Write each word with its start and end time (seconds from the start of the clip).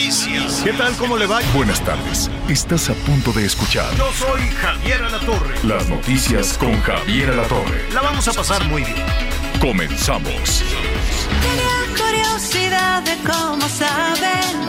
noticias. 0.00 0.62
¿qué 0.64 0.72
tal? 0.72 0.94
¿Cómo 0.96 1.18
le 1.18 1.26
va? 1.26 1.40
Buenas 1.54 1.80
tardes. 1.84 2.30
Estás 2.48 2.88
a 2.88 2.94
punto 2.94 3.32
de 3.32 3.44
escuchar 3.44 3.94
Yo 3.96 4.10
soy 4.12 4.40
Javier 4.60 5.02
Alatorre. 5.02 5.54
las 5.62 5.88
noticias 5.88 6.56
con 6.56 6.80
Javier 6.80 7.30
Alatorre. 7.30 7.86
La 7.92 8.00
vamos 8.00 8.26
a 8.26 8.32
pasar 8.32 8.64
muy 8.68 8.82
bien. 8.82 8.96
Comenzamos. 9.60 10.62
Tenía 11.42 12.02
curiosidad 12.02 13.02
de 13.02 13.16
cómo 13.30 13.68
saben 13.68 14.68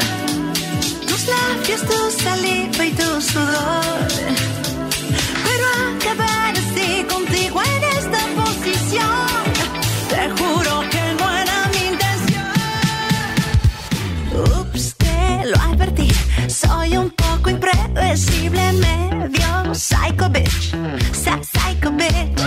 tus 1.07 1.25
labios, 1.27 1.81
tu 1.81 2.23
saliva 2.23 2.85
y 2.85 2.91
tu 2.91 3.21
sudor. 3.21 4.07
Pero 5.45 5.65
acabar 5.95 6.53
así 6.57 7.05
contigo 7.09 7.61
en 7.63 7.83
esta 7.97 8.19
posición, 8.35 9.30
lo 15.45 15.57
advertí, 15.57 16.09
soy 16.47 16.97
un 16.97 17.09
poco 17.11 17.49
impredecible, 17.49 18.73
medio 18.73 19.73
psycho 19.73 20.29
bitch, 20.29 20.75
psycho 21.13 21.91
bitch. 21.91 22.41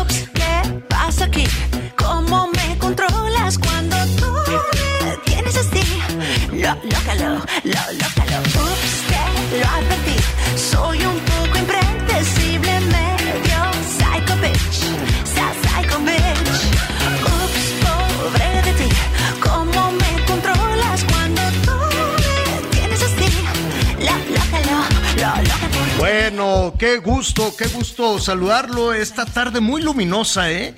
Ups, 0.00 0.28
¿qué 0.34 0.80
pasa 0.88 1.24
aquí? 1.24 1.44
¿Cómo 1.96 2.48
me 2.48 2.78
controlas 2.78 3.58
cuando 3.58 3.96
tú 4.16 4.26
me 5.04 5.16
tienes 5.24 5.56
así? 5.56 5.82
Lo, 6.52 6.74
lócalo, 6.84 7.40
lo, 7.64 7.82
lócalo. 8.00 8.38
Ups, 8.40 9.02
te 9.08 9.58
lo 9.58 9.66
advertí, 9.66 10.16
soy 10.56 11.04
un 11.04 11.33
Bueno, 26.16 26.74
qué 26.78 26.98
gusto, 26.98 27.56
qué 27.58 27.66
gusto 27.66 28.20
saludarlo 28.20 28.92
esta 28.92 29.26
tarde 29.26 29.58
muy 29.58 29.82
luminosa, 29.82 30.48
¿eh? 30.48 30.76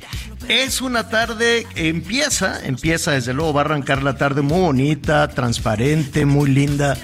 Es 0.48 0.80
una 0.80 1.10
tarde, 1.10 1.66
empieza, 1.74 2.64
empieza, 2.64 3.10
desde 3.10 3.34
luego 3.34 3.52
va 3.52 3.60
a 3.60 3.64
arrancar 3.66 4.02
la 4.02 4.16
tarde 4.16 4.40
muy 4.40 4.60
bonita, 4.60 5.28
transparente, 5.28 6.24
muy 6.24 6.48
linda, 6.48 6.96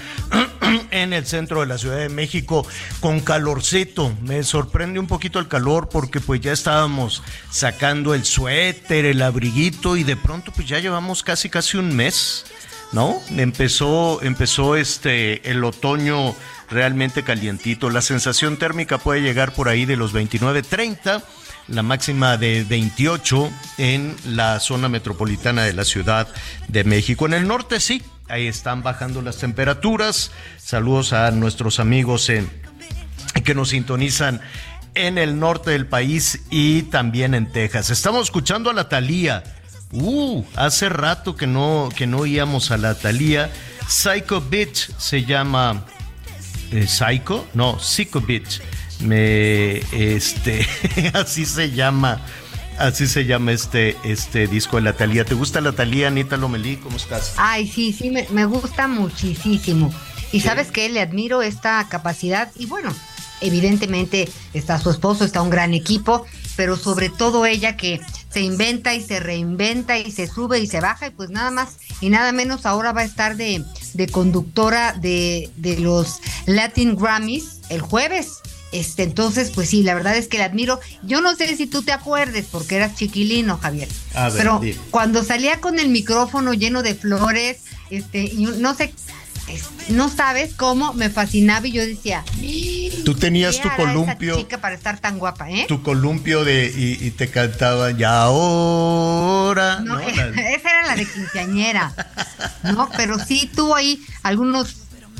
en 0.90 1.12
el 1.12 1.26
centro 1.26 1.60
de 1.60 1.66
la 1.66 1.76
Ciudad 1.76 1.98
de 1.98 2.08
México, 2.08 2.66
con 3.00 3.20
calorcito. 3.20 4.14
Me 4.22 4.42
sorprende 4.44 4.98
un 4.98 5.08
poquito 5.08 5.38
el 5.38 5.46
calor 5.46 5.90
porque 5.90 6.18
pues 6.20 6.40
ya 6.40 6.52
estábamos 6.52 7.22
sacando 7.50 8.14
el 8.14 8.24
suéter, 8.24 9.04
el 9.04 9.20
abriguito 9.20 9.98
y 9.98 10.04
de 10.04 10.16
pronto 10.16 10.52
pues 10.52 10.66
ya 10.66 10.78
llevamos 10.78 11.22
casi 11.22 11.50
casi 11.50 11.76
un 11.76 11.94
mes. 11.94 12.46
¿No? 12.92 13.20
Empezó, 13.30 14.22
empezó 14.22 14.76
este 14.76 15.50
el 15.50 15.64
otoño 15.64 16.34
realmente 16.70 17.22
calientito. 17.22 17.90
La 17.90 18.02
sensación 18.02 18.56
térmica 18.56 18.98
puede 18.98 19.22
llegar 19.22 19.52
por 19.52 19.68
ahí 19.68 19.84
de 19.84 19.96
los 19.96 20.12
29, 20.12 20.62
30, 20.62 21.22
la 21.68 21.82
máxima 21.82 22.36
de 22.36 22.64
28 22.64 23.50
en 23.78 24.14
la 24.26 24.60
zona 24.60 24.88
metropolitana 24.88 25.64
de 25.64 25.72
la 25.72 25.84
Ciudad 25.84 26.28
de 26.68 26.84
México. 26.84 27.26
En 27.26 27.34
el 27.34 27.46
norte 27.46 27.80
sí, 27.80 28.02
ahí 28.28 28.46
están 28.46 28.82
bajando 28.82 29.22
las 29.22 29.38
temperaturas. 29.38 30.32
Saludos 30.58 31.12
a 31.12 31.30
nuestros 31.30 31.80
amigos 31.80 32.28
en 32.28 32.50
que 33.44 33.54
nos 33.54 33.70
sintonizan 33.70 34.40
en 34.94 35.16
el 35.18 35.38
norte 35.38 35.70
del 35.70 35.86
país 35.86 36.42
y 36.50 36.82
también 36.84 37.34
en 37.34 37.50
Texas. 37.50 37.90
Estamos 37.90 38.24
escuchando 38.24 38.70
a 38.70 38.74
la 38.74 38.88
Thalía. 38.88 39.42
Uh, 39.92 40.42
hace 40.56 40.88
rato 40.88 41.36
que 41.36 41.46
no, 41.46 41.88
que 41.94 42.06
no 42.06 42.18
oíamos 42.18 42.70
a 42.70 42.76
la 42.78 42.94
Thalía. 42.94 43.50
Psycho 43.88 44.40
Bitch 44.40 44.90
se 44.98 45.24
llama. 45.24 45.84
eh, 46.70 46.86
¿Psycho? 46.86 47.46
No, 47.54 47.78
Psycho 47.78 48.20
Bitch. 48.20 48.62
Me. 49.00 49.76
Este. 49.92 50.66
así 51.14 51.44
se 51.44 51.70
llama. 51.72 52.20
Así 52.78 53.06
se 53.06 53.26
llama 53.26 53.52
este, 53.52 53.96
este 54.02 54.46
disco 54.46 54.76
de 54.76 54.82
la 54.82 54.94
Thalía. 54.94 55.24
¿Te 55.24 55.34
gusta 55.34 55.60
la 55.60 55.72
Thalía, 55.72 56.08
Anita 56.08 56.36
Lomelí? 56.38 56.76
¿Cómo 56.76 56.96
estás? 56.96 57.34
Ay, 57.36 57.68
sí, 57.68 57.92
sí, 57.92 58.10
me, 58.10 58.26
me 58.30 58.46
gusta 58.46 58.88
muchísimo. 58.88 59.92
Y 60.32 60.40
sabes 60.40 60.70
que 60.70 60.88
le 60.88 61.02
admiro 61.02 61.42
esta 61.42 61.86
capacidad 61.90 62.50
y 62.56 62.64
bueno, 62.64 62.94
evidentemente 63.42 64.30
está 64.54 64.78
su 64.80 64.90
esposo, 64.90 65.24
está 65.26 65.42
un 65.42 65.50
gran 65.50 65.74
equipo, 65.74 66.24
pero 66.56 66.76
sobre 66.76 67.08
todo 67.08 67.46
ella 67.46 67.76
que 67.76 68.00
se 68.30 68.40
inventa 68.40 68.94
y 68.94 69.02
se 69.02 69.20
reinventa 69.20 69.98
y 69.98 70.10
se 70.10 70.26
sube 70.26 70.58
y 70.58 70.66
se 70.66 70.80
baja 70.80 71.08
y 71.08 71.10
pues 71.10 71.30
nada 71.30 71.50
más 71.50 71.76
y 72.00 72.08
nada 72.08 72.32
menos 72.32 72.66
ahora 72.66 72.92
va 72.92 73.02
a 73.02 73.04
estar 73.04 73.36
de, 73.36 73.64
de 73.94 74.08
conductora 74.08 74.92
de, 74.92 75.50
de 75.56 75.78
los 75.78 76.20
Latin 76.46 76.96
Grammys 76.96 77.60
el 77.68 77.80
jueves. 77.80 78.38
Este, 78.72 79.02
entonces, 79.02 79.50
pues 79.50 79.68
sí, 79.68 79.82
la 79.82 79.94
verdad 79.94 80.16
es 80.16 80.28
que 80.28 80.38
la 80.38 80.46
admiro. 80.46 80.80
Yo 81.02 81.20
no 81.20 81.36
sé 81.36 81.54
si 81.56 81.66
tú 81.66 81.82
te 81.82 81.92
acuerdes, 81.92 82.46
porque 82.50 82.76
eras 82.76 82.94
chiquilino, 82.96 83.58
Javier. 83.58 83.88
A 84.14 84.30
ver, 84.30 84.38
pero 84.38 84.58
dime. 84.60 84.78
cuando 84.90 85.22
salía 85.22 85.60
con 85.60 85.78
el 85.78 85.90
micrófono 85.90 86.54
lleno 86.54 86.82
de 86.82 86.94
flores, 86.94 87.58
este, 87.90 88.24
y 88.24 88.46
no 88.46 88.74
sé, 88.74 88.94
no 89.88 90.08
sabes 90.08 90.54
cómo 90.54 90.92
me 90.94 91.10
fascinaba 91.10 91.66
y 91.66 91.72
yo 91.72 91.84
decía, 91.84 92.24
Tú 93.04 93.14
tenías 93.14 93.56
¿qué 93.56 93.62
tu 93.62 93.68
hará 93.68 93.76
columpio. 93.76 94.32
esa 94.34 94.40
chica 94.42 94.58
para 94.60 94.74
estar 94.74 94.98
tan 95.00 95.18
guapa, 95.18 95.50
¿eh? 95.50 95.64
tu 95.68 95.82
columpio 95.82 96.44
de 96.44 96.72
y, 96.74 97.04
y 97.06 97.10
te 97.10 97.28
cantaban 97.28 97.98
ya 97.98 98.22
ahora 98.22 99.80
No, 99.80 99.96
¿no? 99.96 100.00
La- 100.16 100.50
esa 100.52 100.70
era 100.70 100.86
la 100.86 100.96
de 100.96 101.06
quinceañera. 101.06 101.92
No, 102.62 102.88
pero 102.96 103.18
sí 103.24 103.50
tuvo 103.54 103.74
ahí 103.74 104.00
algunos 104.22 104.76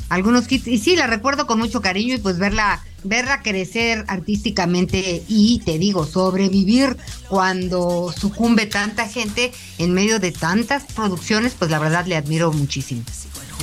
algunos 0.09 0.51
hits 0.51 0.67
y 0.67 0.77
sí 0.77 0.95
la 0.95 1.07
recuerdo 1.07 1.47
con 1.47 1.59
mucho 1.59 1.81
cariño 1.81 2.15
y 2.15 2.19
pues 2.19 2.37
verla 2.37 2.81
verla 3.03 3.41
crecer 3.41 4.05
artísticamente 4.07 5.23
y 5.27 5.59
te 5.65 5.77
digo 5.77 6.05
sobrevivir 6.05 6.97
cuando 7.29 8.13
sucumbe 8.17 8.65
tanta 8.65 9.07
gente 9.07 9.51
en 9.77 9.93
medio 9.93 10.19
de 10.19 10.31
tantas 10.31 10.83
producciones, 10.83 11.53
pues 11.57 11.71
la 11.71 11.79
verdad 11.79 12.05
le 12.05 12.15
admiro 12.15 12.51
muchísimo. 12.51 13.03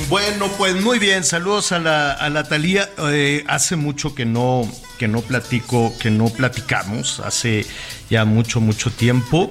bueno 0.08 0.48
pues 0.58 0.80
muy 0.80 0.98
bien 0.98 1.24
saludos 1.24 1.72
a 1.72 1.78
la 1.78 2.12
a 2.12 2.30
la 2.30 2.44
Talía 2.44 2.88
Eh, 2.98 3.44
hace 3.48 3.76
mucho 3.76 4.14
que 4.14 4.24
no 4.24 4.70
que 4.98 5.08
no 5.08 5.20
platico 5.20 5.92
que 5.98 6.10
no 6.10 6.28
platicamos 6.28 7.20
hace 7.20 7.66
ya 8.08 8.24
mucho 8.24 8.60
mucho 8.60 8.90
tiempo 8.90 9.50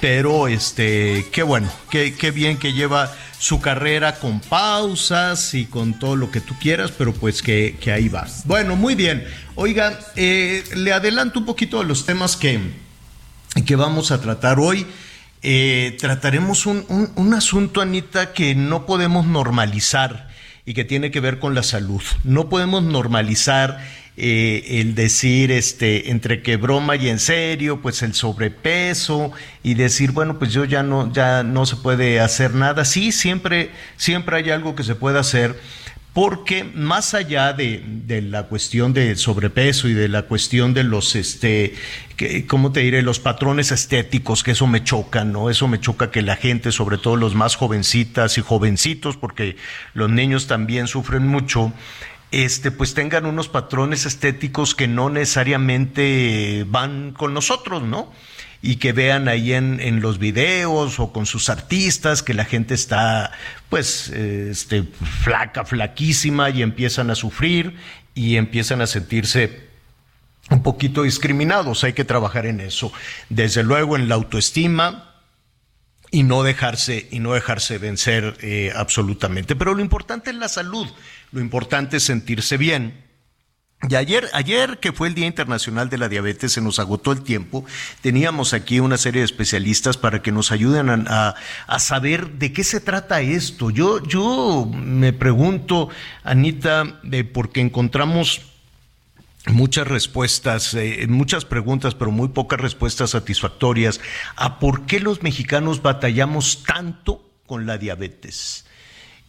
pero 0.00 0.48
este 0.48 1.26
qué 1.32 1.42
bueno 1.42 1.70
qué, 1.90 2.14
qué 2.14 2.30
bien 2.30 2.58
que 2.58 2.72
lleva 2.72 3.12
su 3.38 3.60
carrera 3.60 4.16
con 4.16 4.40
pausas 4.40 5.54
y 5.54 5.66
con 5.66 5.98
todo 5.98 6.16
lo 6.16 6.30
que 6.30 6.40
tú 6.40 6.54
quieras, 6.58 6.90
pero 6.96 7.12
pues 7.14 7.40
que, 7.42 7.76
que 7.80 7.92
ahí 7.92 8.08
va. 8.08 8.26
Bueno, 8.44 8.74
muy 8.76 8.94
bien. 8.94 9.24
Oiga, 9.54 9.98
eh, 10.16 10.64
le 10.76 10.92
adelanto 10.92 11.38
un 11.38 11.46
poquito 11.46 11.78
de 11.78 11.84
los 11.84 12.04
temas 12.04 12.36
que, 12.36 12.58
que 13.64 13.76
vamos 13.76 14.10
a 14.10 14.20
tratar 14.20 14.58
hoy. 14.58 14.86
Eh, 15.42 15.96
trataremos 16.00 16.66
un, 16.66 16.84
un- 16.88 17.12
un 17.14 17.32
asunto, 17.34 17.80
Anita, 17.80 18.32
que 18.32 18.54
no 18.56 18.86
podemos 18.86 19.24
normalizar 19.24 20.28
y 20.66 20.74
que 20.74 20.84
tiene 20.84 21.10
que 21.12 21.20
ver 21.20 21.38
con 21.38 21.54
la 21.54 21.62
salud. 21.62 22.02
No 22.24 22.48
podemos 22.48 22.82
normalizar 22.82 23.78
eh, 24.20 24.80
el 24.80 24.96
decir, 24.96 25.52
este, 25.52 26.10
entre 26.10 26.42
que 26.42 26.56
broma 26.56 26.96
y 26.96 27.08
en 27.08 27.20
serio, 27.20 27.80
pues 27.80 28.02
el 28.02 28.14
sobrepeso 28.14 29.30
y 29.62 29.74
decir, 29.74 30.10
bueno, 30.10 30.40
pues 30.40 30.52
yo 30.52 30.64
ya 30.64 30.82
no, 30.82 31.12
ya 31.12 31.44
no 31.44 31.66
se 31.66 31.76
puede 31.76 32.18
hacer 32.18 32.52
nada. 32.54 32.84
Sí, 32.84 33.12
siempre, 33.12 33.70
siempre 33.96 34.38
hay 34.38 34.50
algo 34.50 34.74
que 34.74 34.82
se 34.82 34.96
puede 34.96 35.20
hacer 35.20 35.56
porque 36.12 36.64
más 36.64 37.14
allá 37.14 37.52
de, 37.52 37.80
de 37.86 38.20
la 38.20 38.44
cuestión 38.44 38.92
de 38.92 39.14
sobrepeso 39.14 39.86
y 39.86 39.94
de 39.94 40.08
la 40.08 40.22
cuestión 40.22 40.74
de 40.74 40.82
los, 40.82 41.14
este, 41.14 41.74
que, 42.16 42.44
¿cómo 42.44 42.72
te 42.72 42.80
diré? 42.80 43.02
Los 43.02 43.20
patrones 43.20 43.70
estéticos, 43.70 44.42
que 44.42 44.50
eso 44.50 44.66
me 44.66 44.82
choca, 44.82 45.24
¿no? 45.24 45.48
Eso 45.48 45.68
me 45.68 45.78
choca 45.78 46.10
que 46.10 46.22
la 46.22 46.34
gente, 46.34 46.72
sobre 46.72 46.98
todo 46.98 47.14
los 47.14 47.36
más 47.36 47.54
jovencitas 47.54 48.36
y 48.36 48.40
jovencitos, 48.40 49.16
porque 49.16 49.56
los 49.94 50.10
niños 50.10 50.48
también 50.48 50.88
sufren 50.88 51.24
mucho, 51.24 51.72
este, 52.30 52.70
pues 52.70 52.94
tengan 52.94 53.26
unos 53.26 53.48
patrones 53.48 54.06
estéticos 54.06 54.74
que 54.74 54.88
no 54.88 55.10
necesariamente 55.10 56.64
van 56.68 57.12
con 57.12 57.34
nosotros, 57.34 57.82
¿no? 57.82 58.12
y 58.60 58.76
que 58.76 58.92
vean 58.92 59.28
ahí 59.28 59.52
en, 59.52 59.80
en 59.80 60.00
los 60.00 60.18
videos 60.18 60.98
o 60.98 61.12
con 61.12 61.26
sus 61.26 61.48
artistas 61.48 62.22
que 62.22 62.34
la 62.34 62.44
gente 62.44 62.74
está 62.74 63.30
pues 63.68 64.08
este, 64.08 64.82
flaca, 65.22 65.64
flaquísima 65.64 66.50
y 66.50 66.62
empiezan 66.62 67.10
a 67.10 67.14
sufrir 67.14 67.76
y 68.14 68.36
empiezan 68.36 68.80
a 68.80 68.86
sentirse 68.86 69.68
un 70.50 70.62
poquito 70.62 71.04
discriminados. 71.04 71.84
Hay 71.84 71.92
que 71.92 72.04
trabajar 72.04 72.46
en 72.46 72.60
eso. 72.60 72.92
Desde 73.28 73.62
luego 73.62 73.96
en 73.96 74.08
la 74.08 74.16
autoestima, 74.16 75.07
y 76.10 76.22
no 76.22 76.42
dejarse 76.42 77.06
y 77.10 77.20
no 77.20 77.32
dejarse 77.32 77.78
vencer 77.78 78.36
eh, 78.40 78.72
absolutamente. 78.74 79.56
Pero 79.56 79.74
lo 79.74 79.82
importante 79.82 80.30
es 80.30 80.36
la 80.36 80.48
salud, 80.48 80.86
lo 81.32 81.40
importante 81.40 81.98
es 81.98 82.04
sentirse 82.04 82.56
bien. 82.56 83.08
Y 83.88 83.94
ayer, 83.94 84.28
ayer 84.32 84.78
que 84.80 84.92
fue 84.92 85.06
el 85.06 85.14
Día 85.14 85.26
Internacional 85.26 85.88
de 85.88 85.98
la 85.98 86.08
Diabetes, 86.08 86.52
se 86.52 86.60
nos 86.60 86.80
agotó 86.80 87.12
el 87.12 87.22
tiempo. 87.22 87.64
Teníamos 88.00 88.52
aquí 88.52 88.80
una 88.80 88.96
serie 88.96 89.20
de 89.20 89.26
especialistas 89.26 89.96
para 89.96 90.20
que 90.20 90.32
nos 90.32 90.50
ayuden 90.50 90.88
a, 90.90 91.36
a 91.68 91.78
saber 91.78 92.32
de 92.32 92.52
qué 92.52 92.64
se 92.64 92.80
trata 92.80 93.20
esto. 93.20 93.70
Yo, 93.70 94.02
yo 94.02 94.68
me 94.74 95.12
pregunto, 95.12 95.90
Anita, 96.24 96.98
de 97.04 97.22
porque 97.22 97.60
encontramos 97.60 98.40
muchas 99.52 99.86
respuestas, 99.86 100.74
eh, 100.74 101.06
muchas 101.08 101.44
preguntas, 101.44 101.94
pero 101.94 102.10
muy 102.10 102.28
pocas 102.28 102.60
respuestas 102.60 103.10
satisfactorias 103.10 104.00
a 104.36 104.58
por 104.58 104.86
qué 104.86 105.00
los 105.00 105.22
mexicanos 105.22 105.82
batallamos 105.82 106.64
tanto 106.64 107.30
con 107.46 107.66
la 107.66 107.78
diabetes 107.78 108.67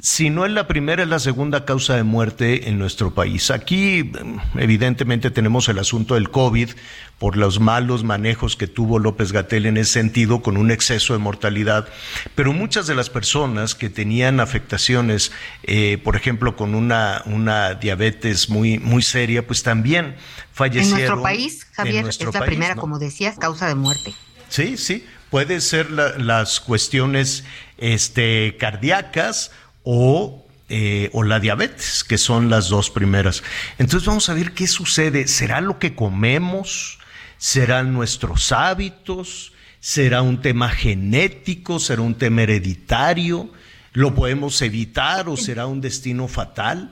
si 0.01 0.29
no 0.29 0.45
es 0.45 0.51
la 0.53 0.65
primera, 0.65 1.03
es 1.03 1.09
la 1.09 1.19
segunda 1.19 1.65
causa 1.65 1.95
de 1.95 2.03
muerte 2.03 2.69
en 2.69 2.79
nuestro 2.79 3.13
país. 3.13 3.51
Aquí, 3.51 4.11
evidentemente, 4.55 5.29
tenemos 5.29 5.67
el 5.67 5.77
asunto 5.77 6.15
del 6.15 6.29
COVID 6.29 6.69
por 7.17 7.35
los 7.35 7.59
malos 7.59 8.05
manejos 8.05 8.55
que 8.55 8.67
tuvo 8.67 8.97
López 8.97 9.33
Gatel 9.33 9.65
en 9.65 9.75
ese 9.75 9.91
sentido, 9.91 10.41
con 10.41 10.55
un 10.55 10.71
exceso 10.71 11.11
de 11.11 11.19
mortalidad. 11.19 11.89
Pero 12.33 12.53
muchas 12.53 12.87
de 12.87 12.95
las 12.95 13.09
personas 13.09 13.75
que 13.75 13.89
tenían 13.89 14.39
afectaciones, 14.39 15.33
eh, 15.63 15.97
por 16.01 16.15
ejemplo, 16.15 16.55
con 16.55 16.75
una, 16.75 17.21
una 17.25 17.73
diabetes 17.73 18.49
muy, 18.49 18.79
muy 18.79 19.01
seria, 19.01 19.45
pues 19.45 19.63
también 19.63 20.15
fallecieron. 20.53 20.99
En 21.01 21.07
nuestro 21.07 21.23
país, 21.23 21.67
Javier, 21.73 22.07
es 22.07 22.21
la 22.21 22.45
primera, 22.45 22.75
como 22.75 22.99
decías, 22.99 23.37
causa 23.37 23.67
de 23.67 23.75
muerte. 23.75 24.13
Sí, 24.47 24.77
sí. 24.77 25.05
Puede 25.29 25.59
ser 25.59 25.91
las 25.91 26.61
cuestiones 26.61 27.43
este, 27.77 28.55
cardíacas 28.57 29.51
o, 29.83 30.45
eh, 30.69 31.09
o 31.13 31.23
la 31.23 31.39
diabetes, 31.39 32.03
que 32.03 32.17
son 32.17 32.49
las 32.49 32.69
dos 32.69 32.89
primeras. 32.89 33.43
Entonces 33.77 34.07
vamos 34.07 34.29
a 34.29 34.33
ver 34.33 34.51
qué 34.53 34.67
sucede. 34.67 35.27
¿Será 35.27 35.61
lo 35.61 35.79
que 35.79 35.95
comemos? 35.95 36.99
¿Serán 37.37 37.93
nuestros 37.93 38.51
hábitos? 38.51 39.53
¿Será 39.79 40.21
un 40.21 40.41
tema 40.41 40.69
genético? 40.69 41.79
¿Será 41.79 42.01
un 42.01 42.15
tema 42.15 42.43
hereditario? 42.43 43.49
¿Lo 43.93 44.13
podemos 44.13 44.61
evitar 44.61 45.29
o 45.29 45.37
será 45.37 45.65
un 45.65 45.81
destino 45.81 46.27
fatal? 46.27 46.91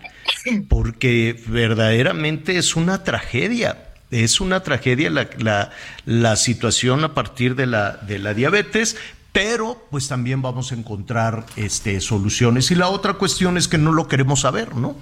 Porque 0.68 1.42
verdaderamente 1.48 2.58
es 2.58 2.76
una 2.76 3.04
tragedia. 3.04 3.84
Es 4.10 4.40
una 4.40 4.64
tragedia 4.64 5.10
la, 5.10 5.30
la, 5.38 5.72
la 6.06 6.36
situación 6.38 7.04
a 7.04 7.14
partir 7.14 7.56
de 7.56 7.66
la, 7.66 7.98
de 7.98 8.20
la 8.20 8.34
diabetes, 8.34 8.96
pero 9.38 9.86
pues 9.92 10.08
también 10.08 10.42
vamos 10.42 10.72
a 10.72 10.76
encontrar 10.76 11.46
este, 11.58 12.02
soluciones. 12.02 12.72
Y 12.72 12.76
la 12.76 12.90
otra 12.90 13.14
cuestión 13.14 13.56
es 13.56 13.68
que 13.68 13.78
no 13.78 13.92
lo 13.92 14.08
queremos 14.08 14.40
saber, 14.40 14.76
¿no? 14.76 14.96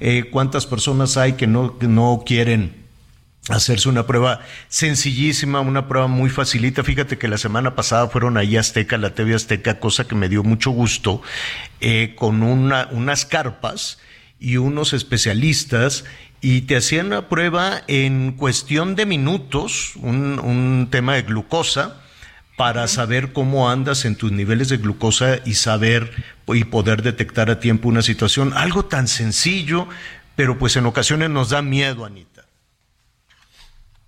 Eh, 0.00 0.28
¿Cuántas 0.30 0.66
personas 0.66 1.16
hay 1.16 1.32
que 1.32 1.46
no, 1.46 1.78
no 1.80 2.22
quieren 2.26 2.76
hacerse 3.48 3.88
una 3.88 4.06
prueba 4.06 4.40
sencillísima, 4.68 5.60
una 5.60 5.88
prueba 5.88 6.08
muy 6.08 6.28
facilita. 6.28 6.84
Fíjate 6.84 7.16
que 7.16 7.26
la 7.26 7.38
semana 7.38 7.74
pasada 7.74 8.08
fueron 8.08 8.36
ahí 8.36 8.58
Azteca, 8.58 8.98
la 8.98 9.14
TV 9.14 9.34
Azteca, 9.34 9.80
cosa 9.80 10.06
que 10.06 10.14
me 10.14 10.28
dio 10.28 10.42
mucho 10.42 10.72
gusto, 10.72 11.22
eh, 11.80 12.14
con 12.18 12.42
una, 12.42 12.86
unas 12.90 13.24
carpas 13.24 13.98
y 14.38 14.58
unos 14.58 14.92
especialistas 14.92 16.04
y 16.42 16.60
te 16.62 16.76
hacían 16.76 17.06
una 17.06 17.30
prueba 17.30 17.80
en 17.86 18.32
cuestión 18.32 18.94
de 18.94 19.06
minutos, 19.06 19.92
un, 19.96 20.38
un 20.38 20.88
tema 20.90 21.14
de 21.14 21.22
glucosa, 21.22 21.96
para 22.60 22.88
saber 22.88 23.32
cómo 23.32 23.70
andas 23.70 24.04
en 24.04 24.16
tus 24.16 24.32
niveles 24.32 24.68
de 24.68 24.76
glucosa 24.76 25.38
y 25.46 25.54
saber 25.54 26.12
y 26.46 26.64
poder 26.64 27.00
detectar 27.00 27.48
a 27.48 27.58
tiempo 27.58 27.88
una 27.88 28.02
situación. 28.02 28.52
Algo 28.54 28.84
tan 28.84 29.08
sencillo, 29.08 29.88
pero 30.36 30.58
pues 30.58 30.76
en 30.76 30.84
ocasiones 30.84 31.30
nos 31.30 31.48
da 31.48 31.62
miedo, 31.62 32.04
Anita. 32.04 32.44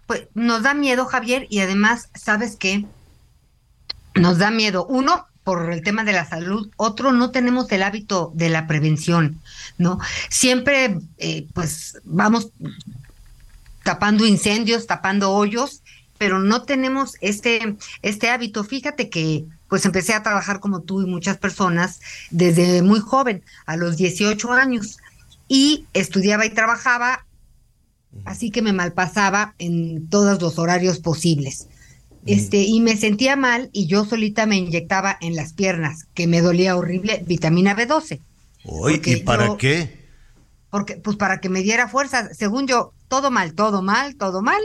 Pues 0.05 0.25
nos 0.35 0.63
da 0.63 0.75
miedo, 0.75 1.07
Javier, 1.07 1.47
y 1.49 1.61
además, 1.61 2.11
¿sabes 2.15 2.57
qué? 2.57 2.85
Nos 4.17 4.37
da 4.37 4.51
miedo. 4.51 4.85
Uno, 4.85 5.27
por 5.45 5.73
el 5.73 5.83
tema 5.83 6.05
de 6.05 6.13
la 6.13 6.29
salud, 6.29 6.71
otro, 6.77 7.11
no 7.11 7.31
tenemos 7.31 7.73
el 7.73 7.83
hábito 7.83 8.33
de 8.35 8.51
la 8.51 8.67
prevención, 8.67 9.41
¿no? 9.79 9.99
Siempre, 10.29 10.99
eh, 11.17 11.47
pues, 11.55 12.03
vamos 12.05 12.51
tapando 13.83 14.27
incendios, 14.27 14.87
tapando 14.87 15.31
hoyos, 15.31 15.83
pero 16.23 16.39
no 16.39 16.63
tenemos 16.63 17.17
este, 17.21 17.75
este 18.01 18.31
hábito. 18.31 18.63
Fíjate 18.63 19.11
que 19.11 19.45
pues 19.67 19.85
empecé 19.87 20.15
a 20.15 20.23
trabajar 20.23 20.61
como 20.61 20.83
tú 20.83 21.03
y 21.03 21.07
muchas 21.07 21.37
personas 21.37 21.99
desde 22.31 22.81
muy 22.81 23.01
joven, 23.01 23.43
a 23.67 23.77
los 23.77 23.97
18 23.97 24.53
años, 24.53 24.99
y 25.49 25.85
estudiaba 25.95 26.47
y 26.47 26.51
trabajaba, 26.51 27.27
así 28.25 28.53
que 28.53 28.63
me 28.63 28.73
malpasaba 28.73 29.57
en 29.59 30.07
todos 30.11 30.41
los 30.41 30.61
horarios 30.61 31.01
posibles. 31.01 31.67
Este, 32.25 32.59
y 32.59 32.81
me 32.81 32.97
sentía 32.97 33.35
mal 33.35 33.69
y 33.73 33.89
yo 33.89 34.05
solita 34.05 34.47
me 34.47 34.59
inyectaba 34.59 35.19
en 35.21 35.35
las 35.35 35.55
piernas, 35.55 36.07
que 36.15 36.29
me 36.29 36.41
dolía 36.41 36.77
horrible, 36.77 37.25
vitamina 37.27 37.75
B12. 37.75 38.21
¿Y 39.07 39.17
para 39.23 39.57
qué? 39.57 40.07
Porque, 40.71 40.99
pues 40.99 41.17
para 41.17 41.41
que 41.41 41.49
me 41.49 41.63
diera 41.63 41.89
fuerza, 41.89 42.33
según 42.33 42.69
yo, 42.69 42.93
todo 43.09 43.33
mal, 43.33 43.55
todo 43.55 43.83
mal, 43.83 44.15
todo 44.15 44.41
mal. 44.41 44.63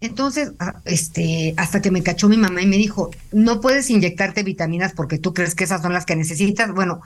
Entonces, 0.00 0.52
ah, 0.58 0.80
este, 0.84 1.54
hasta 1.56 1.80
que 1.80 1.90
me 1.90 2.02
cachó 2.02 2.28
mi 2.28 2.36
mamá 2.36 2.60
y 2.62 2.66
me 2.66 2.76
dijo, 2.76 3.10
no 3.32 3.60
puedes 3.60 3.88
inyectarte 3.90 4.42
vitaminas 4.42 4.92
porque 4.92 5.18
tú 5.18 5.32
crees 5.32 5.54
que 5.54 5.64
esas 5.64 5.82
son 5.82 5.92
las 5.92 6.04
que 6.04 6.16
necesitas. 6.16 6.72
Bueno, 6.72 7.00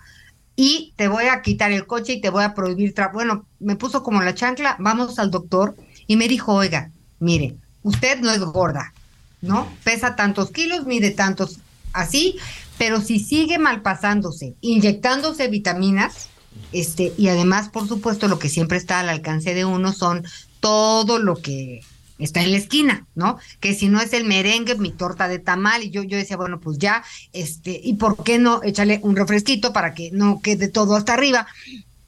y 0.56 0.92
te 0.96 1.08
voy 1.08 1.24
a 1.24 1.42
quitar 1.42 1.72
el 1.72 1.86
coche 1.86 2.14
y 2.14 2.20
te 2.20 2.30
voy 2.30 2.44
a 2.44 2.54
prohibir. 2.54 2.94
bueno, 3.12 3.46
me 3.60 3.76
puso 3.76 4.02
como 4.02 4.22
la 4.22 4.34
chancla, 4.34 4.76
vamos 4.78 5.18
al 5.18 5.30
doctor 5.30 5.76
y 6.06 6.16
me 6.16 6.28
dijo, 6.28 6.52
oiga, 6.52 6.90
mire, 7.20 7.56
usted 7.82 8.20
no 8.20 8.30
es 8.30 8.40
gorda, 8.40 8.92
¿no? 9.40 9.72
Pesa 9.84 10.16
tantos 10.16 10.50
kilos, 10.50 10.86
mide 10.86 11.12
tantos, 11.12 11.60
así, 11.92 12.36
pero 12.76 13.00
si 13.00 13.20
sigue 13.20 13.58
malpasándose, 13.58 14.54
inyectándose 14.60 15.48
vitaminas, 15.48 16.28
este, 16.72 17.12
y 17.16 17.28
además, 17.28 17.68
por 17.68 17.86
supuesto, 17.88 18.28
lo 18.28 18.38
que 18.38 18.48
siempre 18.48 18.76
está 18.76 19.00
al 19.00 19.08
alcance 19.08 19.54
de 19.54 19.64
uno 19.64 19.92
son 19.92 20.24
todo 20.60 21.18
lo 21.18 21.36
que 21.36 21.82
está 22.20 22.42
en 22.42 22.52
la 22.52 22.58
esquina, 22.58 23.06
¿no? 23.14 23.38
Que 23.60 23.74
si 23.74 23.88
no 23.88 24.00
es 24.00 24.12
el 24.12 24.24
merengue, 24.24 24.74
mi 24.76 24.90
torta 24.90 25.28
de 25.28 25.38
tamal, 25.38 25.82
y 25.82 25.90
yo, 25.90 26.02
yo 26.02 26.16
decía, 26.16 26.36
bueno, 26.36 26.60
pues 26.60 26.78
ya, 26.78 27.02
este, 27.32 27.80
¿y 27.82 27.94
por 27.94 28.22
qué 28.22 28.38
no 28.38 28.62
echarle 28.62 29.00
un 29.02 29.16
refresquito 29.16 29.72
para 29.72 29.94
que 29.94 30.10
no 30.12 30.40
quede 30.40 30.68
todo 30.68 30.96
hasta 30.96 31.14
arriba? 31.14 31.46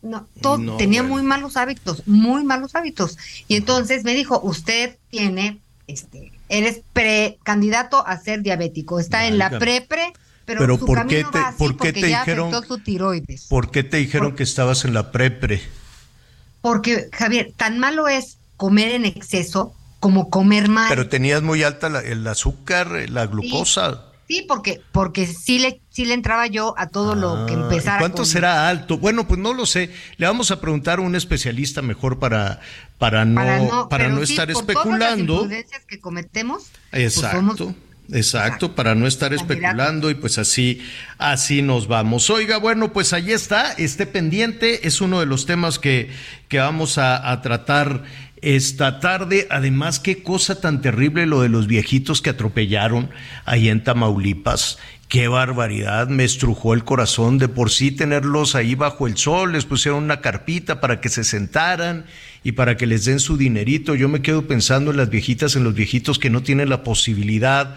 No, 0.03 0.27
todo, 0.41 0.77
tenía 0.77 1.03
muy 1.03 1.23
malos 1.23 1.57
hábitos, 1.57 2.07
muy 2.07 2.45
malos 2.45 2.75
hábitos. 2.75 3.19
Y 3.47 3.57
entonces 3.57 4.05
me 4.05 4.15
dijo, 4.15 4.41
usted 4.43 4.99
tiene, 5.11 5.61
este, 5.87 6.33
eres 6.49 6.83
precandidato 6.93 8.07
a 8.07 8.19
ser 8.19 8.43
diabético, 8.43 8.99
está 8.99 9.27
en 9.27 9.39
la 9.39 9.59
pre-pre, 9.59 10.13
pero, 10.45 10.61
pero 10.61 10.79
su 10.79 10.87
¿por 10.87 11.07
qué 11.07 11.25
te, 11.25 11.39
va 11.39 11.49
así 11.49 11.59
por 11.59 11.77
qué 11.77 11.93
te 11.93 12.11
ya 12.11 12.21
dijeron, 12.21 12.53
su 12.67 12.79
tiroides. 12.79 13.47
¿Por 13.49 13.71
qué 13.71 13.85
te 13.85 13.99
dijeron 13.99 14.35
que 14.35 14.43
estabas 14.43 14.85
en 14.85 14.93
la 14.93 15.13
pre-pre? 15.13 15.63
Porque, 16.61 17.09
Javier, 17.13 17.53
tan 17.57 17.79
malo 17.79 18.09
es 18.09 18.39
comer 18.57 18.93
en 18.93 19.05
exceso 19.05 19.75
como 20.03 20.29
comer 20.31 20.69
mal. 20.69 20.87
Pero 20.89 21.09
tenías 21.09 21.43
muy 21.43 21.63
alta 21.63 21.89
la- 21.89 22.01
el 22.01 22.27
azúcar, 22.27 22.91
la 23.09 23.25
glucosa. 23.27 24.07
Sí, 24.29 24.45
porque, 24.49 24.81
porque 24.91 25.27
sí 25.27 25.61
le, 25.61 25.81
sí 25.91 26.05
le 26.07 26.15
entraba 26.15 26.49
yo 26.49 26.75
a 26.77 26.89
todo 26.89 27.15
lo 27.15 27.47
que 27.47 27.53
Ah, 27.55 27.59
empezara. 27.63 27.97
¿y 27.97 28.01
¿Cuánto 28.01 28.17
con- 28.19 28.27
será 28.27 28.69
alto? 28.69 28.99
Bueno, 28.99 29.29
pues 29.29 29.39
no 29.39 29.55
lo 29.55 29.65
sé. 29.65 29.91
Le 30.17 30.27
vamos 30.27 30.51
a 30.51 30.61
preguntar 30.61 30.99
a 30.99 31.03
un 31.03 31.15
especialista 31.15 31.83
mejor 31.83 32.19
para, 32.19 32.59
para 32.99 33.25
no, 33.25 33.35
para 33.37 33.59
no, 33.61 33.89
pero 33.89 34.27
sí, 34.27 34.33
estar 34.33 34.51
por 34.53 34.65
todas 34.65 34.77
las 34.77 34.85
especulando. 34.85 35.33
imprudencias 35.43 35.85
que 35.87 36.01
cometemos. 36.01 36.65
pues 36.91 37.15
somos- 37.15 37.61
Exacto. 37.61 37.75
Exacto, 38.13 38.75
para 38.75 38.95
no 38.97 39.07
estar 39.07 39.33
especulando 39.33 40.11
y 40.11 40.15
pues 40.15 40.37
así, 40.37 40.83
así 41.19 41.63
nos 41.63 41.87
vamos. 41.87 42.29
Oiga, 42.31 42.59
bueno, 42.59 42.93
pues 42.93 43.13
ahí 43.13 43.33
está, 43.33 43.73
esté 43.73 44.07
pendiente, 44.07 44.87
es 44.87 45.01
uno 45.01 45.21
de 45.21 45.27
los 45.27 45.47
temas 45.47 45.79
que, 45.79 46.11
que 46.49 46.59
vamos 46.59 46.99
a, 46.99 47.31
a 47.31 47.41
tratar 47.41 48.03
esta 48.43 49.01
tarde. 49.01 49.47
Además, 49.51 50.01
qué 50.01 50.23
cosa 50.23 50.61
tan 50.61 50.83
terrible 50.83 51.27
lo 51.27 51.41
de 51.41 51.49
los 51.49 51.67
viejitos 51.67 52.21
que 52.21 52.31
atropellaron 52.31 53.11
ahí 53.45 53.69
en 53.69 53.83
Tamaulipas. 53.83 54.79
Qué 55.09 55.29
barbaridad, 55.29 56.09
me 56.09 56.25
estrujó 56.25 56.73
el 56.73 56.85
corazón 56.85 57.37
de 57.37 57.49
por 57.49 57.71
sí 57.71 57.93
tenerlos 57.93 58.55
ahí 58.55 58.75
bajo 58.75 59.07
el 59.07 59.19
sol, 59.19 59.53
les 59.53 59.67
pusieron 59.67 60.05
una 60.05 60.23
carpita 60.23 60.81
para 60.81 61.03
que 61.03 61.11
se 61.11 61.23
sentaran 61.23 62.07
y 62.43 62.53
para 62.53 62.79
que 62.79 62.87
les 62.87 63.05
den 63.05 63.21
su 63.21 63.37
dinerito. 63.37 63.95
Yo 63.95 64.09
me 64.09 64.23
quedo 64.23 64.47
pensando 64.47 64.91
en 64.91 64.97
las 64.97 65.11
viejitas, 65.11 65.55
en 65.55 65.65
los 65.65 65.75
viejitos 65.75 66.19
que 66.19 66.31
no 66.31 66.43
tienen 66.43 66.71
la 66.71 66.83
posibilidad 66.83 67.77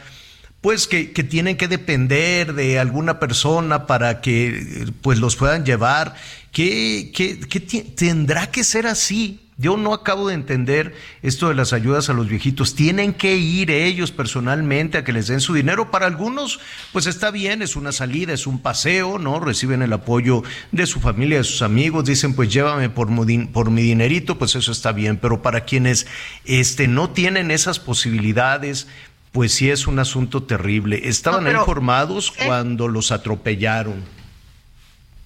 pues 0.61 0.87
que, 0.87 1.11
que, 1.11 1.23
tienen 1.23 1.57
que 1.57 1.67
depender 1.67 2.55
de 2.55 2.79
alguna 2.79 3.19
persona 3.19 3.85
para 3.85 4.19
que 4.19 4.87
pues 5.01 5.19
los 5.19 5.35
puedan 5.35 5.63
llevar. 5.63 6.15
¿Qué, 6.51 7.11
qué, 7.13 7.39
qué 7.39 7.59
tendrá 7.59 8.49
que 8.49 8.63
ser 8.63 8.87
así? 8.87 9.44
Yo 9.57 9.77
no 9.77 9.93
acabo 9.93 10.27
de 10.27 10.33
entender 10.33 10.93
esto 11.21 11.47
de 11.47 11.55
las 11.55 11.71
ayudas 11.71 12.09
a 12.09 12.13
los 12.13 12.27
viejitos. 12.27 12.75
Tienen 12.75 13.13
que 13.13 13.37
ir 13.37 13.71
ellos 13.71 14.11
personalmente 14.11 14.97
a 14.97 15.05
que 15.05 15.13
les 15.13 15.27
den 15.27 15.39
su 15.39 15.53
dinero. 15.53 15.91
Para 15.91 16.07
algunos, 16.07 16.59
pues 16.91 17.05
está 17.05 17.31
bien, 17.31 17.61
es 17.61 17.77
una 17.77 17.93
salida, 17.93 18.33
es 18.33 18.47
un 18.47 18.59
paseo, 18.59 19.17
¿no? 19.17 19.39
Reciben 19.39 19.81
el 19.81 19.93
apoyo 19.93 20.43
de 20.73 20.85
su 20.85 20.99
familia, 20.99 21.37
de 21.37 21.45
sus 21.45 21.61
amigos, 21.61 22.03
dicen, 22.03 22.33
pues 22.33 22.51
llévame 22.51 22.89
por, 22.89 23.07
por 23.53 23.71
mi 23.71 23.81
dinerito, 23.81 24.37
pues 24.37 24.55
eso 24.55 24.73
está 24.73 24.91
bien. 24.91 25.15
Pero 25.17 25.41
para 25.41 25.61
quienes 25.61 26.05
este, 26.43 26.89
no 26.89 27.11
tienen 27.11 27.49
esas 27.49 27.79
posibilidades, 27.79 28.87
pues 29.31 29.53
sí 29.53 29.69
es 29.69 29.87
un 29.87 29.99
asunto 29.99 30.43
terrible. 30.43 31.07
Estaban 31.07 31.47
informados 31.47 32.33
cuando 32.45 32.89
los 32.89 33.13
atropellaron. 33.13 34.03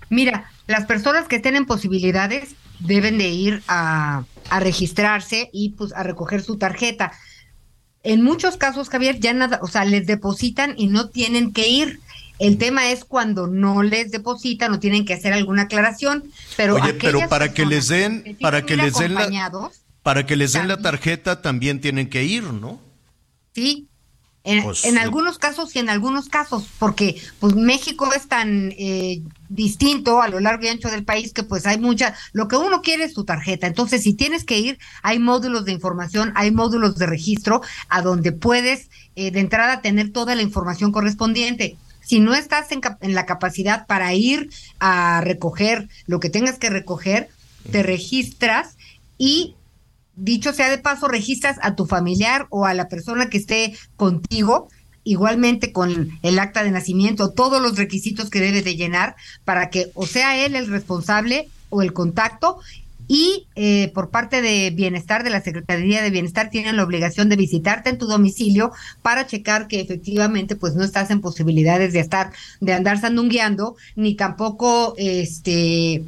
Mira, 0.09 0.51
las 0.67 0.86
personas 0.86 1.27
que 1.27 1.36
estén 1.36 1.55
en 1.55 1.65
posibilidades 1.65 2.55
deben 2.79 3.17
de 3.17 3.29
ir 3.29 3.63
a, 3.67 4.24
registrarse 4.59 5.50
y 5.53 5.69
pues 5.71 5.93
a 5.93 6.01
recoger 6.01 6.41
su 6.41 6.57
tarjeta. 6.57 7.12
En 8.01 8.24
muchos 8.24 8.57
casos, 8.57 8.89
Javier, 8.89 9.19
ya 9.19 9.31
nada, 9.33 9.59
o 9.62 9.67
sea, 9.67 9.86
les 9.86 10.07
depositan 10.07 10.74
y 10.75 10.88
no 10.88 11.09
tienen 11.09 11.53
que 11.53 11.67
ir. 11.67 12.00
El 12.39 12.57
tema 12.57 12.89
es 12.89 13.05
cuando 13.05 13.45
no 13.45 13.83
les 13.83 14.09
depositan 14.09 14.74
o 14.74 14.79
tienen 14.79 15.05
que 15.05 15.13
hacer 15.13 15.33
alguna 15.33 15.63
aclaración, 15.63 16.24
pero 16.57 16.75
Oye, 16.75 16.93
pero 16.93 17.27
para 17.29 17.53
que 17.53 17.65
les 17.65 17.89
den, 17.89 18.38
para 18.41 18.65
que 18.65 18.75
les 18.75 18.95
den 18.95 19.13
la, 19.13 19.29
para 20.01 20.25
que 20.25 20.36
les 20.36 20.53
den 20.53 20.67
la 20.67 20.77
tarjeta 20.77 21.41
también 21.41 21.81
tienen 21.81 22.09
que 22.09 22.24
ir, 22.24 22.45
¿no? 22.45 22.79
Sí, 23.53 23.88
pues, 24.63 24.85
en, 24.85 24.97
algunos 24.97 25.37
casos 25.37 25.75
y 25.75 25.79
en 25.79 25.89
algunos 25.89 26.29
casos, 26.29 26.67
porque 26.79 27.21
pues 27.39 27.55
México 27.55 28.09
es 28.15 28.27
tan 28.27 28.73
eh, 28.77 29.21
distinto 29.49 30.21
a 30.21 30.27
lo 30.27 30.39
largo 30.39 30.65
y 30.65 30.69
ancho 30.69 30.89
del 30.89 31.03
país 31.03 31.33
que 31.33 31.43
pues 31.43 31.65
hay 31.65 31.79
mucha, 31.79 32.15
lo 32.33 32.47
que 32.47 32.55
uno 32.55 32.81
quiere 32.81 33.05
es 33.05 33.13
su 33.13 33.25
tarjeta. 33.25 33.67
Entonces, 33.67 34.03
si 34.03 34.13
tienes 34.13 34.43
que 34.43 34.59
ir, 34.59 34.79
hay 35.01 35.19
módulos 35.19 35.65
de 35.65 35.71
información, 35.71 36.31
hay 36.35 36.51
módulos 36.51 36.95
de 36.97 37.05
registro 37.05 37.61
a 37.89 38.01
donde 38.01 38.31
puedes 38.31 38.89
eh, 39.15 39.31
de 39.31 39.39
entrada 39.39 39.81
tener 39.81 40.11
toda 40.11 40.35
la 40.35 40.41
información 40.41 40.91
correspondiente. 40.91 41.77
Si 42.01 42.19
no 42.19 42.33
estás 42.33 42.71
en, 42.71 42.81
en 43.01 43.13
la 43.13 43.25
capacidad 43.25 43.85
para 43.85 44.13
ir 44.13 44.49
a 44.79 45.21
recoger 45.21 45.89
lo 46.07 46.19
que 46.19 46.29
tengas 46.29 46.57
que 46.57 46.69
recoger, 46.69 47.29
te 47.71 47.83
registras 47.83 48.77
y 49.17 49.55
dicho 50.19 50.53
sea 50.53 50.69
de 50.69 50.77
paso, 50.77 51.07
registras 51.07 51.57
a 51.61 51.75
tu 51.75 51.85
familiar 51.85 52.47
o 52.49 52.65
a 52.65 52.73
la 52.73 52.88
persona 52.88 53.29
que 53.29 53.38
esté 53.38 53.75
contigo, 53.95 54.69
igualmente 55.03 55.71
con 55.71 56.09
el 56.21 56.39
acta 56.39 56.63
de 56.63 56.71
nacimiento, 56.71 57.31
todos 57.31 57.61
los 57.61 57.77
requisitos 57.77 58.29
que 58.29 58.41
debe 58.41 58.61
de 58.61 58.75
llenar 58.75 59.15
para 59.45 59.69
que 59.69 59.91
o 59.93 60.05
sea 60.05 60.45
él 60.45 60.55
el 60.55 60.67
responsable 60.67 61.47
o 61.69 61.81
el 61.81 61.93
contacto. 61.93 62.59
Y 63.11 63.47
eh, 63.55 63.91
por 63.95 64.11
parte 64.11 64.43
de 64.43 64.69
bienestar 64.69 65.23
de 65.23 65.31
la 65.31 65.41
Secretaría 65.41 66.03
de 66.03 66.11
Bienestar 66.11 66.51
tienen 66.51 66.75
la 66.75 66.83
obligación 66.83 67.27
de 67.27 67.38
visitarte 67.38 67.89
en 67.89 67.97
tu 67.97 68.05
domicilio 68.05 68.71
para 69.01 69.25
checar 69.25 69.67
que 69.67 69.79
efectivamente 69.79 70.55
pues 70.55 70.75
no 70.75 70.83
estás 70.83 71.09
en 71.09 71.19
posibilidades 71.19 71.91
de 71.93 72.01
estar 72.01 72.31
de 72.59 72.73
andar 72.73 73.01
sandungueando 73.01 73.75
ni 73.95 74.13
tampoco 74.13 74.93
este 74.97 76.03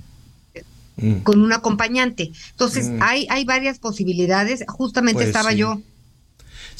Mm. 1.01 1.23
con 1.23 1.41
un 1.41 1.51
acompañante. 1.51 2.31
Entonces, 2.51 2.89
mm. 2.89 2.99
hay, 3.01 3.27
hay 3.29 3.43
varias 3.43 3.79
posibilidades. 3.79 4.63
Justamente 4.67 5.23
pues 5.23 5.27
estaba 5.27 5.51
yo 5.51 5.81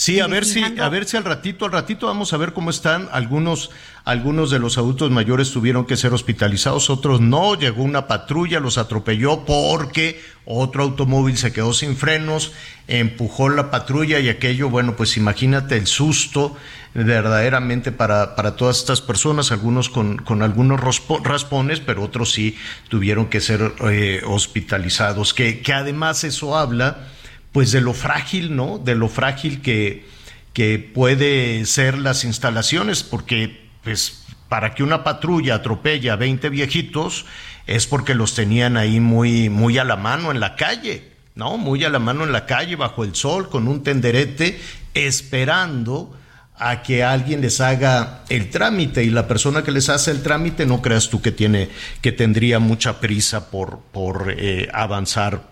Sí, 0.02 0.20
a 0.20 0.26
ver 0.26 0.46
si, 0.46 0.64
a 0.64 0.90
ver 0.90 1.06
si 1.06 1.16
al 1.16 1.26
ratito, 1.26 1.66
al 1.66 1.72
ratito 1.72 2.08
vamos 2.08 2.34
a 2.34 2.38
ver 2.38 2.54
cómo 2.54 2.72
están. 2.72 3.08
Algunos, 3.12 3.70
algunos 4.04 4.50
de 4.50 4.58
los 4.58 4.80
adultos 4.80 5.12
mayores 5.12 5.52
tuvieron 5.52 5.86
que 5.86 5.96
ser 5.96 6.12
hospitalizados, 6.12 6.90
otros 6.90 7.22
no. 7.22 7.54
Llegó 7.54 7.84
una 7.84 8.08
patrulla, 8.08 8.60
los 8.60 8.80
atropelló 8.80 9.46
porque 9.46 10.20
otro 10.46 10.82
automóvil 10.82 11.38
se 11.38 11.54
quedó 11.54 11.72
sin 11.74 11.96
frenos, 11.96 12.52
empujó 12.88 13.50
la 13.50 13.70
patrulla 13.70 14.20
y 14.20 14.30
aquello, 14.30 14.72
bueno, 14.72 14.96
pues 14.96 15.18
imagínate 15.18 15.78
el 15.78 15.86
susto 15.86 16.58
verdaderamente 16.94 17.92
para, 17.92 18.36
para 18.36 18.56
todas 18.56 18.80
estas 18.80 19.02
personas, 19.02 19.52
algunos 19.52 19.90
con, 19.90 20.18
con 20.18 20.42
algunos 20.42 20.80
raspones, 21.24 21.80
pero 21.80 22.04
otros 22.04 22.32
sí 22.32 22.58
tuvieron 22.90 23.28
que 23.28 23.40
ser 23.40 23.74
eh, 23.90 24.22
hospitalizados. 24.26 25.34
Que, 25.34 25.62
que 25.62 25.74
además 25.74 26.24
eso 26.24 26.58
habla 26.58 27.08
pues 27.52 27.72
de 27.72 27.82
lo 27.82 27.94
frágil, 27.94 28.56
¿no? 28.56 28.78
De 28.78 28.96
lo 28.96 29.10
frágil 29.10 29.62
que, 29.62 30.06
que 30.54 30.80
puede 30.80 31.66
ser 31.66 31.98
las 31.98 32.24
instalaciones, 32.24 33.04
porque 33.04 33.70
pues 33.84 34.26
para 34.50 34.74
que 34.74 34.84
una 34.84 35.04
patrulla 35.04 35.56
atropelle 35.56 36.10
a 36.10 36.18
20 36.18 36.50
viejitos 36.50 37.26
es 37.68 37.88
porque 37.88 38.16
los 38.16 38.36
tenían 38.36 38.76
ahí 38.76 39.00
muy, 39.00 39.50
muy 39.50 39.78
a 39.78 39.86
la 39.86 39.96
mano 39.96 40.32
en 40.32 40.40
la 40.40 40.56
calle, 40.56 41.12
¿no? 41.36 41.58
Muy 41.58 41.84
a 41.86 41.90
la 41.90 42.00
mano 42.00 42.26
en 42.26 42.34
la 42.34 42.46
calle, 42.46 42.76
bajo 42.76 43.06
el 43.06 43.16
sol, 43.16 43.50
con 43.50 43.68
un 43.68 43.82
tenderete, 43.82 44.60
esperando 44.94 46.18
a 46.64 46.84
que 46.84 47.04
alguien 47.04 47.42
les 47.42 47.60
haga 47.60 48.24
el 48.30 48.52
trámite 48.52 49.04
y 49.04 49.10
la 49.10 49.28
persona 49.28 49.64
que 49.64 49.72
les 49.72 49.90
hace 49.90 50.12
el 50.12 50.22
trámite 50.22 50.68
no 50.68 50.80
creas 50.80 51.10
tú 51.10 51.20
que 51.20 51.32
tiene 51.32 51.70
que 52.02 52.12
tendría 52.12 52.60
mucha 52.60 53.00
prisa 53.00 53.50
por 53.50 53.80
por 53.92 54.36
eh, 54.38 54.70
avanzar 54.72 55.50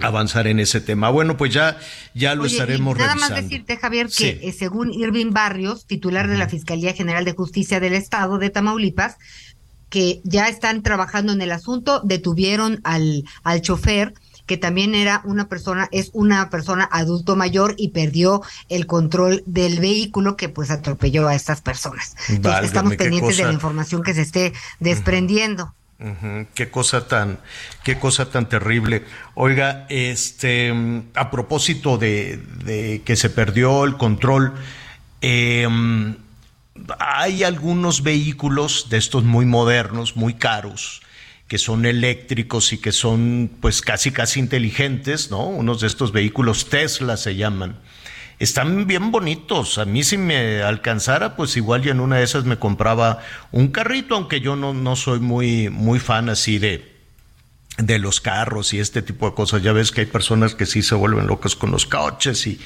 avanzar 0.00 0.46
en 0.46 0.60
ese 0.60 0.82
tema. 0.82 1.08
Bueno, 1.08 1.38
pues 1.38 1.54
ya, 1.54 1.78
ya 2.12 2.34
lo 2.34 2.44
estaremos 2.44 2.98
nada 2.98 3.12
revisando. 3.12 3.30
Nada 3.30 3.40
más 3.40 3.50
decirte, 3.50 3.76
Javier, 3.78 4.08
que 4.08 4.40
eh, 4.42 4.52
según 4.52 4.92
Irving 4.92 5.30
Barrios, 5.30 5.86
titular 5.86 6.28
de 6.28 6.36
la 6.36 6.50
Fiscalía 6.50 6.92
General 6.92 7.24
de 7.24 7.32
Justicia 7.32 7.80
del 7.80 7.94
Estado 7.94 8.36
de 8.36 8.50
Tamaulipas, 8.50 9.16
que 9.88 10.20
ya 10.24 10.48
están 10.48 10.82
trabajando 10.82 11.32
en 11.32 11.40
el 11.40 11.52
asunto, 11.52 12.02
detuvieron 12.04 12.80
al, 12.84 13.24
al 13.42 13.62
chofer 13.62 14.12
que 14.46 14.56
también 14.56 14.94
era 14.94 15.20
una 15.24 15.48
persona, 15.48 15.88
es 15.92 16.10
una 16.12 16.50
persona 16.50 16.88
adulto 16.90 17.36
mayor 17.36 17.74
y 17.76 17.88
perdió 17.88 18.42
el 18.68 18.86
control 18.86 19.42
del 19.46 19.80
vehículo 19.80 20.36
que 20.36 20.48
pues 20.48 20.70
atropelló 20.70 21.28
a 21.28 21.34
estas 21.34 21.60
personas. 21.60 22.16
Entonces 22.28 22.66
estamos 22.66 22.96
pendientes 22.96 23.36
de 23.36 23.44
la 23.44 23.52
información 23.52 24.02
que 24.02 24.14
se 24.14 24.22
esté 24.22 24.52
desprendiendo. 24.80 25.74
Qué 26.54 26.70
cosa 26.70 27.08
tan, 27.08 27.38
qué 27.82 27.98
cosa 27.98 28.30
tan 28.30 28.50
terrible. 28.50 29.04
Oiga, 29.34 29.86
este, 29.88 30.74
a 31.14 31.30
propósito 31.30 31.96
de, 31.96 33.02
que 33.04 33.16
se 33.16 33.30
perdió 33.30 33.84
el 33.84 33.96
control, 33.96 34.52
em, 35.22 36.16
hay 36.98 37.44
algunos 37.44 38.02
vehículos 38.02 38.88
de 38.90 38.98
estos 38.98 39.24
muy 39.24 39.46
modernos, 39.46 40.16
muy 40.16 40.34
caros, 40.34 41.00
que 41.48 41.58
son 41.58 41.86
eléctricos 41.86 42.72
y 42.72 42.78
que 42.78 42.92
son 42.92 43.50
pues 43.60 43.80
casi 43.80 44.10
casi 44.10 44.40
inteligentes, 44.40 45.30
¿no? 45.30 45.46
Unos 45.46 45.80
de 45.80 45.86
estos 45.86 46.12
vehículos 46.12 46.68
Tesla 46.68 47.16
se 47.16 47.36
llaman 47.36 47.78
están 48.38 48.86
bien 48.86 49.10
bonitos. 49.10 49.78
A 49.78 49.84
mí 49.84 50.04
si 50.04 50.18
me 50.18 50.62
alcanzara, 50.62 51.36
pues 51.36 51.56
igual 51.56 51.82
ya 51.82 51.92
en 51.92 52.00
una 52.00 52.16
de 52.16 52.24
esas 52.24 52.44
me 52.44 52.58
compraba 52.58 53.20
un 53.52 53.68
carrito, 53.68 54.14
aunque 54.14 54.40
yo 54.40 54.56
no, 54.56 54.74
no 54.74 54.96
soy 54.96 55.20
muy, 55.20 55.70
muy 55.70 55.98
fan 55.98 56.28
así 56.28 56.58
de, 56.58 56.95
de 57.78 57.98
los 57.98 58.20
carros 58.20 58.72
y 58.72 58.78
este 58.78 59.02
tipo 59.02 59.28
de 59.28 59.34
cosas. 59.34 59.62
Ya 59.62 59.72
ves 59.72 59.90
que 59.90 60.02
hay 60.02 60.06
personas 60.06 60.54
que 60.54 60.64
sí 60.64 60.82
se 60.82 60.94
vuelven 60.94 61.26
locas 61.26 61.54
con 61.54 61.70
los 61.70 61.84
coches 61.84 62.46
y 62.46 62.58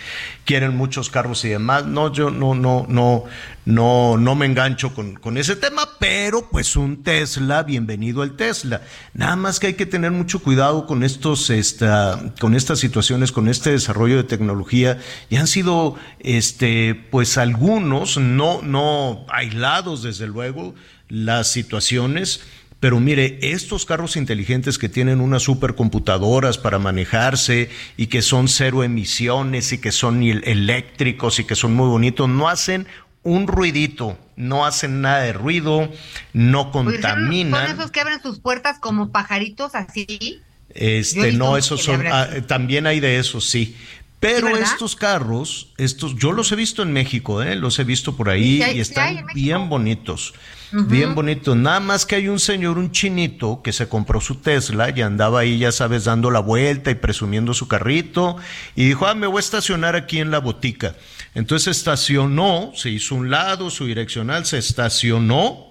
quieren 0.45 0.77
muchos 0.77 1.11
carros 1.11 1.45
y 1.45 1.49
demás. 1.49 1.85
No, 1.85 2.13
yo 2.13 2.31
no, 2.31 2.55
no, 2.55 2.87
no, 2.89 3.25
no, 3.65 4.17
no 4.17 4.35
me 4.37 4.47
engancho 4.47 4.95
con, 4.95 5.15
con 5.15 5.37
ese 5.37 5.57
tema, 5.57 5.89
pero 5.99 6.49
pues 6.49 6.77
un 6.77 7.03
Tesla, 7.03 7.65
bienvenido 7.65 8.23
al 8.23 8.37
Tesla. 8.37 8.83
Nada 9.13 9.35
más 9.35 9.59
que 9.59 9.69
hay 9.69 9.75
que 9.75 9.87
tener 9.87 10.13
mucho 10.13 10.41
cuidado 10.41 10.87
con 10.87 11.03
estos, 11.03 11.51
esta, 11.51 12.33
con 12.39 12.55
estas 12.55 12.79
situaciones, 12.79 13.33
con 13.33 13.49
este 13.49 13.73
desarrollo 13.73 14.17
de 14.17 14.25
tecnología. 14.25 14.99
Y 15.29 15.37
han 15.37 15.49
sido, 15.49 15.97
este, 16.21 16.95
pues 17.11 17.37
algunos, 17.37 18.17
no, 18.17 18.63
no 18.63 19.27
aislados 19.29 20.05
desde 20.05 20.29
luego, 20.29 20.75
las 21.09 21.49
situaciones 21.49 22.43
pero 22.81 22.99
mire, 22.99 23.39
estos 23.43 23.85
carros 23.85 24.17
inteligentes 24.17 24.79
que 24.79 24.89
tienen 24.89 25.21
unas 25.21 25.43
supercomputadoras 25.43 26.57
para 26.57 26.79
manejarse 26.79 27.69
y 27.99 28.07
que 28.07 28.23
son 28.23 28.49
cero 28.49 28.83
emisiones 28.83 29.73
y 29.73 29.79
que 29.79 29.93
son 29.93 30.23
eléctricos 30.23 31.39
y 31.39 31.45
que 31.45 31.55
son 31.55 31.75
muy 31.75 31.89
bonitos, 31.89 32.27
no 32.29 32.49
hacen 32.49 32.87
un 33.23 33.47
ruidito, 33.47 34.19
no 34.37 34.65
hacen 34.65 35.03
nada 35.03 35.21
de 35.21 35.35
ruido, 35.35 35.93
no 36.33 36.73
contaminan. 36.73 37.67
¿Son 37.69 37.79
esos 37.79 37.91
que 37.91 38.01
abren 38.01 38.23
sus 38.23 38.41
puertas 38.41 38.79
como 38.79 39.11
pajaritos 39.11 39.75
así? 39.75 40.41
Este, 40.73 41.33
no, 41.33 41.59
esos 41.59 41.83
son, 41.83 42.07
ah, 42.07 42.29
también 42.47 42.87
hay 42.87 43.01
de 43.01 43.19
esos, 43.19 43.47
sí. 43.47 43.77
Pero 44.21 44.57
estos 44.57 44.97
carros, 44.97 45.69
estos, 45.77 46.17
yo 46.17 46.33
los 46.33 46.53
he 46.53 46.57
visto 46.57 46.83
en 46.83 46.93
México, 46.93 47.43
¿eh? 47.43 47.57
los 47.57 47.79
he 47.79 47.85
visto 47.85 48.17
por 48.17 48.29
ahí 48.29 48.63
y 48.75 48.81
están 48.81 49.27
bien 49.35 49.69
bonitos. 49.69 50.35
Bien 50.73 51.15
bonito. 51.15 51.55
Nada 51.55 51.81
más 51.81 52.07
que 52.07 52.17
hay 52.17 52.29
un 52.29 52.39
señor, 52.39 52.79
un 52.79 52.93
chinito, 52.93 53.63
que 53.63 53.73
se 53.73 53.89
compró 53.89 54.21
su 54.21 54.37
Tesla 54.37 54.91
y 54.95 55.03
andaba 55.03 55.41
ahí, 55.41 55.59
ya 55.59 55.73
sabes, 55.73 56.05
dando 56.05 56.31
la 56.31 56.41
vuelta 56.41 56.91
y 56.91 56.95
presumiendo 56.95 57.55
su 57.55 57.69
carrito. 57.69 58.37
Y 58.77 58.87
dijo, 58.87 59.07
ah, 59.07 59.15
me 59.15 59.27
voy 59.27 59.39
a 59.39 59.41
estacionar 59.41 59.97
aquí 59.97 60.19
en 60.19 60.31
la 60.31 60.39
botica. 60.39 60.97
Entonces 61.35 61.77
estacionó, 61.77 62.73
se 62.75 62.91
hizo 62.91 63.15
un 63.15 63.31
lado, 63.31 63.71
su 63.71 63.87
direccional 63.87 64.47
se 64.47 64.59
estacionó. 64.59 65.69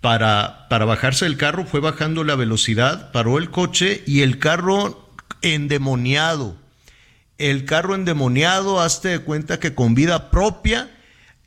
Para, 0.00 0.68
para 0.68 0.84
bajarse 0.84 1.24
del 1.24 1.36
carro, 1.36 1.64
fue 1.64 1.80
bajando 1.80 2.22
la 2.22 2.36
velocidad, 2.36 3.10
paró 3.10 3.38
el 3.38 3.50
coche 3.50 4.04
y 4.06 4.20
el 4.20 4.38
carro 4.38 5.10
endemoniado. 5.42 6.56
El 7.38 7.64
carro 7.64 7.94
endemoniado, 7.94 8.80
hazte 8.80 9.08
de 9.08 9.18
cuenta 9.18 9.58
que 9.58 9.74
con 9.74 9.94
vida 9.94 10.30
propia, 10.30 10.88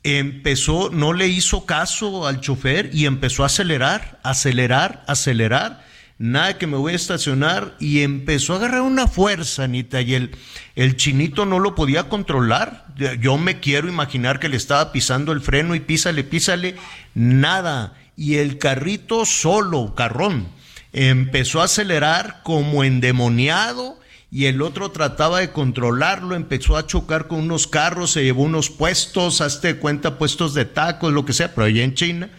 empezó, 0.02 0.90
no 0.90 1.12
le 1.12 1.28
hizo 1.28 1.66
caso 1.66 2.26
al 2.26 2.40
chofer 2.40 2.90
y 2.92 3.06
empezó 3.06 3.42
a 3.42 3.46
acelerar, 3.46 4.18
acelerar, 4.22 5.04
acelerar. 5.06 5.84
Nada 6.18 6.58
que 6.58 6.66
me 6.66 6.76
voy 6.76 6.92
a 6.92 6.96
estacionar 6.96 7.76
y 7.80 8.02
empezó 8.02 8.52
a 8.52 8.56
agarrar 8.56 8.82
una 8.82 9.06
fuerza, 9.06 9.64
Anita, 9.64 10.02
y 10.02 10.14
el, 10.14 10.36
el 10.76 10.96
chinito 10.96 11.46
no 11.46 11.58
lo 11.58 11.74
podía 11.74 12.10
controlar. 12.10 12.86
Yo 13.20 13.38
me 13.38 13.58
quiero 13.58 13.88
imaginar 13.88 14.38
que 14.38 14.50
le 14.50 14.58
estaba 14.58 14.92
pisando 14.92 15.32
el 15.32 15.40
freno 15.40 15.74
y 15.74 15.80
písale, 15.80 16.22
písale, 16.22 16.76
nada. 17.14 17.94
Y 18.16 18.36
el 18.36 18.58
carrito 18.58 19.24
solo, 19.24 19.94
carrón, 19.94 20.48
empezó 20.92 21.62
a 21.62 21.64
acelerar 21.64 22.40
como 22.42 22.84
endemoniado 22.84 23.99
y 24.32 24.46
el 24.46 24.62
otro 24.62 24.92
trataba 24.92 25.40
de 25.40 25.50
controlarlo, 25.50 26.36
empezó 26.36 26.76
a 26.76 26.86
chocar 26.86 27.26
con 27.26 27.40
unos 27.40 27.66
carros, 27.66 28.12
se 28.12 28.22
llevó 28.22 28.44
unos 28.44 28.70
puestos, 28.70 29.40
hazte 29.40 29.76
cuenta, 29.76 30.18
puestos 30.18 30.54
de 30.54 30.64
tacos, 30.64 31.12
lo 31.12 31.24
que 31.24 31.32
sea, 31.32 31.52
pero 31.54 31.66
allá 31.66 31.82
en 31.82 31.94
China. 31.94 32.30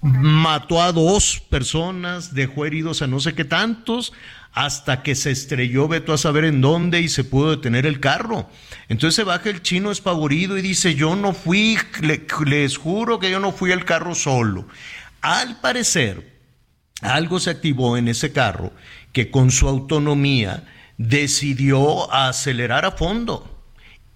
Mató 0.00 0.80
a 0.80 0.92
dos 0.92 1.42
personas, 1.50 2.32
dejó 2.32 2.64
heridos 2.64 3.02
a 3.02 3.06
no 3.06 3.20
sé 3.20 3.34
qué 3.34 3.44
tantos, 3.44 4.12
hasta 4.52 5.02
que 5.02 5.14
se 5.14 5.30
estrelló, 5.30 5.86
veto 5.86 6.14
a 6.14 6.18
saber 6.18 6.44
en 6.44 6.60
dónde 6.60 7.00
y 7.00 7.08
se 7.08 7.24
pudo 7.24 7.50
detener 7.50 7.84
el 7.84 8.00
carro. 8.00 8.48
Entonces 8.88 9.14
se 9.14 9.24
baja 9.24 9.50
el 9.50 9.62
chino 9.62 9.90
espavorido 9.90 10.56
y 10.56 10.62
dice, 10.62 10.94
yo 10.94 11.14
no 11.14 11.34
fui, 11.34 11.76
les 12.46 12.78
juro 12.78 13.18
que 13.18 13.30
yo 13.30 13.38
no 13.38 13.52
fui 13.52 13.70
el 13.70 13.84
carro 13.84 14.14
solo. 14.14 14.66
Al 15.20 15.60
parecer, 15.60 16.38
algo 17.02 17.38
se 17.38 17.50
activó 17.50 17.96
en 17.96 18.08
ese 18.08 18.32
carro 18.32 18.72
que 19.12 19.30
con 19.30 19.50
su 19.50 19.68
autonomía, 19.68 20.64
decidió 20.98 22.12
acelerar 22.12 22.84
a 22.84 22.90
fondo 22.90 23.58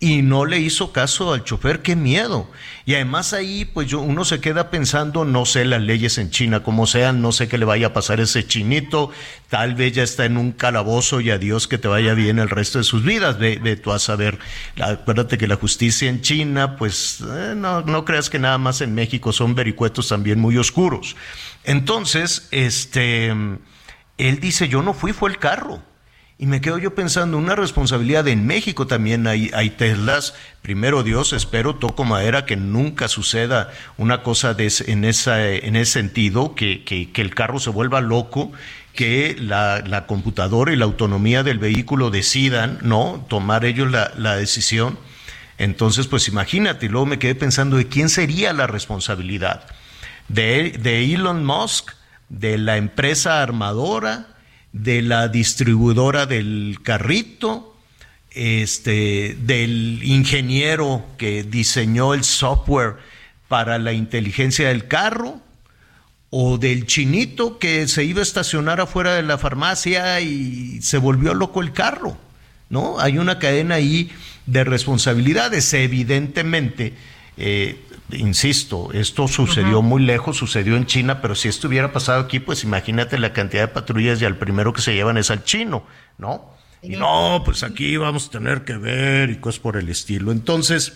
y 0.03 0.23
no 0.23 0.47
le 0.47 0.59
hizo 0.59 0.91
caso 0.91 1.33
al 1.33 1.45
chofer, 1.45 1.81
qué 1.81 1.95
miedo. 1.95 2.51
Y 2.87 2.95
además 2.95 3.33
ahí, 3.33 3.65
pues 3.65 3.87
yo, 3.87 4.01
uno 4.01 4.25
se 4.25 4.41
queda 4.41 4.69
pensando, 4.69 5.25
no 5.25 5.47
sé 5.47 5.65
las 5.65 5.81
leyes 5.81 6.19
en 6.19 6.31
China 6.31 6.65
como 6.65 6.89
sean, 6.89 7.23
no 7.23 7.31
sé 7.31 7.47
qué 7.47 7.57
le 7.57 7.65
vaya 7.65 7.87
a 7.87 7.93
pasar 7.93 8.19
a 8.19 8.25
ese 8.25 8.45
chinito, 8.45 9.13
tal 9.49 9.77
vez 9.77 9.93
ya 9.93 10.03
está 10.03 10.25
en 10.25 10.39
un 10.39 10.51
calabozo 10.51 11.21
y 11.21 11.31
adiós 11.31 11.69
que 11.69 11.79
te 11.79 11.87
vaya 11.87 12.15
bien 12.15 12.41
el 12.41 12.51
resto 12.51 12.79
de 12.79 12.85
sus 12.85 13.05
vidas, 13.05 13.39
ve, 13.39 13.61
ve 13.63 13.77
tú 13.77 13.93
a 13.93 14.01
saber. 14.01 14.41
Acuérdate 14.81 15.39
que 15.39 15.47
la 15.47 15.55
justicia 15.55 16.11
en 16.11 16.21
China, 16.21 16.75
pues 16.75 17.21
eh, 17.21 17.55
no, 17.57 17.83
no 17.83 18.05
creas 18.05 18.29
que 18.29 18.41
nada 18.41 18.59
más 18.59 18.81
en 18.81 18.97
México 18.97 19.33
son 19.33 19.55
vericuetos 19.55 20.09
también 20.09 20.41
muy 20.41 20.57
oscuros. 20.57 21.15
Entonces, 21.63 22.49
este, 22.51 23.29
él 23.29 24.41
dice, 24.41 24.67
yo 24.67 24.83
no 24.83 24.95
fui, 24.95 25.13
fue 25.13 25.31
el 25.31 25.39
carro. 25.39 25.92
Y 26.43 26.47
me 26.47 26.61
quedo 26.61 26.77
yo 26.77 26.93
pensando, 26.97 27.39
una 27.39 27.55
responsabilidad 27.55 28.27
en 28.27 28.49
México 28.49 28.89
también 28.89 29.29
hay, 29.29 29.53
hay 29.55 29.71
Teslas. 29.71 30.35
Primero 30.61 31.05
Dios, 31.05 31.33
espero, 31.33 31.77
toco 31.77 32.03
madera, 32.03 32.47
que 32.47 32.57
nunca 32.57 33.07
suceda 33.07 33.71
una 33.97 34.25
cosa 34.25 34.53
de, 34.53 34.73
en, 34.89 35.05
esa, 35.05 35.49
en 35.49 35.77
ese 35.77 35.93
sentido, 35.93 36.57
que, 36.57 36.83
que, 36.83 37.23
el 37.23 37.33
carro 37.33 37.61
se 37.61 37.71
vuelva 37.71 38.01
loco, 38.01 38.51
que 38.93 39.37
la, 39.39 39.85
la, 39.87 40.07
computadora 40.07 40.73
y 40.73 40.77
la 40.77 40.85
autonomía 40.85 41.45
del 41.45 41.61
vehículo 41.61 42.11
decidan, 42.11 42.81
¿no? 42.83 43.25
Tomar 43.29 43.65
ellos 43.65 43.93
la, 43.93 44.11
la 44.17 44.35
decisión. 44.35 44.99
Entonces, 45.59 46.09
pues 46.09 46.27
imagínate, 46.27 46.89
luego 46.89 47.07
me 47.07 47.21
quedé 47.21 47.37
pensando 47.37 47.77
de 47.77 47.87
quién 47.87 48.09
sería 48.09 48.53
la 48.53 48.67
responsabilidad. 48.67 49.67
De, 50.27 50.73
de 50.73 51.05
Elon 51.05 51.45
Musk, 51.45 51.93
de 52.31 52.59
la 52.59 52.79
empresa 52.79 53.45
armadora, 53.45 54.32
de 54.73 55.03
la 55.03 55.29
distribuidora 55.29 56.27
del 56.27 56.79
carrito, 56.83 57.77
este, 58.31 59.37
del 59.41 60.03
ingeniero 60.03 61.05
que 61.19 61.43
diseñó 61.43 62.15
el 62.15 62.25
software 62.25 62.97
para 63.49 63.79
la 63.79 63.93
inteligencia 63.93 64.69
del 64.69 64.89
carro, 64.89 65.41
o 66.35 66.57
del 66.57 66.87
chinito 66.87 67.59
que 67.59 67.87
se 67.89 68.05
iba 68.05 68.21
a 68.21 68.23
estacionar 68.23 68.81
afuera 68.81 69.15
de 69.15 69.23
la 69.23 69.37
farmacia 69.37 70.19
y 70.23 70.81
se 70.81 70.97
volvió 70.97 71.35
loco 71.35 71.61
el 71.61 71.75
carro. 71.75 72.17
¿No? 72.71 72.99
Hay 72.99 73.19
una 73.19 73.39
cadena 73.39 73.75
ahí 73.75 74.11
de 74.47 74.65
responsabilidades. 74.65 75.75
Evidentemente, 75.75 76.95
eh, 77.37 77.79
insisto, 78.11 78.91
esto 78.93 79.29
sucedió 79.29 79.83
muy 79.83 80.03
lejos, 80.03 80.37
sucedió 80.37 80.77
en 80.77 80.87
China, 80.87 81.21
pero 81.21 81.35
si 81.35 81.49
esto 81.49 81.69
hubiera 81.69 81.93
pasado 81.93 82.21
aquí, 82.21 82.41
pues 82.41 82.65
imagínate 82.65 83.19
la 83.19 83.33
cantidad 83.33 83.63
de 83.63 83.69
patrullas 83.69 84.21
y 84.21 84.25
al 84.25 84.37
primero 84.37 84.73
que 84.73 84.83
se 84.83 84.95
llevan 84.95 85.17
es 85.17 85.31
al 85.31 85.45
chino, 85.45 85.85
¿no? 86.19 86.53
Y 86.83 86.97
no, 86.97 87.43
pues 87.45 87.63
aquí 87.63 87.97
vamos 87.97 88.27
a 88.27 88.31
tener 88.31 88.65
que 88.65 88.77
ver 88.77 89.31
y 89.31 89.37
cosas 89.37 89.61
por 89.61 89.77
el 89.77 89.89
estilo. 89.89 90.33
Entonces, 90.33 90.95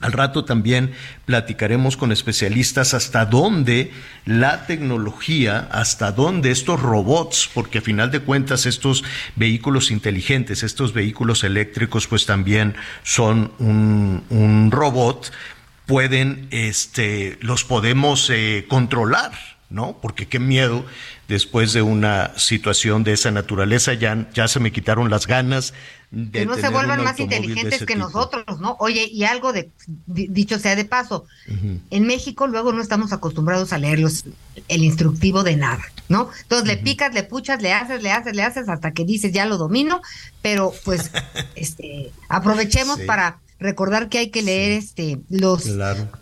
al 0.00 0.12
rato 0.12 0.44
también 0.44 0.92
platicaremos 1.24 1.96
con 1.96 2.12
especialistas 2.12 2.92
hasta 2.92 3.24
dónde 3.24 3.92
la 4.26 4.66
tecnología, 4.66 5.68
hasta 5.70 6.12
dónde 6.12 6.50
estos 6.50 6.82
robots, 6.82 7.48
porque 7.54 7.78
a 7.78 7.82
final 7.82 8.10
de 8.10 8.20
cuentas 8.20 8.66
estos 8.66 9.04
vehículos 9.36 9.90
inteligentes, 9.90 10.62
estos 10.62 10.92
vehículos 10.92 11.44
eléctricos, 11.44 12.08
pues 12.08 12.26
también 12.26 12.74
son 13.04 13.52
un, 13.58 14.22
un 14.28 14.70
robot, 14.70 15.32
pueden, 15.86 16.48
este, 16.50 17.38
los 17.40 17.64
podemos 17.64 18.28
eh, 18.30 18.66
controlar, 18.68 19.32
¿no? 19.70 19.98
Porque 20.00 20.28
qué 20.28 20.38
miedo 20.38 20.84
después 21.28 21.72
de 21.72 21.82
una 21.82 22.32
situación 22.36 23.02
de 23.02 23.12
esa 23.12 23.30
naturaleza, 23.30 23.94
ya, 23.94 24.28
ya 24.32 24.46
se 24.48 24.60
me 24.60 24.72
quitaron 24.72 25.10
las 25.10 25.26
ganas 25.26 25.74
de 26.10 26.40
que 26.40 26.46
no 26.46 26.54
se 26.54 26.68
vuelvan 26.68 27.02
más 27.02 27.18
inteligentes 27.18 27.84
que 27.84 27.96
nosotros, 27.96 28.60
¿no? 28.60 28.76
Oye, 28.78 29.08
y 29.10 29.24
algo 29.24 29.52
de 29.52 29.70
dicho 30.06 30.58
sea 30.58 30.76
de 30.76 30.84
paso, 30.84 31.26
en 31.90 32.06
México 32.06 32.46
luego 32.46 32.72
no 32.72 32.80
estamos 32.80 33.12
acostumbrados 33.12 33.72
a 33.72 33.78
leer 33.78 33.98
el 34.68 34.84
instructivo 34.84 35.42
de 35.42 35.56
nada, 35.56 35.82
¿no? 36.08 36.30
Entonces 36.42 36.68
le 36.68 36.76
picas, 36.76 37.12
le 37.12 37.24
puchas, 37.24 37.60
le 37.60 37.72
haces, 37.72 38.02
le 38.02 38.12
haces, 38.12 38.36
le 38.36 38.42
haces 38.42 38.68
hasta 38.68 38.92
que 38.92 39.04
dices 39.04 39.32
ya 39.32 39.46
lo 39.46 39.58
domino, 39.58 40.00
pero 40.42 40.72
pues 40.84 41.10
este 41.56 42.12
aprovechemos 42.28 43.00
para 43.00 43.38
recordar 43.58 44.08
que 44.08 44.18
hay 44.18 44.30
que 44.30 44.42
leer 44.42 44.72
este 44.72 45.18
los 45.30 45.64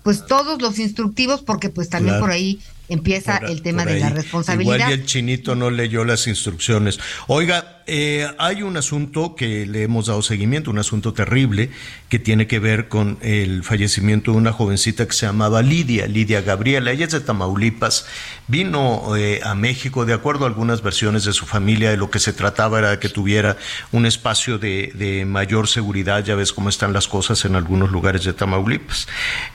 pues 0.02 0.26
todos 0.26 0.62
los 0.62 0.78
instructivos 0.78 1.42
porque 1.42 1.68
pues 1.68 1.88
también 1.88 2.20
por 2.20 2.30
ahí 2.30 2.60
empieza 2.88 3.38
el 3.38 3.62
tema 3.62 3.84
de 3.84 3.98
la 3.98 4.10
responsabilidad. 4.10 4.76
Igual 4.76 4.90
y 4.90 4.92
el 4.92 5.06
chinito 5.06 5.54
no 5.54 5.70
leyó 5.70 6.04
las 6.04 6.26
instrucciones. 6.26 7.00
Oiga, 7.26 7.82
eh, 7.86 8.28
hay 8.38 8.62
un 8.62 8.76
asunto 8.76 9.34
que 9.36 9.66
le 9.66 9.82
hemos 9.82 10.06
dado 10.06 10.22
seguimiento, 10.22 10.70
un 10.70 10.78
asunto 10.78 11.12
terrible 11.12 11.70
que 12.08 12.18
tiene 12.18 12.46
que 12.46 12.58
ver 12.58 12.88
con 12.88 13.18
el 13.20 13.62
fallecimiento 13.62 14.32
de 14.32 14.38
una 14.38 14.52
jovencita 14.52 15.06
que 15.06 15.12
se 15.12 15.26
llamaba 15.26 15.62
Lidia, 15.62 16.06
Lidia 16.06 16.40
Gabriela. 16.40 16.92
Ella 16.92 17.04
es 17.06 17.12
de 17.12 17.20
Tamaulipas, 17.20 18.06
vino 18.48 19.16
eh, 19.16 19.40
a 19.44 19.54
México, 19.54 20.06
de 20.06 20.14
acuerdo 20.14 20.44
a 20.44 20.48
algunas 20.48 20.82
versiones 20.82 21.24
de 21.24 21.32
su 21.32 21.46
familia, 21.46 21.90
de 21.90 21.96
lo 21.96 22.10
que 22.10 22.18
se 22.18 22.32
trataba 22.32 22.78
era 22.78 22.98
que 22.98 23.08
tuviera 23.08 23.56
un 23.92 24.06
espacio 24.06 24.58
de 24.58 25.24
mayor 25.26 25.68
seguridad. 25.68 26.24
Ya 26.24 26.34
ves 26.34 26.52
cómo 26.52 26.68
están 26.68 26.92
las 26.92 27.08
cosas 27.08 27.44
en 27.44 27.54
algunos 27.54 27.90
lugares 27.90 28.24
de 28.24 28.32
Tamaulipas. 28.32 29.08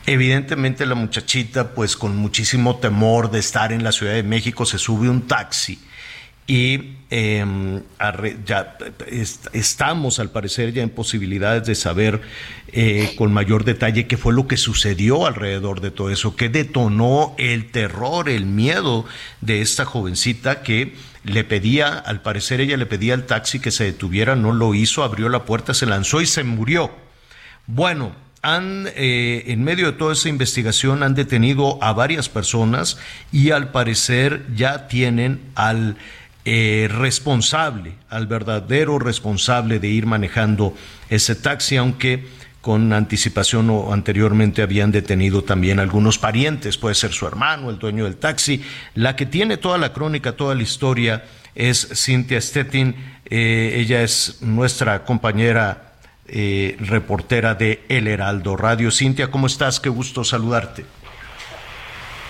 Evidentemente 0.05 0.85
la 0.85 0.95
muchachita, 0.95 1.73
pues 1.73 1.95
con 1.95 2.15
muchísimo 2.15 2.77
temor 2.77 3.31
de 3.31 3.39
estar 3.39 3.71
en 3.71 3.83
la 3.83 3.91
Ciudad 3.91 4.13
de 4.13 4.23
México, 4.23 4.65
se 4.65 4.77
sube 4.77 5.09
un 5.09 5.27
taxi 5.27 5.79
y 6.49 6.95
eh, 7.11 7.45
ya 8.43 8.77
estamos 9.53 10.19
al 10.19 10.31
parecer 10.31 10.73
ya 10.73 10.81
en 10.81 10.89
posibilidades 10.89 11.67
de 11.67 11.75
saber 11.75 12.21
eh, 12.71 13.13
con 13.17 13.31
mayor 13.31 13.65
detalle 13.65 14.07
qué 14.07 14.17
fue 14.17 14.33
lo 14.33 14.47
que 14.47 14.57
sucedió 14.57 15.27
alrededor 15.27 15.79
de 15.79 15.91
todo 15.91 16.09
eso, 16.09 16.35
qué 16.35 16.49
detonó 16.49 17.35
el 17.37 17.69
terror, 17.69 18.29
el 18.29 18.47
miedo 18.47 19.05
de 19.41 19.61
esta 19.61 19.85
jovencita 19.85 20.63
que 20.63 20.95
le 21.23 21.43
pedía, 21.43 21.89
al 21.89 22.23
parecer 22.23 22.61
ella 22.61 22.77
le 22.77 22.87
pedía 22.87 23.13
al 23.13 23.27
taxi 23.27 23.59
que 23.59 23.69
se 23.69 23.83
detuviera, 23.83 24.35
no 24.35 24.51
lo 24.51 24.73
hizo, 24.73 25.03
abrió 25.03 25.29
la 25.29 25.45
puerta, 25.45 25.75
se 25.75 25.85
lanzó 25.85 26.19
y 26.19 26.25
se 26.25 26.43
murió. 26.43 26.91
Bueno, 27.67 28.15
han, 28.41 28.87
eh, 28.95 29.43
en 29.47 29.63
medio 29.63 29.87
de 29.87 29.97
toda 29.97 30.13
esa 30.13 30.29
investigación, 30.29 31.03
han 31.03 31.13
detenido 31.13 31.77
a 31.83 31.93
varias 31.93 32.27
personas 32.27 32.97
y 33.31 33.51
al 33.51 33.71
parecer 33.71 34.47
ya 34.55 34.87
tienen 34.87 35.41
al 35.53 35.97
eh, 36.45 36.87
responsable, 36.89 37.93
al 38.09 38.27
verdadero 38.27 38.97
responsable 38.97 39.79
de 39.79 39.87
ir 39.87 40.05
manejando 40.05 40.73
ese 41.09 41.35
taxi, 41.35 41.77
aunque 41.77 42.25
con 42.61 42.91
anticipación 42.91 43.69
o 43.69 43.93
anteriormente 43.93 44.61
habían 44.61 44.91
detenido 44.91 45.43
también 45.43 45.79
algunos 45.79 46.17
parientes, 46.17 46.77
puede 46.77 46.95
ser 46.95 47.11
su 47.11 47.25
hermano, 47.25 47.69
el 47.69 47.79
dueño 47.79 48.03
del 48.03 48.17
taxi. 48.17 48.63
La 48.95 49.15
que 49.15 49.25
tiene 49.25 49.57
toda 49.57 49.77
la 49.77 49.93
crónica, 49.93 50.33
toda 50.33 50.55
la 50.55 50.63
historia 50.63 51.23
es 51.55 51.87
Cintia 51.93 52.41
Stettin. 52.41 52.95
Eh, 53.29 53.75
ella 53.77 54.01
es 54.01 54.41
nuestra 54.41 55.03
compañera 55.05 55.93
eh, 56.27 56.77
reportera 56.79 57.55
de 57.55 57.81
El 57.89 58.07
Heraldo 58.07 58.55
Radio. 58.55 58.91
Cintia, 58.91 59.31
¿cómo 59.31 59.47
estás? 59.47 59.79
Qué 59.79 59.89
gusto 59.89 60.23
saludarte. 60.23 60.85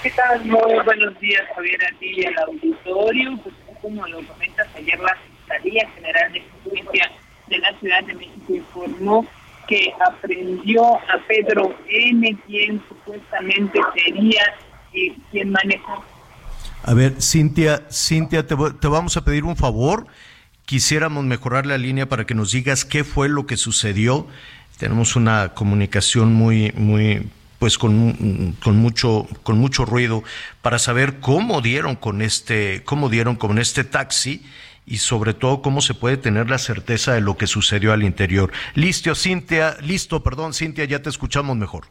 ¿Qué 0.04 0.12
tal? 0.12 0.45
Muy 0.45 0.84
buenos 0.86 1.19
días, 1.19 1.41
Javier, 1.54 1.80
a 1.86 2.00
ti 2.00 2.13
y 2.15 2.26
auditorio. 2.26 3.39
Como 3.82 4.06
lo 4.08 4.26
comentas, 4.28 4.68
ayer 4.76 5.00
la 5.00 5.15
Fiscalía 5.15 5.89
General 5.96 6.32
de 6.34 6.42
Justicia 6.42 7.12
de 7.48 7.58
la 7.58 7.80
Ciudad 7.80 8.04
de 8.04 8.13
México 8.13 8.56
informó 8.56 9.28
que 9.68 9.94
aprendió 10.08 10.96
a 10.96 11.20
Pedro 11.28 11.76
N., 11.88 12.38
quien 12.48 12.82
supuestamente 12.88 13.80
sería 13.94 14.42
eh, 14.94 15.15
quien 15.32 15.52
manejó. 15.52 16.04
A 16.84 16.94
ver, 16.94 17.22
Cintia, 17.22 17.84
Cintia, 17.92 18.48
te, 18.48 18.56
te 18.56 18.88
vamos 18.88 19.15
a 19.18 19.24
pedir 19.24 19.44
un 19.44 19.56
favor. 19.56 20.08
Quisiéramos 20.65 21.24
mejorar 21.24 21.65
la 21.65 21.78
línea 21.78 22.08
para 22.08 22.26
que 22.26 22.34
nos 22.34 22.52
digas 22.52 22.86
qué 22.86 23.04
fue 23.04 23.30
lo 23.30 23.46
que 23.46 23.58
sucedió. 23.58 24.28
Tenemos 24.78 25.15
una 25.15 25.50
comunicación 25.50 26.34
muy, 26.34 26.72
muy, 26.72 27.30
pues 27.60 27.78
con, 27.78 27.93
mucho 28.65 29.28
con 29.43 29.60
mucho 29.60 29.86
ruido 29.86 30.24
para 30.62 30.80
saber 30.80 31.19
cómo 31.19 31.62
dieron 31.62 31.95
con 31.95 32.22
este 32.22 32.84
cómo 32.86 33.10
dieron 33.10 33.36
con 33.36 33.60
este 33.60 33.84
taxi 33.84 34.45
y 34.86 34.98
sobre 34.98 35.34
todo 35.34 35.62
cómo 35.62 35.82
se 35.82 35.93
puede 35.93 36.17
tener 36.17 36.50
la 36.50 36.58
certeza 36.58 37.13
de 37.13 37.22
lo 37.22 37.38
que 37.38 37.45
sucedió 37.45 37.93
al 37.93 38.02
interior. 38.02 38.52
Listo, 38.74 39.13
Cintia, 39.13 39.78
listo, 39.82 40.24
perdón, 40.24 40.54
Cintia, 40.54 40.86
ya 40.86 41.00
te 41.00 41.10
escuchamos 41.10 41.56
mejor. 41.56 41.86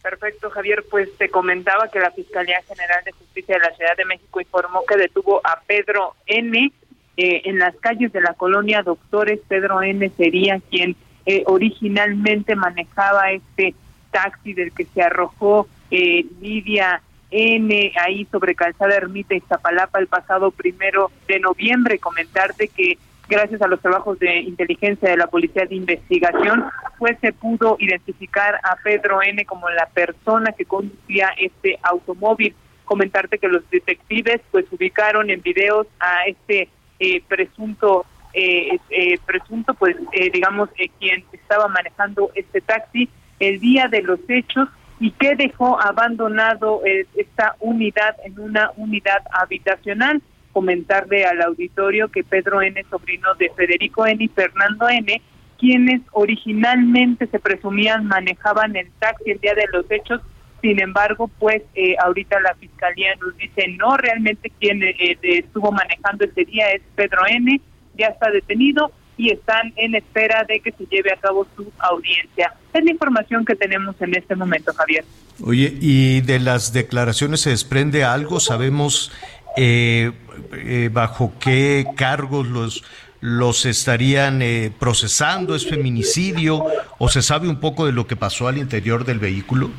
Perfecto, 0.00 0.50
Javier. 0.50 0.84
Pues 0.88 1.08
te 1.18 1.28
comentaba 1.28 1.88
que 1.88 1.98
la 1.98 2.12
Fiscalía 2.12 2.62
General 2.62 3.02
de 3.04 3.12
Justicia 3.12 3.56
de 3.56 3.68
la 3.68 3.74
Ciudad 3.74 3.96
de 3.96 4.04
México 4.04 4.40
informó 4.40 4.84
que 4.86 4.96
detuvo 4.96 5.40
a 5.44 5.60
Pedro 5.66 6.14
N. 6.26 6.72
Eh, 7.16 7.42
en 7.44 7.58
las 7.58 7.74
calles 7.76 8.12
de 8.12 8.20
la 8.20 8.34
colonia 8.34 8.82
Doctores. 8.82 9.40
Pedro 9.48 9.82
N. 9.82 10.08
sería 10.16 10.60
quien 10.70 10.96
eh, 11.26 11.42
originalmente 11.46 12.54
manejaba 12.54 13.32
este 13.32 13.74
taxi 14.10 14.52
del 14.52 14.72
que 14.72 14.86
se 14.86 15.02
arrojó 15.02 15.68
eh, 15.90 16.24
Lidia 16.40 17.02
N 17.30 17.92
ahí 17.96 18.26
sobre 18.30 18.54
Calzada 18.54 18.96
Ermita 18.96 19.34
y 19.34 19.40
Zapalapa 19.40 19.98
el 19.98 20.06
pasado 20.06 20.50
primero 20.50 21.10
de 21.28 21.38
noviembre. 21.40 21.98
Comentarte 21.98 22.68
que 22.68 22.98
gracias 23.28 23.62
a 23.62 23.68
los 23.68 23.80
trabajos 23.80 24.18
de 24.18 24.40
inteligencia 24.40 25.08
de 25.08 25.16
la 25.16 25.28
Policía 25.28 25.64
de 25.64 25.76
Investigación, 25.76 26.64
pues 26.98 27.16
se 27.20 27.32
pudo 27.32 27.76
identificar 27.78 28.56
a 28.64 28.76
Pedro 28.82 29.22
N 29.22 29.44
como 29.46 29.70
la 29.70 29.86
persona 29.86 30.52
que 30.52 30.64
conducía 30.64 31.30
este 31.38 31.78
automóvil. 31.82 32.54
Comentarte 32.84 33.38
que 33.38 33.48
los 33.48 33.68
detectives 33.70 34.40
pues 34.50 34.66
ubicaron 34.72 35.30
en 35.30 35.40
videos 35.42 35.86
a 36.00 36.24
este 36.26 36.68
eh, 36.98 37.22
presunto 37.26 38.04
eh, 38.32 38.78
eh, 38.90 39.18
presunto 39.24 39.74
pues 39.74 39.96
digamos 40.32 40.68
quien 40.98 41.24
estaba 41.32 41.66
manejando 41.66 42.30
este 42.34 42.60
taxi 42.60 43.08
el 43.40 43.58
día 43.58 43.88
de 43.88 44.02
los 44.02 44.20
hechos 44.28 44.68
y 45.00 45.10
que 45.12 45.34
dejó 45.34 45.80
abandonado 45.80 46.82
eh, 46.84 47.06
esta 47.16 47.56
unidad 47.58 48.16
en 48.24 48.38
una 48.38 48.70
unidad 48.76 49.22
habitacional. 49.32 50.22
Comentarle 50.52 51.24
al 51.24 51.42
auditorio 51.42 52.08
que 52.08 52.22
Pedro 52.22 52.60
N., 52.60 52.82
sobrino 52.90 53.34
de 53.34 53.50
Federico 53.56 54.06
N. 54.06 54.22
y 54.22 54.28
Fernando 54.28 54.88
N., 54.88 55.20
quienes 55.58 56.00
originalmente 56.12 57.26
se 57.26 57.38
presumían 57.38 58.06
manejaban 58.06 58.76
el 58.76 58.90
taxi 58.98 59.30
el 59.30 59.40
día 59.40 59.54
de 59.54 59.66
los 59.72 59.90
hechos, 59.90 60.22
sin 60.62 60.80
embargo, 60.80 61.28
pues 61.38 61.62
eh, 61.74 61.94
ahorita 62.02 62.38
la 62.40 62.54
fiscalía 62.54 63.14
nos 63.16 63.36
dice 63.36 63.66
no, 63.78 63.96
realmente 63.96 64.50
quien 64.58 64.82
eh, 64.82 65.18
estuvo 65.22 65.72
manejando 65.72 66.24
ese 66.24 66.44
día 66.44 66.70
es 66.72 66.82
Pedro 66.94 67.22
N., 67.26 67.60
ya 67.94 68.08
está 68.08 68.30
detenido 68.30 68.92
y 69.16 69.30
están 69.30 69.72
en 69.76 69.94
espera 69.94 70.44
de 70.44 70.60
que 70.60 70.72
se 70.72 70.86
lleve 70.86 71.12
a 71.12 71.16
cabo 71.16 71.46
su 71.56 71.70
audiencia. 71.78 72.54
Es 72.72 72.84
la 72.84 72.90
información 72.90 73.44
que 73.44 73.56
tenemos 73.56 73.96
en 74.00 74.14
este 74.14 74.36
momento, 74.36 74.72
Javier. 74.72 75.04
Oye, 75.42 75.74
¿y 75.80 76.20
de 76.20 76.38
las 76.38 76.72
declaraciones 76.72 77.40
se 77.40 77.50
desprende 77.50 78.04
algo? 78.04 78.38
¿Sabemos 78.40 79.10
eh, 79.56 80.12
eh, 80.52 80.90
bajo 80.92 81.32
qué 81.40 81.86
cargos 81.96 82.46
los, 82.46 82.84
los 83.20 83.66
estarían 83.66 84.42
eh, 84.42 84.70
procesando? 84.78 85.54
¿Es 85.54 85.68
feminicidio? 85.68 86.64
¿O 86.98 87.08
se 87.08 87.22
sabe 87.22 87.48
un 87.48 87.58
poco 87.58 87.86
de 87.86 87.92
lo 87.92 88.06
que 88.06 88.16
pasó 88.16 88.46
al 88.48 88.58
interior 88.58 89.04
del 89.04 89.18
vehículo? 89.18 89.70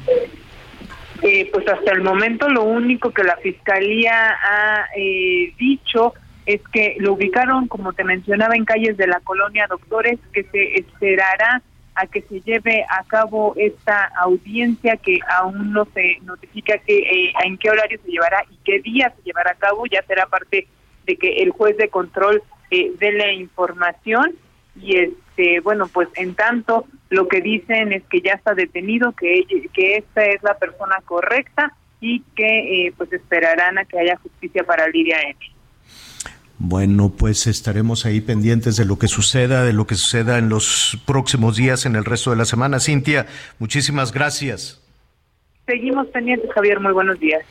pues 1.54 1.68
hasta 1.68 1.92
el 1.92 2.02
momento 2.02 2.50
lo 2.50 2.64
único 2.64 3.12
que 3.12 3.24
la 3.24 3.38
Fiscalía 3.38 4.36
ha 4.44 4.86
dicho 5.58 6.14
es 6.46 6.62
que 6.74 6.96
lo 7.00 7.14
ubicaron, 7.14 7.68
como 7.68 7.94
te 7.94 8.04
mencionaba, 8.04 8.56
en 8.56 8.66
calles 8.66 8.98
de 8.98 9.08
la 9.08 9.20
colonia 9.20 9.68
Doctores, 9.70 10.20
que 10.34 10.44
se 10.52 10.80
esperará 10.80 11.62
a 11.96 12.08
que 12.08 12.22
se 12.22 12.42
lleve 12.42 12.86
a 12.90 13.04
cabo 13.04 13.54
esta 13.58 14.12
audiencia 14.20 14.98
que 14.98 15.20
aún 15.30 15.74
no 15.74 15.86
se 15.94 16.20
notifica 16.22 16.78
que 16.80 16.98
eh, 16.98 17.34
en 17.44 17.58
qué 17.58 17.70
horario 17.70 18.00
se 18.04 18.12
llevará 18.12 18.44
y 18.50 18.58
qué 18.64 18.80
día 18.80 19.14
se 19.16 19.24
llevará 19.24 19.52
a 19.52 19.56
cabo, 19.56 19.86
ya 19.86 20.02
será 20.04 20.26
parte 20.28 20.68
de 21.06 21.16
que 21.18 21.38
el 21.38 21.52
juez 21.52 21.78
de 21.78 21.90
control 21.90 22.42
eh, 22.70 22.92
dé 23.00 23.12
la 23.12 23.32
información 23.32 24.36
y 24.80 24.98
este 24.98 25.60
bueno 25.60 25.88
pues 25.88 26.08
en 26.16 26.34
tanto 26.34 26.86
lo 27.10 27.28
que 27.28 27.42
dicen 27.42 27.92
es 27.92 28.04
que 28.04 28.22
ya 28.22 28.34
está 28.34 28.54
detenido 28.54 29.12
que 29.12 29.44
que 29.74 29.98
esta 29.98 30.24
es 30.24 30.42
la 30.44 30.58
persona 30.58 30.98
correcta 31.04 31.76
y 32.00 32.22
que 32.36 32.88
eh, 32.88 32.94
pues 32.98 33.12
esperarán 33.12 33.78
a 33.78 33.86
que 33.86 34.00
haya 34.00 34.18
justicia 34.18 34.64
para 34.64 34.88
Lidia 34.88 35.18
M. 35.22 35.36
Bueno, 36.64 37.10
pues 37.10 37.48
estaremos 37.48 38.06
ahí 38.06 38.22
pendientes 38.22 38.78
de 38.78 38.86
lo 38.86 39.00
que 39.00 39.08
suceda, 39.08 39.64
de 39.64 39.74
lo 39.74 39.88
que 39.88 39.96
suceda 39.96 40.38
en 40.38 40.48
los 40.48 40.96
próximos 41.08 41.58
días, 41.58 41.88
en 41.88 41.96
el 41.96 42.06
resto 42.06 42.30
de 42.30 42.36
la 42.36 42.46
semana. 42.46 42.80
Cintia, 42.80 43.26
muchísimas 43.58 44.12
gracias. 44.12 44.80
Seguimos 45.66 46.06
pendientes, 46.10 46.52
Javier. 46.54 46.80
Muy 46.80 46.94
buenos 46.94 47.20
días. 47.20 47.42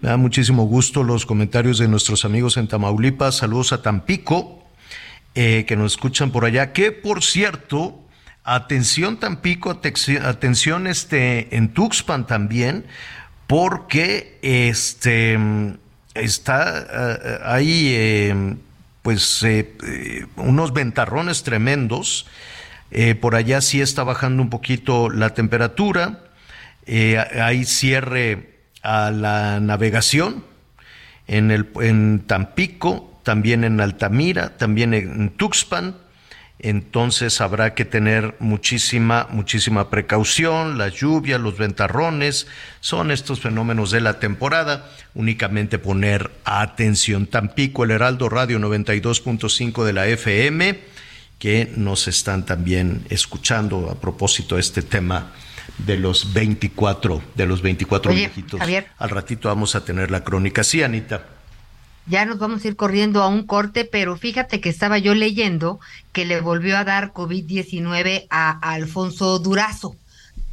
Me 0.00 0.08
da 0.08 0.16
muchísimo 0.16 0.64
gusto 0.64 1.04
los 1.04 1.24
comentarios 1.24 1.78
de 1.78 1.86
nuestros 1.86 2.24
amigos 2.24 2.56
en 2.56 2.66
Tamaulipas. 2.66 3.36
Saludos 3.36 3.72
a 3.72 3.80
Tampico, 3.80 4.64
eh, 5.36 5.64
que 5.64 5.76
nos 5.76 5.92
escuchan 5.92 6.32
por 6.32 6.44
allá. 6.44 6.72
Que 6.72 6.90
por 6.90 7.22
cierto, 7.22 8.00
atención 8.42 9.20
Tampico, 9.20 9.70
atención 9.70 10.88
este, 10.88 11.56
en 11.56 11.72
Tuxpan 11.72 12.26
también, 12.26 12.86
porque 13.46 14.40
este 14.42 15.38
está 16.18 16.86
eh, 16.90 17.38
ahí 17.44 17.92
eh, 17.94 18.56
pues 19.02 19.42
eh, 19.42 20.26
unos 20.36 20.72
ventarrones 20.72 21.42
tremendos. 21.42 22.26
por 23.20 23.34
allá 23.34 23.60
sí 23.60 23.80
está 23.80 24.02
bajando 24.04 24.42
un 24.42 24.50
poquito 24.50 25.10
la 25.10 25.34
temperatura. 25.34 26.20
hay 26.86 27.64
cierre 27.64 28.58
a 28.82 29.10
la 29.10 29.60
navegación 29.60 30.44
en, 31.26 31.50
el, 31.50 31.68
en 31.80 32.20
Tampico, 32.26 33.20
también 33.22 33.64
en 33.64 33.80
Altamira, 33.80 34.56
también 34.56 34.94
en 34.94 35.30
Tuxpan 35.30 35.94
entonces 36.60 37.40
habrá 37.40 37.74
que 37.74 37.84
tener 37.84 38.34
muchísima, 38.40 39.28
muchísima 39.30 39.90
precaución. 39.90 40.76
Las 40.76 40.94
lluvias, 40.94 41.40
los 41.40 41.56
ventarrones, 41.56 42.48
son 42.80 43.12
estos 43.12 43.40
fenómenos 43.40 43.92
de 43.92 44.00
la 44.00 44.18
temporada. 44.18 44.90
Únicamente 45.14 45.78
poner 45.78 46.32
atención. 46.44 47.26
Tampico, 47.26 47.84
el 47.84 47.92
Heraldo 47.92 48.28
Radio 48.28 48.58
92.5 48.58 49.84
de 49.84 49.92
la 49.92 50.08
FM, 50.08 50.80
que 51.38 51.72
nos 51.76 52.08
están 52.08 52.44
también 52.44 53.04
escuchando 53.08 53.88
a 53.90 54.00
propósito 54.00 54.56
de 54.56 54.62
este 54.62 54.82
tema 54.82 55.32
de 55.78 55.96
los 55.96 56.32
24, 56.32 57.22
de 57.36 57.46
los 57.46 57.62
24 57.62 58.12
viejitos. 58.12 58.60
Al 58.98 59.10
ratito 59.10 59.48
vamos 59.48 59.76
a 59.76 59.84
tener 59.84 60.10
la 60.10 60.24
crónica. 60.24 60.64
Sí, 60.64 60.82
Anita 60.82 61.37
ya 62.08 62.24
nos 62.24 62.38
vamos 62.38 62.64
a 62.64 62.68
ir 62.68 62.76
corriendo 62.76 63.22
a 63.22 63.28
un 63.28 63.46
corte, 63.46 63.84
pero 63.84 64.16
fíjate 64.16 64.60
que 64.60 64.68
estaba 64.68 64.98
yo 64.98 65.14
leyendo 65.14 65.80
que 66.12 66.24
le 66.24 66.40
volvió 66.40 66.76
a 66.76 66.84
dar 66.84 67.12
COVID-19 67.12 68.26
a, 68.30 68.58
Alfonso 68.72 69.38
Durazo. 69.38 69.96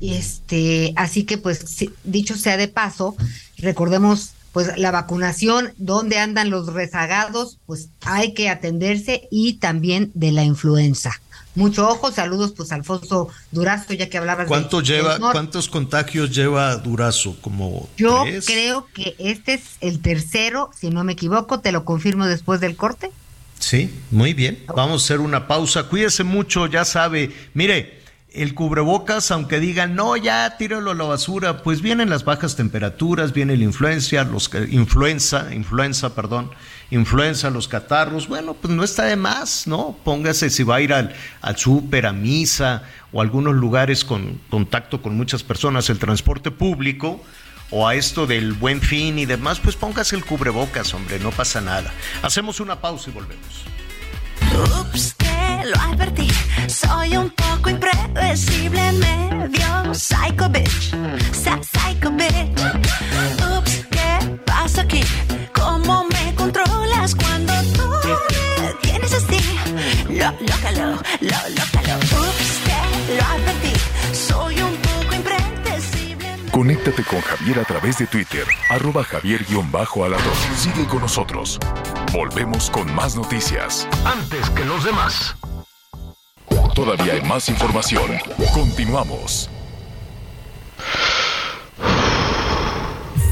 Este, 0.02 0.94
así 0.98 1.24
que 1.24 1.38
pues 1.38 1.86
dicho 2.04 2.36
sea 2.36 2.58
de 2.58 2.68
paso, 2.68 3.16
recordemos 3.58 4.32
pues 4.52 4.78
la 4.78 4.92
vacunación, 4.92 5.74
dónde 5.78 6.18
andan 6.18 6.50
los 6.50 6.72
rezagados, 6.74 7.58
pues 7.66 7.90
hay 8.02 8.34
que 8.34 8.50
atenderse 8.50 9.28
y 9.32 9.54
también 9.54 10.12
de 10.14 10.32
la 10.32 10.44
influenza 10.44 11.20
mucho 11.56 11.88
ojo. 11.88 12.12
Saludos, 12.12 12.54
pues, 12.56 12.72
Alfonso 12.72 13.30
Durazo, 13.52 13.94
ya 13.94 14.10
que 14.10 14.18
hablabas 14.18 14.48
¿Cuánto 14.48 14.82
lleva, 14.82 15.18
¿Cuántos 15.20 15.70
contagios 15.70 16.36
lleva 16.36 16.76
Durazo? 16.76 17.38
Como 17.42 17.90
Yo 17.98 18.24
creo 18.46 18.88
que 18.94 19.16
este 19.18 19.56
es 19.56 19.64
el 19.82 20.02
tercero, 20.02 20.70
si 20.78 20.90
no 20.90 21.04
me 21.04 21.14
equivoco, 21.14 21.60
te 21.60 21.72
lo 21.72 21.86
confirmo 21.86 22.28
después 22.28 22.60
del 22.60 22.76
corte. 22.76 23.12
Sí, 23.60 23.94
muy 24.12 24.34
bien. 24.34 24.64
Vamos 24.76 25.02
a 25.02 25.06
hacer 25.06 25.20
una 25.22 25.48
pausa. 25.48 25.84
Cuídese 25.84 26.24
mucho, 26.24 26.68
ya 26.68 26.86
sabe. 26.86 27.32
Mire, 27.54 28.02
el 28.36 28.54
cubrebocas, 28.54 29.32
aunque 29.32 29.60
digan, 29.60 29.96
no, 29.96 30.18
ya 30.18 30.58
tíralo 30.58 30.92
a 30.92 30.96
la 30.96 31.06
basura, 31.06 31.64
pues 31.64 31.82
vienen 31.82 32.10
las 32.10 32.26
bajas 32.26 32.56
temperaturas, 32.56 33.34
viene 33.34 33.56
la 33.56 33.64
influencia, 33.64 34.24
los 34.26 34.52
influenza, 34.70 35.54
influenza, 35.54 36.14
perdón, 36.14 36.52
influenza, 36.92 37.50
los 37.50 37.68
catarros, 37.68 38.28
bueno, 38.28 38.54
pues 38.54 38.74
no 38.74 38.84
está 38.84 39.04
de 39.04 39.16
más, 39.16 39.68
¿no? 39.68 39.98
Póngase 40.04 40.50
si 40.50 40.64
va 40.64 40.76
a 40.76 40.82
ir 40.82 40.94
al, 40.94 41.14
al 41.42 41.58
súper, 41.58 42.06
a 42.06 42.14
misa 42.14 42.84
o 43.12 43.20
a 43.20 43.24
algunos 43.24 43.56
lugares 43.56 44.06
con 44.06 44.42
contacto 44.50 45.02
con 45.02 45.16
muchas 45.16 45.44
personas, 45.44 45.90
el 45.90 46.00
transporte 46.00 46.52
público, 46.52 47.22
o 47.72 47.88
a 47.88 47.96
esto 47.96 48.28
del 48.28 48.54
buen 48.54 48.82
fin 48.82 49.18
y 49.18 49.26
demás, 49.26 49.60
pues 49.60 49.76
póngase 49.76 50.16
el 50.16 50.24
cubrebocas, 50.24 50.94
hombre, 50.94 51.20
no 51.20 51.32
pasa 51.32 51.62
nada. 51.62 51.92
Hacemos 52.22 52.60
una 52.60 52.80
pausa 52.80 53.10
y 53.10 53.14
volvemos. 53.14 53.66
Ups, 54.80 55.16
que 55.16 55.64
lo 55.66 55.80
advertí. 55.82 56.28
Soy 56.68 57.18
un 57.18 57.30
poco 57.32 57.70
impredecible, 57.70 58.92
medio 58.94 59.94
psycho 59.94 60.50
bitch. 60.50 60.94
Psycho 61.34 62.12
bitch. 62.12 62.60
Ups, 63.58 63.86
¿qué 63.90 64.40
pasa 64.46 64.82
aquí? 64.82 65.04
¿Cómo 65.54 66.06
me 66.06 66.15
controlas 66.46 67.16
cuando 67.16 67.54
tú 67.74 67.90
me 68.62 68.74
tienes 68.82 69.14
así? 69.14 69.40
Lo, 70.10 70.32
lócalo, 70.32 71.02
lo, 71.22 71.38
lócalo. 71.50 71.98
Ups, 71.98 72.62
que 72.66 73.16
lo 73.16 73.24
advertí. 73.24 73.74
Soy 74.14 74.62
un 74.62 74.76
poco 74.78 75.16
impredecible. 75.16 76.36
Conéctate 76.52 77.04
con 77.04 77.22
Javier 77.22 77.60
a 77.60 77.64
través 77.64 77.98
de 77.98 78.08
Twitter, 78.08 78.46
arroba 78.70 79.04
javier-alador. 79.04 80.36
Sigue 80.56 80.86
con 80.86 81.02
nosotros. 81.02 81.60
Volvemos 82.14 82.70
con 82.70 82.94
más 82.94 83.16
noticias. 83.16 83.88
Antes 84.06 84.50
que 84.52 84.66
los 84.66 84.84
demás. 84.84 85.36
Todavía 86.76 87.14
hay 87.14 87.22
más 87.22 87.50
información. 87.50 88.12
Continuamos. 88.54 89.50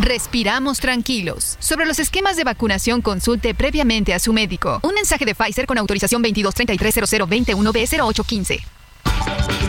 Respiramos 0.00 0.78
tranquilos. 0.78 1.56
Sobre 1.58 1.84
los 1.84 1.98
esquemas 1.98 2.36
de 2.36 2.44
vacunación, 2.44 3.02
consulte 3.02 3.52
previamente 3.52 4.14
a 4.14 4.20
su 4.20 4.32
médico. 4.32 4.78
Un 4.84 4.94
mensaje 4.94 5.24
de 5.24 5.34
Pfizer 5.34 5.66
con 5.66 5.76
autorización 5.76 6.22
22330021B0815. 6.22 8.60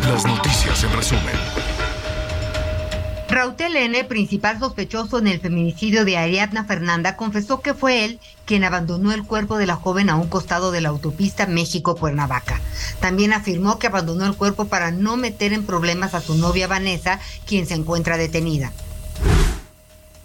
Las 0.08 0.26
noticias 0.26 0.84
en 0.84 0.94
resumen. 0.94 1.34
Rautel 3.28 3.76
N., 3.76 4.04
principal 4.06 4.60
sospechoso 4.60 5.18
en 5.18 5.26
el 5.28 5.40
feminicidio 5.40 6.06
de 6.06 6.18
Ariadna 6.18 6.66
Fernanda, 6.66 7.16
confesó 7.16 7.62
que 7.62 7.74
fue 7.74 8.06
él 8.06 8.20
quien 8.46 8.64
abandonó 8.64 9.12
el 9.12 9.24
cuerpo 9.24 9.58
de 9.58 9.66
la 9.66 9.76
joven 9.76 10.12
a 10.12 10.16
un 10.16 10.30
costado 10.30 10.72
de 10.72 10.82
la 10.82 10.90
autopista 10.90 11.48
México-Cuernavaca. 11.48 12.62
También 13.00 13.34
afirmó 13.34 13.80
que 13.80 13.88
abandonó 13.88 14.26
el 14.26 14.36
cuerpo 14.36 14.66
para 14.66 14.92
no 14.92 15.18
meter 15.18 15.54
en 15.54 15.66
problemas 15.66 16.14
a 16.14 16.22
su 16.22 16.36
novia 16.36 16.68
Vanessa, 16.68 17.20
quien 17.46 17.66
se 17.68 17.74
encuentra 17.76 18.18
detenida. 18.18 18.72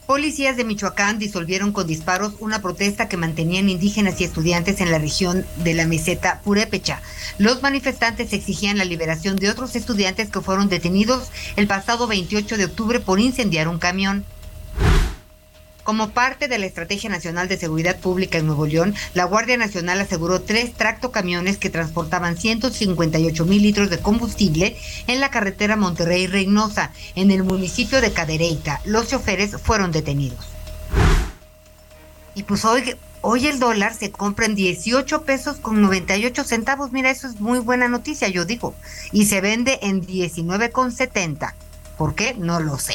Policías 0.06 0.58
de 0.58 0.64
Michoacán 0.64 1.18
disolvieron 1.18 1.72
con 1.72 1.86
disparos 1.86 2.34
una 2.38 2.60
protesta 2.60 3.08
que 3.08 3.16
mantenían 3.16 3.70
indígenas 3.70 4.20
y 4.20 4.24
estudiantes 4.24 4.82
en 4.82 4.90
la 4.90 4.98
región 4.98 5.46
de 5.64 5.72
la 5.72 5.86
meseta 5.86 6.42
Purépecha. 6.44 7.00
Los 7.38 7.62
manifestantes 7.62 8.34
exigían 8.34 8.76
la 8.76 8.84
liberación 8.84 9.36
de 9.36 9.48
otros 9.48 9.74
estudiantes 9.76 10.28
que 10.28 10.42
fueron 10.42 10.68
detenidos 10.68 11.30
el 11.56 11.66
pasado 11.66 12.06
28 12.06 12.58
de 12.58 12.66
octubre 12.66 13.00
por 13.00 13.18
incendiar 13.18 13.66
un 13.66 13.78
camión. 13.78 14.26
Como 15.84 16.10
parte 16.10 16.48
de 16.48 16.58
la 16.58 16.64
Estrategia 16.64 17.10
Nacional 17.10 17.46
de 17.46 17.58
Seguridad 17.58 17.98
Pública 17.98 18.38
en 18.38 18.46
Nuevo 18.46 18.66
León, 18.66 18.94
la 19.12 19.24
Guardia 19.24 19.58
Nacional 19.58 20.00
aseguró 20.00 20.40
tres 20.40 20.72
tractocamiones 20.72 21.58
que 21.58 21.68
transportaban 21.68 22.38
158 22.38 23.44
mil 23.44 23.62
litros 23.62 23.90
de 23.90 23.98
combustible 23.98 24.78
en 25.06 25.20
la 25.20 25.30
carretera 25.30 25.76
Monterrey-Reynosa, 25.76 26.90
en 27.14 27.30
el 27.30 27.44
municipio 27.44 28.00
de 28.00 28.12
Cadereyta. 28.12 28.80
Los 28.86 29.08
choferes 29.08 29.60
fueron 29.62 29.92
detenidos. 29.92 30.46
Y 32.34 32.44
pues 32.44 32.64
hoy, 32.64 32.96
hoy 33.20 33.46
el 33.46 33.60
dólar 33.60 33.92
se 33.94 34.10
compra 34.10 34.46
en 34.46 34.54
18 34.54 35.22
pesos 35.24 35.58
con 35.58 35.82
98 35.82 36.44
centavos. 36.44 36.92
Mira, 36.92 37.10
eso 37.10 37.28
es 37.28 37.40
muy 37.40 37.58
buena 37.58 37.88
noticia, 37.88 38.28
yo 38.28 38.46
digo. 38.46 38.74
Y 39.12 39.26
se 39.26 39.42
vende 39.42 39.78
en 39.82 40.00
19 40.00 40.70
con 40.70 40.92
70. 40.92 41.54
¿Por 41.98 42.14
qué? 42.14 42.34
No 42.38 42.58
lo 42.58 42.78
sé. 42.78 42.94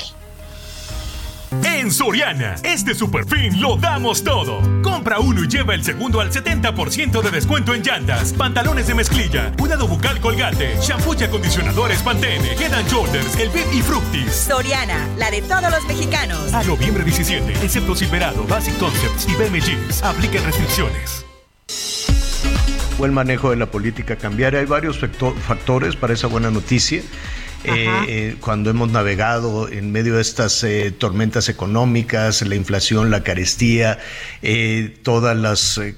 En 1.52 1.92
Soriana, 1.92 2.56
este 2.64 2.94
super 2.94 3.26
fin 3.26 3.60
lo 3.60 3.76
damos 3.76 4.24
todo. 4.24 4.62
Compra 4.84 5.20
uno 5.20 5.44
y 5.44 5.48
lleva 5.48 5.74
el 5.74 5.84
segundo 5.84 6.22
al 6.22 6.32
70% 6.32 7.22
de 7.24 7.32
descuento 7.32 7.74
en 7.74 7.82
llantas, 7.82 8.34
pantalones 8.34 8.86
de 8.88 8.94
mezclilla, 8.94 9.52
cuidado 9.58 9.88
bucal 9.88 10.20
colgate, 10.22 10.78
shampoo 10.80 11.16
y 11.20 11.24
acondicionadores 11.24 12.02
Pantene, 12.04 12.52
Head 12.54 12.74
and 12.74 12.88
Shoulders, 12.88 13.36
el 13.40 13.50
Bib 13.50 13.66
y 13.74 13.82
Fructis. 13.82 14.32
Soriana, 14.32 15.08
la 15.18 15.32
de 15.32 15.42
todos 15.42 15.72
los 15.72 15.84
mexicanos. 15.88 16.54
A 16.54 16.64
noviembre 16.64 17.04
17, 17.04 17.52
excepto 17.64 17.96
Silverado, 17.96 18.44
Basic 18.46 18.78
Concepts 18.78 19.28
y 19.28 19.34
BM 19.36 19.60
Jeans. 19.60 20.04
Apliquen 20.04 20.44
restricciones. 20.46 21.26
Buen 23.00 23.14
manejo 23.14 23.50
de 23.50 23.56
la 23.56 23.66
política 23.72 24.18
cambiaria. 24.18 24.60
Hay 24.60 24.66
varios 24.66 25.00
facto- 25.00 25.34
factores 25.48 25.96
para 25.96 26.14
esa 26.14 26.28
buena 26.28 26.52
noticia. 26.52 27.02
Eh, 27.65 27.88
eh, 28.08 28.36
cuando 28.39 28.69
hemos 28.69 28.89
navegado 28.89 29.67
en 29.69 29.91
medio 29.91 30.15
de 30.15 30.22
estas 30.22 30.63
eh, 30.63 30.91
tormentas 30.91 31.50
económicas, 31.50 32.41
la 32.41 32.56
inflación, 32.56 33.12
la 33.12 33.22
carestía, 33.24 34.00
eh, 34.41 34.98
todas 35.04 35.36
las, 35.36 35.78
eh, 35.78 35.95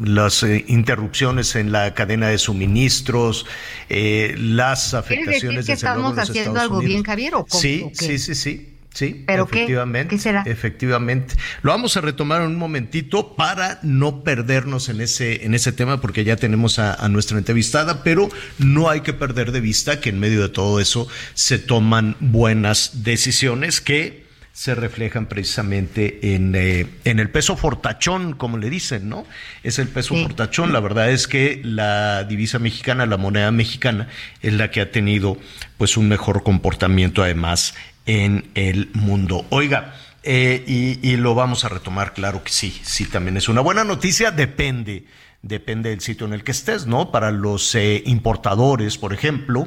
las 0.00 0.42
eh, 0.42 0.64
interrupciones 0.66 1.54
en 1.54 1.70
la 1.70 1.94
cadena 1.94 2.28
de 2.28 2.38
suministros, 2.38 3.46
las 3.88 3.94
¿Quieres 3.98 4.36
decir 4.36 4.98
afectaciones 4.98 5.66
que 5.66 5.72
en 5.72 5.76
estamos 5.76 6.18
haciendo 6.18 6.40
Estados 6.40 6.60
algo 6.62 6.76
Unidos. 6.78 6.88
bien, 6.92 7.04
Javier? 7.04 7.34
¿o 7.36 7.44
cómo- 7.46 7.60
Sí, 7.60 7.82
o 7.84 7.90
qué? 7.90 8.06
sí, 8.06 8.18
sí, 8.18 8.34
sí. 8.34 8.68
Sí, 8.92 9.24
¿Pero 9.26 9.46
qué? 9.46 9.60
efectivamente. 9.60 10.14
¿Qué 10.14 10.20
será? 10.20 10.42
Efectivamente. 10.46 11.34
Lo 11.62 11.70
vamos 11.70 11.96
a 11.96 12.00
retomar 12.00 12.42
en 12.42 12.48
un 12.48 12.56
momentito 12.56 13.34
para 13.36 13.80
no 13.82 14.22
perdernos 14.22 14.88
en 14.88 15.00
ese, 15.00 15.44
en 15.44 15.54
ese 15.54 15.72
tema, 15.72 16.00
porque 16.00 16.24
ya 16.24 16.36
tenemos 16.36 16.78
a, 16.78 16.94
a 16.94 17.08
nuestra 17.08 17.38
entrevistada, 17.38 18.02
pero 18.02 18.28
no 18.58 18.90
hay 18.90 19.00
que 19.00 19.12
perder 19.12 19.52
de 19.52 19.60
vista 19.60 20.00
que 20.00 20.10
en 20.10 20.20
medio 20.20 20.42
de 20.42 20.48
todo 20.48 20.80
eso 20.80 21.08
se 21.34 21.58
toman 21.58 22.16
buenas 22.20 23.02
decisiones 23.02 23.80
que 23.80 24.22
se 24.52 24.74
reflejan 24.74 25.26
precisamente 25.26 26.34
en, 26.34 26.54
eh, 26.54 26.86
en 27.04 27.18
el 27.20 27.30
peso 27.30 27.56
fortachón, 27.56 28.34
como 28.34 28.58
le 28.58 28.68
dicen, 28.68 29.08
¿no? 29.08 29.26
Es 29.62 29.78
el 29.78 29.88
peso 29.88 30.14
fortachón. 30.14 30.74
La 30.74 30.80
verdad 30.80 31.10
es 31.10 31.26
que 31.26 31.62
la 31.64 32.24
divisa 32.24 32.58
mexicana, 32.58 33.06
la 33.06 33.16
moneda 33.16 33.50
mexicana, 33.50 34.08
es 34.42 34.52
la 34.52 34.70
que 34.70 34.82
ha 34.82 34.90
tenido 34.90 35.38
pues 35.78 35.96
un 35.96 36.08
mejor 36.08 36.42
comportamiento 36.42 37.22
además 37.22 37.74
en 38.06 38.50
el 38.54 38.90
mundo. 38.94 39.46
Oiga, 39.50 39.94
eh, 40.22 40.98
y, 41.02 41.16
lo 41.16 41.34
vamos 41.34 41.64
a 41.64 41.68
retomar, 41.68 42.12
claro 42.12 42.44
que 42.44 42.52
sí, 42.52 42.80
sí, 42.84 43.06
también 43.06 43.36
es 43.36 43.48
una 43.48 43.60
buena 43.60 43.82
noticia, 43.82 44.30
depende, 44.30 45.04
depende 45.42 45.90
del 45.90 46.00
sitio 46.00 46.26
en 46.26 46.32
el 46.32 46.44
que 46.44 46.52
estés, 46.52 46.86
¿no? 46.86 47.10
Para 47.10 47.32
los 47.32 47.74
eh, 47.74 48.02
importadores, 48.06 48.98
por 48.98 49.12
ejemplo, 49.12 49.66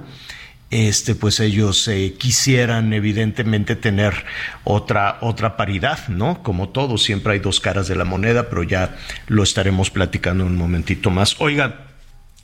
este, 0.72 1.14
pues 1.14 1.42
ellos 1.42 1.88
eh, 1.90 2.16
quisieran 2.18 2.94
evidentemente 2.94 3.76
tener 3.76 4.26
otra, 4.64 5.18
otra 5.22 5.58
paridad, 5.58 6.08
¿no? 6.08 6.42
Como 6.42 6.70
todo, 6.70 6.98
siempre 6.98 7.34
hay 7.34 7.40
dos 7.40 7.60
caras 7.60 7.88
de 7.88 7.96
la 7.96 8.06
moneda, 8.06 8.50
pero 8.50 8.64
ya 8.64 8.96
lo 9.28 9.44
estaremos 9.44 9.90
platicando 9.90 10.46
en 10.46 10.52
un 10.52 10.58
momentito 10.58 11.12
más. 11.12 11.36
Oiga, 11.40 11.85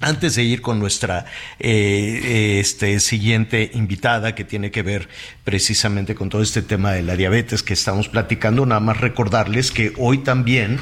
antes 0.02 0.36
de 0.36 0.44
ir 0.44 0.62
con 0.62 0.80
nuestra 0.80 1.26
eh, 1.60 2.60
este, 2.60 3.00
siguiente 3.00 3.72
invitada, 3.74 4.36
que 4.36 4.44
tiene 4.44 4.72
que 4.72 4.82
ver 4.82 5.08
precisamente 5.44 6.16
con 6.16 6.30
todo 6.30 6.42
este 6.42 6.62
tema 6.62 6.92
de 6.92 7.04
la 7.04 7.16
diabetes 7.16 7.64
que 7.64 7.74
estamos 7.74 8.10
platicando, 8.10 8.66
nada 8.66 8.82
más 8.82 9.00
recordarles 9.00 9.72
que 9.72 9.94
hoy 9.98 10.20
también 10.20 10.80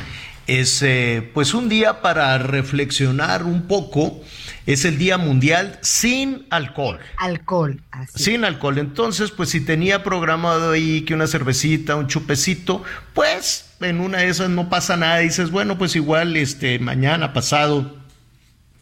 es 0.49 0.81
eh, 0.81 1.29
pues 1.33 1.53
un 1.53 1.69
día 1.69 2.01
para 2.01 2.37
reflexionar 2.39 3.43
un 3.43 3.67
poco. 3.67 4.19
Es 4.65 4.85
el 4.85 4.97
Día 4.97 5.17
Mundial 5.17 5.79
sin 5.81 6.45
alcohol. 6.49 6.99
Alcohol. 7.17 7.81
así. 7.91 8.23
Sin 8.23 8.45
alcohol. 8.45 8.77
Entonces, 8.77 9.31
pues 9.31 9.49
si 9.49 9.61
tenía 9.61 10.03
programado 10.03 10.71
ahí 10.71 11.01
que 11.01 11.13
una 11.13 11.27
cervecita, 11.27 11.95
un 11.95 12.07
chupecito, 12.07 12.83
pues 13.13 13.69
en 13.79 13.99
una 13.99 14.19
de 14.19 14.27
esas 14.27 14.49
no 14.49 14.69
pasa 14.69 14.97
nada. 14.97 15.19
Dices, 15.19 15.49
bueno, 15.51 15.77
pues 15.77 15.95
igual 15.95 16.35
este 16.35 16.77
mañana, 16.79 17.33
pasado, 17.33 17.97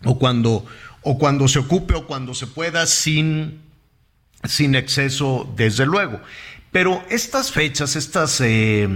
o 0.03 0.19
cuando, 0.19 0.65
o 1.01 1.17
cuando 1.17 1.47
se 1.47 1.59
ocupe 1.59 1.93
o 1.93 2.07
cuando 2.07 2.33
se 2.33 2.47
pueda, 2.47 2.85
sin, 2.85 3.61
sin 4.43 4.75
exceso, 4.75 5.51
desde 5.55 5.85
luego. 5.85 6.19
Pero 6.71 7.03
estas 7.09 7.51
fechas, 7.51 7.95
estas, 7.95 8.41
eh, 8.41 8.87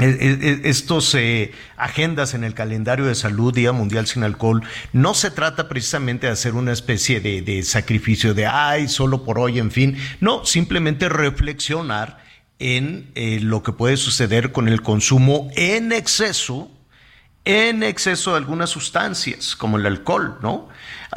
estos 0.00 1.14
eh, 1.14 1.52
agendas 1.76 2.34
en 2.34 2.44
el 2.44 2.54
calendario 2.54 3.06
de 3.06 3.14
salud, 3.14 3.54
Día 3.54 3.72
Mundial 3.72 4.06
sin 4.06 4.22
Alcohol, 4.22 4.62
no 4.92 5.14
se 5.14 5.30
trata 5.30 5.68
precisamente 5.68 6.26
de 6.26 6.32
hacer 6.32 6.54
una 6.54 6.72
especie 6.72 7.20
de, 7.20 7.62
sacrificio 7.62 8.34
de, 8.34 8.46
ay, 8.46 8.88
solo 8.88 9.24
por 9.24 9.38
hoy, 9.38 9.58
en 9.58 9.70
fin, 9.70 9.96
no, 10.20 10.44
simplemente 10.44 11.08
reflexionar 11.08 12.24
en 12.58 13.10
eh, 13.14 13.38
lo 13.40 13.62
que 13.62 13.72
puede 13.72 13.96
suceder 13.96 14.52
con 14.52 14.68
el 14.68 14.82
consumo 14.82 15.50
en 15.56 15.92
exceso, 15.92 16.70
en 17.48 17.82
exceso 17.82 18.32
de 18.32 18.36
algunas 18.36 18.68
sustancias, 18.68 19.56
como 19.56 19.78
el 19.78 19.86
alcohol, 19.86 20.36
¿no? 20.42 20.68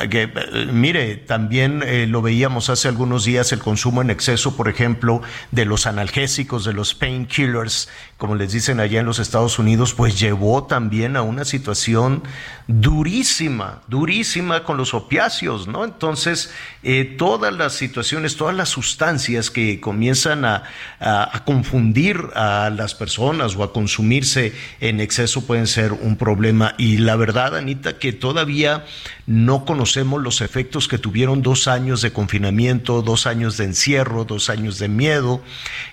Que, 0.10 0.23
eh, 0.23 0.67
mire, 0.71 1.17
también 1.17 1.84
eh, 1.86 2.08
lo 2.08 2.21
veíamos 2.21 2.69
hace 2.69 2.88
algunos 2.88 3.25
días 3.25 3.51
el 3.51 3.60
consumo 3.60 4.01
en 4.01 4.10
exceso, 4.10 4.56
por 4.56 4.69
ejemplo, 4.69 5.21
de 5.51 5.65
los 5.65 5.86
analgésicos, 5.86 6.63
de 6.63 6.71
los 6.71 6.95
painkillers, 6.95 7.89
como 8.15 8.36
les 8.36 8.54
dicen 8.54 8.80
allá 8.80 9.01
en 9.01 9.06
los 9.06 9.19
Estados 9.19 9.60
Unidos, 9.60 9.93
pues 9.93 10.17
llevó 10.17 10.63
también 10.63 11.17
a 11.17 11.23
una 11.23 11.43
situación 11.43 12.23
durísima, 12.67 13.82
durísima 13.89 14.63
con 14.63 14.77
los 14.77 14.93
opiáceos, 14.93 15.67
¿no? 15.67 15.84
Entonces, 15.84 16.54
eh, 16.84 17.04
todas 17.17 17.54
las 17.54 17.73
situaciones, 17.73 18.38
todas 18.38 18.56
las 18.56 18.69
sustancias 18.69 19.51
que 19.51 19.82
comienzan 19.82 20.45
a, 20.45 20.63
a, 21.01 21.43
confundir 21.43 22.17
a 22.34 22.69
las 22.69 22.95
personas 22.95 23.58
o 23.58 23.63
a 23.63 23.73
consumirse 23.73 24.54
en 24.80 25.01
exceso 25.01 25.45
pueden 25.45 25.67
ser 25.67 25.91
un 25.91 26.15
problema. 26.15 26.75
Y 26.77 26.97
la 26.97 27.17
verdad, 27.17 27.58
Anita, 27.58 27.99
que 27.99 28.13
todavía 28.13 28.86
no 29.25 29.65
conocemos 29.65 29.81
los 29.86 30.41
efectos 30.41 30.88
que 30.88 30.98
tuvieron 30.98 31.41
dos 31.41 31.67
años 31.67 32.02
de 32.02 32.12
confinamiento, 32.12 33.02
dos 33.02 33.28
años 33.28 33.58
de 33.58 33.65
encierro, 33.65 34.26
dos 34.26 34.50
años 34.50 34.80
de 34.80 34.88
miedo, 34.88 35.41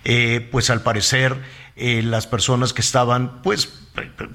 eh, 0.05 0.47
pues 0.51 0.71
al 0.71 0.83
parecer 0.83 1.37
eh, 1.77 2.03
las 2.03 2.27
personas 2.27 2.73
que 2.73 2.81
estaban 2.81 3.43
pues 3.43 3.69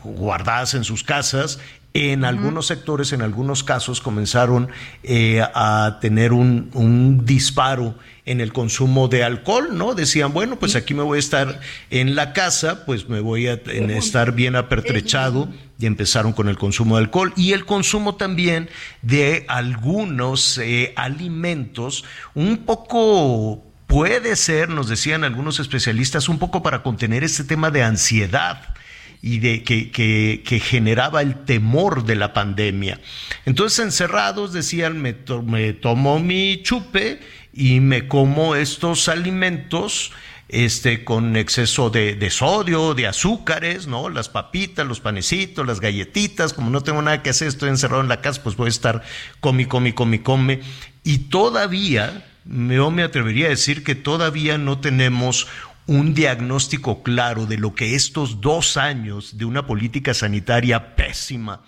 guardadas 0.04 0.74
en 0.74 0.84
sus 0.84 1.04
casas 1.04 1.60
en 1.94 2.26
algunos 2.26 2.66
sectores, 2.66 3.14
en 3.14 3.22
algunos 3.22 3.64
casos, 3.64 4.02
comenzaron 4.02 4.70
eh, 5.04 5.42
a 5.54 6.00
tener 6.02 6.34
un, 6.34 6.72
un, 6.74 7.24
disparo 7.24 7.96
en 8.26 8.40
el 8.40 8.54
consumo 8.54 9.10
de 9.10 9.24
alcohol, 9.24 9.78
¿no? 9.78 9.96
Decían, 9.96 10.34
bueno, 10.34 10.58
pues 10.58 10.76
aquí 10.76 10.94
me 10.94 11.04
voy 11.04 11.18
a 11.18 11.20
estar 11.20 11.60
en 11.90 12.16
la 12.16 12.34
casa, 12.34 12.86
pues 12.86 13.10
me 13.10 13.20
voy 13.20 13.48
a 13.48 13.54
estar 13.54 14.34
bien 14.34 14.56
apertrechado 14.56 15.50
y 15.78 15.86
empezaron 15.86 16.32
con 16.32 16.48
el 16.48 16.58
consumo 16.58 16.96
de 16.96 17.04
alcohol 17.04 17.34
y 17.36 17.52
el 17.52 17.66
consumo 17.66 18.16
también 18.16 18.70
de 19.02 19.46
algunos 19.50 20.58
eh, 20.58 20.94
alimentos 20.96 22.06
un 22.34 22.60
poco 22.60 23.64
puede 23.88 24.36
ser, 24.38 24.70
nos 24.70 24.88
decían 24.88 25.24
algunos 25.24 25.60
especialistas, 25.60 26.30
un 26.30 26.40
poco 26.40 26.64
para 26.64 26.82
contener 26.82 27.24
este 27.24 27.44
tema 27.44 27.72
de 27.72 27.84
ansiedad 27.84 28.74
y 29.22 29.40
de 29.40 29.64
que, 29.64 29.92
que, 29.92 30.60
generaba 30.60 31.22
el 31.22 31.46
temor 31.46 32.04
de 32.04 32.16
la 32.16 32.34
pandemia. 32.34 33.00
Entonces, 33.46 33.80
encerrados, 33.80 34.52
decían, 34.52 35.02
me, 35.02 35.16
me 35.46 35.72
tomo 35.72 36.20
mi 36.20 36.62
chupe 36.62 37.22
y 37.54 37.80
me 37.80 38.08
como 38.08 38.56
estos 38.56 39.08
alimentos 39.08 40.12
este, 40.50 41.04
con 41.04 41.36
exceso 41.36 41.90
de, 41.90 42.16
de, 42.16 42.30
sodio, 42.30 42.94
de 42.94 43.08
azúcares, 43.08 43.88
¿no? 43.88 44.10
Las 44.10 44.30
papitas, 44.30 44.86
los 44.86 45.00
panecitos, 45.00 45.66
las 45.66 45.80
galletitas, 45.80 46.54
como 46.54 46.70
no 46.70 46.82
tengo 46.82 47.02
nada 47.02 47.24
que 47.24 47.30
hacer, 47.30 47.48
estoy 47.48 47.70
encerrado 47.70 48.02
en 48.02 48.10
la 48.10 48.22
casa, 48.22 48.44
pues 48.44 48.56
voy 48.56 48.68
a 48.68 48.70
estar 48.70 49.04
come, 49.40 49.68
come, 49.68 49.96
come, 49.96 50.22
come. 50.22 50.62
Y 51.04 51.30
todavía 51.30 52.26
yo 52.46 52.92
me 52.92 53.04
atrevería 53.04 53.48
a 53.48 53.50
decir 53.50 53.84
que 53.84 53.96
todavía 53.96 54.58
no 54.58 54.80
tenemos 54.80 55.48
un 55.86 56.14
diagnóstico 56.14 57.04
claro 57.04 57.46
de 57.46 57.58
lo 57.58 57.76
que 57.76 57.96
estos 57.96 58.42
dos 58.42 58.78
años 58.78 59.38
de 59.38 59.46
una 59.46 59.66
política 59.66 60.14
sanitaria 60.14 60.96
pésima 60.96 61.62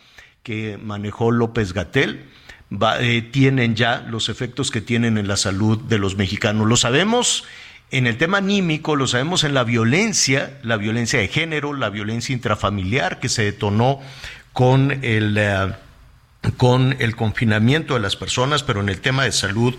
que 0.43 0.77
manejó 0.81 1.31
López 1.31 1.73
Gatel 1.73 2.25
eh, 2.99 3.21
tienen 3.21 3.75
ya 3.75 4.05
los 4.09 4.29
efectos 4.29 4.71
que 4.71 4.81
tienen 4.81 5.17
en 5.17 5.27
la 5.27 5.37
salud 5.37 5.79
de 5.79 5.97
los 5.97 6.15
mexicanos. 6.15 6.67
Lo 6.67 6.77
sabemos 6.77 7.45
en 7.91 8.07
el 8.07 8.17
tema 8.17 8.37
anímico, 8.37 8.95
lo 8.95 9.07
sabemos 9.07 9.43
en 9.43 9.53
la 9.53 9.63
violencia, 9.63 10.57
la 10.63 10.77
violencia 10.77 11.19
de 11.19 11.27
género, 11.27 11.73
la 11.73 11.89
violencia 11.89 12.33
intrafamiliar 12.33 13.19
que 13.19 13.29
se 13.29 13.43
detonó 13.43 13.99
con 14.53 15.03
el... 15.03 15.37
Eh, 15.37 15.73
con 16.57 16.95
el 16.99 17.15
confinamiento 17.15 17.95
de 17.95 17.99
las 17.99 18.15
personas, 18.15 18.61
pero 18.61 18.79
en 18.79 18.89
el 18.89 19.01
tema 19.01 19.23
de 19.23 19.31
salud 19.31 19.73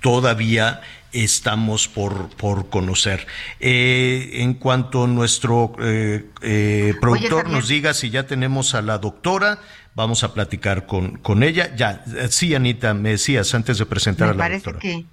todavía 0.00 0.80
estamos 1.12 1.88
por, 1.88 2.30
por 2.30 2.68
conocer. 2.70 3.26
Eh, 3.60 4.30
en 4.34 4.54
cuanto 4.54 5.06
nuestro 5.06 5.74
eh, 5.80 6.26
eh, 6.40 6.94
productor 7.00 7.50
nos 7.50 7.68
diga 7.68 7.94
si 7.94 8.10
ya 8.10 8.26
tenemos 8.26 8.74
a 8.74 8.82
la 8.82 8.98
doctora, 8.98 9.58
vamos 9.94 10.24
a 10.24 10.34
platicar 10.34 10.86
con, 10.86 11.18
con 11.18 11.42
ella. 11.42 11.74
Ya, 11.76 12.04
sí, 12.28 12.54
Anita, 12.54 12.94
me 12.94 13.10
decías 13.10 13.54
antes 13.54 13.78
de 13.78 13.86
presentar 13.86 14.30
a 14.30 14.34
la 14.34 14.48
doctora. 14.48 14.78
Que 14.78 15.04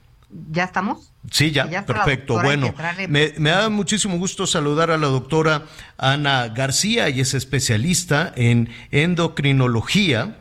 ¿Ya 0.52 0.66
estamos? 0.66 1.12
Sí, 1.32 1.52
ya, 1.52 1.86
perfecto. 1.86 2.40
Bueno, 2.42 2.74
me, 3.08 3.34
me, 3.38 3.50
da 3.50 3.70
muchísimo 3.70 4.18
gusto 4.18 4.46
saludar 4.46 4.92
a 4.92 4.98
la 4.98 5.08
doctora 5.08 5.64
Ana 5.98 6.48
García, 6.50 7.10
y 7.10 7.20
es 7.20 7.34
especialista 7.34 8.32
en 8.36 8.70
endocrinología 8.92 10.38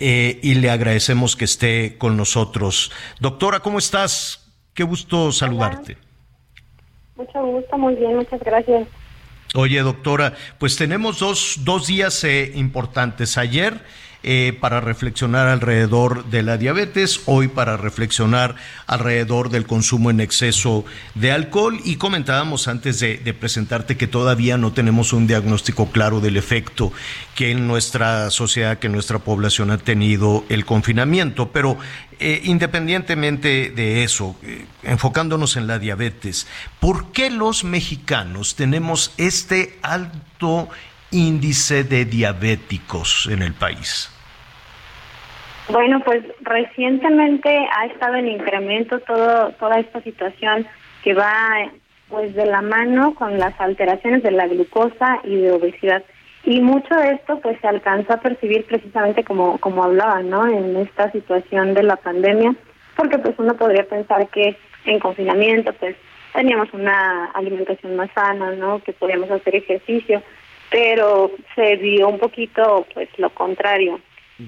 eh, 0.00 0.38
y 0.42 0.54
le 0.54 0.70
agradecemos 0.70 1.36
que 1.36 1.44
esté 1.44 1.98
con 1.98 2.16
nosotros. 2.16 2.90
Doctora, 3.20 3.60
¿cómo 3.60 3.78
estás? 3.78 4.50
Qué 4.72 4.84
gusto 4.84 5.32
saludarte. 5.32 5.98
Mucho 7.16 7.44
gusto, 7.44 7.76
muy 7.76 7.94
bien, 7.96 8.16
muchas 8.16 8.40
gracias. 8.40 8.88
Oye, 9.54 9.80
doctora, 9.80 10.36
pues 10.58 10.76
tenemos 10.76 11.18
dos, 11.20 11.60
dos 11.60 11.86
días 11.86 12.22
eh, 12.24 12.52
importantes. 12.54 13.38
Ayer 13.38 13.82
eh, 14.24 14.56
para 14.60 14.80
reflexionar 14.80 15.46
alrededor 15.46 16.24
de 16.24 16.42
la 16.42 16.56
diabetes, 16.56 17.20
hoy 17.26 17.46
para 17.46 17.76
reflexionar 17.76 18.56
alrededor 18.88 19.48
del 19.48 19.64
consumo 19.64 20.10
en 20.10 20.18
exceso 20.18 20.84
de 21.14 21.30
alcohol. 21.30 21.78
Y 21.84 21.96
comentábamos 21.96 22.66
antes 22.66 22.98
de, 22.98 23.18
presentarte 23.38 23.96
que 23.96 24.08
todavía 24.08 24.58
no 24.58 24.72
tenemos 24.72 25.12
un 25.12 25.28
diagnóstico 25.28 25.92
claro 25.92 26.18
del 26.18 26.36
efecto 26.36 26.92
que 27.36 27.52
en 27.52 27.68
nuestra 27.68 28.30
sociedad, 28.30 28.80
que 28.80 28.88
nuestra 28.88 29.20
población 29.20 29.70
ha 29.70 29.78
tenido 29.78 30.44
el 30.48 30.64
confinamiento, 30.64 31.52
pero 31.52 31.78
eh, 32.18 32.40
independientemente 32.42 33.70
de 33.70 34.02
eso, 34.02 34.34
eh, 34.42 34.66
enfocándonos 34.82 35.56
en 35.56 35.68
la 35.68 35.78
diabetes, 35.78 36.48
¿por 36.80 37.12
qué 37.12 37.30
los 37.30 37.62
mexicanos 37.62 38.56
tenemos 38.56 39.12
este 39.16 39.78
alto 39.82 40.68
índice 41.10 41.84
de 41.84 42.04
diabéticos 42.04 43.28
en 43.30 43.42
el 43.42 43.54
país? 43.54 44.10
Bueno, 45.68 46.00
pues 46.04 46.24
recientemente 46.40 47.50
ha 47.76 47.86
estado 47.86 48.14
en 48.14 48.28
incremento 48.28 49.00
todo, 49.00 49.50
toda 49.52 49.78
esta 49.78 50.00
situación 50.02 50.66
que 51.04 51.14
va 51.14 51.70
pues 52.08 52.34
de 52.34 52.46
la 52.46 52.62
mano 52.62 53.14
con 53.14 53.38
las 53.38 53.58
alteraciones 53.60 54.22
de 54.22 54.30
la 54.30 54.46
glucosa 54.46 55.20
y 55.24 55.36
de 55.36 55.52
obesidad. 55.52 56.02
Y 56.44 56.60
mucho 56.62 56.94
de 56.94 57.12
esto 57.12 57.38
pues 57.40 57.60
se 57.60 57.68
alcanza 57.68 58.14
a 58.14 58.20
percibir 58.20 58.64
precisamente 58.64 59.24
como, 59.24 59.58
como 59.58 59.84
hablaba, 59.84 60.22
¿no? 60.22 60.46
En 60.46 60.76
esta 60.76 61.12
situación 61.12 61.74
de 61.74 61.82
la 61.82 61.96
pandemia, 61.96 62.54
porque 62.96 63.18
pues 63.18 63.34
uno 63.38 63.54
podría 63.54 63.84
pensar 63.84 64.26
que 64.28 64.56
en 64.86 64.98
confinamiento 64.98 65.74
pues 65.74 65.96
teníamos 66.32 66.72
una 66.72 67.26
alimentación 67.34 67.96
más 67.96 68.10
sana, 68.14 68.52
¿no? 68.52 68.82
Que 68.82 68.92
podíamos 68.92 69.30
hacer 69.30 69.56
ejercicio, 69.56 70.22
pero 70.70 71.30
se 71.54 71.76
vio 71.76 72.08
un 72.08 72.18
poquito 72.18 72.86
pues 72.94 73.08
lo 73.18 73.30
contrario, 73.30 74.00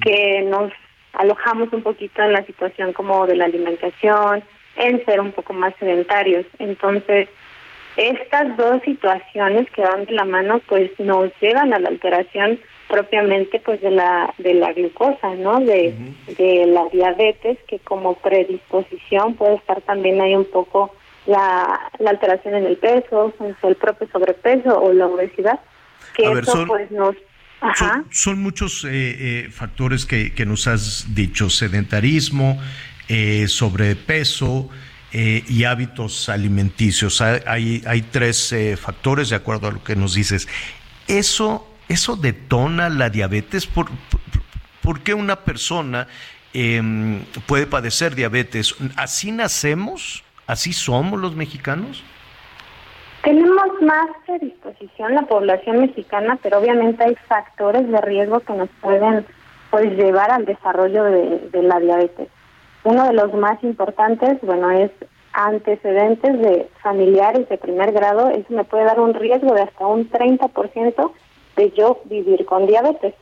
que 0.02 0.42
nos 0.42 0.72
alojamos 1.14 1.72
un 1.72 1.83
poquito 1.83 2.22
en 2.22 2.33
la 2.33 2.44
situación 2.44 2.92
como 2.92 3.26
de 3.26 3.37
la 3.37 3.46
alimentación, 3.46 4.42
en 4.76 5.04
ser 5.04 5.20
un 5.20 5.33
poco 5.33 5.52
más 5.52 5.74
sedentarios. 5.78 6.46
Entonces, 6.59 7.28
estas 7.96 8.56
dos 8.56 8.80
situaciones 8.83 9.68
que 9.70 9.83
van 9.83 10.04
de 10.04 10.12
la 10.12 10.24
mano 10.24 10.61
pues 10.68 10.90
nos 10.98 11.30
llevan 11.40 11.72
a 11.72 11.78
la 11.78 11.88
alteración 11.88 12.61
propiamente 12.88 13.61
pues 13.61 13.80
de 13.80 13.90
la 13.90 14.33
de 14.38 14.54
la 14.54 14.72
glucosa, 14.72 15.35
¿no? 15.37 15.61
De, 15.61 15.94
de 16.38 16.66
la 16.66 16.87
diabetes 16.92 17.59
que 17.66 17.78
como 17.80 18.14
predisposición 18.14 19.35
puede 19.35 19.56
estar 19.56 19.80
también 19.83 20.20
ahí 20.20 20.35
un 20.35 20.44
poco 20.44 20.94
la, 21.26 21.90
la 21.98 22.11
alteración 22.11 22.54
en 22.54 22.66
el 22.66 22.76
peso, 22.76 23.33
el 23.62 23.76
propio 23.76 24.09
sobrepeso 24.12 24.80
o 24.80 24.92
la 24.92 25.06
obesidad 25.06 25.61
que 26.14 26.30
eso 26.30 26.66
pues 26.66 26.90
nos 26.90 27.16
Son, 28.11 28.42
muchos 28.42 28.84
eh, 28.84 28.88
eh, 28.90 29.50
factores 29.50 30.06
que, 30.06 30.32
que, 30.32 30.46
nos 30.46 30.66
has 30.66 31.14
dicho, 31.14 31.50
sedentarismo, 31.50 32.61
eh, 33.08 33.46
sobrepeso 33.48 34.68
y 35.12 35.64
hábitos 35.64 36.28
alimenticios. 36.28 37.20
Hay, 37.20 37.82
hay 37.84 38.02
tres 38.02 38.54
factores 38.80 39.30
de 39.30 39.36
acuerdo 39.36 39.66
a 39.66 39.72
lo 39.72 39.82
que 39.82 39.96
nos 39.96 40.14
dices. 40.14 40.46
¿Eso, 41.08 41.68
eso 41.88 42.14
detona 42.14 42.88
la 42.88 43.11
diabetes? 43.11 43.66
¿Por, 43.66 43.90
por, 44.80 45.00
qué 45.00 45.12
una 45.12 45.40
persona 45.40 46.06
em, 46.52 47.24
puede 47.46 47.66
padecer 47.66 48.14
diabetes? 48.14 48.76
¿Así 48.94 49.32
nacemos? 49.32 50.22
¿Así 50.46 50.72
somos 50.72 51.18
los 51.18 51.34
mexicanos? 51.34 52.04
Tenemos 53.22 53.82
más 53.82 54.08
predisposición 54.24 55.14
la 55.14 55.22
población 55.22 55.80
mexicana, 55.80 56.38
pero 56.42 56.58
obviamente 56.58 57.04
hay 57.04 57.14
factores 57.28 57.86
de 57.88 58.00
riesgo 58.00 58.40
que 58.40 58.54
nos 58.54 58.70
pueden 58.80 59.26
pues 59.70 59.92
llevar 59.92 60.30
al 60.30 60.46
desarrollo 60.46 61.04
de, 61.04 61.48
de 61.50 61.62
la 61.62 61.78
diabetes. 61.78 62.28
Uno 62.82 63.04
de 63.04 63.12
los 63.12 63.32
más 63.34 63.62
importantes, 63.62 64.40
bueno, 64.42 64.70
es 64.70 64.90
antecedentes 65.32 66.40
de 66.40 66.68
familiares 66.82 67.48
de 67.48 67.58
primer 67.58 67.92
grado, 67.92 68.30
eso 68.30 68.46
me 68.48 68.64
puede 68.64 68.84
dar 68.84 68.98
un 68.98 69.14
riesgo 69.14 69.54
de 69.54 69.62
hasta 69.62 69.86
un 69.86 70.10
30% 70.10 71.12
de 71.56 71.70
yo 71.72 72.00
vivir 72.06 72.46
con 72.46 72.66
diabetes. 72.66 73.14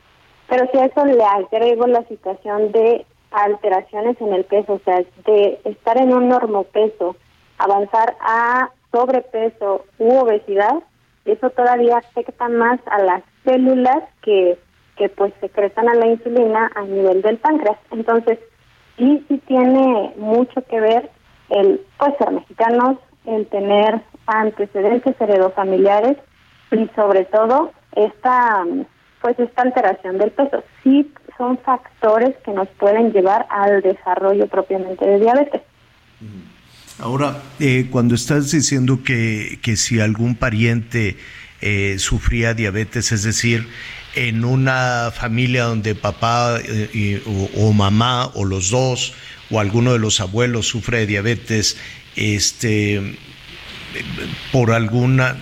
Pero 0.47 0.65
si 0.71 0.79
a 0.79 0.85
eso 0.85 1.05
le 1.05 1.23
agrego 1.23 1.87
la 1.87 2.03
situación 2.05 2.71
de 2.71 3.05
alteraciones 3.31 4.19
en 4.21 4.33
el 4.33 4.45
peso, 4.45 4.73
o 4.73 4.81
sea, 4.83 5.03
de 5.25 5.59
estar 5.65 5.97
en 5.97 6.13
un 6.13 6.29
normopeso, 6.29 7.15
avanzar 7.57 8.15
a 8.21 8.71
sobrepeso 8.91 9.85
u 9.97 10.17
obesidad, 10.17 10.75
eso 11.25 11.49
todavía 11.51 11.97
afecta 11.97 12.49
más 12.49 12.79
a 12.87 12.99
las 12.99 13.23
células 13.43 14.03
que, 14.21 14.57
que 14.97 15.09
pues 15.09 15.33
secretan 15.41 15.89
a 15.89 15.95
la 15.95 16.07
insulina 16.07 16.71
a 16.75 16.81
nivel 16.81 17.21
del 17.21 17.37
páncreas. 17.37 17.77
Entonces, 17.91 18.39
sí, 18.97 19.23
sí 19.27 19.41
tiene 19.47 20.13
mucho 20.17 20.61
que 20.63 20.79
ver 20.79 21.09
el 21.49 21.81
pues 21.97 22.13
ser 22.17 22.31
mexicanos, 22.31 22.97
el 23.25 23.47
tener 23.47 24.01
antecedentes 24.27 25.19
heredofamiliares 25.19 26.17
y 26.71 26.87
sobre 26.95 27.25
todo 27.25 27.71
esta 27.95 28.63
pues 29.21 29.37
esta 29.39 29.63
alteración 29.63 30.17
del 30.17 30.31
peso. 30.31 30.63
Sí 30.83 31.11
son 31.37 31.57
factores 31.59 32.35
que 32.37 32.51
nos 32.51 32.67
pueden 32.69 33.11
llevar 33.11 33.45
al 33.49 33.81
desarrollo 33.81 34.47
propiamente 34.47 35.05
de 35.05 35.19
diabetes. 35.19 35.61
Ahora, 36.99 37.41
eh, 37.61 37.87
cuando 37.89 38.13
estás 38.13 38.51
diciendo 38.51 39.03
que, 39.03 39.59
que 39.61 39.77
si 39.77 40.01
algún 40.01 40.35
pariente 40.35 41.17
eh, 41.61 41.95
sufría 41.97 42.53
diabetes, 42.53 43.13
es 43.13 43.23
decir, 43.23 43.67
en 44.15 44.43
una 44.43 45.11
familia 45.15 45.63
donde 45.63 45.95
papá 45.95 46.59
eh, 46.61 47.23
o, 47.25 47.67
o, 47.67 47.73
mamá 47.73 48.27
o 48.33 48.43
los 48.43 48.69
dos 48.69 49.13
o 49.49 49.61
alguno 49.61 49.93
de 49.93 49.99
los 49.99 50.19
abuelos 50.19 50.67
sufre 50.67 50.99
de 50.99 51.07
diabetes, 51.07 51.77
este, 52.17 53.17
por 54.51 54.71
alguna, 54.73 55.37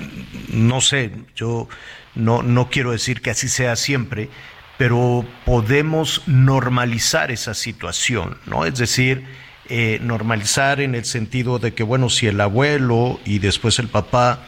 no 0.50 0.80
sé, 0.80 1.12
yo 1.36 1.68
no, 2.14 2.44
no 2.44 2.70
quiero 2.70 2.92
decir 2.92 3.22
que 3.22 3.32
así 3.32 3.50
sea 3.50 3.76
siempre, 3.76 4.30
pero 4.78 5.26
podemos 5.44 6.22
normalizar 6.28 7.32
esa 7.32 7.56
situación, 7.56 8.38
¿no? 8.46 8.66
Es 8.66 8.78
decir, 8.78 9.26
eh, 9.70 10.00
normalizar 10.02 10.82
en 10.82 10.96
el 10.96 11.06
sentido 11.06 11.60
de 11.60 11.74
que, 11.74 11.84
bueno, 11.84 12.10
si 12.10 12.28
el 12.28 12.40
abuelo 12.42 13.20
y 13.26 13.40
después 13.40 13.80
el 13.80 13.88
papá, 13.88 14.40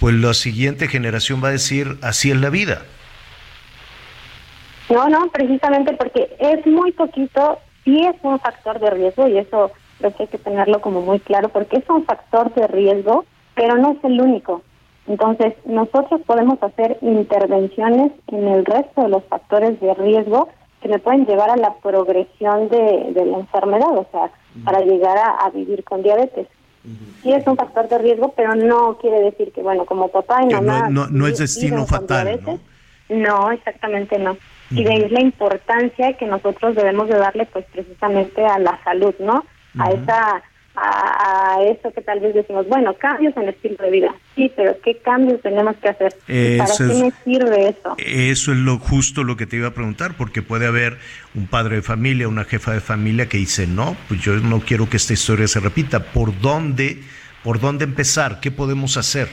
pues 0.00 0.14
la 0.14 0.34
siguiente 0.34 0.88
generación 0.88 1.42
va 1.42 1.48
a 1.48 1.52
decir, 1.52 1.98
así 2.02 2.30
es 2.30 2.36
la 2.36 2.50
vida. 2.50 2.82
No, 4.88 5.08
no, 5.08 5.28
precisamente 5.28 5.94
porque 5.94 6.36
es 6.38 6.66
muy 6.66 6.92
poquito, 6.92 7.58
sí 7.84 8.00
es 8.06 8.14
un 8.22 8.38
factor 8.38 8.78
de 8.78 8.90
riesgo 8.90 9.26
y 9.28 9.38
eso 9.38 9.72
creo 9.98 10.14
que 10.14 10.22
hay 10.24 10.28
que 10.28 10.38
tenerlo 10.38 10.80
como 10.80 11.00
muy 11.00 11.18
claro, 11.20 11.48
porque 11.48 11.78
es 11.78 11.88
un 11.88 12.04
factor 12.04 12.54
de 12.54 12.66
riesgo, 12.66 13.24
pero 13.54 13.76
no 13.76 13.92
es 13.92 14.04
el 14.04 14.20
único. 14.20 14.62
Entonces, 15.08 15.54
nosotros 15.64 16.20
podemos 16.26 16.62
hacer 16.62 16.98
intervenciones 17.00 18.12
en 18.28 18.48
el 18.48 18.64
resto 18.64 19.02
de 19.02 19.08
los 19.08 19.24
factores 19.24 19.80
de 19.80 19.94
riesgo 19.94 20.48
que 20.80 20.88
me 20.88 20.98
pueden 20.98 21.26
llevar 21.26 21.50
a 21.50 21.56
la 21.56 21.74
progresión 21.74 22.68
de, 22.68 23.12
de 23.12 23.26
la 23.26 23.38
enfermedad, 23.38 23.96
o 23.96 24.06
sea, 24.10 24.30
para 24.64 24.80
llegar 24.80 25.16
a, 25.16 25.30
a, 25.44 25.50
vivir 25.50 25.84
con 25.84 26.02
diabetes. 26.02 26.46
Sí 27.22 27.32
es 27.32 27.44
un 27.48 27.56
factor 27.56 27.88
de 27.88 27.98
riesgo, 27.98 28.32
pero 28.36 28.54
no 28.54 28.96
quiere 28.98 29.20
decir 29.20 29.50
que, 29.52 29.60
bueno, 29.60 29.84
como 29.86 30.08
papá 30.08 30.44
y 30.44 30.54
mamá... 30.54 30.88
No, 30.88 31.06
no, 31.06 31.08
no 31.08 31.26
es 31.26 31.38
destino 31.38 31.84
fatal, 31.84 32.26
diabetes, 32.26 32.60
¿no? 33.08 33.16
No, 33.16 33.50
exactamente 33.50 34.18
no. 34.18 34.36
Y 34.70 34.84
de 34.84 34.92
ahí 34.92 35.02
es 35.02 35.12
la 35.12 35.20
importancia 35.20 36.12
que 36.14 36.26
nosotros 36.26 36.76
debemos 36.76 37.08
de 37.08 37.18
darle, 37.18 37.46
pues, 37.46 37.64
precisamente 37.72 38.44
a 38.44 38.58
la 38.60 38.80
salud, 38.84 39.14
¿no? 39.18 39.44
A 39.78 39.90
esa 39.90 40.42
a, 40.76 41.54
a, 41.56 41.62
eso 41.62 41.90
que 41.90 42.02
tal 42.02 42.20
vez 42.20 42.34
decimos, 42.34 42.68
bueno, 42.68 42.94
cambios 42.94 43.36
en 43.36 43.44
el 43.44 43.48
estilo 43.50 43.76
de 43.82 43.90
vida. 43.90 44.14
Sí, 44.34 44.52
pero 44.54 44.76
¿qué 44.84 44.98
cambios 44.98 45.40
tenemos 45.40 45.74
que 45.76 45.88
hacer? 45.88 46.14
¿Para 46.58 46.70
qué 46.76 46.84
me 46.84 47.12
sirve 47.24 47.68
eso? 47.68 47.94
Eso 47.98 48.52
es 48.52 48.58
lo 48.58 48.78
justo 48.78 49.24
lo 49.24 49.36
que 49.36 49.46
te 49.46 49.56
iba 49.56 49.68
a 49.68 49.74
preguntar, 49.74 50.14
porque 50.16 50.42
puede 50.42 50.66
haber 50.66 50.98
un 51.34 51.46
padre 51.46 51.76
de 51.76 51.82
familia, 51.82 52.28
una 52.28 52.44
jefa 52.44 52.72
de 52.72 52.80
familia 52.80 53.28
que 53.28 53.38
dice, 53.38 53.66
no, 53.66 53.96
pues 54.08 54.20
yo 54.20 54.34
no 54.34 54.60
quiero 54.60 54.88
que 54.88 54.98
esta 54.98 55.14
historia 55.14 55.48
se 55.48 55.60
repita. 55.60 56.04
¿Por 56.04 56.38
dónde, 56.40 57.02
por 57.42 57.58
dónde 57.58 57.84
empezar? 57.84 58.40
¿Qué 58.40 58.50
podemos 58.50 58.96
hacer? 58.96 59.28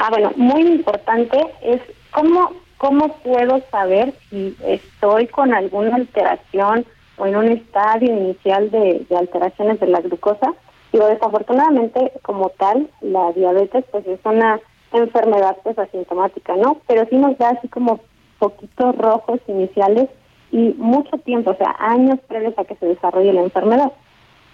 Ah, 0.00 0.08
bueno, 0.10 0.32
muy 0.36 0.62
importante 0.62 1.38
es 1.62 1.80
cómo, 2.10 2.54
cómo 2.78 3.18
puedo 3.18 3.62
saber 3.70 4.14
si 4.30 4.56
estoy 4.64 5.26
con 5.26 5.52
alguna 5.52 5.94
alteración 5.94 6.86
o 7.20 7.26
en 7.26 7.36
un 7.36 7.48
estadio 7.48 8.12
inicial 8.12 8.70
de, 8.70 9.06
de 9.08 9.16
alteraciones 9.16 9.78
de 9.78 9.86
la 9.86 10.00
glucosa. 10.00 10.54
Digo, 10.92 11.06
desafortunadamente, 11.06 12.12
como 12.22 12.48
tal, 12.50 12.88
la 13.00 13.32
diabetes 13.32 13.84
pues 13.92 14.06
es 14.06 14.18
una 14.24 14.58
enfermedad 14.92 15.56
pues 15.62 15.78
asintomática, 15.78 16.56
¿no? 16.56 16.78
Pero 16.86 17.06
sí 17.08 17.16
nos 17.16 17.38
da 17.38 17.50
así 17.50 17.68
como 17.68 18.00
poquitos 18.38 18.96
rojos 18.96 19.38
iniciales 19.46 20.08
y 20.50 20.74
mucho 20.78 21.16
tiempo, 21.18 21.50
o 21.50 21.56
sea, 21.56 21.76
años 21.78 22.18
previos 22.26 22.58
a 22.58 22.64
que 22.64 22.74
se 22.76 22.86
desarrolle 22.86 23.32
la 23.32 23.42
enfermedad. 23.42 23.92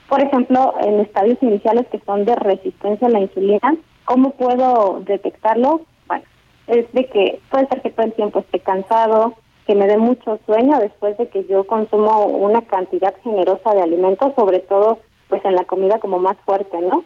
Por 0.08 0.20
ejemplo, 0.20 0.74
en 0.82 1.00
estadios 1.00 1.38
iniciales 1.42 1.86
que 1.90 2.00
son 2.00 2.24
de 2.24 2.34
resistencia 2.36 3.06
a 3.06 3.10
la 3.10 3.20
insulina, 3.20 3.76
¿cómo 4.04 4.30
puedo 4.32 5.00
detectarlo? 5.06 5.82
Bueno, 6.06 6.24
es 6.66 6.92
de 6.92 7.06
que 7.06 7.40
puede 7.50 7.66
ser 7.68 7.80
que 7.80 7.90
todo 7.90 8.06
el 8.06 8.12
tiempo 8.12 8.40
esté 8.40 8.60
cansado, 8.60 9.34
que 9.66 9.74
me 9.74 9.86
dé 9.86 9.96
mucho 9.96 10.38
sueño 10.46 10.78
después 10.78 11.16
de 11.18 11.28
que 11.28 11.44
yo 11.44 11.66
consumo 11.66 12.26
una 12.26 12.62
cantidad 12.62 13.14
generosa 13.22 13.74
de 13.74 13.82
alimentos, 13.82 14.32
sobre 14.36 14.60
todo 14.60 14.98
pues 15.28 15.44
en 15.44 15.56
la 15.56 15.64
comida 15.64 15.98
como 15.98 16.18
más 16.18 16.36
fuerte, 16.44 16.78
¿no? 16.80 17.04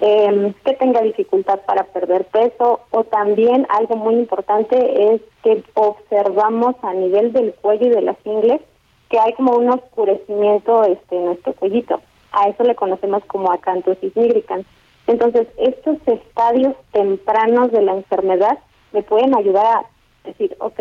eh, 0.00 0.54
que 0.64 0.74
tenga 0.74 1.00
dificultad 1.00 1.60
para 1.66 1.84
perder 1.84 2.26
peso 2.26 2.80
o 2.90 3.04
también 3.04 3.66
algo 3.70 3.96
muy 3.96 4.14
importante 4.14 5.14
es 5.14 5.20
que 5.42 5.62
observamos 5.74 6.76
a 6.82 6.92
nivel 6.94 7.32
del 7.32 7.54
cuello 7.54 7.86
y 7.86 7.90
de 7.90 8.02
las 8.02 8.16
ingles 8.24 8.60
que 9.08 9.18
hay 9.18 9.32
como 9.34 9.56
un 9.56 9.70
oscurecimiento 9.70 10.84
este, 10.84 11.16
en 11.16 11.26
nuestro 11.26 11.52
cuellito. 11.54 12.00
A 12.32 12.48
eso 12.48 12.64
le 12.64 12.74
conocemos 12.74 13.24
como 13.26 13.52
acantosis 13.52 14.14
nigricans. 14.16 14.66
Entonces, 15.06 15.46
estos 15.56 15.96
estadios 16.06 16.74
tempranos 16.92 17.70
de 17.70 17.82
la 17.82 17.94
enfermedad 17.94 18.58
me 18.92 19.02
pueden 19.02 19.36
ayudar 19.36 19.64
a 19.64 19.86
decir, 20.24 20.56
ok, 20.58 20.80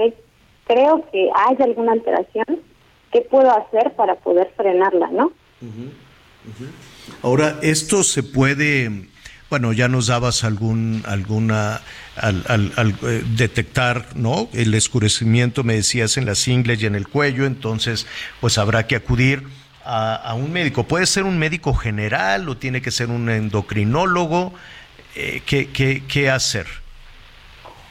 creo 0.65 1.05
que 1.11 1.29
hay 1.35 1.55
alguna 1.63 1.93
alteración, 1.93 2.59
¿qué 3.11 3.21
puedo 3.21 3.49
hacer 3.51 3.93
para 3.95 4.15
poder 4.15 4.51
frenarla, 4.55 5.07
no? 5.11 5.25
Uh 5.61 5.65
-huh. 5.65 5.89
Uh 6.47 6.63
-huh. 6.63 6.69
Ahora, 7.23 7.59
esto 7.61 8.03
se 8.03 8.23
puede, 8.23 9.07
bueno, 9.49 9.73
ya 9.73 9.87
nos 9.87 10.07
dabas 10.07 10.43
algún, 10.43 11.03
alguna, 11.07 11.81
al, 12.15 12.43
al, 12.47 12.71
al 12.75 12.89
eh, 13.03 13.23
detectar, 13.37 14.05
¿no? 14.15 14.49
El 14.53 14.73
escurecimiento, 14.73 15.63
me 15.63 15.75
decías, 15.75 16.17
en 16.17 16.25
las 16.25 16.47
ingles 16.47 16.81
y 16.81 16.85
en 16.87 16.95
el 16.95 17.07
cuello, 17.07 17.45
entonces, 17.45 18.07
pues 18.41 18.57
habrá 18.57 18.87
que 18.87 18.95
acudir 18.95 19.43
a, 19.83 20.15
a 20.15 20.33
un 20.33 20.51
médico. 20.51 20.83
¿Puede 20.83 21.05
ser 21.05 21.23
un 21.23 21.37
médico 21.37 21.73
general 21.73 22.49
o 22.49 22.57
tiene 22.57 22.81
que 22.81 22.91
ser 22.91 23.09
un 23.09 23.29
endocrinólogo? 23.29 24.53
Eh, 25.15 25.41
¿qué, 25.45 25.69
qué, 25.71 26.03
¿Qué 26.07 26.29
hacer? 26.29 26.65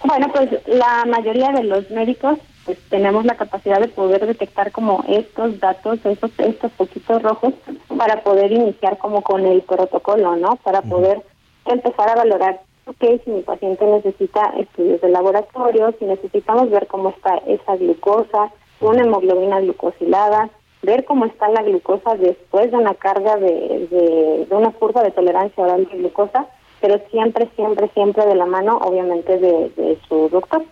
Bueno, 0.05 0.31
pues 0.33 0.51
la 0.67 1.05
mayoría 1.07 1.51
de 1.53 1.65
los 1.65 1.89
médicos 1.91 2.39
pues 2.65 2.79
tenemos 2.89 3.25
la 3.25 3.37
capacidad 3.37 3.81
de 3.81 3.89
poder 3.89 4.27
detectar 4.27 4.73
como 4.73 5.05
estos 5.09 5.61
datos, 5.61 5.99
estos, 6.05 6.31
estos 6.39 6.73
poquitos 6.73 7.23
rojos, 7.23 7.55
para 7.97 8.23
poder 8.23 8.53
iniciar 8.53 8.99
como 8.99 9.23
con 9.23 9.45
el 9.45 9.63
protocolo, 9.63 10.37
¿no? 10.37 10.57
Para 10.57 10.83
poder 10.83 11.23
empezar 11.67 12.09
a 12.09 12.17
valorar, 12.17 12.61
ok, 12.87 13.23
si 13.25 13.31
mi 13.31 13.43
paciente 13.43 13.85
necesita 13.85 14.55
estudios 14.59 15.01
de 15.01 15.09
laboratorio, 15.09 15.95
si 15.99 16.07
necesitamos 16.07 16.71
ver 16.71 16.87
cómo 16.87 17.11
está 17.11 17.37
esa 17.47 17.77
glucosa, 17.77 18.51
una 18.81 19.03
hemoglobina 19.03 19.61
glucosilada, 19.61 20.51
ver 20.83 21.05
cómo 21.05 21.25
está 21.25 21.49
la 21.49 21.63
glucosa 21.63 22.15
después 22.17 22.71
de 22.71 22.77
una 22.77 22.95
carga 22.95 23.37
de, 23.37 23.89
de, 23.91 24.47
de 24.49 24.55
una 24.55 24.71
curva 24.73 25.03
de 25.03 25.11
tolerancia 25.11 25.65
oral 25.65 25.87
de 25.87 25.99
glucosa, 25.99 26.47
pero 26.81 27.01
siempre, 27.11 27.49
siempre, 27.57 27.89
siempre 27.95 28.27
de 28.27 28.35
la 28.35 28.47
mano, 28.47 28.79
obviamente, 28.79 29.39
de, 29.39 29.71
de 29.71 29.99
su 30.07 30.29
doctor. 30.29 30.63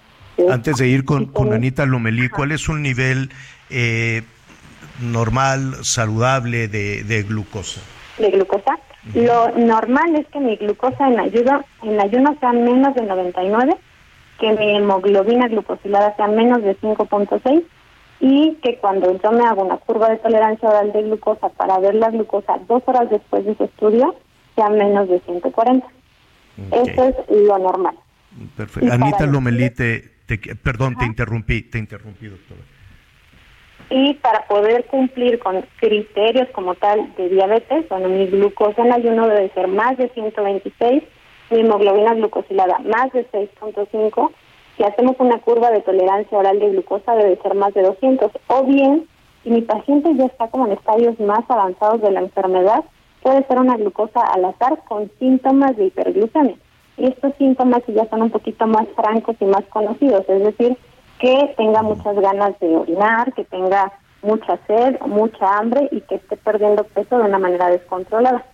Antes 0.50 0.76
de 0.76 0.88
ir 0.88 1.04
con, 1.04 1.26
con 1.26 1.52
Anita 1.52 1.86
Lomelí, 1.86 2.28
¿cuál 2.28 2.52
es 2.52 2.68
un 2.68 2.82
nivel 2.82 3.30
eh, 3.70 4.22
normal, 5.00 5.84
saludable 5.84 6.68
de, 6.68 7.04
de, 7.04 7.22
glucosa? 7.22 7.80
¿De 8.18 8.30
glucosa? 8.30 8.78
Uh 9.06 9.10
-huh. 9.10 9.26
Lo 9.26 9.66
normal 9.66 10.16
es 10.16 10.26
que 10.28 10.40
mi 10.40 10.56
glucosa 10.56 11.08
en 11.08 11.20
ayuno, 11.20 11.64
en 11.82 12.00
ayuno 12.00 12.36
sea 12.40 12.52
menos 12.52 12.94
de 12.94 13.02
99, 13.02 13.76
que 14.40 14.52
mi 14.52 14.76
hemoglobina 14.76 15.48
glucosilada 15.48 16.16
sea 16.16 16.28
menos 16.28 16.62
de 16.62 16.76
5.6 16.78 17.62
y 18.20 18.54
que 18.62 18.78
cuando 18.78 19.18
yo 19.20 19.32
me 19.32 19.44
hago 19.44 19.64
una 19.64 19.76
curva 19.78 20.08
de 20.08 20.16
tolerancia 20.18 20.68
oral 20.68 20.92
de 20.92 21.02
glucosa 21.02 21.48
para 21.50 21.78
ver 21.78 21.96
la 21.96 22.10
glucosa 22.10 22.58
dos 22.68 22.82
horas 22.86 23.10
después 23.10 23.44
de 23.44 23.52
ese 23.52 23.64
estudio 23.64 24.14
sea 24.54 24.68
menos 24.68 25.08
de 25.08 25.20
140. 25.20 25.86
Eso 26.70 27.04
es 27.04 27.14
lo 27.30 27.58
normal. 27.58 27.96
Perfecto. 28.56 28.92
Anita 28.92 29.26
Lomelí, 29.26 29.70
te, 29.70 30.11
perdón, 30.38 30.96
te 30.96 31.06
interrumpí, 31.06 31.62
te 31.62 31.78
interrumpí, 31.78 32.26
doctora. 32.26 32.60
Y 33.90 34.14
para 34.14 34.46
poder 34.46 34.86
cumplir 34.86 35.38
con 35.38 35.64
criterios 35.76 36.48
como 36.52 36.74
tal 36.74 37.14
de 37.16 37.28
diabetes, 37.28 37.88
bueno, 37.88 38.08
mi 38.08 38.26
glucosa 38.26 38.82
en 38.82 38.92
ayuno 38.92 39.28
debe 39.28 39.50
ser 39.50 39.68
más 39.68 39.96
de 39.98 40.08
126, 40.10 41.02
mi 41.50 41.60
hemoglobina 41.60 42.14
glucosilada 42.14 42.78
más 42.78 43.12
de 43.12 43.28
6.5, 43.30 44.30
si 44.76 44.84
hacemos 44.84 45.16
una 45.18 45.38
curva 45.40 45.70
de 45.70 45.80
tolerancia 45.80 46.38
oral 46.38 46.58
de 46.58 46.70
glucosa 46.70 47.14
debe 47.14 47.36
ser 47.42 47.54
más 47.54 47.74
de 47.74 47.82
200, 47.82 48.30
o 48.46 48.64
bien, 48.64 49.06
si 49.42 49.50
mi 49.50 49.60
paciente 49.60 50.14
ya 50.16 50.24
está 50.24 50.48
como 50.48 50.66
en 50.66 50.72
estadios 50.72 51.18
más 51.20 51.44
avanzados 51.48 52.00
de 52.00 52.12
la 52.12 52.20
enfermedad, 52.20 52.84
puede 53.22 53.46
ser 53.46 53.58
una 53.58 53.76
glucosa 53.76 54.20
al 54.20 54.44
azar 54.46 54.82
con 54.88 55.10
síntomas 55.18 55.76
de 55.76 55.86
hiperglucemia. 55.86 56.56
Y 57.02 57.06
estos 57.06 57.32
síntomas 57.36 57.82
ya 57.88 58.08
son 58.08 58.22
un 58.22 58.30
poquito 58.30 58.64
más 58.68 58.86
francos 58.94 59.34
y 59.40 59.44
más 59.46 59.64
conocidos, 59.70 60.24
es 60.28 60.44
decir, 60.44 60.78
que 61.18 61.52
tenga 61.56 61.82
muchas 61.82 62.14
ganas 62.14 62.56
de 62.60 62.76
orinar, 62.76 63.32
que 63.34 63.42
tenga 63.42 63.92
mucha 64.22 64.56
sed, 64.68 65.00
mucha 65.08 65.58
hambre 65.58 65.88
y 65.90 66.00
que 66.02 66.14
esté 66.14 66.36
perdiendo 66.36 66.84
peso 66.84 67.18
de 67.18 67.24
una 67.24 67.40
manera 67.40 67.70
descontrolada. 67.70 68.46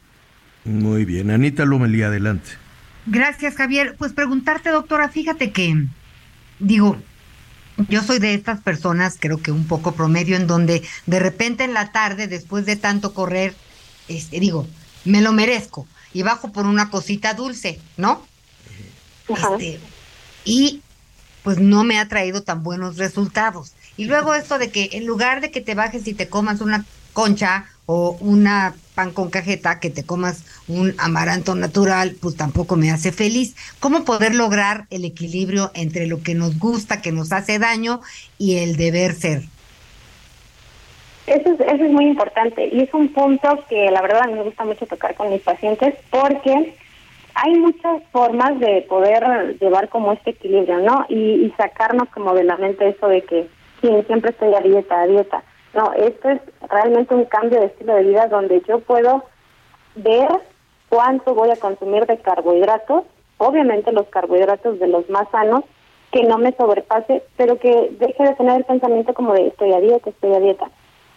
Muy 0.64 1.04
bien, 1.04 1.30
Anita 1.30 1.66
Lumelí, 1.66 2.00
adelante. 2.00 2.52
Gracias, 3.04 3.54
Javier. 3.54 3.96
Pues 3.98 4.14
preguntarte, 4.14 4.70
doctora, 4.70 5.10
fíjate 5.10 5.52
que, 5.52 5.84
digo, 6.58 6.96
yo 7.90 8.00
soy 8.00 8.18
de 8.18 8.32
estas 8.32 8.62
personas, 8.62 9.18
creo 9.20 9.42
que 9.42 9.52
un 9.52 9.68
poco 9.68 9.92
promedio, 9.92 10.36
en 10.36 10.46
donde 10.46 10.82
de 11.04 11.20
repente 11.20 11.64
en 11.64 11.74
la 11.74 11.92
tarde, 11.92 12.28
después 12.28 12.64
de 12.64 12.76
tanto 12.76 13.12
correr, 13.12 13.52
este, 14.08 14.40
digo, 14.40 14.66
me 15.04 15.20
lo 15.20 15.34
merezco 15.34 15.86
y 16.14 16.22
bajo 16.22 16.50
por 16.50 16.64
una 16.64 16.88
cosita 16.88 17.34
dulce, 17.34 17.78
¿no? 17.98 18.26
Este, 19.28 19.80
y 20.44 20.82
pues 21.42 21.58
no 21.58 21.84
me 21.84 21.98
ha 21.98 22.08
traído 22.08 22.42
tan 22.42 22.62
buenos 22.62 22.96
resultados. 22.96 23.72
Y 23.96 24.04
luego 24.04 24.34
esto 24.34 24.58
de 24.58 24.70
que 24.70 24.90
en 24.92 25.06
lugar 25.06 25.40
de 25.40 25.50
que 25.50 25.60
te 25.60 25.74
bajes 25.74 26.06
y 26.06 26.14
te 26.14 26.28
comas 26.28 26.60
una 26.60 26.84
concha 27.12 27.66
o 27.86 28.16
una 28.20 28.74
pan 28.94 29.12
con 29.12 29.30
cajeta, 29.30 29.80
que 29.80 29.90
te 29.90 30.04
comas 30.04 30.44
un 30.66 30.94
amaranto 30.98 31.54
natural, 31.54 32.16
pues 32.20 32.36
tampoco 32.36 32.76
me 32.76 32.90
hace 32.90 33.12
feliz. 33.12 33.56
¿Cómo 33.80 34.04
poder 34.04 34.34
lograr 34.34 34.86
el 34.90 35.04
equilibrio 35.04 35.70
entre 35.74 36.06
lo 36.06 36.22
que 36.22 36.34
nos 36.34 36.58
gusta, 36.58 37.00
que 37.00 37.12
nos 37.12 37.32
hace 37.32 37.58
daño, 37.58 38.00
y 38.36 38.58
el 38.58 38.76
deber 38.76 39.14
ser? 39.14 39.44
Eso 41.26 41.52
es, 41.52 41.60
eso 41.60 41.84
es 41.84 41.90
muy 41.90 42.06
importante 42.06 42.68
y 42.72 42.80
es 42.80 42.94
un 42.94 43.12
punto 43.12 43.64
que 43.68 43.90
la 43.90 44.00
verdad 44.00 44.28
me 44.32 44.42
gusta 44.42 44.64
mucho 44.64 44.86
tocar 44.86 45.14
con 45.14 45.30
mis 45.30 45.42
pacientes 45.42 45.94
porque 46.10 46.74
hay 47.40 47.54
muchas 47.54 48.02
formas 48.10 48.58
de 48.58 48.84
poder 48.88 49.56
llevar 49.60 49.88
como 49.88 50.12
este 50.12 50.30
equilibrio, 50.30 50.78
¿no? 50.78 51.06
Y, 51.08 51.52
sacarnos 51.56 52.08
como 52.08 52.34
de 52.34 52.44
la 52.44 52.56
mente 52.56 52.88
eso 52.88 53.06
de 53.08 53.22
que 53.22 53.48
sí, 53.80 53.88
siempre 54.06 54.30
estoy 54.30 54.54
a 54.54 54.60
dieta, 54.60 55.00
a 55.00 55.06
dieta. 55.06 55.42
No, 55.74 55.92
esto 55.92 56.30
es 56.30 56.40
realmente 56.68 57.14
un 57.14 57.26
cambio 57.26 57.60
de 57.60 57.66
estilo 57.66 57.94
de 57.94 58.04
vida 58.04 58.26
donde 58.26 58.60
yo 58.66 58.80
puedo 58.80 59.24
ver 59.94 60.28
cuánto 60.88 61.34
voy 61.34 61.50
a 61.50 61.56
consumir 61.56 62.06
de 62.06 62.18
carbohidratos, 62.18 63.04
obviamente 63.36 63.92
los 63.92 64.08
carbohidratos 64.08 64.80
de 64.80 64.88
los 64.88 65.08
más 65.08 65.28
sanos, 65.30 65.64
que 66.10 66.24
no 66.24 66.38
me 66.38 66.52
sobrepase, 66.52 67.22
pero 67.36 67.58
que 67.58 67.90
deje 68.00 68.24
de 68.24 68.34
tener 68.34 68.56
el 68.56 68.64
pensamiento 68.64 69.14
como 69.14 69.34
de 69.34 69.48
estoy 69.48 69.72
a 69.72 69.80
dieta, 69.80 70.10
estoy 70.10 70.34
a 70.34 70.40
dieta 70.40 70.70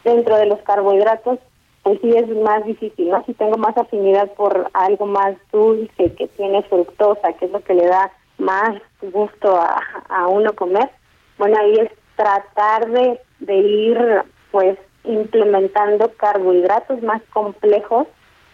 dentro 0.03 0.38
de 0.38 0.47
los 0.47 0.59
carbohidratos, 0.59 1.39
pues 1.84 1.99
sí 2.01 2.11
es 2.15 2.27
más 2.38 2.63
difícil, 2.65 3.09
¿no? 3.09 3.23
Si 3.25 3.34
tengo 3.34 3.57
más 3.57 3.75
afinidad 3.77 4.32
por 4.34 4.69
algo 4.73 5.05
más 5.05 5.36
dulce, 5.51 6.13
que 6.13 6.27
tiene 6.27 6.61
fructosa, 6.63 7.34
que 7.34 7.45
es 7.45 7.51
lo 7.51 7.61
que 7.61 7.73
le 7.73 7.88
da 7.88 8.11
más 8.38 8.75
gusto 9.01 9.55
a, 9.55 9.82
a 10.09 10.27
uno 10.27 10.53
comer, 10.53 10.89
bueno, 11.38 11.57
ahí 11.59 11.73
es 11.79 11.91
tratar 12.15 12.89
de, 12.89 13.19
de 13.39 13.55
ir, 13.57 14.23
pues, 14.51 14.77
implementando 15.03 16.11
carbohidratos 16.17 17.01
más 17.01 17.21
complejos 17.34 18.07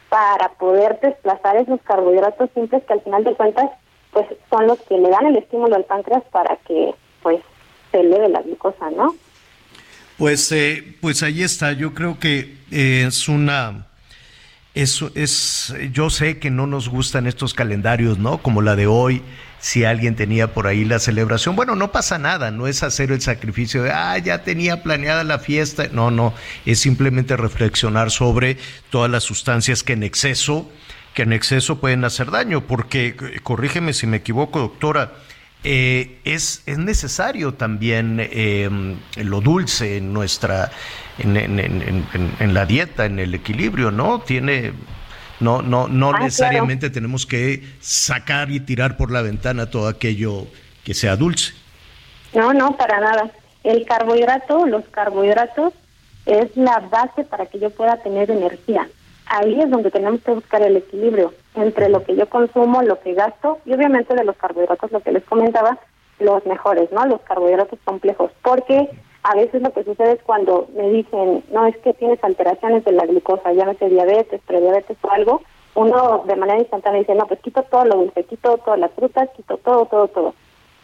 para 0.08 0.50
poder 0.54 0.98
desplazar 1.02 1.58
esos 1.58 1.82
carbohidratos 1.82 2.50
simples 2.54 2.84
que 2.86 2.94
al 2.94 3.02
final 3.02 3.26
de 3.26 3.36
cuentas, 3.36 3.70
pues, 4.12 4.26
son 4.50 4.68
los 4.68 4.80
que 4.84 4.98
le 4.98 5.10
dan 5.10 5.26
el 5.26 5.38
estímulo 5.38 5.76
al 5.76 5.84
páncreas 5.84 6.24
para 6.32 6.56
que, 6.58 6.96
pues, 7.22 7.42
se 7.92 8.00
eleve 8.00 8.30
la 8.30 8.42
glucosa, 8.42 8.90
¿no? 8.92 9.16
Pues, 10.18 10.52
eh, 10.52 10.96
pues 11.00 11.22
ahí 11.24 11.44
está. 11.44 11.74
Yo 11.74 11.94
creo 11.94 12.20
que 12.20 12.58
eh, 12.72 13.06
es 13.08 13.28
una. 13.28 13.86
Es, 14.74 15.04
es, 15.16 15.74
yo 15.92 16.10
sé 16.10 16.38
que 16.38 16.52
no 16.52 16.68
nos 16.68 16.90
gustan 16.90 17.26
estos 17.26 17.54
calendarios, 17.54 18.20
¿no? 18.20 18.40
Como 18.40 18.62
la 18.62 18.76
de 18.76 18.86
hoy, 18.86 19.24
si 19.60 19.86
alguien 19.86 20.16
tenía 20.16 20.54
por 20.54 20.68
ahí 20.68 20.86
la 20.86 21.00
celebración. 21.00 21.56
Bueno, 21.56 21.76
no 21.76 21.92
pasa 21.92 22.20
nada, 22.20 22.52
no 22.52 22.68
es 22.68 22.84
hacer 22.84 23.12
el 23.12 23.22
sacrificio 23.22 23.84
de, 23.84 23.92
ah, 23.92 24.18
ya 24.20 24.44
tenía 24.44 24.84
planeada 24.84 25.24
la 25.24 25.40
fiesta. 25.40 25.88
No, 25.92 26.12
no, 26.12 26.34
es 26.66 26.80
simplemente 26.80 27.36
reflexionar 27.38 28.12
sobre 28.12 28.58
todas 28.92 29.10
las 29.10 29.24
sustancias 29.24 29.82
que 29.82 29.94
en 29.94 30.04
exceso, 30.04 30.70
que 31.16 31.24
en 31.24 31.34
exceso 31.34 31.80
pueden 31.80 32.06
hacer 32.06 32.30
daño, 32.30 32.68
porque, 32.68 33.16
corrígeme 33.42 33.94
si 33.94 34.06
me 34.06 34.18
equivoco, 34.18 34.60
doctora, 34.60 35.14
eh, 35.64 36.20
es, 36.24 36.64
es, 36.66 36.78
necesario 36.78 37.54
también 37.54 38.18
eh, 38.20 38.70
lo 39.18 39.42
dulce 39.42 39.98
en 39.98 40.14
nuestra 40.14 40.72
en, 41.18 41.36
en, 41.36 42.54
la 42.54 42.66
dieta, 42.66 43.06
en 43.06 43.20
el 43.20 43.34
equilibrio, 43.34 43.92
¿no? 43.92 44.22
Tiene 44.22 44.74
no 45.40 45.62
no 45.62 45.88
no 45.88 46.12
ah, 46.12 46.20
necesariamente 46.20 46.90
tenemos 46.90 47.26
que 47.26 47.64
sacar 47.82 48.52
y 48.52 48.60
tirar 48.60 48.98
por 48.98 49.12
la 49.12 49.22
ventana 49.22 49.70
todo 49.70 49.88
aquello 49.88 50.48
que 50.84 50.94
sea 50.94 51.16
dulce. 51.16 51.54
No, 52.34 52.54
no, 52.54 52.78
para 52.78 53.00
nada. 53.00 53.32
El 53.64 53.86
carbohidrato, 53.86 54.66
los 54.68 54.86
carbohidratos 54.86 55.74
es 56.26 56.56
la 56.56 56.80
base 56.80 57.24
para 57.24 57.46
que 57.48 57.60
yo 57.60 57.70
pueda 57.72 58.02
tener 58.04 58.30
energía 58.30 58.88
ahí 59.30 59.60
es 59.60 59.70
donde 59.70 59.92
tenemos 59.92 60.22
que 60.22 60.32
buscar 60.32 60.62
el 60.62 60.78
equilibrio 60.78 61.34
entre 61.58 61.90
lo 61.90 62.04
que 62.04 62.16
yo 62.16 62.30
consumo, 62.30 62.82
lo 62.82 63.00
que 63.00 63.14
gasto 63.14 63.60
y 63.66 63.74
obviamente 63.74 64.16
de 64.16 64.24
los 64.24 64.38
carbohidratos, 64.38 64.92
lo 64.92 65.00
que 65.02 65.12
les 65.12 65.24
comentaba, 65.26 65.78
los 66.20 66.46
mejores, 66.46 66.92
¿no? 66.92 67.06
Los 67.06 67.22
carbohidratos 67.22 67.80
complejos, 67.84 68.32
porque 68.44 68.90
a 69.24 69.36
veces 69.36 69.62
lo 69.62 69.72
que 69.72 69.84
sucede 69.84 70.14
es 70.14 70.24
cuando 70.24 70.68
me 70.76 70.90
dicen, 70.90 71.44
no, 71.52 71.66
es 71.68 71.78
que 71.78 71.94
tienes 71.94 72.24
alteraciones 72.24 72.86
de 72.86 72.94
la 72.94 73.06
glucosa, 73.06 73.52
llámese 73.54 73.90
diabetes, 73.90 74.42
prediabetes 74.46 74.98
o 75.02 75.12
algo, 75.12 75.42
uno 75.76 76.24
de 76.26 76.36
manera 76.36 76.60
instantánea 76.60 77.02
dice, 77.02 77.14
no, 77.14 77.28
pues 77.28 77.40
quito 77.42 77.62
todo 77.64 77.86
lo 77.86 77.98
dulce, 77.98 78.24
quito 78.24 78.58
todas 78.58 78.80
las 78.80 78.92
frutas, 78.92 79.30
quito 79.36 79.58
todo, 79.58 79.86
todo, 79.86 80.08
todo. 80.08 80.34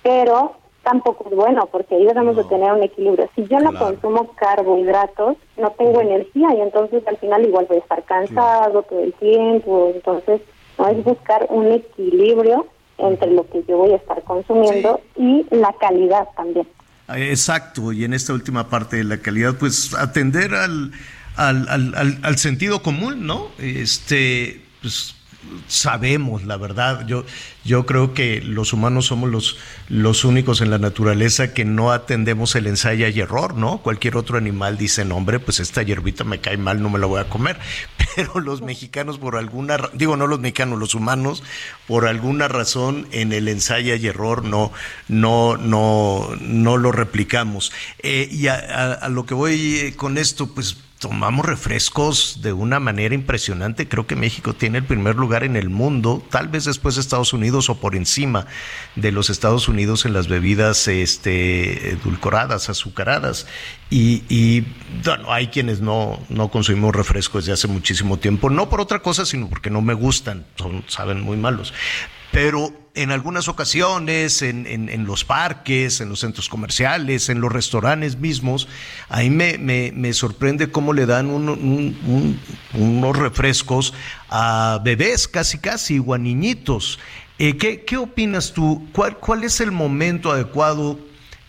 Pero 0.03 0.53
tampoco 0.83 1.29
es 1.29 1.35
bueno, 1.35 1.67
porque 1.71 1.95
ahí 1.95 2.05
debemos 2.05 2.35
de 2.35 2.43
tener 2.43 2.71
un 2.71 2.83
equilibrio. 2.83 3.27
Si 3.35 3.47
yo 3.47 3.59
no 3.59 3.73
consumo 3.77 4.33
carbohidratos, 4.35 5.37
no 5.57 5.71
tengo 5.71 6.01
energía 6.01 6.53
y 6.53 6.61
entonces 6.61 7.07
al 7.07 7.17
final 7.17 7.45
igual 7.45 7.65
voy 7.67 7.77
a 7.77 7.79
estar 7.79 8.03
cansado 8.03 8.83
todo 8.83 8.99
el 8.99 9.13
tiempo. 9.13 9.91
Entonces, 9.95 10.41
no 10.77 10.87
es 10.87 11.03
buscar 11.03 11.45
un 11.49 11.71
equilibrio 11.71 12.67
entre 12.97 13.31
lo 13.31 13.47
que 13.49 13.63
yo 13.67 13.77
voy 13.77 13.93
a 13.93 13.95
estar 13.97 14.23
consumiendo 14.23 15.01
y 15.15 15.45
la 15.51 15.73
calidad 15.79 16.27
también. 16.35 16.67
Ah, 17.07 17.19
exacto, 17.19 17.91
y 17.91 18.05
en 18.05 18.13
esta 18.13 18.33
última 18.33 18.69
parte 18.69 18.97
de 18.97 19.03
la 19.03 19.17
calidad, 19.17 19.55
pues 19.59 19.93
atender 19.93 20.55
al, 20.55 20.91
al, 21.35 21.67
al, 21.67 22.19
al 22.21 22.37
sentido 22.37 22.81
común, 22.81 23.25
¿no? 23.27 23.49
Este, 23.57 24.61
pues 24.81 25.15
sabemos, 25.67 26.43
la 26.43 26.57
verdad. 26.57 27.05
Yo, 27.07 27.25
yo 27.63 27.85
creo 27.85 28.13
que 28.13 28.41
los 28.41 28.73
humanos 28.73 29.07
somos 29.07 29.29
los, 29.29 29.57
los 29.93 30.25
únicos 30.25 30.61
en 30.61 30.71
la 30.71 30.79
naturaleza 30.79 31.53
que 31.53 31.65
no 31.65 31.91
atendemos 31.91 32.55
el 32.55 32.65
ensayo 32.65 33.07
y 33.07 33.19
error, 33.19 33.53
¿no? 33.53 33.77
Cualquier 33.77 34.17
otro 34.17 34.39
animal 34.39 34.75
dice, 34.75 35.05
no, 35.05 35.17
hombre, 35.17 35.39
pues 35.39 35.59
esta 35.59 35.83
hierbita 35.83 36.23
me 36.23 36.41
cae 36.41 36.57
mal, 36.57 36.81
no 36.81 36.89
me 36.89 36.97
la 36.97 37.05
voy 37.05 37.21
a 37.21 37.29
comer. 37.29 37.59
Pero 38.15 38.39
los 38.39 38.63
mexicanos, 38.63 39.19
por 39.19 39.35
alguna, 39.37 39.77
digo, 39.93 40.17
no 40.17 40.25
los 40.25 40.39
mexicanos, 40.39 40.79
los 40.79 40.95
humanos, 40.95 41.43
por 41.87 42.07
alguna 42.07 42.47
razón 42.47 43.07
en 43.11 43.33
el 43.33 43.47
ensayo 43.47 43.93
y 43.93 44.07
error 44.07 44.43
no, 44.43 44.71
no, 45.09 45.57
no, 45.57 46.27
no 46.41 46.77
lo 46.77 46.91
replicamos. 46.91 47.71
Eh, 47.99 48.27
y 48.31 48.47
a 48.47 49.07
lo 49.09 49.27
que 49.27 49.35
voy 49.35 49.93
con 49.95 50.17
esto, 50.17 50.47
pues 50.47 50.77
tomamos 51.03 51.45
refrescos 51.45 52.39
de 52.41 52.53
una 52.53 52.79
manera 52.79 53.13
impresionante. 53.13 53.89
Creo 53.89 54.07
que 54.07 54.15
México 54.15 54.53
tiene 54.53 54.77
el 54.77 54.85
primer 54.85 55.17
lugar 55.17 55.43
en 55.43 55.57
el 55.57 55.69
mundo, 55.69 56.25
tal 56.31 56.47
vez 56.47 56.63
después 56.63 56.95
de 56.95 57.01
Estados 57.01 57.33
Unidos 57.33 57.69
o 57.69 57.75
por 57.75 57.97
encima 57.97 58.47
de 58.95 59.11
los 59.11 59.29
Estados 59.29 59.67
Unidos 59.67 60.05
en 60.05 60.13
las 60.13 60.29
bebidas 60.29 60.87
este, 60.87 61.89
edulcoradas, 61.89 62.69
azucaradas. 62.69 63.47
Y, 63.89 64.63
bueno, 65.03 65.31
hay 65.31 65.47
quienes 65.47 65.81
no, 65.81 66.19
no 66.29 66.49
consumimos 66.49 66.95
refrescos 66.95 67.43
desde 67.43 67.53
hace 67.53 67.67
muchísimo 67.67 68.17
tiempo, 68.17 68.49
no 68.49 68.69
por 68.69 68.79
otra 68.79 68.99
cosa, 68.99 69.25
sino 69.25 69.49
porque 69.49 69.69
no 69.69 69.81
me 69.81 69.93
gustan, 69.93 70.45
son, 70.55 70.85
saben 70.87 71.19
muy 71.19 71.35
malos. 71.35 71.73
Pero 72.33 72.73
en 72.95 73.11
algunas 73.11 73.47
ocasiones, 73.47 74.41
en, 74.41 75.05
los 75.05 75.23
parques, 75.23 76.01
en 76.01 76.09
los 76.09 76.21
centros 76.21 76.49
comerciales, 76.49 77.29
en 77.29 77.39
los 77.39 77.51
restaurantes 77.51 78.17
mismos, 78.17 78.67
ahí 79.07 79.29
me, 79.29 79.59
me, 79.59 80.13
sorprende 80.13 80.71
cómo 80.71 80.93
le 80.93 81.05
dan 81.05 81.29
unos 81.29 83.17
refrescos 83.17 83.93
a 84.29 84.79
bebés 84.83 85.27
casi 85.27 85.59
casi 85.59 85.99
o 85.99 86.15
a 86.15 86.17
niñitos. 86.17 86.99
Eh, 87.37 87.55
¿qué, 87.55 87.83
¿qué, 87.85 87.97
opinas 87.97 88.51
tú? 88.51 88.87
¿Cuál, 88.93 89.17
¿Cuál 89.17 89.43
es 89.43 89.61
el 89.61 89.71
momento 89.71 90.31
adecuado, 90.31 90.99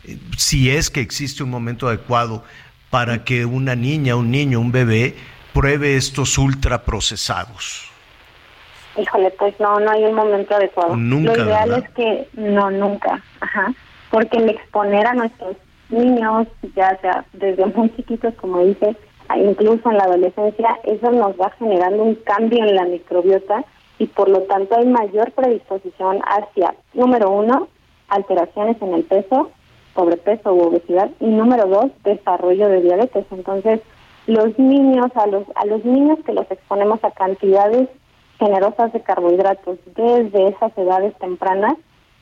eh, 0.04 0.18
si 0.36 0.68
es 0.68 0.90
que 0.90 1.00
existe 1.00 1.42
un 1.42 1.50
momento 1.50 1.88
adecuado, 1.88 2.44
para 2.90 3.24
que 3.24 3.46
una 3.46 3.74
niña, 3.74 4.16
un 4.16 4.30
niño, 4.30 4.60
un 4.60 4.70
bebé 4.70 5.16
pruebe 5.54 5.96
estos 5.96 6.36
ultraprocesados? 6.36 7.93
Híjole, 8.96 9.30
pues 9.32 9.58
no, 9.58 9.80
no 9.80 9.90
hay 9.90 10.04
un 10.04 10.14
momento 10.14 10.54
adecuado. 10.54 10.96
Nunca, 10.96 11.34
Lo 11.34 11.44
ideal 11.44 11.72
es 11.72 11.90
que 11.90 12.28
no, 12.34 12.70
nunca, 12.70 13.22
ajá, 13.40 13.74
porque 14.10 14.38
el 14.38 14.50
exponer 14.50 15.06
a 15.06 15.14
nuestros 15.14 15.56
niños, 15.88 16.46
ya 16.76 16.96
sea 17.00 17.24
desde 17.32 17.66
muy 17.66 17.94
chiquitos, 17.96 18.34
como 18.34 18.64
dice, 18.64 18.96
incluso 19.36 19.90
en 19.90 19.98
la 19.98 20.04
adolescencia, 20.04 20.78
eso 20.84 21.10
nos 21.10 21.38
va 21.40 21.50
generando 21.58 22.02
un 22.02 22.14
cambio 22.16 22.64
en 22.64 22.76
la 22.76 22.84
microbiota 22.84 23.64
y 23.98 24.06
por 24.06 24.28
lo 24.28 24.42
tanto 24.42 24.76
hay 24.76 24.86
mayor 24.86 25.32
predisposición 25.32 26.20
hacia, 26.24 26.74
número 26.92 27.30
uno, 27.30 27.68
alteraciones 28.08 28.80
en 28.82 28.94
el 28.94 29.04
peso, 29.04 29.50
sobrepeso 29.94 30.52
u 30.52 30.62
obesidad, 30.62 31.10
y 31.20 31.26
número 31.26 31.66
dos, 31.66 31.86
desarrollo 32.02 32.68
de 32.68 32.82
diabetes. 32.82 33.24
Entonces, 33.30 33.80
los 34.26 34.58
niños, 34.58 35.10
a 35.14 35.26
los, 35.26 35.44
a 35.54 35.66
los 35.66 35.84
niños 35.84 36.18
que 36.24 36.32
los 36.32 36.50
exponemos 36.50 37.02
a 37.04 37.10
cantidades 37.12 37.88
generosas 38.44 38.92
de 38.92 39.00
carbohidratos 39.00 39.78
desde 39.96 40.48
esas 40.48 40.76
edades 40.76 41.14
tempranas, 41.18 41.74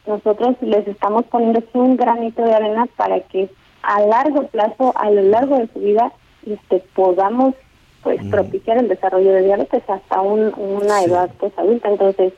nosotros 0.06 0.56
les 0.60 0.86
estamos 0.86 1.24
poniendo 1.24 1.62
un 1.74 1.96
granito 1.96 2.42
de 2.42 2.54
arena 2.54 2.86
para 2.96 3.20
que 3.20 3.50
a 3.82 4.00
largo 4.00 4.46
plazo, 4.46 4.92
a 4.96 5.10
lo 5.10 5.22
largo 5.22 5.58
de 5.58 5.68
su 5.72 5.80
vida, 5.80 6.12
este, 6.46 6.82
podamos 6.94 7.54
pues 8.02 8.20
propiciar 8.30 8.78
el 8.78 8.88
desarrollo 8.88 9.32
de 9.32 9.44
diabetes 9.44 9.82
hasta 9.88 10.20
una 10.20 11.04
edad 11.04 11.30
pues 11.38 11.52
adulta. 11.56 11.88
Entonces, 11.88 12.32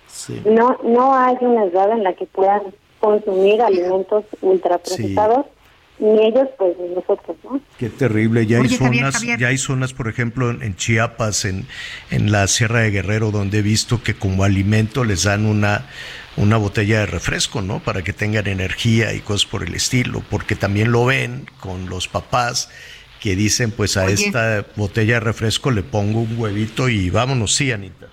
no 0.44 0.76
no 0.82 1.14
hay 1.14 1.36
una 1.40 1.64
edad 1.64 1.90
en 1.90 2.04
la 2.04 2.12
que 2.12 2.26
puedan 2.26 2.62
consumir 3.00 3.62
alimentos 3.62 4.24
ultraprocesados 4.42 5.46
ni 5.98 6.26
ellos, 6.26 6.48
pues 6.58 6.76
nosotros, 6.94 7.36
¿no? 7.44 7.60
Qué 7.78 7.88
terrible. 7.88 8.46
Ya 8.46 8.60
hay 8.60 8.68
zonas, 8.68 9.22
ya 9.22 9.48
hay 9.48 9.58
zonas, 9.58 9.92
por 9.92 10.08
ejemplo, 10.08 10.50
en 10.50 10.76
Chiapas, 10.76 11.44
en, 11.44 11.66
en 12.10 12.32
la 12.32 12.46
Sierra 12.48 12.80
de 12.80 12.90
Guerrero, 12.90 13.30
donde 13.30 13.58
he 13.58 13.62
visto 13.62 14.02
que 14.02 14.14
como 14.14 14.44
alimento 14.44 15.04
les 15.04 15.24
dan 15.24 15.46
una 15.46 15.86
una 16.36 16.56
botella 16.56 17.00
de 17.00 17.06
refresco, 17.06 17.62
¿no? 17.62 17.80
Para 17.80 18.02
que 18.02 18.12
tengan 18.12 18.46
energía 18.46 19.12
y 19.14 19.20
cosas 19.20 19.46
por 19.46 19.62
el 19.62 19.74
estilo, 19.74 20.22
porque 20.30 20.56
también 20.56 20.90
lo 20.90 21.04
ven 21.04 21.48
con 21.60 21.88
los 21.88 22.08
papás 22.08 22.70
que 23.20 23.36
dicen, 23.36 23.70
pues 23.70 23.96
a 23.96 24.06
esta 24.06 24.66
botella 24.76 25.14
de 25.14 25.20
refresco 25.20 25.70
le 25.70 25.82
pongo 25.82 26.20
un 26.20 26.38
huevito 26.38 26.88
y 26.88 27.08
vámonos, 27.10 27.54
sí, 27.54 27.72
Anita. 27.72 28.08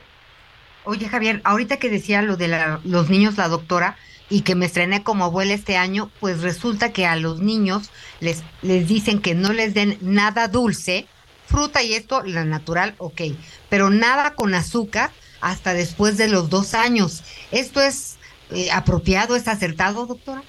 Oye, 0.83 1.07
Javier, 1.09 1.41
ahorita 1.43 1.77
que 1.77 1.89
decía 1.89 2.21
lo 2.21 2.37
de 2.37 2.77
los 2.83 3.09
niños, 3.09 3.37
la 3.37 3.47
doctora, 3.47 3.97
y 4.31 4.41
que 4.41 4.55
me 4.55 4.65
estrené 4.65 5.03
como 5.03 5.25
abuela 5.25 5.53
este 5.53 5.75
año, 5.75 6.09
pues 6.21 6.41
resulta 6.41 6.93
que 6.93 7.05
a 7.05 7.17
los 7.17 7.41
niños 7.41 7.91
les, 8.21 8.43
les 8.61 8.87
dicen 8.87 9.21
que 9.21 9.35
no 9.35 9.51
les 9.51 9.73
den 9.73 9.97
nada 9.99 10.47
dulce, 10.47 11.05
fruta 11.45 11.83
y 11.83 11.93
esto, 11.93 12.23
la 12.23 12.45
natural, 12.45 12.95
ok, 12.97 13.21
pero 13.69 13.89
nada 13.89 14.33
con 14.33 14.55
azúcar 14.55 15.11
hasta 15.41 15.73
después 15.73 16.17
de 16.17 16.29
los 16.29 16.49
dos 16.49 16.73
años. 16.73 17.23
¿Esto 17.51 17.81
es 17.81 18.17
eh, 18.51 18.69
apropiado, 18.71 19.35
es 19.35 19.49
acertado, 19.49 20.05
doctora? 20.05 20.43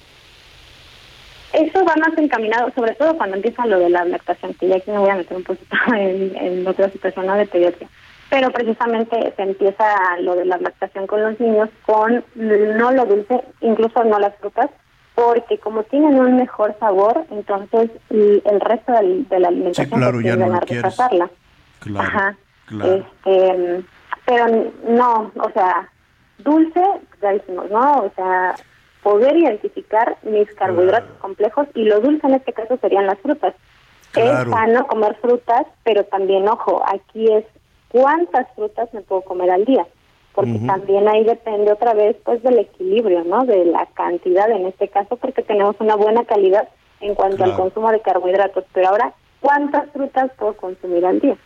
Eso 1.51 1.83
va 1.85 1.93
más 1.97 2.17
encaminado, 2.17 2.71
sobre 2.73 2.95
todo 2.95 3.17
cuando 3.17 3.35
empieza 3.35 3.65
lo 3.65 3.79
de 3.79 3.89
la 3.89 4.05
lactación, 4.05 4.53
que 4.53 4.69
ya 4.69 4.77
aquí 4.77 4.91
me 4.91 4.99
voy 4.99 5.09
a 5.09 5.15
meter 5.15 5.35
un 5.35 5.43
poquito 5.43 5.75
en, 5.93 6.35
en 6.37 6.65
otra 6.65 6.89
situación 6.89 7.27
de 7.37 7.45
pediatría 7.47 7.89
pero 8.33 8.49
precisamente 8.49 9.31
se 9.35 9.43
empieza 9.43 9.85
lo 10.21 10.33
de 10.33 10.45
la 10.45 10.57
lactación 10.57 11.05
con 11.05 11.21
los 11.21 11.39
niños 11.39 11.69
con 11.85 12.25
no 12.33 12.91
lo 12.91 13.05
dulce, 13.05 13.43
incluso 13.61 14.03
no 14.05 14.17
las 14.17 14.35
frutas, 14.37 14.71
porque 15.13 15.59
como 15.59 15.83
tienen 15.83 16.19
un 16.19 16.37
mejor 16.37 16.75
sabor, 16.79 17.27
entonces 17.29 17.91
el 18.09 18.59
resto 18.59 18.91
de 18.91 19.39
la 19.39 19.49
alimentación 19.49 19.87
sí, 19.87 19.95
claro, 19.95 20.19
ya 20.19 20.35
no. 20.35 20.59
Claro, 21.79 22.07
Ajá. 22.07 22.35
Claro. 22.65 22.95
Este, 22.95 23.83
pero 24.25 24.71
no, 24.87 25.31
o 25.39 25.51
sea, 25.51 25.87
dulce, 26.39 26.81
ya 27.21 27.33
decimos, 27.33 27.69
¿no? 27.69 27.97
O 27.99 28.11
sea, 28.15 28.55
poder 29.03 29.37
identificar 29.37 30.17
mis 30.23 30.51
carbohidratos 30.55 31.19
complejos 31.19 31.67
y 31.75 31.83
lo 31.83 31.99
dulce 31.99 32.25
en 32.25 32.33
este 32.33 32.51
caso 32.51 32.79
serían 32.81 33.05
las 33.05 33.19
frutas. 33.19 33.53
Es 34.15 34.49
sano 34.49 34.87
comer 34.87 35.15
frutas, 35.21 35.67
pero 35.83 36.03
también, 36.05 36.47
ojo, 36.47 36.83
aquí 36.87 37.31
es 37.31 37.45
cuántas 37.93 38.47
frutas 38.55 38.91
me 38.93 39.01
puedo 39.01 39.21
comer 39.21 39.51
al 39.51 39.63
día, 39.63 39.85
porque 40.33 40.59
también 40.65 41.07
ahí 41.07 41.23
depende 41.23 41.71
otra 41.71 41.93
vez 41.93 42.17
pues 42.25 42.41
del 42.41 42.57
equilibrio, 42.57 43.23
¿no? 43.23 43.45
De 43.45 43.63
la 43.65 43.85
cantidad 43.93 44.49
en 44.49 44.65
este 44.65 44.89
caso, 44.89 45.15
porque 45.15 45.43
tenemos 45.43 45.75
una 45.79 45.95
buena 45.95 46.25
calidad 46.25 46.67
en 46.99 47.13
cuanto 47.13 47.43
al 47.43 47.55
consumo 47.55 47.91
de 47.91 48.01
carbohidratos, 48.01 48.65
pero 48.73 48.89
ahora, 48.89 49.13
¿cuántas 49.41 49.89
frutas 49.91 50.31
puedo 50.37 50.57
consumir 50.57 51.05
al 51.05 51.19
día? 51.19 51.37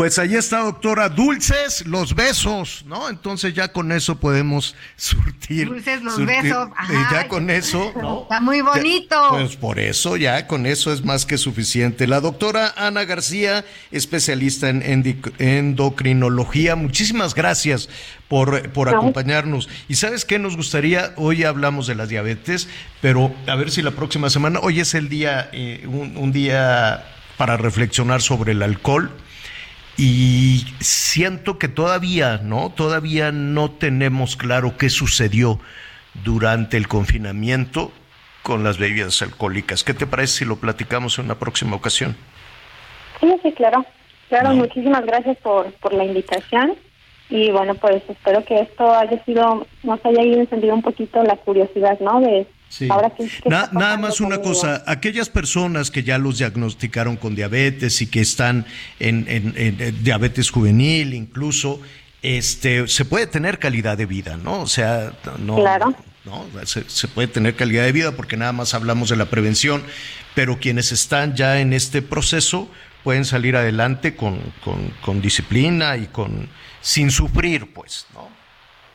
Pues 0.00 0.18
ahí 0.18 0.34
está, 0.34 0.60
doctora. 0.60 1.10
Dulces, 1.10 1.86
los 1.86 2.14
besos, 2.14 2.86
¿no? 2.86 3.10
Entonces 3.10 3.52
ya 3.52 3.70
con 3.70 3.92
eso 3.92 4.18
podemos 4.18 4.74
surtir. 4.96 5.68
Dulces, 5.68 6.02
los 6.02 6.24
besos. 6.24 6.70
Y 6.88 7.12
ya 7.12 7.28
con 7.28 7.50
eso, 7.50 7.92
¿no? 8.00 8.22
Está 8.22 8.40
muy 8.40 8.62
bonito. 8.62 9.14
pues 9.28 9.56
por 9.56 9.78
eso, 9.78 10.16
ya 10.16 10.46
con 10.46 10.64
eso 10.64 10.90
es 10.90 11.04
más 11.04 11.26
que 11.26 11.36
suficiente. 11.36 12.06
La 12.06 12.22
doctora 12.22 12.72
Ana 12.78 13.04
García, 13.04 13.66
especialista 13.90 14.70
en 14.70 15.20
endocrinología, 15.38 16.76
muchísimas 16.76 17.34
gracias 17.34 17.90
por, 18.26 18.70
por 18.70 18.88
acompañarnos. 18.88 19.68
Y 19.86 19.96
sabes 19.96 20.24
qué 20.24 20.38
nos 20.38 20.56
gustaría, 20.56 21.12
hoy 21.16 21.44
hablamos 21.44 21.86
de 21.86 21.96
la 21.96 22.06
diabetes, 22.06 22.68
pero 23.02 23.34
a 23.46 23.54
ver 23.54 23.70
si 23.70 23.82
la 23.82 23.90
próxima 23.90 24.30
semana, 24.30 24.60
hoy 24.62 24.80
es 24.80 24.94
el 24.94 25.10
día, 25.10 25.50
eh, 25.52 25.84
un, 25.86 26.16
un 26.16 26.32
día 26.32 27.04
para 27.36 27.58
reflexionar 27.58 28.22
sobre 28.22 28.52
el 28.52 28.62
alcohol 28.62 29.14
y 29.96 30.64
siento 30.80 31.58
que 31.58 31.68
todavía, 31.68 32.38
¿no? 32.38 32.70
Todavía 32.70 33.32
no 33.32 33.70
tenemos 33.70 34.36
claro 34.36 34.76
qué 34.76 34.88
sucedió 34.88 35.60
durante 36.24 36.76
el 36.76 36.88
confinamiento 36.88 37.92
con 38.42 38.64
las 38.64 38.78
bebidas 38.78 39.20
alcohólicas. 39.22 39.84
¿Qué 39.84 39.94
te 39.94 40.06
parece 40.06 40.38
si 40.38 40.44
lo 40.44 40.56
platicamos 40.56 41.18
en 41.18 41.26
una 41.26 41.38
próxima 41.38 41.76
ocasión? 41.76 42.16
Sí, 43.20 43.32
sí, 43.42 43.52
claro. 43.52 43.84
Claro, 44.28 44.54
muchísimas 44.54 45.04
gracias 45.04 45.36
por, 45.38 45.72
por 45.74 45.92
la 45.92 46.04
invitación. 46.04 46.74
Y 47.28 47.50
bueno, 47.50 47.74
pues 47.74 48.02
espero 48.08 48.44
que 48.44 48.60
esto 48.60 48.92
haya 48.92 49.22
sido, 49.24 49.66
nos 49.82 50.04
haya 50.04 50.22
encendido 50.22 50.74
un 50.74 50.82
poquito 50.82 51.22
la 51.22 51.36
curiosidad, 51.36 51.98
¿no? 52.00 52.20
De 52.20 52.46
Ahora 52.88 53.12
nada 53.72 53.96
más 53.96 54.20
una 54.20 54.38
cosa, 54.40 54.84
aquellas 54.86 55.28
personas 55.28 55.90
que 55.90 56.02
ya 56.02 56.18
los 56.18 56.38
diagnosticaron 56.38 57.16
con 57.16 57.34
diabetes 57.34 58.00
y 58.00 58.06
que 58.06 58.20
están 58.20 58.64
en, 58.98 59.96
diabetes 60.02 60.50
juvenil 60.50 61.14
incluso, 61.14 61.80
este, 62.22 62.86
se 62.86 63.04
puede 63.04 63.26
tener 63.26 63.58
calidad 63.58 63.98
de 63.98 64.06
vida, 64.06 64.36
¿no? 64.36 64.60
O 64.60 64.66
sea, 64.66 65.12
no, 65.38 65.56
claro. 65.56 65.94
¿no? 66.24 66.46
Se, 66.64 67.08
puede 67.08 67.28
tener 67.28 67.56
calidad 67.56 67.84
de 67.84 67.92
vida 67.92 68.12
porque 68.12 68.36
nada 68.36 68.52
más 68.52 68.74
hablamos 68.74 69.08
de 69.08 69.16
la 69.16 69.26
prevención, 69.26 69.82
pero 70.34 70.58
quienes 70.60 70.92
están 70.92 71.34
ya 71.34 71.60
en 71.60 71.72
este 71.72 72.02
proceso 72.02 72.70
pueden 73.02 73.24
salir 73.24 73.56
adelante 73.56 74.14
con, 74.14 74.38
con, 74.62 74.92
con 75.02 75.20
disciplina 75.20 75.96
y 75.96 76.06
con 76.06 76.48
sin 76.82 77.10
sufrir, 77.10 77.72
pues, 77.72 78.06
¿no? 78.14 78.39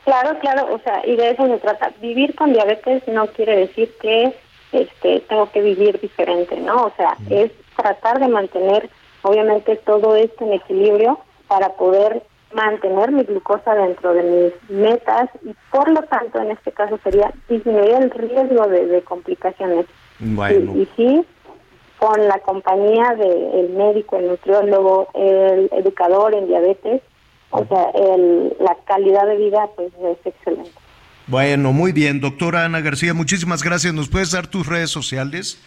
Claro, 0.06 0.38
claro, 0.40 0.74
o 0.74 0.80
sea, 0.80 1.02
y 1.06 1.16
de 1.16 1.32
eso 1.32 1.48
se 1.48 1.58
trata. 1.58 1.92
Vivir 2.00 2.36
con 2.36 2.54
diabetes 2.54 3.08
no 3.08 3.26
quiere 3.28 3.58
decir 3.58 3.92
que 4.00 4.34
este 4.72 5.20
tengo 5.22 5.52
que 5.52 5.62
vivir 5.62 6.00
diferente, 6.00 6.56
¿no? 6.58 6.86
O 6.86 6.94
sea, 6.96 7.18
es 7.30 7.52
tratar 7.76 8.20
de 8.20 8.28
mantener 8.28 8.90
obviamente 9.24 9.76
todo 9.78 10.16
esto 10.16 10.46
en 10.46 10.54
equilibrio 10.54 11.20
para 11.48 11.70
poder 11.70 12.22
mantener 12.54 13.12
mi 13.12 13.24
glucosa 13.24 13.74
dentro 13.74 14.14
de 14.14 14.24
mis 14.24 14.70
metas 14.70 15.30
y 15.44 15.56
por 15.72 15.90
lo 15.90 16.04
tanto 16.04 16.40
en 16.40 16.52
este 16.52 16.72
caso 16.72 17.00
sería 17.04 17.34
disminuir 17.50 17.96
el 17.96 18.12
riesgo 18.12 18.68
de, 18.68 19.02
complicaciones. 19.02 19.88
Bueno. 20.20 20.74
Y, 20.76 20.82
y, 20.82 20.90
sí, 20.96 21.26
con 21.98 22.28
la 22.28 22.40
compañía 22.40 23.16
del 23.16 23.70
médico, 23.70 24.18
el 24.18 24.28
nutriólogo, 24.28 25.08
el 25.16 25.70
educador 25.74 26.36
en 26.36 26.48
diabetes, 26.48 27.02
o 27.56 27.68
sea, 27.68 27.92
la 28.60 28.76
calidad 28.86 29.28
de 29.28 29.38
vida 29.38 29.68
pues 29.76 29.92
es 29.94 30.26
excelente. 30.26 30.72
Bueno, 31.28 31.74
muy 31.74 31.92
bien, 31.92 32.22
doctora 32.22 32.66
Ana 32.66 32.82
García, 32.82 33.14
muchísimas 33.14 33.64
gracias. 33.64 33.94
¿Nos 33.94 34.10
puedes 34.10 34.32
dar 34.32 34.48
tus 34.48 34.68
redes 34.68 34.92
sociales? 34.92 35.60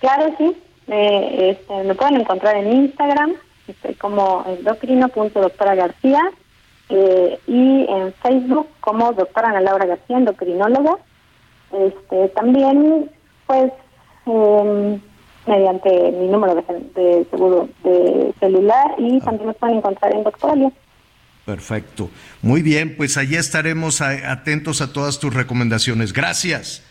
Claro, 0.00 0.32
sí. 0.38 0.56
Este, 0.86 1.84
me 1.84 1.94
pueden 1.94 2.20
encontrar 2.20 2.56
en 2.56 2.72
Instagram, 2.72 3.34
estoy 3.68 3.94
como 3.94 4.44
endocrino.doctora 4.46 5.74
García, 5.74 6.20
eh, 6.88 7.38
y 7.46 7.86
en 7.88 8.12
Facebook 8.14 8.66
como 8.80 9.12
doctora 9.12 9.50
Ana 9.50 9.60
Laura 9.60 9.86
García, 9.86 10.18
endocrinóloga. 10.18 10.98
Este, 11.72 12.28
también, 12.30 13.08
pues, 13.46 13.72
em, 14.26 15.00
mediante 15.46 16.12
mi 16.12 16.26
número 16.26 16.56
de, 16.56 16.62
de 16.94 17.26
seguro 17.30 17.68
de 17.84 18.34
celular 18.40 18.94
y 18.98 19.20
también 19.20 19.48
me 19.48 19.54
pueden 19.54 19.78
encontrar 19.78 20.12
en 20.14 20.24
Doctoralia. 20.24 20.72
Perfecto. 21.50 22.10
Muy 22.42 22.62
bien, 22.62 22.94
pues 22.96 23.16
allí 23.16 23.34
estaremos 23.34 24.00
atentos 24.02 24.80
a 24.80 24.92
todas 24.92 25.18
tus 25.18 25.34
recomendaciones. 25.34 26.12
Gracias. 26.12 26.84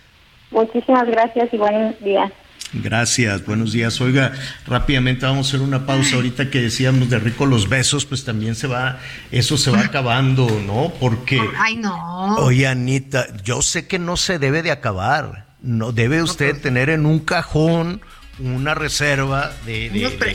Muchísimas 0.52 1.08
gracias 1.08 1.48
y 1.54 1.58
buen 1.58 1.96
día. 2.04 2.30
Gracias, 2.74 3.46
buenos 3.46 3.72
días. 3.72 4.02
Oiga, 4.02 4.34
rápidamente 4.68 5.26
vamos 5.26 5.48
a 5.48 5.50
hacer 5.52 5.62
una 5.62 5.86
pausa. 5.86 6.18
Ahorita 6.18 6.50
que 6.50 6.62
decíamos 6.62 7.10
de 7.10 7.20
rico 7.20 7.46
los 7.46 7.70
besos, 7.70 8.06
pues 8.06 8.26
también 8.26 8.54
se 8.56 8.68
va, 8.68 9.00
eso 9.32 9.58
se 9.58 9.72
va 9.72 9.80
acabando, 9.80 10.46
¿no? 10.68 10.92
Porque, 11.00 11.40
Ay, 11.58 11.78
no. 11.78 12.36
oye, 12.36 12.68
Anita, 12.68 13.28
yo 13.44 13.62
sé 13.62 13.88
que 13.88 13.98
no 13.98 14.18
se 14.18 14.40
debe 14.40 14.62
de 14.62 14.72
acabar. 14.72 15.46
No 15.62 15.94
debe 15.94 16.22
usted 16.22 16.62
tener 16.62 16.90
en 16.90 17.06
un 17.06 17.20
cajón 17.20 18.02
una 18.40 18.76
reserva 18.76 19.54
de, 19.66 19.90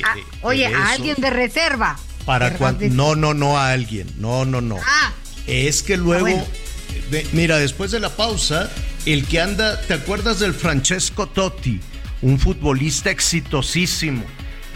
ah, 0.04 0.14
de- 0.14 0.24
oye, 0.40 0.66
a 0.66 0.92
alguien 0.92 1.16
de 1.18 1.28
reserva. 1.30 1.96
Para 2.24 2.56
cuando 2.56 2.86
no, 2.88 3.14
no, 3.16 3.34
no 3.34 3.58
a 3.58 3.70
alguien. 3.72 4.06
No, 4.18 4.44
no, 4.44 4.60
no. 4.60 4.78
Ah. 4.84 5.12
Es 5.46 5.82
que 5.82 5.96
luego, 5.96 6.22
bueno. 6.26 6.44
ve- 7.10 7.26
mira, 7.32 7.58
después 7.58 7.90
de 7.90 8.00
la 8.00 8.10
pausa, 8.10 8.70
el 9.06 9.26
que 9.26 9.40
anda, 9.40 9.80
¿te 9.82 9.94
acuerdas 9.94 10.38
del 10.40 10.54
Francesco 10.54 11.26
Totti? 11.28 11.80
Un 12.22 12.38
futbolista 12.38 13.10
exitosísimo. 13.10 14.24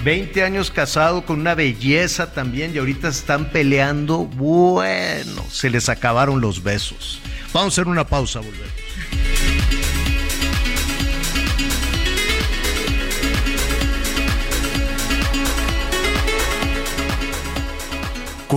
20 0.04 0.44
años 0.44 0.70
casado 0.70 1.24
con 1.26 1.40
una 1.40 1.54
belleza 1.54 2.32
también 2.32 2.72
y 2.74 2.78
ahorita 2.78 3.08
están 3.08 3.50
peleando. 3.50 4.18
Bueno, 4.26 5.44
se 5.50 5.70
les 5.70 5.88
acabaron 5.88 6.40
los 6.40 6.62
besos. 6.62 7.20
Vamos 7.52 7.72
a 7.72 7.74
hacer 7.80 7.88
una 7.88 8.06
pausa, 8.06 8.40
volvemos. 8.40 8.68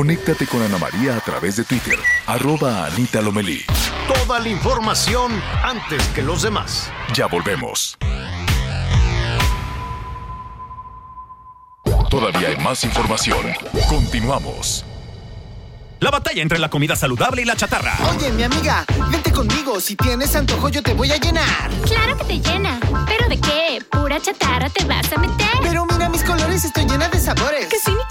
Conéctate 0.01 0.47
con 0.47 0.63
Ana 0.63 0.79
María 0.79 1.15
a 1.15 1.19
través 1.19 1.57
de 1.57 1.63
Twitter, 1.63 1.99
arroba 2.25 2.87
Anita 2.87 3.21
Lomelí. 3.21 3.63
Toda 4.07 4.39
la 4.39 4.49
información 4.49 5.31
antes 5.61 6.01
que 6.07 6.23
los 6.23 6.41
demás. 6.41 6.91
Ya 7.13 7.27
volvemos. 7.27 7.99
Todavía 12.09 12.47
hay 12.47 12.57
más 12.57 12.83
información. 12.83 13.53
Continuamos. 13.87 14.83
La 15.99 16.09
batalla 16.09 16.41
entre 16.41 16.57
la 16.57 16.71
comida 16.71 16.95
saludable 16.95 17.43
y 17.43 17.45
la 17.45 17.55
chatarra. 17.55 17.95
Oye, 18.09 18.31
mi 18.31 18.41
amiga, 18.41 18.83
vente 19.11 19.31
conmigo. 19.31 19.79
Si 19.79 19.95
tienes 19.95 20.35
antojo, 20.35 20.69
yo 20.69 20.81
te 20.81 20.95
voy 20.95 21.11
a 21.11 21.17
llenar. 21.17 21.69
Claro 21.85 22.17
que 22.17 22.23
te 22.23 22.39
llena. 22.39 22.79
¿Pero 23.05 23.29
de 23.29 23.39
qué? 23.39 23.85
¿Pura 23.91 24.19
chatarra 24.19 24.67
te 24.71 24.83
vas 24.83 25.13
a 25.13 25.19
meter? 25.19 25.59
Pero 25.61 25.85
mira 25.85 26.09
mis 26.09 26.23
colores, 26.23 26.65
estoy 26.65 26.85
llena 26.87 27.07
de 27.07 27.19
sabores. 27.19 27.67
¡Qué 27.67 27.77
cínico! 27.77 28.10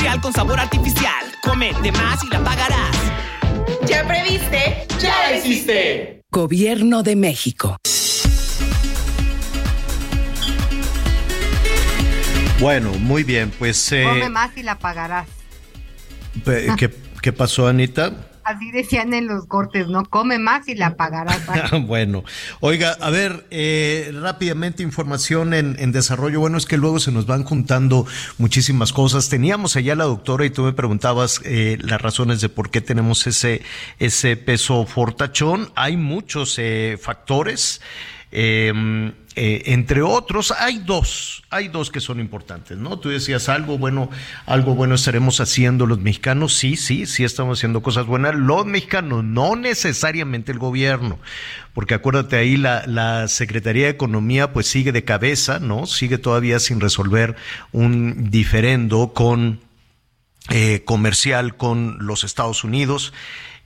Industrial 0.00 0.20
con 0.22 0.32
sabor 0.32 0.58
artificial. 0.58 1.24
Come 1.42 1.72
de 1.82 1.92
más 1.92 2.24
y 2.24 2.28
la 2.28 2.42
pagarás. 2.42 2.96
¿Ya 3.86 4.06
previste? 4.06 4.86
¡Ya 4.98 5.30
la 5.30 5.36
hiciste! 5.36 6.22
Gobierno 6.30 7.02
de 7.02 7.16
México. 7.16 7.76
Bueno, 12.60 12.92
muy 12.94 13.24
bien, 13.24 13.50
pues... 13.58 13.92
eh, 13.92 14.04
Come 14.04 14.28
más 14.30 14.56
y 14.56 14.62
la 14.62 14.78
pagarás. 14.78 15.28
¿qué, 16.44 16.90
¿Qué 17.20 17.32
pasó, 17.32 17.66
Anita? 17.66 18.29
Así 18.50 18.72
decían 18.72 19.14
en 19.14 19.26
los 19.26 19.46
cortes, 19.46 19.86
¿no? 19.86 20.04
Come 20.04 20.38
más 20.38 20.66
y 20.68 20.74
la 20.74 20.96
pagarás. 20.96 21.40
bueno, 21.86 22.24
oiga, 22.60 22.96
a 23.00 23.10
ver, 23.10 23.46
eh, 23.50 24.12
rápidamente 24.20 24.82
información 24.82 25.54
en, 25.54 25.92
desarrollo. 25.92 26.40
Bueno, 26.40 26.58
es 26.58 26.66
que 26.66 26.76
luego 26.76 26.98
se 26.98 27.12
nos 27.12 27.26
van 27.26 27.44
juntando 27.44 28.06
muchísimas 28.38 28.92
cosas. 28.92 29.28
Teníamos 29.28 29.76
allá 29.76 29.94
la 29.94 30.04
doctora 30.04 30.44
y 30.44 30.50
tú 30.50 30.62
me 30.62 30.72
preguntabas 30.72 31.40
eh, 31.44 31.78
las 31.80 32.00
razones 32.00 32.40
de 32.40 32.48
por 32.48 32.70
qué 32.70 32.80
tenemos 32.80 33.26
ese, 33.26 33.62
ese 33.98 34.36
peso 34.36 34.84
fortachón. 34.84 35.70
Hay 35.76 35.96
muchos 35.96 36.56
eh, 36.58 36.98
factores. 37.00 37.80
Eh, 38.32 39.12
eh, 39.42 39.72
entre 39.72 40.02
otros, 40.02 40.52
hay 40.58 40.80
dos, 40.84 41.44
hay 41.48 41.68
dos 41.68 41.90
que 41.90 42.00
son 42.00 42.20
importantes, 42.20 42.76
¿no? 42.76 42.98
Tú 42.98 43.08
decías 43.08 43.48
algo 43.48 43.78
bueno, 43.78 44.10
algo 44.44 44.74
bueno 44.74 44.96
estaremos 44.96 45.40
haciendo 45.40 45.86
los 45.86 45.98
mexicanos, 45.98 46.52
sí, 46.52 46.76
sí, 46.76 47.06
sí 47.06 47.24
estamos 47.24 47.58
haciendo 47.58 47.82
cosas 47.82 48.04
buenas, 48.04 48.34
los 48.34 48.66
mexicanos, 48.66 49.24
no 49.24 49.56
necesariamente 49.56 50.52
el 50.52 50.58
gobierno, 50.58 51.18
porque 51.72 51.94
acuérdate 51.94 52.36
ahí 52.36 52.58
la, 52.58 53.28
Secretaría 53.28 53.86
de 53.86 53.92
Economía 53.92 54.52
pues 54.52 54.66
sigue 54.66 54.92
de 54.92 55.04
cabeza, 55.04 55.58
¿no? 55.58 55.86
Sigue 55.86 56.18
todavía 56.18 56.58
sin 56.58 56.78
resolver 56.78 57.34
un 57.72 58.30
diferendo 58.30 59.14
con 59.14 59.60
eh, 60.50 60.82
comercial 60.84 61.56
con 61.56 61.96
los 62.00 62.24
Estados 62.24 62.62
Unidos 62.62 63.14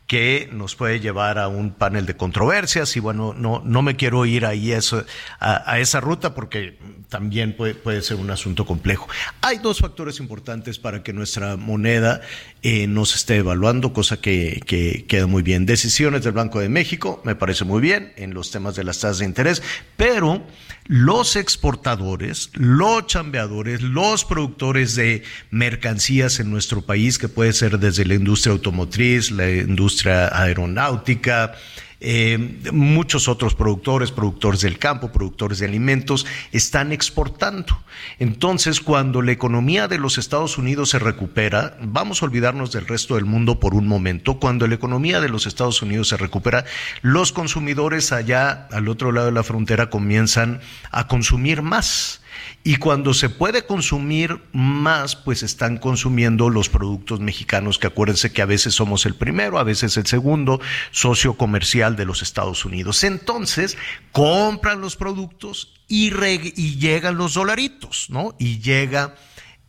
que 0.07 0.51
nos 0.53 0.75
puede 0.77 1.01
llevar 1.01 1.39
a 1.39 1.49
un 1.49 1.73
panel 1.73 2.05
de 2.05 2.15
controversias 2.17 2.95
y 2.97 3.01
bueno, 3.01 3.33
no, 3.35 3.63
no 3.65 3.81
me 3.81 3.97
quiero 3.97 4.27
ir 4.27 4.45
ahí 4.45 4.73
a, 4.73 4.79
eso- 4.79 5.05
a- 5.41 5.71
a 5.71 5.79
esa 5.79 6.01
ruta 6.01 6.35
porque 6.35 6.79
también 7.09 7.57
puede, 7.57 7.75
puede 7.75 8.03
ser 8.03 8.19
un 8.19 8.31
asunto 8.31 8.67
complejo. 8.67 9.09
Hay 9.41 9.59
dos 9.59 9.79
factores 9.79 10.21
importantes 10.21 10.79
para 10.79 11.03
que 11.03 11.13
nuestra 11.15 11.57
moneda 11.57 12.21
eh, 12.67 12.87
no 12.87 13.05
se 13.05 13.17
esté 13.17 13.37
evaluando, 13.37 13.93
cosa 13.93 14.23
que, 14.23 14.63
que 14.65 15.05
queda 15.07 15.27
muy 15.27 15.43
bien. 15.43 15.67
Decisiones 15.67 16.25
del 16.25 16.33
Banco 16.33 16.61
de 16.61 16.71
México, 16.71 17.21
me 17.23 17.35
parece 17.35 17.67
muy 17.67 17.83
bien 17.83 18.15
en 18.17 18.33
los 18.33 18.51
temas 18.51 18.75
de 18.75 18.85
las 18.85 19.01
tasas 19.01 19.19
de 19.19 19.27
interés, 19.27 19.63
pero 19.99 20.43
los 20.87 21.37
exportadores, 21.37 22.49
los 22.55 23.07
chambeadores, 23.07 23.83
los 23.83 24.25
productores 24.25 24.95
de 24.95 25.25
mercancías 25.51 26.41
en 26.41 26.51
nuestro 26.51 26.81
país, 26.81 27.19
que 27.19 27.29
puede 27.29 27.53
ser 27.53 27.79
desde 27.79 28.07
la 28.07 28.15
industria 28.15 28.53
automotriz, 28.53 29.31
la 29.31 29.51
industria 29.51 30.35
aeronáutica, 30.35 31.53
eh, 32.01 32.61
muchos 32.73 33.29
otros 33.29 33.55
productores, 33.55 34.11
productores 34.11 34.61
del 34.61 34.79
campo, 34.79 35.13
productores 35.13 35.59
de 35.59 35.67
alimentos, 35.67 36.27
están 36.53 36.93
exportando. 36.93 37.79
Entonces, 38.19 38.81
cuando 38.81 39.23
la 39.23 39.33
economía 39.33 39.89
de 39.89 39.99
los 39.99 40.19
Estados 40.19 40.59
Unidos 40.59 40.91
se 40.91 40.99
recupera, 40.99 41.77
vamos 41.81 42.23
a 42.23 42.27
olvidarnos 42.27 42.73
del 42.73 42.87
resto 42.87 43.15
del 43.15 43.25
mundo 43.25 43.61
por 43.61 43.75
un 43.75 43.87
momento, 43.87 44.39
cuando 44.39 44.67
la 44.67 44.75
economía 44.75 45.21
de 45.21 45.29
los 45.29 45.47
Estados 45.47 45.83
Unidos 45.83 46.09
se 46.09 46.17
recupera, 46.17 46.65
los 47.03 47.33
consumidores 47.33 48.13
allá 48.13 48.67
al 48.71 48.89
otro 48.89 49.13
lado 49.13 49.27
de 49.27 49.33
la 49.33 49.43
frontera 49.43 49.91
comienzan 49.91 50.61
a 50.91 51.07
consumir 51.07 51.63
más. 51.63 52.21
Y 52.67 52.77
cuando 52.77 53.13
se 53.13 53.29
puede 53.29 53.67
consumir 53.67 54.41
más, 54.53 55.17
pues 55.17 55.43
están 55.43 55.77
consumiendo 55.77 56.49
los 56.49 56.71
productos 56.71 57.21
mexicanos, 57.21 57.79
que 57.79 57.89
acuérdense 57.89 58.33
que 58.33 58.41
a 58.41 58.47
veces 58.47 58.73
somos 58.73 59.05
el 59.05 59.15
primero, 59.15 59.59
a 59.59 59.65
veces 59.65 59.99
el 59.99 60.07
segundo 60.07 60.63
socio 60.91 61.35
comercial 61.35 61.95
de 61.95 62.07
los 62.07 62.23
Estados 62.23 62.65
Unidos. 62.65 63.05
Entonces, 63.05 63.77
compran 64.13 64.81
los 64.81 64.97
productos 64.97 65.75
y, 65.89 66.11
y 66.57 66.79
llegan 66.79 67.19
los 67.19 67.35
dolaritos, 67.35 68.07
¿no? 68.09 68.35
Y 68.39 68.61
llega 68.61 69.15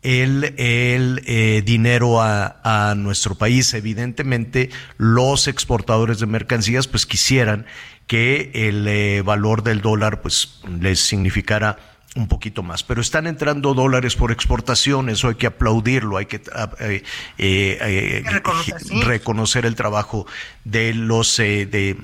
el, 0.00 0.54
el, 0.56 1.22
eh, 1.26 1.62
dinero 1.66 2.22
a, 2.22 2.90
a 2.90 2.94
nuestro 2.94 3.34
país. 3.34 3.74
Evidentemente, 3.74 4.70
los 4.96 5.48
exportadores 5.48 6.18
de 6.18 6.26
mercancías 6.26 6.88
pues 6.88 7.04
quisieran 7.04 7.66
que 8.06 8.52
el 8.54 8.88
eh, 8.88 9.20
valor 9.22 9.62
del 9.62 9.82
dólar 9.82 10.22
pues 10.22 10.60
les 10.80 11.00
significara 11.00 11.95
un 12.16 12.28
poquito 12.28 12.62
más, 12.62 12.82
pero 12.82 13.00
están 13.00 13.26
entrando 13.26 13.74
dólares 13.74 14.16
por 14.16 14.32
exportación, 14.32 15.08
eso 15.08 15.28
hay 15.28 15.34
que 15.36 15.46
aplaudirlo, 15.46 16.16
hay 16.16 16.26
que 16.26 16.40
ah, 16.52 16.70
eh, 16.80 17.02
eh, 17.38 17.78
eh, 17.80 18.22
reconocer, 18.26 18.80
sí. 18.80 19.02
reconocer 19.02 19.66
el 19.66 19.76
trabajo 19.76 20.26
de 20.64 20.94
los 20.94 21.38
eh, 21.38 21.66
de 21.66 21.96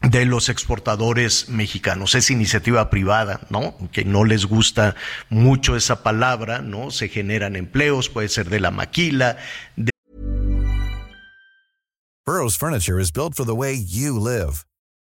de 0.00 0.24
los 0.24 0.48
exportadores 0.48 1.48
mexicanos. 1.48 2.14
Es 2.14 2.30
iniciativa 2.30 2.88
privada, 2.88 3.40
¿no? 3.50 3.76
Que 3.90 4.04
no 4.04 4.24
les 4.24 4.46
gusta 4.46 4.94
mucho 5.28 5.74
esa 5.76 6.04
palabra, 6.04 6.60
¿no? 6.60 6.92
Se 6.92 7.08
generan 7.08 7.56
empleos, 7.56 8.08
puede 8.08 8.28
ser 8.28 8.48
de 8.48 8.60
la 8.60 8.70
maquila, 8.70 9.38
de 9.76 9.90
Burrow's 12.24 12.56
furniture 12.56 13.00
is 13.00 13.10
built 13.10 13.34
for 13.34 13.44
the 13.44 13.54
way 13.54 13.74
you 13.74 14.18
live. 14.18 14.67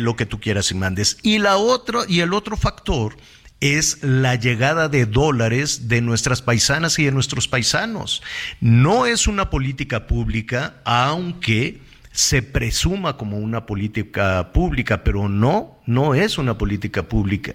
Lo 0.00 0.16
que 0.16 0.26
tú 0.26 0.40
quieras 0.40 0.70
y 0.70 0.74
mandes. 0.74 1.18
Y 1.22 1.38
la 1.38 1.56
otra, 1.56 2.00
y 2.08 2.20
el 2.20 2.32
otro 2.32 2.56
factor 2.56 3.16
es 3.60 4.02
la 4.02 4.34
llegada 4.34 4.88
de 4.88 5.06
dólares 5.06 5.88
de 5.88 6.02
nuestras 6.02 6.42
paisanas 6.42 6.98
y 6.98 7.04
de 7.04 7.12
nuestros 7.12 7.48
paisanos. 7.48 8.22
No 8.60 9.06
es 9.06 9.26
una 9.26 9.48
política 9.48 10.06
pública, 10.06 10.76
aunque 10.84 11.80
se 12.12 12.42
presuma 12.42 13.16
como 13.16 13.38
una 13.38 13.66
política 13.66 14.52
pública, 14.52 15.02
pero 15.02 15.28
no, 15.28 15.73
no 15.86 16.14
es 16.14 16.38
una 16.38 16.58
política 16.58 17.04
pública. 17.04 17.52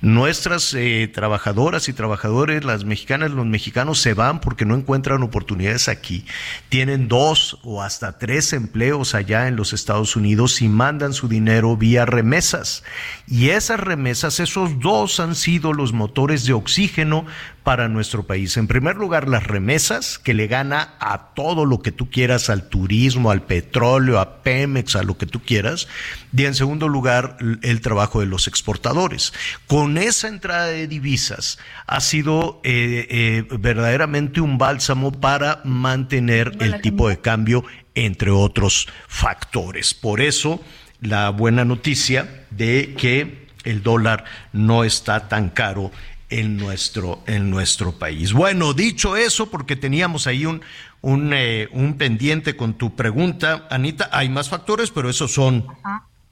Nuestras 0.00 0.74
eh, 0.74 1.10
trabajadoras 1.12 1.88
y 1.88 1.92
trabajadores, 1.92 2.64
las 2.64 2.84
mexicanas, 2.84 3.30
los 3.30 3.46
mexicanos 3.46 3.98
se 4.00 4.14
van 4.14 4.40
porque 4.40 4.64
no 4.64 4.74
encuentran 4.74 5.22
oportunidades 5.22 5.88
aquí. 5.88 6.24
Tienen 6.68 7.08
dos 7.08 7.58
o 7.62 7.82
hasta 7.82 8.18
tres 8.18 8.52
empleos 8.52 9.14
allá 9.14 9.48
en 9.48 9.56
los 9.56 9.72
Estados 9.72 10.16
Unidos 10.16 10.60
y 10.62 10.68
mandan 10.68 11.12
su 11.12 11.28
dinero 11.28 11.76
vía 11.76 12.04
remesas. 12.04 12.82
Y 13.26 13.50
esas 13.50 13.80
remesas, 13.80 14.40
esos 14.40 14.80
dos 14.80 15.20
han 15.20 15.34
sido 15.34 15.72
los 15.72 15.92
motores 15.92 16.44
de 16.46 16.52
oxígeno 16.52 17.26
para 17.68 17.90
nuestro 17.90 18.26
país. 18.26 18.56
En 18.56 18.66
primer 18.66 18.96
lugar, 18.96 19.28
las 19.28 19.46
remesas, 19.46 20.18
que 20.18 20.32
le 20.32 20.46
gana 20.46 20.94
a 21.00 21.34
todo 21.34 21.66
lo 21.66 21.82
que 21.82 21.92
tú 21.92 22.08
quieras, 22.08 22.48
al 22.48 22.68
turismo, 22.70 23.30
al 23.30 23.42
petróleo, 23.42 24.20
a 24.20 24.42
Pemex, 24.42 24.96
a 24.96 25.02
lo 25.02 25.18
que 25.18 25.26
tú 25.26 25.42
quieras. 25.42 25.86
Y 26.34 26.46
en 26.46 26.54
segundo 26.54 26.88
lugar, 26.88 27.36
trabajo 27.80 28.20
de 28.20 28.26
los 28.26 28.48
exportadores. 28.48 29.32
Con 29.66 29.98
esa 29.98 30.28
entrada 30.28 30.66
de 30.66 30.86
divisas 30.86 31.58
ha 31.86 32.00
sido 32.00 32.60
eh, 32.64 33.06
eh, 33.10 33.44
verdaderamente 33.58 34.40
un 34.40 34.58
bálsamo 34.58 35.12
para 35.12 35.60
mantener 35.64 36.56
el 36.60 36.80
tipo 36.80 37.08
de 37.08 37.20
cambio, 37.20 37.64
entre 37.94 38.30
otros 38.30 38.88
factores. 39.06 39.94
Por 39.94 40.20
eso, 40.20 40.60
la 41.00 41.30
buena 41.30 41.64
noticia 41.64 42.46
de 42.50 42.94
que 42.96 43.48
el 43.64 43.82
dólar 43.82 44.24
no 44.52 44.84
está 44.84 45.28
tan 45.28 45.50
caro 45.50 45.90
en 46.30 46.56
nuestro, 46.56 47.22
en 47.26 47.50
nuestro 47.50 47.92
país. 47.92 48.32
Bueno, 48.32 48.74
dicho 48.74 49.16
eso, 49.16 49.50
porque 49.50 49.76
teníamos 49.76 50.26
ahí 50.26 50.46
un, 50.46 50.62
un, 51.00 51.32
eh, 51.32 51.68
un 51.72 51.94
pendiente 51.94 52.56
con 52.56 52.74
tu 52.74 52.94
pregunta, 52.96 53.66
Anita, 53.70 54.10
hay 54.12 54.28
más 54.28 54.48
factores, 54.48 54.90
pero 54.90 55.08
esos 55.08 55.32
son 55.32 55.66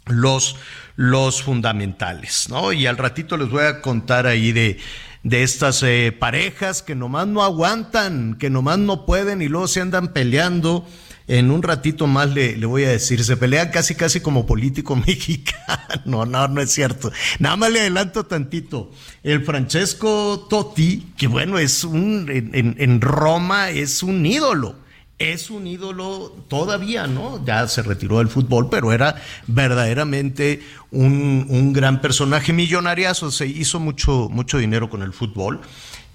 los, 0.07 0.57
los 0.97 1.43
fundamentales, 1.43 2.49
¿no? 2.49 2.73
Y 2.73 2.87
al 2.87 2.97
ratito 2.97 3.37
les 3.37 3.49
voy 3.49 3.65
a 3.65 3.83
contar 3.83 4.27
ahí 4.27 4.53
de, 4.53 4.79
de 5.23 5.43
estas 5.43 5.83
eh, 5.83 6.17
parejas 6.19 6.83
que 6.83 6.95
nomás 6.95 7.27
no 7.27 7.43
aguantan, 7.43 8.37
que 8.39 8.51
nomás 8.51 8.79
no 8.79 9.05
pueden 9.05 9.43
y 9.43 9.49
luego 9.49 9.69
se 9.69 9.81
andan 9.81 10.13
peleando 10.13 10.87
en 11.29 11.51
un 11.51 11.65
ratito 11.65 12.07
más 12.07 12.31
le, 12.31 12.57
le, 12.57 12.67
voy 12.67 12.85
a 12.85 12.91
decir, 12.91 13.25
se 13.25 13.37
pelean 13.37 13.71
casi 13.71 13.97
casi 13.97 14.21
como 14.21 14.47
político 14.47 14.95
mexicano. 15.07 16.25
No, 16.25 16.47
no 16.47 16.61
es 16.61 16.71
cierto. 16.71 17.11
Nada 17.41 17.57
más 17.57 17.73
le 17.73 17.81
adelanto 17.81 18.27
tantito. 18.27 18.93
El 19.25 19.45
Francesco 19.45 20.47
Totti, 20.49 21.13
que 21.17 21.27
bueno, 21.27 21.59
es 21.59 21.83
un, 21.83 22.31
en, 22.31 22.77
en 22.79 23.01
Roma 23.01 23.71
es 23.71 24.05
un 24.05 24.25
ídolo. 24.25 24.86
Es 25.19 25.51
un 25.51 25.67
ídolo 25.67 26.31
todavía, 26.49 27.07
¿no? 27.07 27.43
Ya 27.45 27.67
se 27.69 27.83
retiró 27.83 28.19
del 28.19 28.29
fútbol, 28.29 28.69
pero 28.69 28.93
era 28.93 29.17
verdaderamente 29.47 30.61
un, 30.91 31.47
un 31.49 31.73
gran 31.73 32.03
personaje 32.03 32.53
millonariazo. 32.53 33.31
Se 33.31 33.47
hizo 33.47 33.81
mucho, 33.81 34.29
mucho 34.31 34.59
dinero 34.59 34.91
con 34.91 35.03
el 35.03 35.15
fútbol 35.15 35.61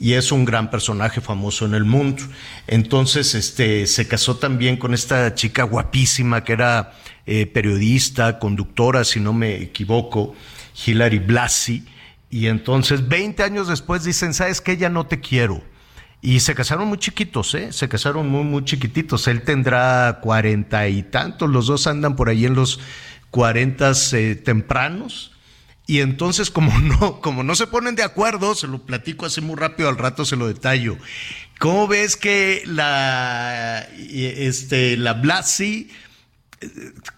y 0.01 0.13
es 0.13 0.31
un 0.31 0.45
gran 0.45 0.71
personaje 0.71 1.21
famoso 1.21 1.65
en 1.65 1.75
el 1.75 1.85
mundo. 1.85 2.23
Entonces, 2.65 3.35
este, 3.35 3.85
se 3.85 4.07
casó 4.07 4.35
también 4.37 4.77
con 4.77 4.95
esta 4.95 5.35
chica 5.35 5.61
guapísima 5.61 6.43
que 6.43 6.53
era 6.53 6.93
eh, 7.27 7.45
periodista, 7.45 8.39
conductora, 8.39 9.03
si 9.03 9.19
no 9.19 9.31
me 9.31 9.61
equivoco, 9.61 10.33
Hilary 10.85 11.19
Blasi. 11.19 11.85
Y 12.31 12.47
entonces, 12.47 13.07
20 13.07 13.43
años 13.43 13.67
después 13.67 14.03
dicen, 14.03 14.33
¿sabes 14.33 14.59
qué? 14.59 14.75
Ya 14.75 14.89
no 14.89 15.05
te 15.05 15.19
quiero. 15.19 15.61
Y 16.21 16.41
se 16.41 16.53
casaron 16.53 16.87
muy 16.87 16.99
chiquitos, 16.99 17.55
¿eh? 17.55 17.73
Se 17.73 17.89
casaron 17.89 18.29
muy, 18.29 18.43
muy 18.43 18.63
chiquititos. 18.63 19.27
Él 19.27 19.41
tendrá 19.41 20.19
cuarenta 20.21 20.87
y 20.87 21.01
tantos, 21.03 21.49
los 21.49 21.67
dos 21.67 21.87
andan 21.87 22.15
por 22.15 22.29
ahí 22.29 22.45
en 22.45 22.53
los 22.53 22.79
cuarentas 23.31 24.13
eh, 24.13 24.35
tempranos 24.35 25.31
y 25.91 25.99
entonces 25.99 26.51
como 26.51 26.77
no, 26.79 27.19
como 27.19 27.43
no 27.43 27.53
se 27.53 27.67
ponen 27.67 27.95
de 27.95 28.03
acuerdo, 28.03 28.55
se 28.55 28.67
lo 28.67 28.79
platico 28.79 29.25
así 29.25 29.41
muy 29.41 29.57
rápido, 29.57 29.89
al 29.89 29.97
rato 29.97 30.23
se 30.23 30.37
lo 30.37 30.47
detallo. 30.47 30.97
¿Cómo 31.59 31.87
ves 31.87 32.15
que 32.15 32.63
la, 32.65 33.87
este, 33.99 34.95
la 34.95 35.13
Blasi 35.13 35.89
eh, 36.61 36.67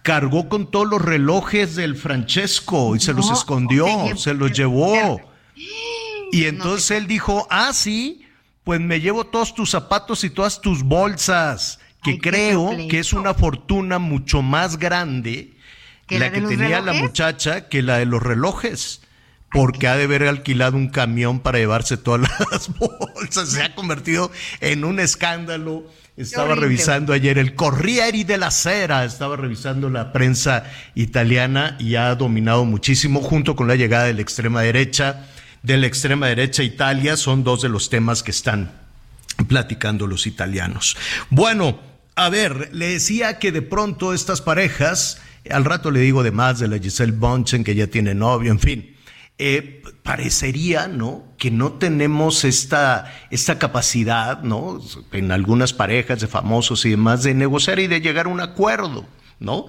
cargó 0.02 0.50
con 0.50 0.72
todos 0.72 0.88
los 0.88 1.02
relojes 1.02 1.76
del 1.76 1.96
Francesco 1.96 2.96
y 2.96 3.00
se 3.00 3.14
los 3.14 3.30
escondió, 3.30 3.86
se 4.18 4.34
los 4.34 4.52
llevó? 4.52 5.22
Y 6.32 6.46
entonces 6.46 6.92
él 6.98 7.06
dijo, 7.06 7.48
ah, 7.52 7.72
sí, 7.74 8.26
pues 8.64 8.80
me 8.80 9.02
llevo 9.02 9.26
todos 9.26 9.54
tus 9.54 9.72
zapatos 9.72 10.24
y 10.24 10.30
todas 10.30 10.62
tus 10.62 10.84
bolsas, 10.84 11.80
que 12.04 12.20
creo 12.20 12.72
que 12.90 13.00
es 13.00 13.14
una 13.14 13.34
fortuna 13.34 14.00
mucho 14.00 14.42
más 14.42 14.78
grande 14.78 15.54
la, 16.20 16.32
que 16.32 16.42
tenía 16.42 16.82
la 16.82 16.94
muchacha 16.94 17.68
que 17.68 17.82
la 17.82 17.98
de 17.98 18.06
los 18.06 18.22
relojes. 18.22 19.02
Porque 19.52 19.88
ha 19.88 19.96
de 19.96 20.06
haber 20.06 20.24
alquilado 20.24 20.78
un 20.78 20.90
camión 20.90 21.40
para 21.40 21.60
llevarse 21.60 21.96
todas 21.96 22.22
las 22.52 22.70
bolsas. 22.76 23.50
Se 23.50 23.62
ha 23.62 23.76
convertido 23.76 24.32
en 24.62 24.84
un 24.84 25.00
escándalo. 25.00 25.86
Estaba 26.18 26.56
revisando 26.56 27.14
ayer 27.14 27.38
el 27.38 27.56
Corriere 27.56 28.24
de 28.24 28.38
la 28.38 28.52
Sera, 28.52 29.04
estaba 29.04 29.36
revisando 29.36 29.90
la 29.90 30.12
prensa 30.12 30.64
italiana 30.94 31.76
y 31.80 31.96
ha 31.96 32.14
dominado 32.16 32.66
muchísimo 32.66 33.22
junto 33.22 33.56
con 33.56 33.68
la 33.68 33.76
llegada 33.76 34.06
de 34.06 34.14
la 34.14 34.22
extrema 34.22 34.62
derecha. 34.62 35.26
De 35.64 35.78
la 35.78 35.88
extrema 35.88 36.28
derecha 36.28 36.62
Italia 36.62 37.18
son 37.18 37.44
dos 37.44 37.62
de 37.62 37.70
los 37.70 37.90
temas 37.90 38.22
que 38.22 38.32
están 38.32 38.72
platicando 39.48 40.08
los 40.08 40.28
italianos. 40.28 40.98
Bueno, 41.30 41.80
a 42.16 42.30
ver, 42.30 42.70
le 42.74 42.90
decía 42.90 43.40
que 43.40 43.52
de 43.52 43.62
pronto 43.62 44.14
estas 44.14 44.42
parejas 44.42 45.22
al 45.50 45.66
rato 45.66 45.92
le 45.92 46.00
digo 46.00 46.24
de 46.24 46.32
más 46.32 46.60
de 46.60 46.68
la 46.68 46.80
Giselle 46.80 47.14
Bonchen, 47.14 47.64
que 47.64 47.76
ya 47.76 47.88
tiene 47.88 48.14
novio, 48.14 48.52
en 48.52 48.60
fin. 48.60 48.96
Eh, 49.38 49.82
parecería, 50.04 50.88
¿no? 50.88 51.24
Que 51.38 51.50
no 51.50 51.74
tenemos 51.74 52.44
esta, 52.44 53.12
esta 53.32 53.58
capacidad, 53.58 54.42
¿no? 54.44 54.80
En 55.12 55.32
algunas 55.32 55.74
parejas 55.74 56.20
de 56.20 56.28
famosos 56.28 56.86
y 56.86 56.92
demás, 56.92 57.24
de 57.24 57.34
negociar 57.34 57.80
y 57.80 57.88
de 57.88 58.00
llegar 58.00 58.28
a 58.28 58.30
un 58.30 58.42
acuerdo, 58.42 59.08
¿no? 59.40 59.66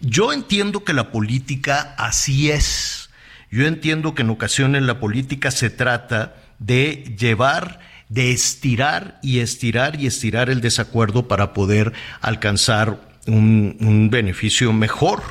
Yo 0.00 0.32
entiendo 0.32 0.84
que 0.84 0.92
la 0.92 1.10
política 1.10 1.94
así 1.98 2.50
es. 2.50 3.07
Yo 3.50 3.66
entiendo 3.66 4.14
que 4.14 4.22
en 4.22 4.30
ocasiones 4.30 4.82
la 4.82 5.00
política 5.00 5.50
se 5.50 5.70
trata 5.70 6.34
de 6.58 7.14
llevar 7.18 7.80
de 8.08 8.32
estirar 8.32 9.18
y 9.22 9.40
estirar 9.40 10.00
y 10.00 10.06
estirar 10.06 10.50
el 10.50 10.60
desacuerdo 10.60 11.28
para 11.28 11.52
poder 11.52 11.92
alcanzar 12.20 13.00
un, 13.26 14.08
beneficio 14.10 14.72
mejor. 14.72 15.22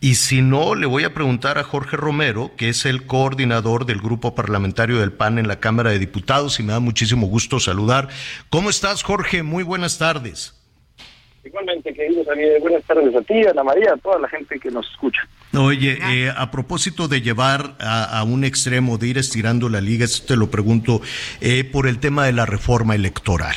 Y 0.00 0.14
si 0.14 0.42
no, 0.42 0.76
le 0.76 0.86
voy 0.86 1.02
a 1.02 1.12
preguntar 1.12 1.58
a 1.58 1.64
Jorge 1.64 1.96
Romero, 1.96 2.52
que 2.56 2.68
es 2.68 2.86
el 2.86 3.04
coordinador 3.06 3.84
del 3.84 4.00
grupo 4.00 4.36
parlamentario 4.36 5.00
del 5.00 5.12
PAN 5.12 5.38
en 5.38 5.48
la 5.48 5.58
Cámara 5.58 5.90
de 5.90 5.98
Diputados, 5.98 6.60
y 6.60 6.62
me 6.62 6.72
da 6.72 6.78
muchísimo 6.78 7.26
gusto 7.26 7.58
saludar. 7.58 8.08
¿Cómo 8.48 8.70
estás, 8.70 9.02
Jorge? 9.02 9.42
Muy 9.42 9.64
buenas 9.64 9.98
tardes. 9.98 10.57
Igualmente, 11.48 11.94
queridos 11.94 12.28
amigos, 12.28 12.60
buenas 12.60 12.84
tardes 12.84 13.14
a 13.16 13.22
ti, 13.22 13.46
Ana 13.46 13.64
María, 13.64 13.94
a 13.94 13.96
toda 13.96 14.18
la 14.18 14.28
gente 14.28 14.60
que 14.60 14.70
nos 14.70 14.86
escucha. 14.90 15.26
Oye, 15.56 15.98
eh, 16.02 16.30
a 16.36 16.50
propósito 16.50 17.08
de 17.08 17.22
llevar 17.22 17.74
a, 17.80 18.22
un 18.24 18.44
extremo, 18.44 18.98
de 18.98 19.08
ir 19.08 19.16
estirando 19.16 19.70
la 19.70 19.80
liga, 19.80 20.04
esto 20.04 20.26
te 20.26 20.36
lo 20.36 20.50
pregunto 20.50 21.00
eh, 21.40 21.64
por 21.64 21.86
el 21.86 22.00
tema 22.00 22.26
de 22.26 22.34
la 22.34 22.44
reforma 22.44 22.94
electoral. 22.94 23.56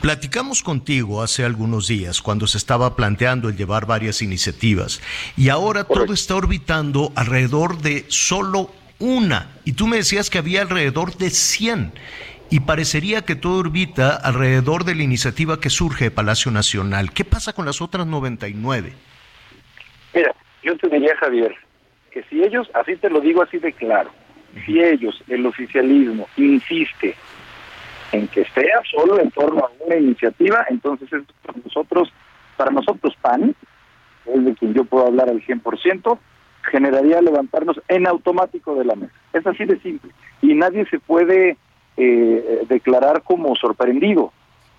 Platicamos 0.00 0.62
contigo 0.62 1.22
hace 1.22 1.44
algunos 1.44 1.88
días 1.88 2.22
cuando 2.22 2.46
se 2.46 2.56
estaba 2.56 2.96
planteando 2.96 3.50
el 3.50 3.56
llevar 3.56 3.84
varias 3.84 4.22
iniciativas 4.22 5.02
y 5.36 5.50
ahora 5.50 5.84
todo 5.84 6.14
está 6.14 6.36
orbitando 6.36 7.12
alrededor 7.16 7.82
de 7.82 8.06
solo 8.08 8.70
una 8.98 9.50
y 9.66 9.72
tú 9.72 9.86
me 9.86 9.98
decías 9.98 10.30
que 10.30 10.38
había 10.38 10.62
alrededor 10.62 11.18
de 11.18 11.28
100 11.28 11.92
y 12.50 12.60
parecería 12.60 13.22
que 13.22 13.34
todo 13.34 13.58
orbita 13.58 14.14
alrededor 14.16 14.84
de 14.84 14.94
la 14.94 15.02
iniciativa 15.02 15.60
que 15.60 15.70
surge 15.70 16.04
de 16.04 16.10
Palacio 16.10 16.50
Nacional. 16.50 17.12
¿Qué 17.12 17.24
pasa 17.24 17.52
con 17.52 17.66
las 17.66 17.80
otras 17.80 18.06
99? 18.06 18.92
Mira, 20.14 20.34
yo 20.62 20.76
te 20.76 20.88
diría, 20.88 21.16
Javier, 21.16 21.54
que 22.10 22.22
si 22.24 22.42
ellos, 22.42 22.68
así 22.74 22.96
te 22.96 23.10
lo 23.10 23.20
digo 23.20 23.42
así 23.42 23.58
de 23.58 23.72
claro, 23.72 24.10
si 24.64 24.80
ellos, 24.80 25.22
el 25.28 25.44
oficialismo, 25.44 26.28
insiste 26.36 27.14
en 28.12 28.28
que 28.28 28.44
sea 28.44 28.80
solo 28.90 29.20
en 29.20 29.30
torno 29.30 29.60
a 29.60 29.84
una 29.84 29.96
iniciativa, 29.96 30.64
entonces 30.70 31.12
es 31.12 31.22
para 31.44 31.58
nosotros, 31.62 32.12
para 32.56 32.70
nosotros 32.70 33.14
PAN, 33.20 33.54
es 34.26 34.44
de 34.44 34.54
quien 34.54 34.74
yo 34.74 34.84
puedo 34.84 35.06
hablar 35.06 35.28
al 35.28 35.42
100%, 35.42 36.18
generaría 36.70 37.20
levantarnos 37.20 37.80
en 37.88 38.06
automático 38.06 38.74
de 38.76 38.84
la 38.84 38.94
mesa. 38.94 39.12
Es 39.32 39.46
así 39.46 39.64
de 39.64 39.78
simple. 39.80 40.10
Y 40.42 40.54
nadie 40.54 40.86
se 40.86 40.98
puede 40.98 41.56
eh, 41.96 42.64
declarar 42.68 43.22
como 43.22 43.56
sorprendido, 43.56 44.32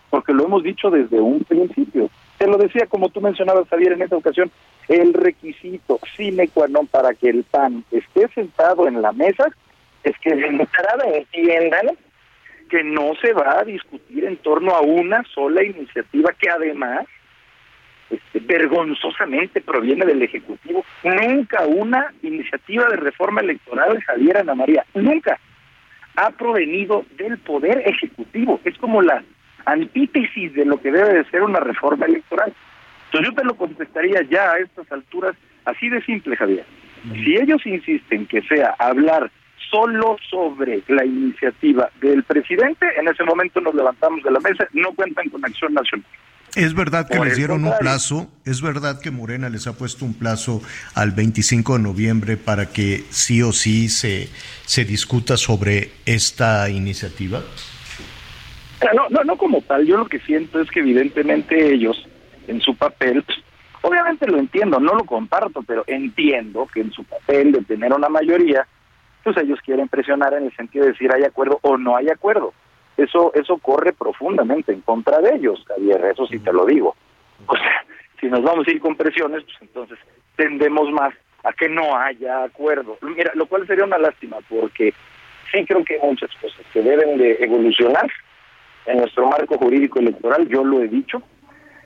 porque 0.10 0.34
lo 0.34 0.46
hemos 0.46 0.64
dicho 0.64 0.90
desde 0.90 1.20
un 1.20 1.44
principio. 1.44 2.10
Te 2.38 2.48
lo 2.48 2.58
decía, 2.58 2.86
como 2.88 3.10
tú 3.10 3.22
mencionabas, 3.22 3.68
Javier, 3.68 3.94
en 3.94 4.04
esta 4.04 4.16
ocasión, 4.16 4.52
el 4.88 5.14
requisito 5.14 6.00
sine 6.16 6.48
qua 6.48 6.68
non 6.68 6.88
para 6.88 7.14
que 7.14 7.30
el 7.30 7.44
PAN 7.44 7.84
esté 7.92 8.28
sentado 8.34 8.88
en 8.88 9.02
la 9.02 9.12
mesa 9.12 9.50
es 10.04 10.18
que 10.20 10.34
de 10.34 10.48
entrada 10.48 11.04
entiendan 11.14 11.98
que 12.70 12.84
no 12.84 13.14
se 13.22 13.34
va 13.34 13.60
a 13.60 13.64
discutir 13.64 14.26
en 14.26 14.38
torno 14.38 14.76
a 14.76 14.82
una 14.82 15.24
sola 15.34 15.64
iniciativa 15.64 16.32
que 16.38 16.50
además 16.50 17.06
este, 18.10 18.40
vergonzosamente 18.40 19.62
proviene 19.62 20.06
del 20.06 20.22
Ejecutivo. 20.22 20.86
Nunca 21.04 21.66
una 21.66 22.14
iniciativa 22.22 22.88
de 22.90 22.98
reforma 22.98 23.42
electoral, 23.42 24.02
Javier 24.04 24.38
Ana 24.38 24.56
María, 24.56 24.86
nunca 24.94 25.40
ha 26.18 26.32
provenido 26.32 27.06
del 27.18 27.38
Poder 27.38 27.84
Ejecutivo. 27.86 28.60
Es 28.66 28.78
como 28.80 29.02
la 29.02 29.24
antítesis 29.66 30.54
de 30.54 30.66
lo 30.66 30.82
que 30.82 30.92
debe 30.92 31.14
de 31.14 31.26
ser 31.26 31.44
una 31.44 31.60
reforma 31.60 32.08
electoral. 32.08 32.54
Entonces 33.06 33.30
yo 33.30 33.36
te 33.36 33.46
lo 33.46 33.56
contestaría 33.56 34.22
ya 34.24 34.52
a 34.52 34.58
estas 34.58 34.92
alturas 34.92 35.36
así 35.66 35.90
de 35.90 36.02
simple, 36.02 36.36
Javier. 36.36 36.66
Si 37.14 37.36
ellos 37.36 37.66
insisten 37.66 38.26
que 38.26 38.42
sea 38.42 38.76
hablar 38.80 39.32
solo 39.70 40.18
sobre 40.30 40.84
la 40.88 41.06
iniciativa 41.06 41.90
del 42.02 42.24
presidente, 42.24 42.86
en 42.98 43.08
ese 43.08 43.24
momento 43.24 43.62
nos 43.62 43.76
levantamos 43.76 44.24
de 44.24 44.32
la 44.32 44.40
mesa, 44.40 44.68
no 44.74 44.94
cuentan 44.94 45.30
con 45.30 45.44
acción 45.44 45.74
nacional. 45.74 46.06
Es 46.56 46.74
verdad 46.74 47.08
que 47.08 47.18
Por 47.18 47.28
les 47.28 47.38
dieron 47.38 47.66
un 47.66 47.74
plazo, 47.80 48.32
es 48.46 48.62
verdad 48.62 49.00
que 49.00 49.12
Morena 49.12 49.50
les 49.50 49.68
ha 49.68 49.74
puesto 49.78 50.06
un 50.06 50.16
plazo 50.16 50.62
al 50.96 51.12
25 51.12 51.78
de 51.78 51.84
noviembre 51.84 52.38
para 52.38 52.68
que 52.68 53.04
sí 53.10 53.44
o 53.44 53.52
sí 53.52 53.90
se, 53.90 54.30
se 54.66 54.86
discuta 54.86 55.38
sobre 55.38 55.92
esta 56.06 56.68
iniciativa. 56.70 57.42
No, 58.96 59.10
no, 59.10 59.24
no 59.24 59.38
como 59.38 59.62
tal. 59.62 59.86
Yo 59.86 59.98
lo 59.98 60.06
que 60.06 60.20
siento 60.20 60.60
es 60.60 60.70
que 60.72 60.80
evidentemente 60.80 61.74
ellos, 61.74 62.08
en 62.48 62.62
su 62.62 62.76
papel, 62.76 63.24
obviamente 63.82 64.28
lo 64.28 64.40
entiendo, 64.40 64.80
no 64.80 64.96
lo 64.96 65.04
comparto, 65.06 65.62
pero 65.64 65.84
entiendo 65.88 66.68
que 66.74 66.82
en 66.82 66.92
su 66.92 67.04
papel 67.04 67.52
de 67.52 67.62
tener 67.64 67.94
una 67.94 68.10
mayoría, 68.10 68.68
pues 69.34 69.44
ellos 69.44 69.60
quieren 69.62 69.90
presionar 69.90 70.34
en 70.36 70.46
el 70.46 70.56
sentido 70.56 70.86
de 70.86 70.94
decir 70.94 71.12
hay 71.14 71.26
acuerdo 71.26 71.60
o 71.62 71.78
no 71.78 71.98
hay 71.98 72.08
acuerdo. 72.08 72.54
Eso, 72.96 73.34
eso 73.34 73.58
corre 73.58 73.92
profundamente 73.92 74.72
en 74.72 74.80
contra 74.80 75.20
de 75.20 75.36
ellos, 75.36 75.66
Javier, 75.68 76.06
eso 76.06 76.26
sí 76.28 76.40
te 76.40 76.54
lo 76.54 76.66
digo. 76.66 76.96
O 77.46 77.58
sea, 77.58 77.84
si 78.22 78.28
nos 78.28 78.42
vamos 78.42 78.66
a 78.66 78.72
ir 78.72 78.80
con 78.80 78.96
presiones, 78.96 79.44
pues 79.44 79.58
entonces 79.60 80.00
tendemos 80.38 80.90
más 80.92 81.14
a 81.44 81.52
que 81.52 81.68
no 81.68 81.98
haya 81.98 82.46
acuerdo. 82.46 82.98
Mira, 83.02 83.34
lo 83.36 83.48
cual 83.48 83.68
sería 83.68 83.84
una 83.84 83.98
lástima, 83.98 84.38
porque 84.48 84.94
sí 85.52 85.66
creo 85.66 85.84
que 85.84 85.96
hay 85.96 86.10
muchas 86.10 86.32
cosas 86.42 86.66
que 86.72 86.82
deben 86.82 87.18
de 87.18 87.34
evolucionar 87.42 88.10
en 88.86 89.00
nuestro 89.00 89.28
marco 89.28 89.58
jurídico 89.58 90.00
electoral, 90.00 90.48
yo 90.48 90.64
lo 90.64 90.82
he 90.82 90.88
dicho, 90.88 91.22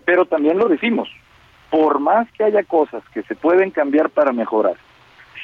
pero 0.06 0.26
también 0.26 0.60
lo 0.60 0.70
decimos, 0.70 1.10
por 1.72 2.00
más 2.00 2.32
que 2.34 2.44
haya 2.44 2.62
cosas 2.62 3.02
que 3.16 3.24
se 3.24 3.34
pueden 3.34 3.72
cambiar 3.72 4.12
para 4.12 4.32
mejorar, 4.32 4.76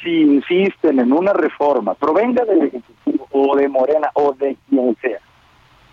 si 0.02 0.20
insisten 0.20 1.00
en 1.00 1.12
una 1.12 1.32
reforma, 1.32 1.94
provenga 1.94 2.44
del 2.44 2.62
Ejecutivo 2.62 3.26
o 3.30 3.56
de 3.56 3.68
Morena 3.68 4.10
o 4.14 4.32
de 4.34 4.56
quien 4.68 4.96
sea, 5.00 5.18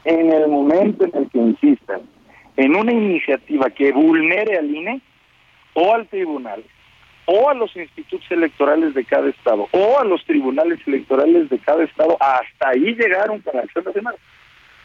en 0.04 0.32
el 0.32 0.48
momento 0.48 1.06
en 1.06 1.12
el 1.16 1.30
que 1.30 1.40
insistan 1.40 2.02
en 2.58 2.76
una 2.76 2.92
iniciativa 2.92 3.70
que 3.70 3.92
vulnere 3.92 4.58
al 4.58 4.74
INE 4.74 5.02
o 5.74 5.94
al 5.94 6.08
tribunal 6.08 6.64
o 7.26 7.50
a 7.50 7.54
los 7.54 7.76
institutos 7.76 8.30
electorales 8.30 8.94
de 8.94 9.04
cada 9.04 9.28
estado 9.30 9.68
o 9.72 10.00
a 10.00 10.04
los 10.04 10.24
tribunales 10.26 10.80
electorales 10.86 11.50
de 11.50 11.58
cada 11.60 11.84
estado, 11.84 12.18
hasta 12.20 12.70
ahí 12.70 12.96
llegaron 12.96 13.42
para 13.42 13.62
acción 13.62 13.84
nacional. 13.84 14.16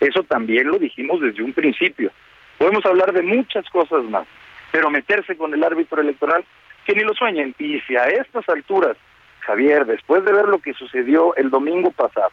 Eso 0.00 0.22
también 0.22 0.68
lo 0.68 0.78
dijimos 0.78 1.20
desde 1.20 1.42
un 1.42 1.52
principio. 1.52 2.10
Podemos 2.56 2.84
hablar 2.86 3.12
de 3.12 3.22
muchas 3.22 3.68
cosas 3.68 4.02
más, 4.04 4.26
pero 4.72 4.90
meterse 4.90 5.36
con 5.36 5.52
el 5.52 5.62
árbitro 5.62 6.00
electoral, 6.00 6.44
que 6.86 6.94
ni 6.94 7.02
lo 7.02 7.12
sueñen. 7.14 7.54
Y 7.58 7.78
si 7.80 7.96
a 7.96 8.04
estas 8.04 8.48
alturas, 8.48 8.96
Javier, 9.40 9.86
después 9.86 10.24
de 10.24 10.32
ver 10.32 10.46
lo 10.46 10.58
que 10.60 10.72
sucedió 10.74 11.34
el 11.36 11.50
domingo 11.50 11.90
pasado, 11.90 12.30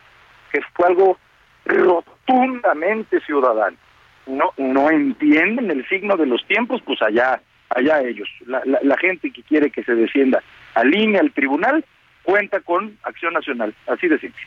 que 0.51 0.59
fue 0.75 0.87
algo 0.87 1.17
rotundamente 1.65 3.19
ciudadano, 3.21 3.77
no, 4.25 4.51
no 4.57 4.89
entienden 4.89 5.71
el 5.71 5.87
signo 5.87 6.17
de 6.17 6.25
los 6.25 6.45
tiempos, 6.47 6.81
pues 6.85 7.01
allá, 7.01 7.41
allá 7.69 8.01
ellos. 8.01 8.27
La, 8.45 8.61
la, 8.65 8.79
la 8.83 8.97
gente 8.97 9.31
que 9.31 9.41
quiere 9.43 9.69
que 9.71 9.83
se 9.83 9.95
descienda 9.95 10.43
al 10.75 10.93
INE, 10.93 11.19
al 11.19 11.31
tribunal, 11.31 11.83
cuenta 12.23 12.59
con 12.59 12.97
acción 13.03 13.33
nacional, 13.33 13.73
así 13.87 14.07
de 14.07 14.19
simple. 14.19 14.41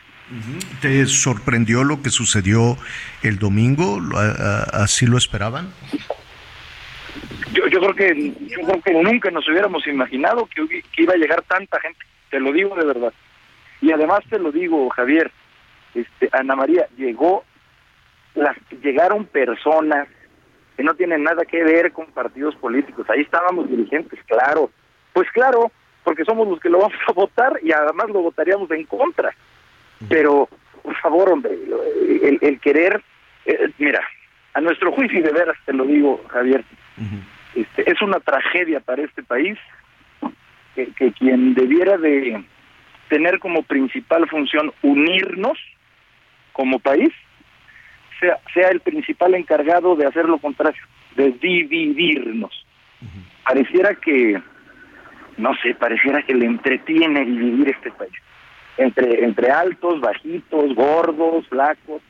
¿Te 0.80 1.06
sorprendió 1.06 1.82
lo 1.82 2.02
que 2.02 2.10
sucedió 2.10 2.76
el 3.22 3.38
domingo? 3.38 3.98
¿Lo- 4.00 4.18
a- 4.18 4.30
a- 4.30 4.84
¿Así 4.84 5.06
lo 5.06 5.16
esperaban? 5.18 5.72
Yo, 7.52 7.66
yo 7.66 7.80
creo 7.80 7.94
que 7.94 8.32
yo 8.46 8.58
creo 8.66 8.80
que 8.82 8.92
nunca 9.02 9.30
nos 9.32 9.48
hubiéramos 9.48 9.84
imaginado 9.88 10.46
que 10.46 10.82
iba 11.02 11.14
a 11.14 11.16
llegar 11.16 11.42
tanta 11.42 11.80
gente. 11.80 11.98
Te 12.30 12.40
lo 12.40 12.52
digo 12.52 12.74
de 12.76 12.86
verdad. 12.86 13.12
Y 13.80 13.92
además 13.92 14.20
te 14.28 14.38
lo 14.38 14.52
digo, 14.52 14.88
Javier, 14.90 15.30
este, 15.94 16.28
Ana 16.32 16.54
María, 16.54 16.86
llegó, 16.96 17.44
las 18.34 18.56
llegaron 18.82 19.24
personas 19.26 20.08
que 20.76 20.84
no 20.84 20.94
tienen 20.94 21.24
nada 21.24 21.44
que 21.44 21.62
ver 21.64 21.92
con 21.92 22.06
partidos 22.06 22.54
políticos. 22.56 23.08
Ahí 23.10 23.22
estábamos 23.22 23.68
dirigentes, 23.68 24.18
claro. 24.26 24.70
Pues 25.12 25.30
claro, 25.32 25.72
porque 26.04 26.24
somos 26.24 26.46
los 26.48 26.60
que 26.60 26.70
lo 26.70 26.78
vamos 26.78 26.98
a 27.06 27.12
votar 27.12 27.58
y 27.62 27.72
además 27.72 28.08
lo 28.10 28.22
votaríamos 28.22 28.70
en 28.70 28.84
contra. 28.84 29.34
Pero, 30.08 30.48
por 30.82 30.96
favor, 30.96 31.30
hombre, 31.30 31.52
el, 31.52 32.38
el 32.40 32.60
querer, 32.60 33.02
eh, 33.44 33.70
mira, 33.78 34.00
a 34.54 34.60
nuestro 34.60 34.92
juicio 34.92 35.18
y 35.18 35.22
de 35.22 35.32
veras 35.32 35.56
te 35.64 35.72
lo 35.72 35.84
digo, 35.84 36.22
Javier, 36.28 36.64
este, 37.54 37.90
es 37.90 38.00
una 38.02 38.20
tragedia 38.20 38.80
para 38.80 39.02
este 39.02 39.22
país 39.22 39.58
que, 40.86 40.92
que 40.94 41.12
quien 41.12 41.54
debiera 41.54 41.96
de 41.98 42.42
tener 43.08 43.38
como 43.38 43.62
principal 43.62 44.28
función 44.28 44.72
unirnos 44.82 45.58
como 46.52 46.78
país 46.78 47.10
sea, 48.20 48.38
sea 48.54 48.68
el 48.68 48.80
principal 48.80 49.34
encargado 49.34 49.96
de 49.96 50.06
hacer 50.06 50.26
lo 50.26 50.38
contrario, 50.38 50.80
de 51.16 51.32
dividirnos. 51.32 52.66
Pareciera 53.44 53.94
que, 53.94 54.40
no 55.38 55.54
sé, 55.62 55.74
pareciera 55.74 56.22
que 56.22 56.34
le 56.34 56.46
entretiene 56.46 57.24
dividir 57.24 57.68
este 57.70 57.90
país. 57.90 58.12
Entre, 58.76 59.24
entre 59.24 59.50
altos, 59.50 60.00
bajitos, 60.00 60.74
gordos, 60.74 61.46
flacos. 61.48 62.02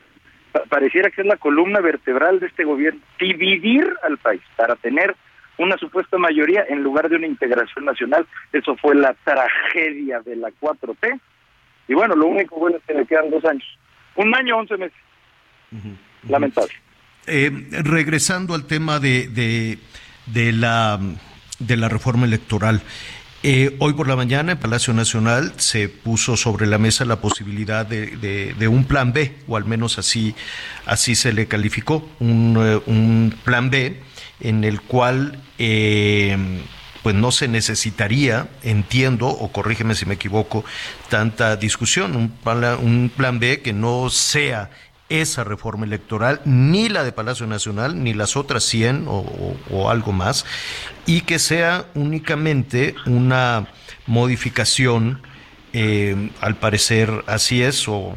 Pa- 0.52 0.64
pareciera 0.68 1.10
que 1.10 1.22
es 1.22 1.26
la 1.26 1.36
columna 1.36 1.80
vertebral 1.80 2.40
de 2.40 2.48
este 2.48 2.64
gobierno. 2.64 3.00
Dividir 3.18 3.88
al 4.02 4.18
país 4.18 4.42
para 4.56 4.76
tener 4.76 5.14
una 5.62 5.76
supuesta 5.78 6.18
mayoría 6.18 6.64
en 6.68 6.82
lugar 6.82 7.08
de 7.08 7.16
una 7.16 7.26
integración 7.26 7.84
nacional. 7.84 8.26
Eso 8.52 8.76
fue 8.76 8.94
la 8.94 9.14
tragedia 9.24 10.20
de 10.20 10.36
la 10.36 10.48
4T. 10.60 11.20
Y 11.88 11.94
bueno, 11.94 12.14
lo 12.16 12.26
único 12.26 12.56
bueno 12.56 12.76
es 12.78 12.82
que 12.86 12.94
le 12.94 13.06
quedan 13.06 13.30
dos 13.30 13.44
años. 13.44 13.64
Un 14.16 14.34
año, 14.34 14.56
once 14.58 14.76
meses. 14.76 14.96
Lamentable. 16.28 16.72
Eh, 17.26 17.50
regresando 17.84 18.54
al 18.54 18.66
tema 18.66 18.98
de, 18.98 19.28
de, 19.28 19.78
de 20.26 20.52
la, 20.52 20.98
de 21.58 21.76
la 21.76 21.88
reforma 21.88 22.26
electoral. 22.26 22.80
eh, 23.42 23.74
hoy 23.78 23.94
por 23.94 24.06
la 24.08 24.16
mañana 24.16 24.52
en 24.52 24.58
Palacio 24.58 24.92
Nacional 24.92 25.52
se 25.56 25.88
puso 25.88 26.36
sobre 26.36 26.66
la 26.66 26.76
mesa 26.78 27.04
la 27.04 27.20
posibilidad 27.20 27.86
de, 27.86 28.16
de- 28.18 28.54
de 28.54 28.68
un 28.68 28.84
plan 28.84 29.12
B, 29.12 29.32
o 29.48 29.56
al 29.56 29.64
menos 29.64 29.98
así, 29.98 30.34
así 30.86 31.14
se 31.14 31.32
le 31.32 31.46
calificó, 31.46 32.06
un, 32.20 32.56
eh, 32.60 32.80
un 32.86 33.32
plan 33.44 33.70
B 33.70 33.96
en 34.40 34.64
el 34.64 34.80
cual 34.80 35.40
eh, 35.58 36.36
pues 37.02 37.14
no 37.14 37.32
se 37.32 37.48
necesitaría, 37.48 38.48
entiendo, 38.62 39.28
o 39.28 39.52
corrígeme 39.52 39.94
si 39.94 40.06
me 40.06 40.14
equivoco, 40.14 40.64
tanta 41.08 41.56
discusión, 41.56 42.16
un 42.16 42.30
plan, 42.30 42.78
un 42.80 43.10
plan 43.14 43.38
B 43.38 43.62
que 43.62 43.72
no 43.72 44.10
sea 44.10 44.70
esa 45.08 45.42
reforma 45.42 45.86
electoral, 45.86 46.40
ni 46.44 46.88
la 46.88 47.02
de 47.02 47.12
Palacio 47.12 47.46
Nacional, 47.46 48.02
ni 48.02 48.14
las 48.14 48.36
otras 48.36 48.62
100 48.64 49.06
o, 49.08 49.90
algo 49.90 50.12
más, 50.12 50.46
y 51.04 51.22
que 51.22 51.38
sea 51.38 51.86
únicamente 51.94 52.94
una 53.06 53.66
modificación, 54.06 55.20
eh, 55.72 56.30
al 56.40 56.56
parecer 56.56 57.24
así 57.26 57.62
es, 57.62 57.88
o 57.88 58.16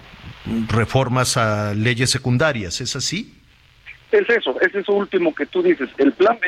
reformas 0.68 1.38
a 1.38 1.74
leyes 1.74 2.12
secundarias, 2.12 2.80
¿es 2.80 2.96
así? 2.96 3.43
Es 4.14 4.30
eso, 4.30 4.56
es 4.62 4.76
eso 4.76 4.94
último 4.94 5.34
que 5.34 5.48
tú 5.48 5.64
dices. 5.64 5.90
El 5.98 6.14
plan 6.14 6.38
B, 6.40 6.48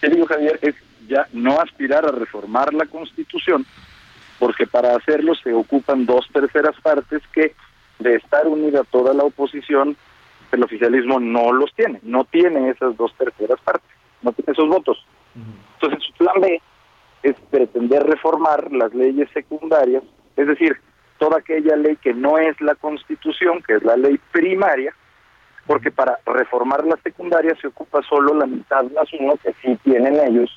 te 0.00 0.08
digo 0.08 0.24
Javier, 0.24 0.58
es 0.62 0.74
ya 1.06 1.28
no 1.34 1.60
aspirar 1.60 2.06
a 2.06 2.12
reformar 2.12 2.72
la 2.72 2.86
Constitución, 2.86 3.66
porque 4.38 4.66
para 4.66 4.96
hacerlo 4.96 5.34
se 5.34 5.52
ocupan 5.52 6.06
dos 6.06 6.26
terceras 6.32 6.74
partes 6.80 7.20
que 7.34 7.54
de 7.98 8.14
estar 8.14 8.46
unida 8.46 8.84
toda 8.84 9.12
la 9.12 9.24
oposición, 9.24 9.98
el 10.50 10.62
oficialismo 10.62 11.20
no 11.20 11.52
los 11.52 11.74
tiene, 11.74 12.00
no 12.02 12.24
tiene 12.24 12.70
esas 12.70 12.96
dos 12.96 13.12
terceras 13.18 13.60
partes, 13.60 13.90
no 14.22 14.32
tiene 14.32 14.52
esos 14.52 14.68
votos. 14.68 15.04
Entonces 15.74 16.02
su 16.06 16.12
plan 16.14 16.40
B 16.40 16.58
es 17.22 17.36
pretender 17.50 18.02
reformar 18.04 18.72
las 18.72 18.94
leyes 18.94 19.28
secundarias, 19.34 20.04
es 20.38 20.46
decir, 20.46 20.74
toda 21.18 21.40
aquella 21.40 21.76
ley 21.76 21.96
que 21.96 22.14
no 22.14 22.38
es 22.38 22.58
la 22.62 22.76
Constitución, 22.76 23.62
que 23.66 23.74
es 23.74 23.82
la 23.82 23.98
ley 23.98 24.18
primaria, 24.32 24.94
porque 25.68 25.90
para 25.90 26.18
reformar 26.24 26.82
la 26.84 26.96
secundaria 27.04 27.54
se 27.60 27.66
ocupa 27.66 28.00
solo 28.08 28.34
la 28.34 28.46
mitad 28.46 28.82
más 28.84 29.06
uno 29.20 29.34
que 29.36 29.52
sí 29.62 29.78
tienen 29.84 30.18
ellos 30.18 30.50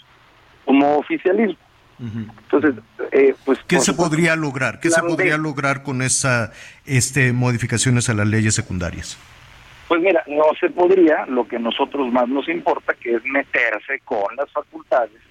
como 0.65 0.97
oficialismo. 0.97 1.59
Entonces, 1.99 2.75
eh, 3.11 3.35
pues 3.45 3.59
¿qué 3.67 3.79
se 3.79 3.93
podría 3.93 4.35
lograr? 4.35 4.79
¿Qué 4.79 4.89
se 4.89 5.01
podría 5.01 5.37
lograr 5.37 5.83
con 5.83 6.01
esa 6.01 6.51
este 6.85 7.31
modificaciones 7.31 8.09
a 8.09 8.15
las 8.15 8.25
leyes 8.25 8.55
secundarias? 8.55 9.19
Pues 9.87 10.01
mira, 10.01 10.23
no 10.25 10.45
se 10.59 10.69
podría, 10.69 11.25
lo 11.27 11.47
que 11.47 11.57
a 11.57 11.59
nosotros 11.59 12.11
más 12.11 12.27
nos 12.27 12.47
importa, 12.47 12.93
que 12.93 13.15
es 13.15 13.23
meterse 13.25 13.99
con 14.05 14.35
las 14.35 14.49
facultades 14.51 15.21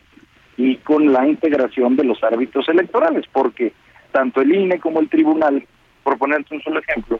y 0.59 0.77
con 0.77 1.11
la 1.13 1.27
integración 1.27 1.97
de 1.97 2.05
los 2.05 2.23
árbitros 2.23 2.69
electorales, 2.69 3.25
porque 3.33 3.73
tanto 4.13 4.43
el 4.43 4.55
INE 4.55 4.79
como 4.79 5.01
el 5.01 5.09
tribunal, 5.09 5.67
por 6.05 6.19
ponerte 6.19 6.55
un 6.55 6.63
solo 6.63 6.81
ejemplo, 6.81 7.19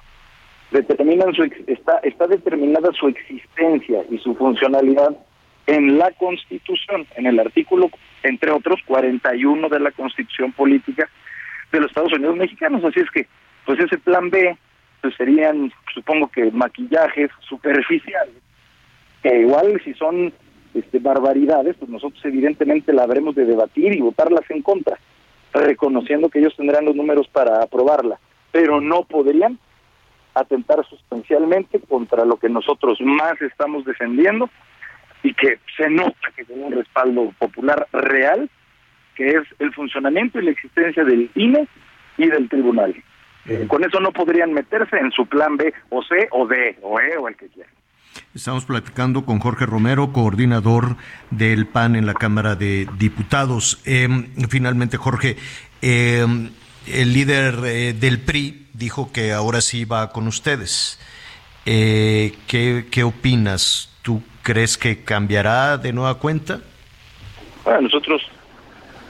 determinan 0.71 1.35
su 1.35 1.45
está, 1.67 1.99
está 2.03 2.27
determinada 2.27 2.91
su 2.93 3.09
existencia 3.09 4.05
y 4.11 4.19
su 4.19 4.35
funcionalidad 4.35 5.17
en 5.67 5.99
la 5.99 6.11
Constitución, 6.13 7.07
en 7.17 7.27
el 7.27 7.39
artículo, 7.39 7.91
entre 8.23 8.51
otros, 8.51 8.81
41 8.87 9.69
de 9.69 9.81
la 9.81 9.91
Constitución 9.93 10.53
Política 10.53 11.09
de 11.73 11.81
los 11.81 11.91
Estados 11.91 12.13
Unidos 12.13 12.37
Mexicanos. 12.37 12.85
Así 12.85 13.01
es 13.01 13.11
que, 13.11 13.27
pues 13.67 13.79
ese 13.79 13.99
plan 13.99 14.31
B, 14.31 14.57
pues 15.01 15.15
serían, 15.17 15.73
supongo 15.95 16.29
que 16.29 16.51
maquillajes 16.51 17.31
superficiales, 17.49 18.35
que 19.23 19.41
igual 19.41 19.81
si 19.85 19.95
son 19.95 20.33
este, 20.75 20.99
barbaridades, 20.99 21.77
pues 21.79 21.91
nosotros 21.91 22.21
evidentemente 22.25 22.93
la 22.93 23.05
habremos 23.05 23.35
de 23.35 23.45
debatir 23.45 23.95
y 23.95 24.01
votarlas 24.01 24.49
en 24.51 24.63
contra, 24.63 24.99
reconociendo 25.53 26.29
que 26.29 26.39
ellos 26.39 26.57
tendrán 26.57 26.85
los 26.85 26.97
números 26.97 27.29
para 27.29 27.63
aprobarla, 27.63 28.19
pero 28.53 28.81
no 28.81 29.05
podrían 29.05 29.59
atentar 30.35 30.85
sustancialmente 30.89 31.81
contra 31.81 32.25
lo 32.25 32.37
que 32.37 32.49
nosotros 32.49 32.99
más 33.01 33.41
estamos 33.41 33.85
defendiendo 33.85 34.51
y 35.23 35.35
que 35.35 35.59
se 35.77 35.89
nota 35.91 36.33
que 36.37 36.45
tiene 36.45 36.65
un 36.65 36.73
respaldo 36.73 37.33
popular 37.39 37.87
real, 37.93 38.49
que 39.15 39.29
es 39.29 39.43
el 39.59 39.73
funcionamiento 39.75 40.39
y 40.39 40.45
la 40.45 40.51
existencia 40.53 41.05
del 41.05 41.31
INE 41.35 41.69
y 42.17 42.27
del 42.29 42.49
tribunal. 42.49 42.95
Eh, 43.47 43.67
con 43.69 43.85
eso 43.85 44.01
no 44.01 44.13
podrían 44.13 44.53
meterse 44.53 44.99
en 44.99 45.11
su 45.13 45.27
plan 45.27 45.57
B 45.57 45.73
o 45.89 46.03
C 46.03 46.29
o 46.31 46.47
D 46.47 46.79
o 46.83 47.01
E 47.01 47.17
o 47.17 47.29
el 47.29 47.37
que 47.37 47.49
quieran. 47.49 47.73
Estamos 48.35 48.65
platicando 48.65 49.25
con 49.25 49.39
Jorge 49.39 49.67
Romero, 49.67 50.13
coordinador 50.13 50.97
del 51.31 51.67
PAN 51.67 51.97
en 51.97 52.07
la 52.07 52.15
Cámara 52.15 52.55
de 52.55 52.87
Diputados. 52.99 53.81
Eh, 53.87 54.09
finalmente, 54.49 54.97
Jorge, 54.97 55.37
eh, 55.83 56.27
el 56.87 57.13
líder 57.13 57.55
eh, 57.65 57.93
del 57.93 58.21
PRI 58.21 58.67
dijo 58.73 59.13
que 59.13 59.33
ahora 59.33 59.61
sí 59.61 59.85
va 59.85 60.11
con 60.11 60.27
ustedes. 60.27 60.99
Eh, 61.67 62.35
¿qué, 62.47 62.87
¿Qué 62.91 63.05
opinas? 63.05 63.95
¿Tú 64.03 64.23
crees 64.43 64.79
que 64.79 65.05
cambiará 65.05 65.77
de 65.77 65.93
nueva 65.93 66.19
cuenta? 66.19 66.61
Bueno, 67.65 67.83
nosotros 67.83 68.23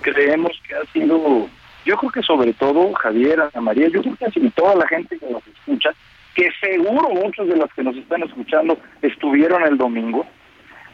creemos 0.00 0.52
que 0.66 0.74
ha 0.74 0.84
sido, 0.92 1.48
yo 1.84 1.96
creo 1.96 2.10
que 2.10 2.22
sobre 2.22 2.52
todo 2.54 2.92
Javier, 2.94 3.40
Ana 3.40 3.60
María, 3.60 3.88
yo 3.88 4.02
creo 4.02 4.16
que 4.16 4.24
así 4.26 4.50
toda 4.50 4.74
la 4.74 4.88
gente 4.88 5.18
que 5.18 5.30
nos 5.30 5.46
escucha, 5.46 5.90
que 6.34 6.48
seguro 6.60 7.10
muchos 7.10 7.48
de 7.48 7.56
los 7.56 7.72
que 7.74 7.82
nos 7.82 7.96
están 7.96 8.22
escuchando 8.22 8.78
estuvieron 9.02 9.62
el 9.62 9.78
domingo, 9.78 10.26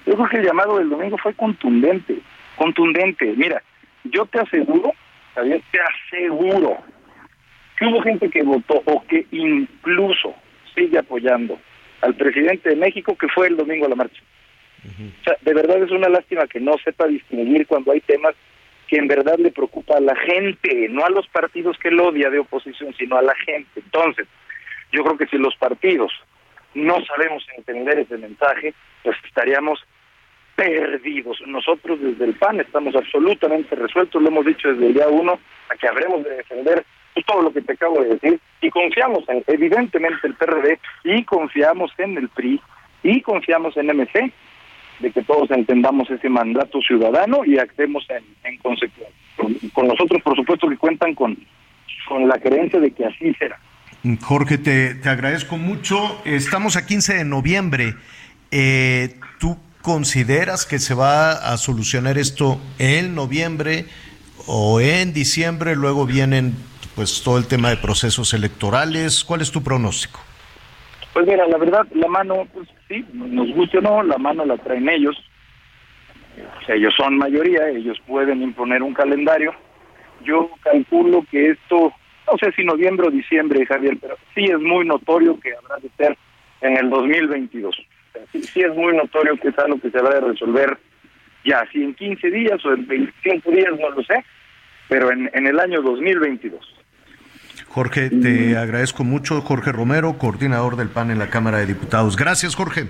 yo 0.06 0.14
creo 0.14 0.28
que 0.28 0.36
el 0.38 0.46
llamado 0.46 0.78
del 0.78 0.90
domingo 0.90 1.16
fue 1.18 1.34
contundente, 1.34 2.18
contundente. 2.56 3.34
Mira, 3.36 3.62
yo 4.04 4.26
te 4.26 4.40
aseguro, 4.40 4.92
Javier, 5.36 5.60
te 5.70 5.78
aseguro 5.80 6.78
que 7.78 7.84
hubo 7.84 8.02
gente 8.02 8.30
que 8.30 8.42
votó 8.42 8.82
o 8.86 9.04
que 9.06 9.26
incluso 9.30 10.34
sigue 10.74 10.98
apoyando 10.98 11.58
al 12.00 12.14
presidente 12.14 12.70
de 12.70 12.76
México 12.76 13.16
que 13.16 13.28
fue 13.28 13.48
el 13.48 13.56
domingo 13.56 13.86
a 13.86 13.90
la 13.90 13.96
marcha. 13.96 14.22
O 14.86 15.24
sea, 15.24 15.36
de 15.42 15.52
verdad 15.52 15.82
es 15.82 15.90
una 15.90 16.08
lástima 16.08 16.46
que 16.46 16.60
no 16.60 16.72
sepa 16.82 17.06
distinguir 17.06 17.66
cuando 17.66 17.92
hay 17.92 18.00
temas 18.00 18.34
que 18.86 18.96
en 18.96 19.08
verdad 19.08 19.36
le 19.36 19.50
preocupa 19.50 19.96
a 19.96 20.00
la 20.00 20.14
gente, 20.16 20.88
no 20.88 21.04
a 21.04 21.10
los 21.10 21.26
partidos 21.28 21.76
que 21.78 21.88
él 21.88 22.00
odia 22.00 22.30
de 22.30 22.38
oposición, 22.38 22.94
sino 22.96 23.16
a 23.16 23.22
la 23.22 23.34
gente. 23.34 23.80
Entonces, 23.84 24.26
yo 24.92 25.02
creo 25.02 25.18
que 25.18 25.26
si 25.26 25.36
los 25.38 25.56
partidos 25.56 26.12
no 26.74 27.04
sabemos 27.04 27.44
entender 27.56 27.98
ese 27.98 28.16
mensaje, 28.16 28.74
pues 29.02 29.16
estaríamos 29.26 29.84
perdidos. 30.56 31.38
Nosotros 31.46 32.00
desde 32.00 32.24
el 32.24 32.34
PAN 32.34 32.60
estamos 32.60 32.96
absolutamente 32.96 33.76
resueltos, 33.76 34.20
lo 34.20 34.28
hemos 34.28 34.46
dicho 34.46 34.68
desde 34.68 34.86
el 34.86 34.94
día 34.94 35.08
uno, 35.08 35.38
a 35.70 35.76
que 35.76 35.86
habremos 35.86 36.24
de 36.24 36.36
defender 36.36 36.84
todo 37.26 37.42
lo 37.42 37.52
que 37.52 37.62
te 37.62 37.72
acabo 37.72 38.02
de 38.02 38.10
decir 38.10 38.40
y 38.60 38.70
confiamos 38.70 39.24
en, 39.28 39.42
evidentemente, 39.46 40.26
el 40.26 40.34
PRD 40.34 40.78
y 41.04 41.24
confiamos 41.24 41.90
en 41.98 42.16
el 42.16 42.28
PRI 42.28 42.60
y 43.02 43.20
confiamos 43.20 43.76
en 43.76 43.86
MC 43.86 44.32
de 45.00 45.10
que 45.12 45.22
todos 45.22 45.50
entendamos 45.50 46.10
ese 46.10 46.28
mandato 46.28 46.80
ciudadano 46.80 47.44
y 47.44 47.58
actuemos 47.58 48.06
en, 48.10 48.24
en 48.44 48.58
consecuencia. 48.58 49.14
Con, 49.36 49.54
con 49.74 49.88
nosotros, 49.88 50.22
por 50.22 50.34
supuesto, 50.36 50.68
que 50.68 50.76
cuentan 50.78 51.14
con, 51.14 51.36
con 52.08 52.26
la 52.26 52.38
creencia 52.38 52.80
de 52.80 52.90
que 52.90 53.04
así 53.04 53.34
será. 53.34 53.58
Jorge, 54.22 54.56
te, 54.56 54.94
te 54.94 55.08
agradezco 55.08 55.56
mucho. 55.56 56.22
Estamos 56.24 56.76
a 56.76 56.86
15 56.86 57.14
de 57.14 57.24
noviembre. 57.24 57.94
Eh, 58.50 59.14
¿Tú 59.38 59.58
consideras 59.86 60.66
que 60.66 60.80
se 60.80 60.94
va 60.94 61.30
a 61.30 61.56
solucionar 61.58 62.18
esto 62.18 62.58
en 62.80 63.14
noviembre 63.14 63.84
o 64.48 64.80
en 64.80 65.12
diciembre? 65.12 65.76
Luego 65.76 66.06
vienen 66.06 66.54
pues 66.96 67.22
todo 67.22 67.38
el 67.38 67.46
tema 67.46 67.70
de 67.70 67.76
procesos 67.76 68.34
electorales. 68.34 69.22
¿Cuál 69.22 69.42
es 69.42 69.52
tu 69.52 69.62
pronóstico? 69.62 70.18
Pues 71.12 71.24
mira, 71.24 71.46
la 71.46 71.56
verdad, 71.56 71.86
la 71.94 72.08
mano, 72.08 72.48
pues 72.52 72.68
sí, 72.88 73.04
nos 73.12 73.48
guste 73.54 73.78
o 73.78 73.80
no, 73.80 74.02
la 74.02 74.18
mano 74.18 74.44
la 74.44 74.56
traen 74.58 74.88
ellos. 74.88 75.16
Ellos 76.66 76.92
son 76.96 77.16
mayoría, 77.16 77.68
ellos 77.68 77.96
pueden 78.08 78.42
imponer 78.42 78.82
un 78.82 78.92
calendario. 78.92 79.54
Yo 80.24 80.50
calculo 80.64 81.24
que 81.30 81.50
esto, 81.50 81.92
no 82.26 82.38
sé 82.40 82.50
si 82.56 82.64
noviembre 82.64 83.06
o 83.06 83.10
diciembre, 83.12 83.64
Javier, 83.64 83.98
pero 84.00 84.16
sí 84.34 84.46
es 84.46 84.58
muy 84.58 84.84
notorio 84.84 85.38
que 85.38 85.54
habrá 85.54 85.76
de 85.76 85.90
ser 85.96 86.18
en 86.60 86.76
el 86.76 86.90
2022. 86.90 87.76
Sí, 88.32 88.42
sí 88.42 88.60
es 88.60 88.74
muy 88.74 88.96
notorio 88.96 89.36
que 89.40 89.48
es 89.48 89.58
algo 89.58 89.80
que 89.80 89.90
se 89.90 89.98
habrá 89.98 90.16
de 90.20 90.32
resolver 90.32 90.78
ya, 91.44 91.64
si 91.72 91.82
en 91.82 91.94
15 91.94 92.30
días 92.30 92.64
o 92.64 92.72
en 92.72 92.86
25 92.86 93.50
días, 93.50 93.72
no 93.80 93.90
lo 93.90 94.02
sé, 94.02 94.24
pero 94.88 95.12
en, 95.12 95.30
en 95.32 95.46
el 95.46 95.58
año 95.60 95.80
2022. 95.80 96.60
Jorge, 97.68 98.10
te 98.10 98.56
agradezco 98.56 99.04
mucho. 99.04 99.40
Jorge 99.42 99.70
Romero, 99.70 100.16
coordinador 100.18 100.76
del 100.76 100.88
PAN 100.88 101.10
en 101.10 101.18
la 101.18 101.28
Cámara 101.28 101.58
de 101.58 101.66
Diputados. 101.66 102.16
Gracias, 102.16 102.54
Jorge. 102.54 102.88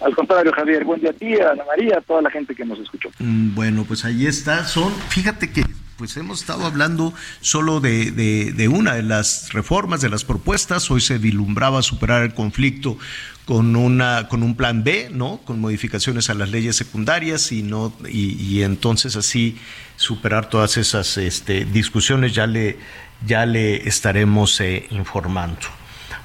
Al 0.00 0.14
contrario, 0.14 0.52
Javier, 0.52 0.84
buen 0.84 1.00
día 1.00 1.10
a 1.10 1.12
ti, 1.12 1.34
a 1.40 1.50
Ana 1.50 1.64
María, 1.64 1.98
a 1.98 2.00
toda 2.00 2.22
la 2.22 2.30
gente 2.30 2.54
que 2.54 2.64
nos 2.64 2.78
escuchó. 2.78 3.10
Mm, 3.18 3.54
Bueno, 3.54 3.84
pues 3.86 4.04
ahí 4.04 4.26
está. 4.26 4.64
Son, 4.64 4.90
fíjate 5.10 5.52
que 5.52 5.62
pues 5.96 6.16
hemos 6.16 6.40
estado 6.40 6.64
hablando 6.64 7.14
solo 7.40 7.80
de, 7.80 8.10
de, 8.10 8.68
una 8.68 8.94
de 8.94 9.02
las 9.02 9.52
reformas, 9.52 10.00
de 10.00 10.08
las 10.08 10.24
propuestas. 10.24 10.90
Hoy 10.90 11.00
se 11.00 11.18
vilumbraba 11.18 11.82
superar 11.82 12.22
el 12.22 12.34
conflicto 12.34 12.98
con 13.44 13.76
una 13.76 14.28
con 14.28 14.42
un 14.42 14.56
plan 14.56 14.84
B, 14.84 15.10
¿no? 15.12 15.38
Con 15.44 15.60
modificaciones 15.60 16.30
a 16.30 16.34
las 16.34 16.50
leyes 16.50 16.76
secundarias 16.76 17.52
y 17.52 17.62
no 17.62 17.94
y, 18.08 18.32
y 18.42 18.62
entonces 18.62 19.16
así 19.16 19.58
superar 19.96 20.48
todas 20.48 20.76
esas 20.76 21.16
este, 21.18 21.64
discusiones. 21.64 22.34
Ya 22.34 22.46
le 22.46 22.78
ya 23.26 23.46
le 23.46 23.86
estaremos 23.88 24.60
eh, 24.60 24.86
informando. 24.90 25.60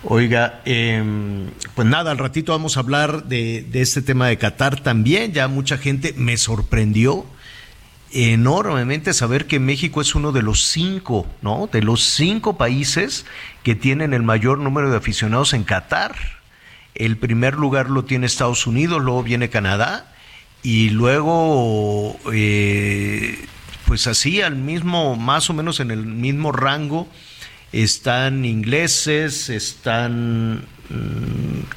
Oiga, 0.03 0.61
eh, 0.65 1.03
pues 1.75 1.87
nada, 1.87 2.11
al 2.11 2.17
ratito 2.17 2.53
vamos 2.53 2.77
a 2.77 2.79
hablar 2.79 3.25
de, 3.25 3.65
de, 3.69 3.81
este 3.81 4.01
tema 4.01 4.27
de 4.27 4.37
Qatar 4.37 4.79
también. 4.79 5.33
Ya 5.33 5.49
mucha 5.49 5.77
gente 5.77 6.13
me 6.15 6.37
sorprendió 6.37 7.25
enormemente 8.11 9.13
saber 9.13 9.45
que 9.45 9.59
México 9.59 10.01
es 10.01 10.15
uno 10.15 10.31
de 10.31 10.41
los 10.41 10.63
cinco, 10.63 11.27
¿no? 11.41 11.69
De 11.71 11.81
los 11.81 12.03
cinco 12.03 12.57
países 12.57 13.25
que 13.63 13.75
tienen 13.75 14.13
el 14.13 14.23
mayor 14.23 14.59
número 14.59 14.89
de 14.89 14.97
aficionados 14.97 15.53
en 15.53 15.63
Qatar. 15.63 16.15
El 16.95 17.17
primer 17.17 17.55
lugar 17.55 17.89
lo 17.89 18.05
tiene 18.05 18.25
Estados 18.25 18.67
Unidos, 18.67 19.01
luego 19.01 19.23
viene 19.23 19.49
Canadá 19.49 20.13
y 20.61 20.89
luego, 20.89 22.19
eh, 22.33 23.45
pues 23.85 24.07
así, 24.07 24.41
al 24.41 24.55
mismo, 24.55 25.15
más 25.15 25.49
o 25.49 25.53
menos 25.53 25.79
en 25.79 25.91
el 25.91 26.05
mismo 26.05 26.51
rango 26.51 27.07
están 27.71 28.45
ingleses, 28.45 29.49
están, 29.49 30.65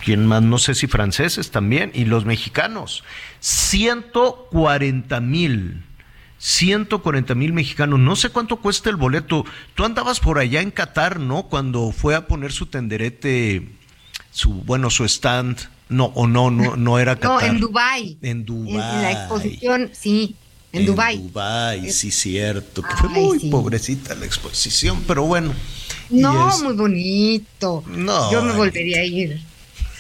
¿quién 0.05 0.27
más? 0.27 0.43
No 0.43 0.59
sé 0.59 0.75
si 0.75 0.87
franceses 0.87 1.51
también, 1.51 1.93
y 1.95 2.07
los 2.07 2.25
mexicanos. 2.25 3.05
140 3.41 5.21
mil. 5.21 5.85
140 6.43 7.37
mil 7.37 7.53
mexicanos. 7.53 8.01
No 8.01 8.17
sé 8.17 8.31
cuánto 8.31 8.57
cuesta 8.57 8.91
el 8.91 8.97
boleto. 8.97 9.45
Tú 9.77 9.85
andabas 9.85 10.19
por 10.19 10.41
allá 10.41 10.61
en 10.61 10.73
Qatar, 10.73 11.21
¿no? 11.21 11.45
Cuando 11.45 11.93
fue 11.93 12.17
a 12.17 12.27
poner 12.27 12.51
su 12.51 12.67
tenderete, 12.67 13.69
su, 14.33 14.51
bueno, 14.51 14.91
su 14.91 15.05
stand. 15.05 15.57
No, 15.89 16.07
o 16.17 16.27
no, 16.27 16.51
no, 16.51 16.75
no 16.75 16.99
era 16.99 17.15
Qatar. 17.15 17.43
No, 17.43 17.49
en 17.49 17.61
Dubai. 17.61 18.19
En 18.23 18.45
Dubai. 18.45 18.75
En, 18.75 18.81
en 18.81 19.03
la 19.03 19.13
exposición, 19.13 19.91
sí. 19.93 20.35
en, 20.73 20.85
Dubai. 20.85 21.19
Dubai, 21.19 21.93
sí, 21.93 22.11
cierto. 22.11 22.83
Que 22.83 22.97
fue 22.97 23.09
muy 23.09 23.39
pobrecita 23.49 24.17
la 24.17 24.27
exposición, 24.27 25.05
pero 25.07 25.23
bueno. 25.23 25.55
No, 26.11 26.59
muy 26.59 26.75
bonito. 26.75 27.85
No. 27.87 28.33
Yo 28.33 28.43
me 28.43 28.53
volvería 28.53 28.99
a 28.99 29.05
ir. 29.05 29.41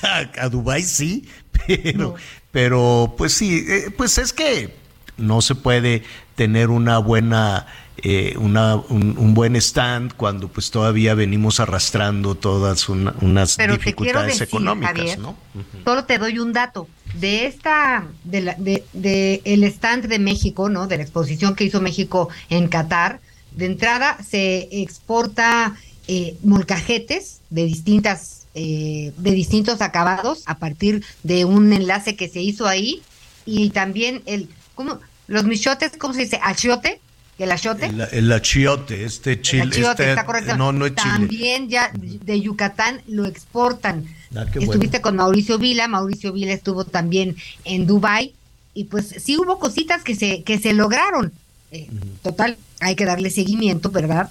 A, 0.41 0.49
Dubai 0.49 0.83
sí, 0.83 1.29
pero, 1.69 2.17
pero 2.51 3.15
pues 3.17 3.33
sí, 3.33 3.65
eh, 3.69 3.95
pues 3.97 4.19
es 4.19 4.33
que 4.33 4.75
no 5.17 5.41
se 5.41 5.55
puede 5.55 6.03
tener 6.35 6.71
una 6.71 6.99
buena 6.99 7.67
eh, 7.99 8.35
una, 8.39 8.77
un, 8.77 9.35
buen 9.35 9.55
stand 9.55 10.15
cuando 10.17 10.49
pues 10.49 10.71
todavía 10.71 11.15
venimos 11.15 11.61
arrastrando 11.61 12.35
todas 12.35 12.89
unas 12.89 13.57
dificultades 13.59 14.41
económicas, 14.41 15.19
¿no? 15.19 15.37
Solo 15.85 16.05
te 16.05 16.19
doy 16.19 16.39
un 16.39 16.53
dato 16.53 16.89
de 17.15 17.47
esta 17.47 18.07
de, 18.25 18.41
la, 18.41 18.57
de, 18.59 19.43
el 19.45 19.63
stand 19.65 20.07
de 20.07 20.19
México, 20.19 20.69
¿no? 20.69 20.89
De 20.89 20.97
la 20.97 21.03
exposición 21.05 21.55
que 21.55 21.65
hizo 21.65 21.81
México 21.81 22.29
en 22.49 22.67
Qatar. 22.69 23.21
De 23.53 23.67
entrada 23.67 24.19
se 24.27 24.69
exporta 24.83 25.77
eh, 26.09 26.37
molcajetes 26.43 27.43
de 27.51 27.67
distintas 27.67 28.47
eh, 28.55 29.13
de 29.17 29.31
distintos 29.31 29.81
acabados 29.81 30.43
a 30.47 30.59
partir 30.59 31.05
de 31.23 31.45
un 31.45 31.73
enlace 31.73 32.17
que 32.17 32.29
se 32.29 32.41
hizo 32.41 32.67
ahí 32.67 33.01
y 33.47 33.71
también 33.71 34.23
el 34.27 34.49
¿cómo? 34.75 34.99
Los 35.33 35.45
michotes, 35.45 35.93
¿cómo 35.99 36.15
se 36.15 36.21
dice? 36.21 36.39
Achiote 36.43 37.01
el 37.39 37.51
achiote. 37.51 37.91
El, 38.13 38.31
achiote, 38.31 39.05
este 39.05 39.41
chile. 39.41 39.63
achiote, 39.65 39.91
este, 39.91 40.11
está 40.11 40.27
correcto. 40.27 40.57
No, 40.57 40.71
no 40.73 40.87
es 40.87 40.95
También 40.95 41.69
ya 41.69 41.91
de 41.95 42.41
Yucatán 42.41 43.01
lo 43.09 43.25
exportan. 43.25 44.07
Ah, 44.35 44.47
Estuviste 44.55 45.01
con 45.01 45.17
Mauricio 45.17 45.59
Vila, 45.59 45.89
Mauricio 45.89 46.33
Vila 46.33 46.53
estuvo 46.53 46.85
también 46.85 47.37
en 47.65 47.87
Dubai 47.87 48.35
y 48.75 48.85
pues 48.85 49.15
sí 49.19 49.37
hubo 49.37 49.59
cositas 49.59 50.03
que 50.05 50.15
se 50.15 50.43
que 50.43 50.59
se 50.59 50.73
lograron. 50.73 51.33
Eh, 51.71 51.89
total, 52.23 52.59
hay 52.81 52.95
que 52.95 53.07
darle 53.07 53.31
seguimiento, 53.31 53.91
¿verdad? 53.91 54.31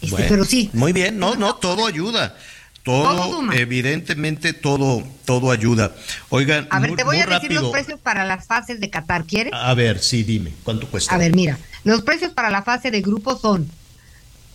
Este, 0.00 0.24
pero 0.28 0.44
sí. 0.44 0.70
Muy 0.74 0.92
bien, 0.92 1.18
no, 1.18 1.34
no, 1.34 1.56
todo 1.56 1.86
ayuda. 1.86 2.36
Todo, 2.84 3.50
evidentemente, 3.52 4.52
todo, 4.52 5.02
todo 5.24 5.50
ayuda. 5.50 5.94
Oigan, 6.28 6.68
a 6.70 6.80
ver, 6.80 6.94
te 6.94 7.02
voy 7.02 7.16
a 7.16 7.26
decir 7.26 7.50
los 7.52 7.72
precios 7.72 7.98
para 7.98 8.26
las 8.26 8.46
fases 8.46 8.78
de 8.78 8.90
Qatar, 8.90 9.24
¿quieres? 9.24 9.54
A 9.54 9.72
ver, 9.72 10.00
sí, 10.00 10.22
dime, 10.22 10.52
¿cuánto 10.64 10.86
cuesta? 10.88 11.14
A 11.14 11.18
ver, 11.18 11.34
mira, 11.34 11.58
los 11.84 12.02
precios 12.02 12.32
para 12.32 12.50
la 12.50 12.62
fase 12.62 12.90
de 12.90 13.00
grupo 13.00 13.38
son 13.38 13.70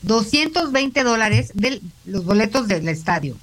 220 0.04 1.04
dólares 1.04 1.52
de 1.56 1.82
los 2.06 2.24
boletos 2.24 2.68
del 2.68 2.88
estadio 2.88 3.36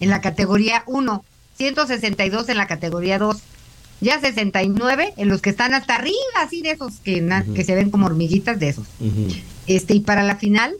en 0.00 0.10
la 0.10 0.20
categoría 0.20 0.82
1, 0.88 1.24
162 1.56 2.48
en 2.48 2.56
la 2.56 2.66
categoría 2.66 3.18
2, 3.18 3.36
ya 4.00 4.20
69 4.20 5.14
en 5.16 5.28
los 5.28 5.40
que 5.40 5.50
están 5.50 5.72
hasta 5.72 5.94
arriba, 5.94 6.16
así 6.44 6.62
de 6.62 6.72
esos 6.72 6.94
que, 7.04 7.24
que 7.54 7.62
se 7.62 7.76
ven 7.76 7.92
como 7.92 8.06
hormiguitas 8.06 8.58
de 8.58 8.70
esos. 8.70 8.88
Este, 9.68 9.94
y 9.94 10.00
para 10.00 10.24
la 10.24 10.34
final, 10.34 10.74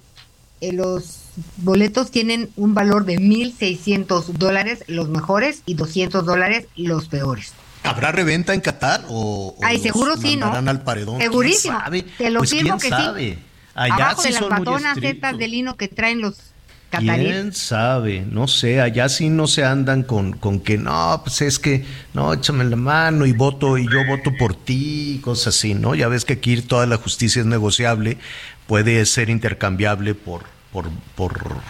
eh, 0.60 0.72
los 0.72 1.21
boletos 1.58 2.10
tienen 2.10 2.50
un 2.56 2.74
valor 2.74 3.04
de 3.04 3.18
1.600 3.18 4.26
dólares 4.32 4.84
los 4.86 5.08
mejores 5.08 5.62
y 5.66 5.74
200 5.74 6.24
dólares 6.24 6.66
los 6.76 7.08
peores. 7.08 7.52
¿Habrá 7.84 8.12
reventa 8.12 8.54
en 8.54 8.60
Qatar 8.60 9.04
o, 9.08 9.56
Ay, 9.62 9.78
seguro 9.78 10.16
sí, 10.16 10.36
¿no? 10.36 10.52
al 10.52 10.82
paredón? 10.82 11.20
Segurísimo. 11.20 11.78
Te 12.16 12.30
lo 12.30 12.40
pues 12.40 12.50
firmo 12.50 12.78
que 12.78 12.88
sabe? 12.88 13.32
sí. 13.32 13.38
Allá 13.74 13.94
Abajo 13.94 14.22
sí 14.22 14.28
de 14.28 14.34
las 14.34 14.44
patonas 14.44 14.98
estas 15.00 15.38
de 15.38 15.48
lino 15.48 15.76
que 15.76 15.88
traen 15.88 16.20
los 16.20 16.36
cataríes. 16.90 17.32
¿Quién 17.32 17.52
sabe? 17.54 18.24
No 18.30 18.46
sé, 18.46 18.80
allá 18.80 19.08
sí 19.08 19.30
no 19.30 19.46
se 19.46 19.64
andan 19.64 20.02
con, 20.02 20.34
con 20.34 20.60
que 20.60 20.76
no, 20.76 21.22
pues 21.24 21.40
es 21.40 21.58
que, 21.58 21.84
no, 22.12 22.34
échame 22.34 22.64
la 22.64 22.76
mano 22.76 23.24
y 23.24 23.32
voto, 23.32 23.78
y 23.78 23.88
yo 23.90 24.04
voto 24.06 24.30
por 24.38 24.54
ti, 24.54 25.20
cosas 25.24 25.56
así, 25.56 25.74
¿no? 25.74 25.94
Ya 25.94 26.08
ves 26.08 26.26
que 26.26 26.34
aquí 26.34 26.60
toda 26.60 26.86
la 26.86 26.98
justicia 26.98 27.40
es 27.40 27.46
negociable, 27.46 28.18
puede 28.66 29.04
ser 29.06 29.30
intercambiable 29.30 30.14
por, 30.14 30.44
por, 30.72 30.90
por 31.14 31.60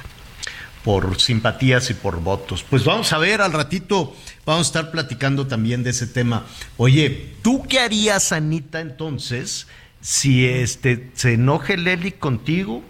por 0.84 1.20
simpatías 1.20 1.90
y 1.90 1.94
por 1.94 2.20
votos. 2.20 2.64
Pues 2.68 2.84
vamos 2.84 3.12
a 3.12 3.18
ver, 3.18 3.40
al 3.40 3.52
ratito 3.52 4.14
vamos 4.44 4.66
a 4.66 4.68
estar 4.68 4.90
platicando 4.90 5.46
también 5.46 5.82
de 5.82 5.90
ese 5.90 6.06
tema. 6.06 6.44
Oye, 6.76 7.34
¿tú 7.42 7.66
qué 7.68 7.80
harías, 7.80 8.32
Anita, 8.32 8.80
entonces, 8.80 9.66
si 10.00 10.46
este 10.46 11.10
se 11.14 11.34
enoje 11.34 11.76
Leli 11.76 12.12
contigo 12.12 12.82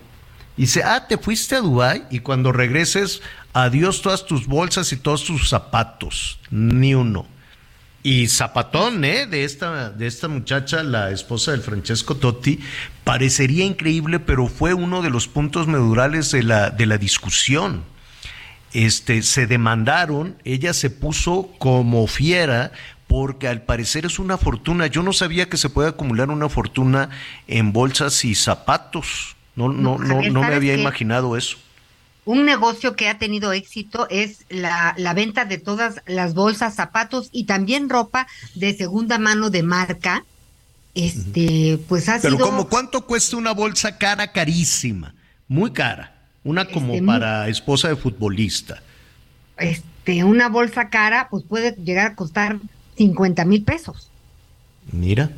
y 0.56 0.62
dice, 0.62 0.82
ah, 0.84 1.06
te 1.06 1.18
fuiste 1.18 1.56
a 1.56 1.60
Dubái 1.60 2.04
y 2.10 2.20
cuando 2.20 2.52
regreses, 2.52 3.20
adiós 3.52 4.02
todas 4.02 4.26
tus 4.26 4.46
bolsas 4.46 4.92
y 4.92 4.96
todos 4.96 5.24
tus 5.24 5.48
zapatos, 5.48 6.38
ni 6.50 6.94
uno. 6.94 7.26
Y 8.02 8.26
zapatón, 8.26 9.04
¿eh? 9.04 9.26
De 9.26 9.44
esta, 9.44 9.90
de 9.90 10.08
esta 10.08 10.26
muchacha, 10.26 10.82
la 10.82 11.12
esposa 11.12 11.52
del 11.52 11.60
Francesco 11.60 12.16
Totti, 12.16 12.58
parecería 13.04 13.64
increíble, 13.64 14.18
pero 14.18 14.48
fue 14.48 14.74
uno 14.74 15.02
de 15.02 15.10
los 15.10 15.28
puntos 15.28 15.68
medurales 15.68 16.32
de 16.32 16.42
la, 16.42 16.70
de 16.70 16.86
la 16.86 16.98
discusión. 16.98 17.84
Este, 18.72 19.22
se 19.22 19.46
demandaron, 19.46 20.36
ella 20.44 20.72
se 20.72 20.90
puso 20.90 21.50
como 21.58 22.08
fiera, 22.08 22.72
porque 23.06 23.46
al 23.46 23.62
parecer 23.62 24.04
es 24.04 24.18
una 24.18 24.36
fortuna. 24.36 24.88
Yo 24.88 25.04
no 25.04 25.12
sabía 25.12 25.48
que 25.48 25.56
se 25.56 25.68
puede 25.68 25.90
acumular 25.90 26.30
una 26.30 26.48
fortuna 26.48 27.10
en 27.46 27.72
bolsas 27.72 28.24
y 28.24 28.34
zapatos. 28.34 29.36
No, 29.54 29.68
no, 29.68 29.98
no, 29.98 30.22
no, 30.22 30.40
me 30.42 30.54
había 30.54 30.74
imaginado 30.74 31.36
eso 31.36 31.58
un 32.24 32.44
negocio 32.44 32.94
que 32.94 33.08
ha 33.08 33.18
tenido 33.18 33.52
éxito 33.52 34.06
es 34.08 34.44
la, 34.48 34.94
la, 34.96 35.12
venta 35.12 35.44
de 35.44 35.58
todas 35.58 36.02
las 36.06 36.34
bolsas, 36.34 36.74
zapatos 36.74 37.28
y 37.32 37.44
también 37.44 37.88
ropa 37.88 38.26
de 38.54 38.74
segunda 38.76 39.18
mano 39.18 39.50
de 39.50 39.62
marca. 39.62 40.24
Este, 40.94 41.78
pues 41.88 42.08
ha 42.08 42.20
Pero 42.20 42.38
como 42.38 42.68
cuánto 42.68 43.06
cuesta 43.06 43.36
una 43.36 43.52
bolsa 43.52 43.96
cara, 43.96 44.30
carísima, 44.30 45.14
muy 45.48 45.72
cara, 45.72 46.14
una 46.44 46.66
como 46.66 46.94
este, 46.94 47.06
para 47.06 47.48
esposa 47.48 47.88
de 47.88 47.96
futbolista. 47.96 48.82
Este, 49.56 50.22
una 50.22 50.48
bolsa 50.48 50.90
cara, 50.90 51.28
pues 51.30 51.44
puede 51.44 51.72
llegar 51.76 52.12
a 52.12 52.14
costar 52.14 52.58
50 52.98 53.44
mil 53.46 53.64
pesos. 53.64 54.10
Mira, 54.92 55.30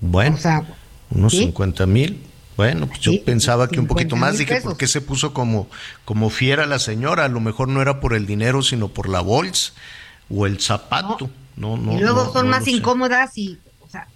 bueno, 0.00 0.36
o 0.36 0.38
sea, 0.38 0.64
unos 1.10 1.32
50 1.32 1.86
mil. 1.86 2.27
Bueno, 2.58 2.88
pues 2.88 2.98
yo 2.98 3.12
pensaba 3.24 3.68
que 3.68 3.78
un 3.78 3.86
poquito 3.86 4.16
más. 4.16 4.36
Dije, 4.36 4.60
¿por 4.60 4.76
qué 4.76 4.88
se 4.88 5.00
puso 5.00 5.32
como, 5.32 5.70
como 6.04 6.28
fiera 6.28 6.66
la 6.66 6.80
señora? 6.80 7.26
A 7.26 7.28
lo 7.28 7.38
mejor 7.38 7.68
no 7.68 7.80
era 7.80 8.00
por 8.00 8.14
el 8.14 8.26
dinero, 8.26 8.62
sino 8.62 8.88
por 8.88 9.08
la 9.08 9.20
bolsa 9.20 9.74
o 10.28 10.44
el 10.44 10.60
zapato. 10.60 11.30
No, 11.54 11.76
no, 11.76 11.96
y 11.96 12.00
luego 12.00 12.32
son 12.32 12.48
más 12.48 12.66
incómodas 12.66 13.38
y, 13.38 13.60
o 13.78 13.88
sea, 13.88 14.08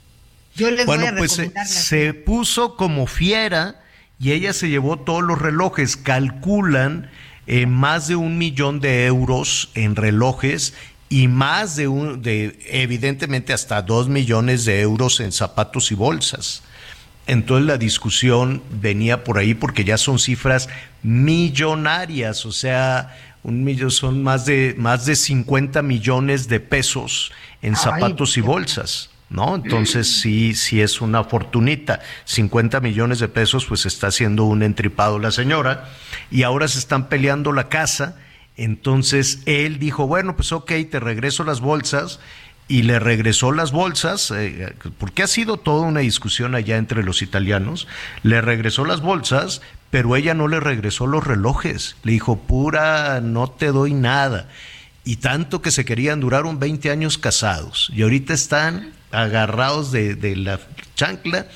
yo 0.56 0.72
les 0.72 0.86
bueno, 0.86 1.04
voy 1.04 1.12
a 1.12 1.16
pues 1.18 1.30
se, 1.30 1.52
se 1.66 2.14
puso 2.14 2.76
como 2.76 3.06
fiera 3.06 3.80
y 4.18 4.32
ella 4.32 4.52
se 4.52 4.68
llevó 4.68 4.98
todos 4.98 5.22
los 5.22 5.40
relojes. 5.40 5.96
Calculan 5.96 7.12
eh, 7.46 7.66
más 7.66 8.08
de 8.08 8.16
un 8.16 8.38
millón 8.38 8.80
de 8.80 9.06
euros 9.06 9.70
en 9.74 9.94
relojes 9.94 10.74
y 11.08 11.28
más 11.28 11.76
de 11.76 11.86
un, 11.86 12.22
de 12.22 12.58
evidentemente 12.70 13.52
hasta 13.52 13.82
dos 13.82 14.08
millones 14.08 14.64
de 14.64 14.80
euros 14.80 15.20
en 15.20 15.30
zapatos 15.30 15.92
y 15.92 15.94
bolsas. 15.94 16.64
Entonces 17.26 17.66
la 17.66 17.78
discusión 17.78 18.62
venía 18.80 19.24
por 19.24 19.38
ahí 19.38 19.54
porque 19.54 19.84
ya 19.84 19.96
son 19.96 20.18
cifras 20.18 20.68
millonarias, 21.02 22.44
o 22.46 22.52
sea, 22.52 23.16
un 23.42 23.64
millón 23.64 23.90
son 23.90 24.22
más 24.22 24.46
de 24.46 24.74
más 24.78 25.06
de 25.06 25.16
50 25.16 25.82
millones 25.82 26.48
de 26.48 26.60
pesos 26.60 27.32
en 27.60 27.76
zapatos 27.76 28.36
y 28.36 28.40
bolsas. 28.40 29.10
¿No? 29.30 29.54
Entonces 29.54 30.20
sí, 30.20 30.54
sí 30.54 30.82
es 30.82 31.00
una 31.00 31.24
fortunita. 31.24 32.00
50 32.26 32.80
millones 32.80 33.18
de 33.18 33.28
pesos, 33.28 33.64
pues 33.64 33.86
está 33.86 34.08
haciendo 34.08 34.44
un 34.44 34.62
entripado 34.62 35.18
la 35.18 35.30
señora. 35.30 35.88
Y 36.30 36.42
ahora 36.42 36.68
se 36.68 36.78
están 36.78 37.08
peleando 37.08 37.50
la 37.52 37.70
casa. 37.70 38.18
Entonces 38.58 39.40
él 39.46 39.78
dijo, 39.78 40.06
bueno, 40.06 40.36
pues 40.36 40.52
ok, 40.52 40.72
te 40.90 41.00
regreso 41.00 41.44
las 41.44 41.60
bolsas 41.60 42.20
y 42.72 42.84
le 42.84 42.98
regresó 42.98 43.52
las 43.52 43.70
bolsas, 43.70 44.30
eh, 44.34 44.74
porque 44.96 45.22
ha 45.22 45.26
sido 45.26 45.58
toda 45.58 45.86
una 45.86 46.00
discusión 46.00 46.54
allá 46.54 46.78
entre 46.78 47.02
los 47.02 47.20
italianos, 47.20 47.86
le 48.22 48.40
regresó 48.40 48.86
las 48.86 49.02
bolsas, 49.02 49.60
pero 49.90 50.16
ella 50.16 50.32
no 50.32 50.48
le 50.48 50.58
regresó 50.58 51.06
los 51.06 51.22
relojes, 51.22 51.96
le 52.02 52.12
dijo, 52.12 52.38
pura, 52.38 53.20
no 53.20 53.50
te 53.50 53.66
doy 53.66 53.92
nada. 53.92 54.48
Y 55.04 55.16
tanto 55.16 55.60
que 55.60 55.70
se 55.70 55.84
querían, 55.84 56.20
duraron 56.20 56.60
20 56.60 56.90
años 56.90 57.18
casados, 57.18 57.92
y 57.94 58.04
ahorita 58.04 58.32
están 58.32 58.94
agarrados 59.10 59.92
de, 59.92 60.34
la 60.34 60.58
chancla, 60.94 61.48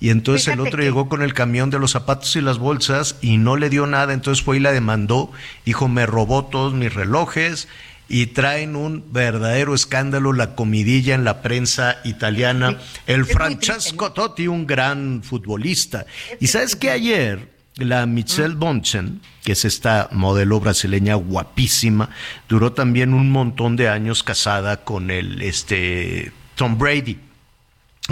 y 0.00 0.10
entonces 0.10 0.48
el 0.48 0.58
otro 0.58 0.82
llegó 0.82 1.08
con 1.08 1.22
el 1.22 1.34
camión 1.34 1.70
de 1.70 1.78
los 1.78 1.92
zapatos 1.92 2.34
y 2.34 2.40
las 2.40 2.58
bolsas 2.58 3.14
y 3.22 3.36
no 3.36 3.56
le 3.56 3.70
dio 3.70 3.86
nada, 3.86 4.12
entonces 4.12 4.44
fue 4.44 4.56
y 4.56 4.60
la 4.60 4.72
demandó, 4.72 5.30
dijo, 5.64 5.86
me 5.86 6.04
robó 6.04 6.46
todos 6.46 6.74
mis 6.74 6.92
relojes, 6.92 7.68
y 8.08 8.26
traen 8.26 8.76
un 8.76 9.12
verdadero 9.12 9.74
escándalo 9.74 10.32
la 10.32 10.54
comidilla 10.54 11.14
en 11.14 11.24
la 11.24 11.42
prensa 11.42 11.98
italiana. 12.04 12.78
el 13.06 13.24
Francesco 13.24 14.12
Totti, 14.12 14.46
un 14.46 14.66
gran 14.66 15.22
futbolista. 15.22 16.06
y 16.40 16.46
sabes 16.48 16.76
que 16.76 16.90
ayer 16.90 17.54
la 17.76 18.06
Michelle 18.06 18.54
Bonchen, 18.54 19.20
que 19.42 19.52
es 19.52 19.64
esta 19.64 20.08
modelo 20.12 20.60
brasileña 20.60 21.16
guapísima, 21.16 22.10
duró 22.48 22.72
también 22.72 23.14
un 23.14 23.30
montón 23.30 23.76
de 23.76 23.88
años 23.88 24.22
casada 24.22 24.84
con 24.84 25.10
el 25.10 25.42
este 25.42 26.32
Tom 26.54 26.78
Brady. 26.78 27.18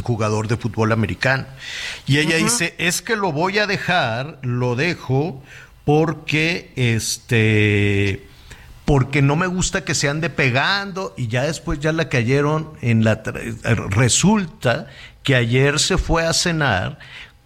jugador 0.02 0.48
de 0.48 0.56
fútbol 0.56 0.90
americano. 0.90 1.44
Y 2.06 2.16
ella 2.16 2.36
dice, 2.36 2.74
es 2.78 3.02
que 3.02 3.14
lo 3.14 3.30
voy 3.30 3.58
a 3.58 3.66
dejar, 3.66 4.38
lo 4.42 4.74
dejo 4.74 5.42
porque 5.84 6.72
este 6.76 8.26
porque 8.84 9.22
no 9.22 9.36
me 9.36 9.46
gusta 9.46 9.84
que 9.84 9.94
se 9.94 10.08
ande 10.08 10.30
pegando 10.30 11.14
y 11.16 11.28
ya 11.28 11.44
después 11.44 11.78
ya 11.80 11.92
la 11.92 12.08
cayeron 12.08 12.72
en 12.80 13.04
la 13.04 13.22
resulta 13.90 14.88
que 15.22 15.36
ayer 15.36 15.78
se 15.78 15.98
fue 15.98 16.26
a 16.26 16.32
cenar 16.32 16.98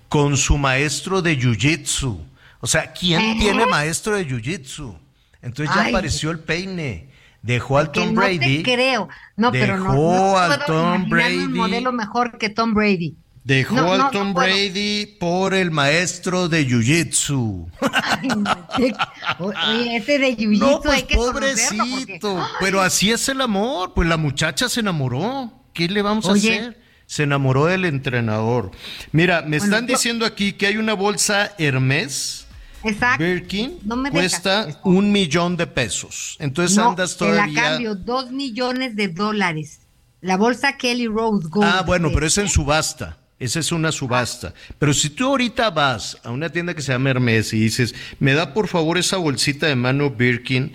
con 0.09 0.37
su 0.37 0.57
maestro 0.57 1.21
de 1.23 1.39
jiu-jitsu. 1.39 2.19
O 2.61 2.67
sea, 2.67 2.93
¿quién 2.93 3.39
tiene 3.39 3.67
maestro 3.67 4.17
de 4.17 4.27
jiu-jitsu? 4.27 4.97
Entonces 5.43 5.75
ya 5.75 5.87
apareció 5.87 6.31
el 6.31 6.39
peine. 6.39 7.11
Dejó 7.43 7.79
al 7.79 7.93
Tom 7.93 8.15
Brady. 8.15 8.59
No 8.59 8.63
te 8.63 8.63
creo. 8.63 9.09
No, 9.37 9.53
pero 9.53 9.77
no, 9.77 9.95
no 9.95 10.37
al 10.37 10.65
Tom 10.65 11.09
Brady. 11.09 11.37
un 11.37 11.53
modelo 11.53 11.93
mejor 11.93 12.39
que 12.39 12.49
Tom 12.49 12.75
Brady. 12.75 13.17
Dejó 13.47 13.93
al 13.93 14.11
Tom 14.11 14.35
Brady 14.35 15.07
por 15.21 15.55
el 15.55 15.71
maestro 15.71 16.49
de 16.49 16.67
Jiu-Jitsu. 16.67 17.71
Oye, 19.39 19.97
ese 19.97 20.19
de 20.19 20.37
Jiu-Jitsu 20.37 20.59
no, 20.59 20.81
pues, 20.81 21.05
pobrecito. 21.05 22.45
Pero 22.59 22.81
así 22.81 23.13
es 23.13 23.29
el 23.29 23.41
amor. 23.41 23.95
Pues 23.95 24.09
la 24.09 24.17
muchacha 24.17 24.69
se 24.69 24.81
enamoró. 24.81 25.53
¿Qué 25.73 25.87
le 25.87 26.03
vamos 26.03 26.29
a 26.29 26.33
hacer? 26.33 26.77
Se 27.07 27.23
enamoró 27.23 27.67
del 27.67 27.85
entrenador. 27.85 28.73
Mira, 29.13 29.43
me 29.43 29.59
están 29.59 29.87
diciendo 29.87 30.27
aquí 30.27 30.55
que 30.55 30.67
hay 30.67 30.77
una 30.77 30.95
bolsa 30.95 31.55
Hermes 31.57 32.49
Exacto. 32.83 33.23
Birkin 33.23 33.79
cuesta 34.11 34.81
un 34.83 35.13
millón 35.13 35.57
de 35.57 35.69
pesos. 35.69 36.37
Entonces 36.41 36.77
andas 36.79 37.17
todavía. 37.17 37.47
la 37.47 37.71
cambio, 37.71 37.95
dos 37.95 38.33
millones 38.33 38.97
de 38.97 39.07
dólares. 39.07 39.83
La 40.21 40.37
bolsa 40.37 40.77
Kelly 40.77 41.07
Rose 41.07 41.47
Gold. 41.49 41.65
Ah, 41.65 41.85
bueno, 41.87 42.11
pero 42.13 42.27
es 42.27 42.39
en 42.39 42.49
subasta. 42.49 43.19
Esa 43.39 43.61
es 43.61 43.71
una 43.71 43.93
subasta. 43.93 44.55
Pero 44.79 44.95
si 44.95 45.11
tú 45.11 45.27
ahorita 45.27 45.71
vas 45.71 46.19
a 46.25 46.31
una 46.31 46.49
tienda 46.49 46.75
que 46.75 46.81
se 46.81 46.93
llama 46.93 47.11
Hermes 47.11 47.53
y 47.53 47.61
dices, 47.61 47.95
me 48.19 48.33
da 48.33 48.55
por 48.55 48.69
favor 48.69 48.97
esa 48.97 49.19
bolsita 49.19 49.67
de 49.67 49.77
mano 49.77 50.11
Birkin, 50.11 50.73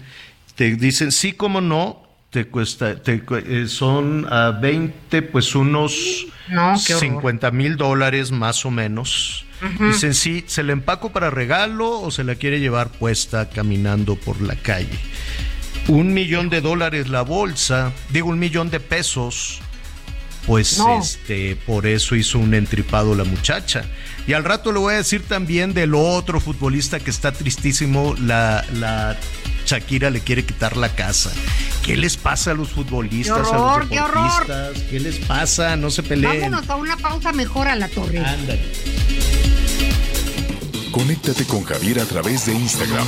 te 0.56 0.76
dicen, 0.76 1.12
sí, 1.12 1.34
como 1.34 1.60
no, 1.60 2.04
te 2.30 2.46
cuesta, 2.46 3.02
te, 3.02 3.24
eh, 3.46 3.68
son 3.68 4.28
a 4.32 4.52
20, 4.52 5.22
pues 5.24 5.56
unos 5.56 6.28
50 6.78 7.52
mil 7.52 7.78
dólares 7.78 8.32
más 8.32 8.66
o 8.66 8.72
menos. 8.72 9.46
Dicen, 9.80 10.16
sí, 10.16 10.44
¿se 10.48 10.64
la 10.64 10.72
empaco 10.72 11.12
para 11.12 11.30
regalo 11.30 12.02
o 12.02 12.10
se 12.10 12.24
la 12.24 12.36
quiere 12.36 12.60
llevar 12.60 12.90
puesta 12.90 13.50
caminando 13.50 14.16
por 14.16 14.42
la 14.42 14.56
calle? 14.56 14.98
Un 15.88 16.14
millón 16.14 16.50
de 16.50 16.62
dólares 16.62 17.10
la 17.10 17.22
bolsa, 17.22 17.92
digo 18.10 18.30
un 18.30 18.40
millón 18.40 18.70
de 18.70 18.80
pesos, 18.80 19.62
pues 20.46 20.82
este, 21.00 21.56
por 21.56 21.86
eso 21.86 22.16
hizo 22.16 22.40
un 22.40 22.54
entripado 22.54 23.16
la 23.16 23.24
muchacha. 23.24 23.84
Y 24.28 24.34
al 24.34 24.44
rato 24.44 24.72
le 24.72 24.80
voy 24.80 24.94
a 24.94 24.98
decir 24.98 25.24
también 25.24 25.74
del 25.74 25.96
otro 25.96 26.40
futbolista 26.40 27.00
que 27.00 27.10
está 27.10 27.32
tristísimo, 27.32 28.16
la, 28.20 28.66
la 28.74 29.18
Shakira 29.66 30.10
le 30.10 30.22
quiere 30.22 30.46
quitar 30.46 30.78
la 30.78 30.94
casa. 30.96 31.32
¿Qué 31.84 31.98
les 31.98 32.18
pasa 32.18 32.52
a 32.52 32.54
los 32.54 32.70
futbolistas, 32.70 33.52
a 33.52 33.58
los 33.58 33.90
deportistas? 33.90 34.80
¿Qué, 34.90 35.00
les 35.00 35.18
pasa? 35.20 35.76
No 35.76 35.90
se 35.90 36.04
peleen. 36.04 36.52
Vámonos 36.52 36.70
a 36.70 36.76
una 36.76 36.98
pausa 36.98 37.32
mejor 37.32 37.68
a 37.68 37.76
la 37.76 37.88
torre. 37.88 38.20
Ándale. 38.20 38.62
Conéctate 40.92 41.46
con 41.46 41.64
Javier 41.64 42.00
a 42.00 42.06
través 42.06 42.46
de 42.46 42.54
Instagram. 42.54 43.08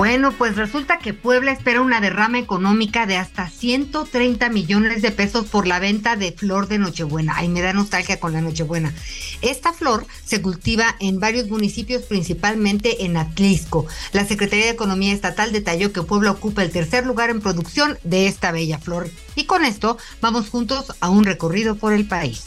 Bueno, 0.00 0.32
pues 0.32 0.56
resulta 0.56 0.98
que 0.98 1.12
Puebla 1.12 1.52
espera 1.52 1.82
una 1.82 2.00
derrama 2.00 2.38
económica 2.38 3.04
de 3.04 3.18
hasta 3.18 3.50
130 3.50 4.48
millones 4.48 5.02
de 5.02 5.10
pesos 5.10 5.44
por 5.44 5.66
la 5.66 5.78
venta 5.78 6.16
de 6.16 6.32
flor 6.32 6.68
de 6.68 6.78
Nochebuena. 6.78 7.34
Ay, 7.36 7.48
me 7.48 7.60
da 7.60 7.74
nostalgia 7.74 8.18
con 8.18 8.32
la 8.32 8.40
Nochebuena. 8.40 8.94
Esta 9.42 9.74
flor 9.74 10.06
se 10.24 10.40
cultiva 10.40 10.96
en 11.00 11.20
varios 11.20 11.50
municipios, 11.50 12.04
principalmente 12.04 13.04
en 13.04 13.18
Atlisco. 13.18 13.86
La 14.14 14.24
Secretaría 14.24 14.64
de 14.64 14.70
Economía 14.70 15.12
Estatal 15.12 15.52
detalló 15.52 15.92
que 15.92 16.02
Puebla 16.02 16.30
ocupa 16.30 16.62
el 16.62 16.72
tercer 16.72 17.04
lugar 17.04 17.28
en 17.28 17.42
producción 17.42 17.98
de 18.02 18.26
esta 18.26 18.52
bella 18.52 18.78
flor. 18.78 19.10
Y 19.34 19.44
con 19.44 19.66
esto 19.66 19.98
vamos 20.22 20.48
juntos 20.48 20.94
a 21.00 21.10
un 21.10 21.24
recorrido 21.24 21.76
por 21.76 21.92
el 21.92 22.06
país. 22.06 22.44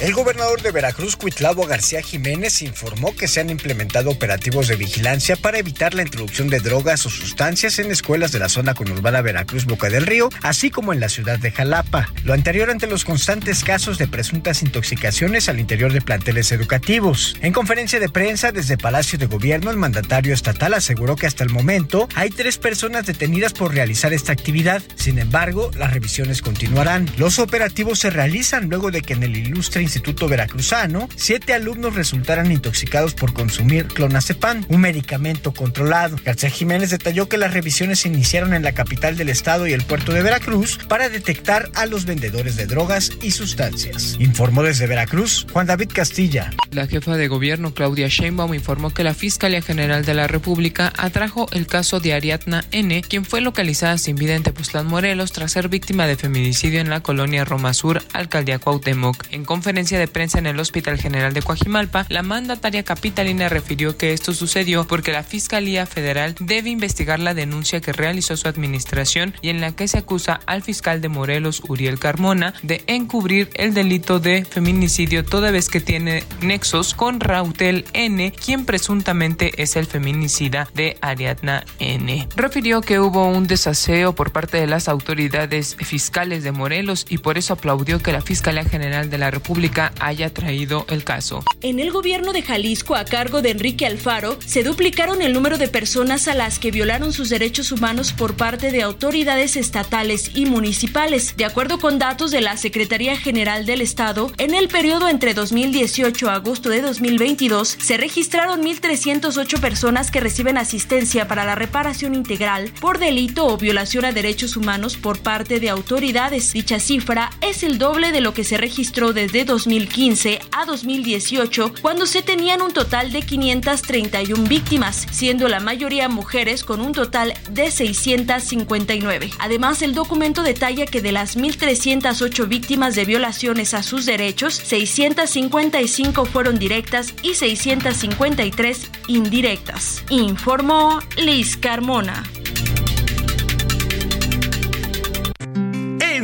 El 0.00 0.12
gobernador 0.12 0.60
de 0.60 0.72
Veracruz, 0.72 1.16
Cuitlavo 1.16 1.66
García 1.66 2.02
Jiménez, 2.02 2.62
informó 2.62 3.14
que 3.14 3.28
se 3.28 3.40
han 3.40 3.48
implementado 3.48 4.10
operativos 4.10 4.66
de 4.66 4.74
vigilancia 4.74 5.36
para 5.36 5.58
evitar 5.58 5.94
la 5.94 6.02
introducción 6.02 6.50
de 6.50 6.58
drogas 6.58 7.06
o 7.06 7.10
sustancias 7.10 7.78
en 7.78 7.92
escuelas 7.92 8.32
de 8.32 8.40
la 8.40 8.48
zona 8.48 8.74
conurbada 8.74 9.22
Veracruz 9.22 9.66
Boca 9.66 9.88
del 9.88 10.04
Río, 10.04 10.30
así 10.42 10.68
como 10.68 10.92
en 10.92 10.98
la 10.98 11.08
ciudad 11.08 11.38
de 11.38 11.52
Jalapa. 11.52 12.10
Lo 12.24 12.34
anterior 12.34 12.70
ante 12.70 12.88
los 12.88 13.04
constantes 13.04 13.62
casos 13.62 13.96
de 13.96 14.08
presuntas 14.08 14.62
intoxicaciones 14.62 15.48
al 15.48 15.60
interior 15.60 15.92
de 15.92 16.00
planteles 16.00 16.50
educativos. 16.50 17.36
En 17.40 17.52
conferencia 17.52 18.00
de 18.00 18.08
prensa 18.08 18.50
desde 18.50 18.76
Palacio 18.76 19.16
de 19.18 19.26
Gobierno, 19.26 19.70
el 19.70 19.76
mandatario 19.76 20.34
estatal 20.34 20.74
aseguró 20.74 21.14
que 21.14 21.28
hasta 21.28 21.44
el 21.44 21.50
momento 21.50 22.08
hay 22.16 22.30
tres 22.30 22.58
personas 22.58 23.06
detenidas 23.06 23.52
por 23.52 23.72
realizar 23.72 24.12
esta 24.12 24.32
actividad. 24.32 24.82
Sin 24.96 25.18
embargo, 25.18 25.70
las 25.78 25.94
revisiones 25.94 26.42
continuarán. 26.42 27.08
Los 27.16 27.38
operativos 27.38 28.00
se 28.00 28.10
realizan 28.10 28.68
luego 28.68 28.90
de 28.90 29.00
que 29.00 29.12
en 29.12 29.22
el 29.22 29.36
ilustre 29.36 29.83
Instituto 29.84 30.28
Veracruzano, 30.28 31.08
siete 31.14 31.54
alumnos 31.54 31.94
resultaron 31.94 32.50
intoxicados 32.50 33.14
por 33.14 33.32
consumir 33.32 33.86
clonazepam, 33.86 34.64
un 34.68 34.80
medicamento 34.80 35.52
controlado. 35.52 36.16
García 36.24 36.50
Jiménez 36.50 36.90
detalló 36.90 37.28
que 37.28 37.36
las 37.36 37.52
revisiones 37.52 38.00
se 38.00 38.08
iniciaron 38.08 38.54
en 38.54 38.62
la 38.62 38.72
capital 38.72 39.16
del 39.16 39.28
estado 39.28 39.66
y 39.66 39.72
el 39.72 39.84
puerto 39.84 40.12
de 40.12 40.22
Veracruz 40.22 40.78
para 40.88 41.08
detectar 41.08 41.70
a 41.74 41.86
los 41.86 42.06
vendedores 42.06 42.56
de 42.56 42.66
drogas 42.66 43.12
y 43.22 43.30
sustancias. 43.30 44.16
Informó 44.18 44.62
desde 44.62 44.86
Veracruz 44.86 45.46
Juan 45.52 45.66
David 45.66 45.90
Castilla. 45.92 46.50
La 46.70 46.86
jefa 46.86 47.16
de 47.16 47.28
gobierno 47.28 47.74
Claudia 47.74 48.08
Sheinbaum 48.08 48.54
informó 48.54 48.90
que 48.90 49.04
la 49.04 49.14
Fiscalía 49.14 49.60
General 49.60 50.04
de 50.04 50.14
la 50.14 50.26
República 50.26 50.92
atrajo 50.96 51.46
el 51.52 51.66
caso 51.66 52.00
de 52.00 52.14
Ariadna 52.14 52.64
N., 52.70 53.02
quien 53.02 53.24
fue 53.24 53.42
localizada 53.42 53.98
sin 53.98 54.16
vida 54.16 54.34
en 54.34 54.42
Tepoztlán, 54.42 54.86
Morelos, 54.86 55.32
tras 55.32 55.52
ser 55.52 55.68
víctima 55.68 56.06
de 56.06 56.16
feminicidio 56.16 56.80
en 56.80 56.88
la 56.88 57.00
colonia 57.00 57.44
Roma 57.44 57.74
Sur, 57.74 58.02
alcaldía 58.12 58.58
Cuauhtémoc. 58.58 59.26
En 59.30 59.44
conferencia 59.44 59.73
de 59.74 60.06
prensa 60.06 60.38
en 60.38 60.46
el 60.46 60.60
Hospital 60.60 60.98
General 60.98 61.34
de 61.34 61.42
Coajimalpa, 61.42 62.06
la 62.08 62.22
mandataria 62.22 62.84
capitalina 62.84 63.48
refirió 63.48 63.96
que 63.96 64.12
esto 64.12 64.32
sucedió 64.32 64.86
porque 64.86 65.10
la 65.10 65.24
Fiscalía 65.24 65.84
Federal 65.84 66.36
debe 66.38 66.70
investigar 66.70 67.18
la 67.18 67.34
denuncia 67.34 67.80
que 67.80 67.92
realizó 67.92 68.36
su 68.36 68.46
administración 68.46 69.34
y 69.42 69.48
en 69.48 69.60
la 69.60 69.72
que 69.72 69.88
se 69.88 69.98
acusa 69.98 70.38
al 70.46 70.62
fiscal 70.62 71.00
de 71.00 71.08
Morelos, 71.08 71.60
Uriel 71.66 71.98
Carmona, 71.98 72.54
de 72.62 72.84
encubrir 72.86 73.50
el 73.54 73.74
delito 73.74 74.20
de 74.20 74.44
feminicidio 74.44 75.24
toda 75.24 75.50
vez 75.50 75.68
que 75.68 75.80
tiene 75.80 76.22
nexos 76.40 76.94
con 76.94 77.18
Rautel 77.18 77.84
N, 77.94 78.32
quien 78.32 78.66
presuntamente 78.66 79.60
es 79.60 79.74
el 79.74 79.86
feminicida 79.86 80.68
de 80.72 80.98
Ariadna 81.00 81.64
N. 81.80 82.28
Refirió 82.36 82.80
que 82.80 83.00
hubo 83.00 83.26
un 83.26 83.48
desaseo 83.48 84.14
por 84.14 84.30
parte 84.30 84.56
de 84.56 84.68
las 84.68 84.88
autoridades 84.88 85.74
fiscales 85.74 86.44
de 86.44 86.52
Morelos 86.52 87.06
y 87.08 87.18
por 87.18 87.38
eso 87.38 87.54
aplaudió 87.54 87.98
que 87.98 88.12
la 88.12 88.20
Fiscalía 88.20 88.64
General 88.64 89.10
de 89.10 89.18
la 89.18 89.32
República 89.32 89.63
Haya 90.00 90.28
traído 90.28 90.84
el 90.90 91.04
caso. 91.04 91.42
En 91.62 91.80
el 91.80 91.90
gobierno 91.90 92.34
de 92.34 92.42
Jalisco, 92.42 92.96
a 92.96 93.06
cargo 93.06 93.40
de 93.40 93.50
Enrique 93.50 93.86
Alfaro, 93.86 94.38
se 94.44 94.62
duplicaron 94.62 95.22
el 95.22 95.32
número 95.32 95.56
de 95.56 95.68
personas 95.68 96.28
a 96.28 96.34
las 96.34 96.58
que 96.58 96.70
violaron 96.70 97.14
sus 97.14 97.30
derechos 97.30 97.72
humanos 97.72 98.12
por 98.12 98.36
parte 98.36 98.70
de 98.70 98.82
autoridades 98.82 99.56
estatales 99.56 100.32
y 100.34 100.44
municipales. 100.44 101.34
De 101.38 101.46
acuerdo 101.46 101.78
con 101.78 101.98
datos 101.98 102.30
de 102.30 102.42
la 102.42 102.58
Secretaría 102.58 103.16
General 103.16 103.64
del 103.64 103.80
Estado, 103.80 104.30
en 104.36 104.54
el 104.54 104.68
periodo 104.68 105.08
entre 105.08 105.32
2018 105.32 106.28
a 106.28 106.34
agosto 106.34 106.68
de 106.68 106.82
2022 106.82 107.78
se 107.80 107.96
registraron 107.96 108.62
1.308 108.62 109.60
personas 109.60 110.10
que 110.10 110.20
reciben 110.20 110.58
asistencia 110.58 111.26
para 111.26 111.46
la 111.46 111.54
reparación 111.54 112.14
integral 112.14 112.70
por 112.80 112.98
delito 112.98 113.46
o 113.46 113.56
violación 113.56 114.04
a 114.04 114.12
derechos 114.12 114.58
humanos 114.58 114.98
por 114.98 115.20
parte 115.20 115.58
de 115.58 115.70
autoridades. 115.70 116.52
Dicha 116.52 116.78
cifra 116.80 117.30
es 117.40 117.62
el 117.62 117.78
doble 117.78 118.12
de 118.12 118.20
lo 118.20 118.34
que 118.34 118.44
se 118.44 118.58
registró 118.58 119.14
desde 119.14 119.53
2015 119.54 120.40
a 120.50 120.64
2018, 120.64 121.74
cuando 121.80 122.06
se 122.06 122.22
tenían 122.22 122.60
un 122.60 122.72
total 122.72 123.12
de 123.12 123.22
531 123.22 124.48
víctimas, 124.48 125.06
siendo 125.12 125.46
la 125.46 125.60
mayoría 125.60 126.08
mujeres 126.08 126.64
con 126.64 126.80
un 126.80 126.90
total 126.90 127.34
de 127.50 127.70
659. 127.70 129.30
Además, 129.38 129.82
el 129.82 129.94
documento 129.94 130.42
detalla 130.42 130.86
que 130.86 131.00
de 131.00 131.12
las 131.12 131.36
1.308 131.36 132.48
víctimas 132.48 132.96
de 132.96 133.04
violaciones 133.04 133.74
a 133.74 133.84
sus 133.84 134.06
derechos, 134.06 134.54
655 134.54 136.24
fueron 136.24 136.58
directas 136.58 137.14
y 137.22 137.34
653 137.34 138.90
indirectas, 139.06 140.02
informó 140.10 140.98
Liz 141.16 141.56
Carmona. 141.56 142.24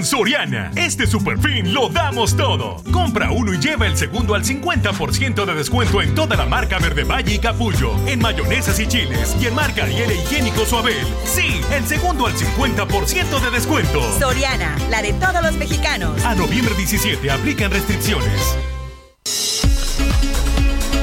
En 0.01 0.07
Soriana, 0.07 0.71
este 0.77 1.07
super 1.07 1.39
fin 1.39 1.75
lo 1.75 1.91
damos 1.91 2.35
todo. 2.35 2.83
Compra 2.91 3.31
uno 3.33 3.53
y 3.53 3.59
lleva 3.59 3.87
el 3.87 3.99
segundo 3.99 4.35
al 4.35 4.43
50% 4.43 5.45
de 5.45 5.55
descuento 5.55 6.01
en 6.01 6.15
toda 6.15 6.37
la 6.37 6.47
marca 6.47 6.79
Verde 6.79 7.05
Valle 7.05 7.35
y 7.35 7.39
Capullo, 7.39 7.93
en 8.07 8.19
mayonesas 8.19 8.81
y 8.81 8.87
chiles 8.89 9.37
y 9.39 9.45
en 9.47 9.55
marca 9.55 9.83
Ariel 9.83 10.11
e 10.11 10.15
Higiénico 10.15 10.65
Suabel. 10.65 11.07
Sí, 11.27 11.61
el 11.71 11.85
segundo 11.85 12.25
al 12.27 12.33
50% 12.33 13.41
de 13.43 13.51
descuento. 13.51 14.01
Soriana, 14.19 14.75
la 14.89 15.03
de 15.03 15.13
todos 15.13 15.43
los 15.43 15.53
mexicanos. 15.57 16.25
A 16.25 16.35
noviembre 16.35 16.75
17 16.79 17.31
aplican 17.31 17.71
restricciones. 17.71 18.57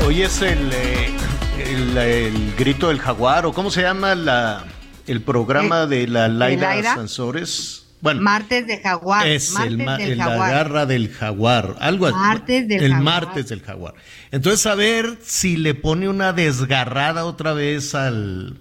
Hoy 0.08 0.24
es 0.24 0.42
el, 0.42 0.72
eh, 0.74 1.12
el, 1.60 1.96
el 2.00 2.56
grito 2.58 2.88
del 2.88 2.98
jaguar, 3.00 3.46
o 3.46 3.54
cómo 3.54 3.70
se 3.70 3.84
llama 3.84 4.16
la, 4.16 4.66
el 5.06 5.22
programa 5.22 5.84
Eh, 5.84 5.88
de 5.88 6.08
la 6.08 6.28
Laida 6.30 6.70
Laida? 6.70 6.96
Sansores. 6.96 7.84
Bueno, 8.00 8.22
Martes 8.22 8.68
de 8.68 8.80
Jaguar. 8.80 9.26
es 9.28 9.52
martes 9.54 9.72
el, 9.72 9.78
ma- 9.86 9.98
del 9.98 10.12
el- 10.12 10.18
la 10.20 10.24
Jaguar. 10.26 10.52
garra 10.52 10.86
del 10.86 11.10
jaguar, 11.12 11.76
algo 11.80 12.06
así. 12.06 12.16
Martes 12.16 12.68
del 12.68 12.84
el 12.84 12.92
jaguar. 12.94 13.04
martes 13.26 13.50
del 13.50 13.62
jaguar. 13.62 13.94
Entonces 14.32 14.66
a 14.68 14.76
ver 14.76 15.18
si 15.24 15.58
le 15.58 15.74
pone 15.74 16.08
una 16.08 16.32
desgarrada 16.34 17.26
otra 17.26 17.54
vez 17.54 17.96
al 17.96 18.58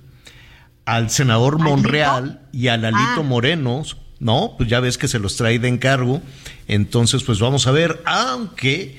al 0.86 1.10
senador 1.10 1.58
Monreal 1.58 2.40
y 2.52 2.68
a 2.68 2.76
Lalito 2.76 3.20
Ah. 3.20 3.22
Moreno, 3.22 3.82
¿no? 4.20 4.54
Pues 4.56 4.68
ya 4.70 4.78
ves 4.80 4.96
que 4.98 5.08
se 5.08 5.18
los 5.18 5.36
trae 5.36 5.58
de 5.58 5.66
encargo. 5.66 6.22
Entonces, 6.68 7.24
pues 7.24 7.40
vamos 7.40 7.66
a 7.66 7.72
ver, 7.72 8.00
aunque 8.06 8.98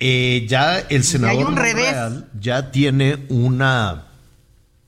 eh, 0.00 0.46
ya 0.48 0.78
el 0.80 1.04
senador 1.04 1.46
un 1.46 1.56
revés. 1.56 1.84
Monreal 1.84 2.28
ya 2.40 2.70
tiene 2.70 3.18
una 3.28 4.04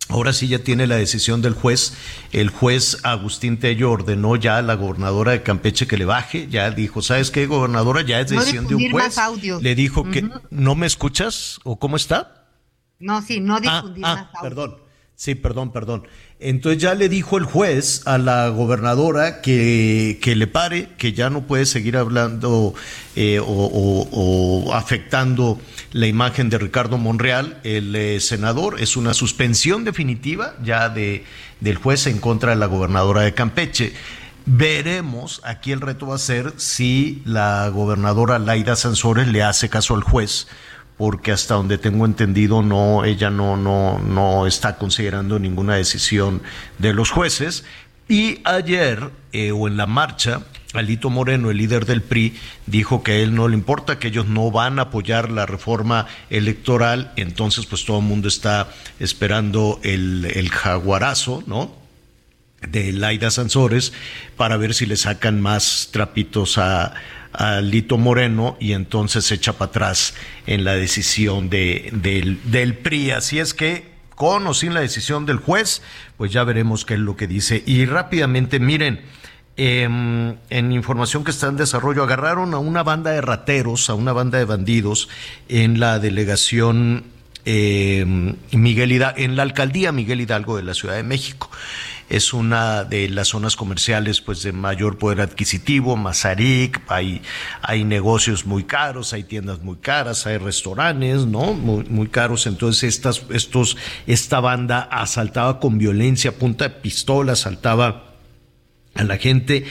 Ahora 0.09 0.33
sí 0.33 0.49
ya 0.49 0.61
tiene 0.61 0.87
la 0.87 0.97
decisión 0.97 1.43
del 1.43 1.53
juez. 1.55 1.93
El 2.33 2.49
juez 2.49 2.99
Agustín 3.03 3.59
Tello 3.59 3.91
ordenó 3.91 4.37
ya 4.37 4.57
a 4.57 4.63
la 4.63 4.75
gobernadora 4.75 5.33
de 5.33 5.43
Campeche 5.43 5.87
que 5.87 5.99
le 5.99 6.07
baje. 6.07 6.49
Ya 6.49 6.71
dijo, 6.71 7.03
¿sabes 7.03 7.31
qué, 7.31 7.47
gobernadora? 7.47 8.01
Ya 8.03 8.21
es 8.21 8.31
No 8.33 8.39
decisión 8.41 8.67
de 8.67 8.75
un 8.75 8.91
juez. 8.91 9.17
más. 9.17 9.63
Le 9.63 9.75
dijo 9.75 10.11
que. 10.11 10.29
¿no 10.51 10.75
me 10.75 10.87
escuchas? 10.87 11.61
¿O 11.65 11.79
cómo 11.79 11.97
está? 11.97 12.47
No, 12.99 13.21
sí, 13.23 13.41
no 13.41 13.57
Ah, 13.57 13.61
difundir 13.61 14.05
ah, 14.07 14.15
más 14.15 14.27
audio. 14.35 14.41
perdón. 14.43 14.77
Sí, 15.19 15.35
perdón, 15.35 15.73
perdón. 15.73 16.07
Entonces 16.39 16.81
ya 16.81 16.95
le 16.95 17.09
dijo 17.09 17.39
el 17.39 17.45
juez 17.45 18.07
a 18.07 18.19
la 18.19 18.51
gobernadora 18.51 19.41
que, 19.41 20.21
que 20.23 20.37
le 20.37 20.47
pare, 20.47 20.91
que 20.97 21.13
ya 21.13 21.29
no 21.29 21.43
puede 21.43 21.67
seguir 21.67 21.97
hablando 21.97 22.73
eh, 23.17 23.41
o, 23.45 24.71
afectando 24.73 25.59
la 25.91 26.07
imagen 26.07 26.51
de 26.51 26.59
Ricardo 26.59 26.99
Monreal, 26.99 27.59
el 27.65 27.97
eh, 27.97 28.21
senador. 28.21 28.81
Es 28.81 28.97
una 28.97 29.13
suspensión 29.13 29.83
definitiva 29.83 30.55
ya 30.63 30.89
de, 30.89 31.25
del 31.59 31.79
juez 31.79 32.07
en 32.07 32.21
contra 32.21 32.51
de 32.51 32.57
la 32.57 32.67
gobernadora 32.67 33.23
de 33.23 33.35
Campeche. 33.35 33.95
Veremos, 34.47 35.41
aquí 35.43 35.73
el 35.73 35.81
reto 35.81 36.07
va 36.07 36.15
a 36.15 36.19
ser 36.19 36.53
si 36.59 37.23
la 37.25 37.69
gobernadora 37.71 38.39
Laida 38.39 38.77
Sansores 38.77 39.27
le 39.27 39.43
hace 39.43 39.69
caso 39.69 39.97
al 39.97 40.05
juez 40.05 40.47
porque 40.99 41.33
hasta 41.33 41.55
donde 41.55 41.79
tengo 41.79 42.05
entendido 42.05 42.61
no 42.63 43.05
ella 43.05 43.31
no 43.31 43.57
no 43.57 43.99
no 44.01 44.47
está 44.47 44.77
considerando 44.77 45.39
ninguna 45.39 45.77
decisión 45.77 46.43
de 46.77 46.93
los 46.93 47.11
jueces 47.11 47.65
y 48.09 48.41
ayer 48.45 49.11
eh, 49.33 49.53
o 49.53 49.69
en 49.69 49.77
la 49.77 49.87
marcha 49.87 50.43
Alito 50.75 51.09
Moreno, 51.09 51.51
el 51.51 51.57
líder 51.57 51.87
del 51.87 52.03
PRI, 52.03 52.37
dijo 52.67 53.03
que 53.03 53.13
a 53.13 53.17
él 53.17 53.35
no 53.35 53.49
le 53.49 53.55
importa, 53.55 53.99
que 53.99 54.09
ellos 54.09 54.27
no 54.27 54.51
van 54.51 54.79
a 54.79 54.83
apoyar 54.83 55.31
la 55.31 55.47
reforma 55.47 56.07
electoral, 56.29 57.11
entonces 57.17 57.65
pues 57.65 57.87
todo 57.87 58.01
el 58.01 58.05
mundo 58.05 58.29
está 58.29 58.69
esperando 59.01 59.81
el, 59.83 60.27
el 60.27 60.51
jaguarazo, 60.51 61.43
¿no? 61.47 61.75
de 62.67 62.93
Laida 62.93 63.31
Sansores 63.31 63.93
para 64.37 64.57
ver 64.57 64.75
si 64.75 64.85
le 64.85 64.97
sacan 64.97 65.41
más 65.41 65.91
trapitos 65.93 66.59
a, 66.59 66.93
a 67.33 67.61
Lito 67.61 67.99
Moreno 67.99 68.57
y 68.61 68.73
entonces 68.73 69.25
se 69.25 69.35
echa 69.35 69.53
para 69.55 69.71
atrás 69.71 70.15
en 70.47 70.65
la 70.65 70.75
decisión 70.75 71.51
de, 71.51 71.91
del, 71.93 72.41
del 72.51 72.75
PRI. 72.75 73.13
Así 73.13 73.39
es 73.39 73.55
que, 73.55 73.87
con 74.15 74.47
o 74.47 74.55
sin 74.55 74.75
la 74.75 74.81
decisión 74.81 75.27
del 75.27 75.37
juez, 75.37 75.83
pues 76.17 76.33
ya 76.33 76.45
veremos 76.45 76.85
qué 76.85 76.95
es 76.95 77.01
lo 77.01 77.17
que 77.17 77.27
dice. 77.27 77.63
Y 77.67 77.87
rápidamente, 77.87 78.59
miren, 78.59 79.01
em, 79.57 80.37
en 80.51 80.73
información 80.73 81.25
que 81.25 81.31
está 81.31 81.47
en 81.49 81.57
desarrollo, 81.57 82.03
agarraron 82.03 82.55
a 82.55 82.59
una 82.59 82.83
banda 82.83 83.13
de 83.13 83.21
rateros, 83.21 83.91
a 83.91 83.95
una 83.95 84.13
banda 84.13 84.39
de 84.39 84.45
bandidos 84.45 85.09
en 85.49 85.79
la 85.79 85.99
delegación 85.99 87.05
eh, 87.45 88.05
Miguel 88.53 88.93
Hidalgo, 88.93 89.19
en 89.19 89.37
la 89.37 89.43
alcaldía 89.43 89.93
Miguel 89.93 90.21
Hidalgo 90.21 90.57
de 90.57 90.65
la 90.65 90.75
Ciudad 90.75 90.97
de 90.97 91.03
México. 91.03 91.51
Es 92.09 92.33
una 92.33 92.85
de 92.85 93.09
las 93.11 93.29
zonas 93.29 93.55
comerciales 93.55 94.21
pues 94.23 94.43
de 94.43 94.53
mayor 94.53 94.97
poder 94.97 95.21
adquisitivo, 95.21 95.97
Mazarik, 95.97 96.81
hay, 96.89 97.21
hay 97.61 97.85
negocios 97.85 98.47
muy 98.47 98.65
caros, 98.65 99.13
hay 99.13 99.25
tiendas 99.25 99.61
muy 99.61 99.77
caras, 99.77 100.27
hay 100.27 100.39
restaurantes, 100.39 101.27
¿no? 101.27 101.53
Muy, 101.53 101.85
muy 101.85 102.09
caros. 102.09 102.47
Entonces 102.47 102.85
estas, 102.85 103.23
estos, 103.31 103.77
esta 104.07 104.41
banda 104.41 104.89
asaltaba 104.91 105.61
con 105.61 105.77
violencia, 105.77 106.33
punta 106.33 106.69
de 106.69 106.71
pistola, 106.71 107.33
asaltaba 107.33 108.15
a 108.95 109.05
la 109.05 109.19
gente. 109.19 109.67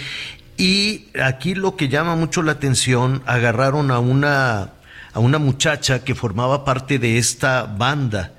Y 0.57 1.07
aquí 1.21 1.53
lo 1.53 1.75
que 1.75 1.87
llama 1.87 2.15
mucho 2.15 2.41
la 2.41 2.53
atención, 2.53 3.21
agarraron 3.25 3.91
a 3.91 3.99
una, 3.99 4.73
a 5.13 5.19
una 5.19 5.37
muchacha 5.37 6.03
que 6.03 6.15
formaba 6.15 6.65
parte 6.65 6.97
de 6.99 7.17
esta 7.17 7.63
banda. 7.63 8.33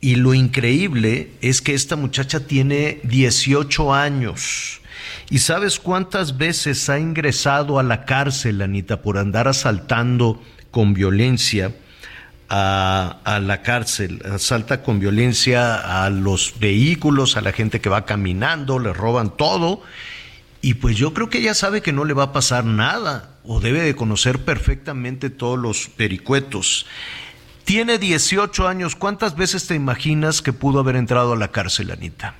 Y 0.00 0.14
lo 0.16 0.32
increíble 0.32 1.32
es 1.42 1.60
que 1.60 1.74
esta 1.74 1.96
muchacha 1.96 2.40
tiene 2.40 3.00
18 3.04 3.92
años. 3.92 4.80
¿Y 5.28 5.38
sabes 5.38 5.78
cuántas 5.78 6.38
veces 6.38 6.88
ha 6.88 6.98
ingresado 6.98 7.78
a 7.78 7.82
la 7.82 8.04
cárcel, 8.04 8.62
Anita, 8.62 9.02
por 9.02 9.18
andar 9.18 9.46
asaltando 9.46 10.42
con 10.70 10.94
violencia 10.94 11.74
a, 12.48 13.18
a 13.24 13.40
la 13.40 13.62
cárcel? 13.62 14.22
Asalta 14.24 14.82
con 14.82 15.00
violencia 15.00 16.04
a 16.04 16.08
los 16.10 16.54
vehículos, 16.58 17.36
a 17.36 17.42
la 17.42 17.52
gente 17.52 17.80
que 17.80 17.90
va 17.90 18.06
caminando, 18.06 18.78
le 18.78 18.92
roban 18.92 19.36
todo. 19.36 19.82
Y 20.62 20.74
pues 20.74 20.96
yo 20.96 21.14
creo 21.14 21.30
que 21.30 21.38
ella 21.38 21.54
sabe 21.54 21.82
que 21.82 21.92
no 21.92 22.04
le 22.04 22.14
va 22.14 22.24
a 22.24 22.32
pasar 22.32 22.64
nada, 22.64 23.30
o 23.44 23.60
debe 23.60 23.80
de 23.80 23.94
conocer 23.94 24.40
perfectamente 24.40 25.30
todos 25.30 25.58
los 25.58 25.88
pericuetos. 25.88 26.86
Tiene 27.70 27.98
18 27.98 28.66
años, 28.66 28.96
¿cuántas 28.96 29.36
veces 29.36 29.68
te 29.68 29.76
imaginas 29.76 30.42
que 30.42 30.52
pudo 30.52 30.80
haber 30.80 30.96
entrado 30.96 31.34
a 31.34 31.36
la 31.36 31.52
cárcel, 31.52 31.92
Anita? 31.92 32.34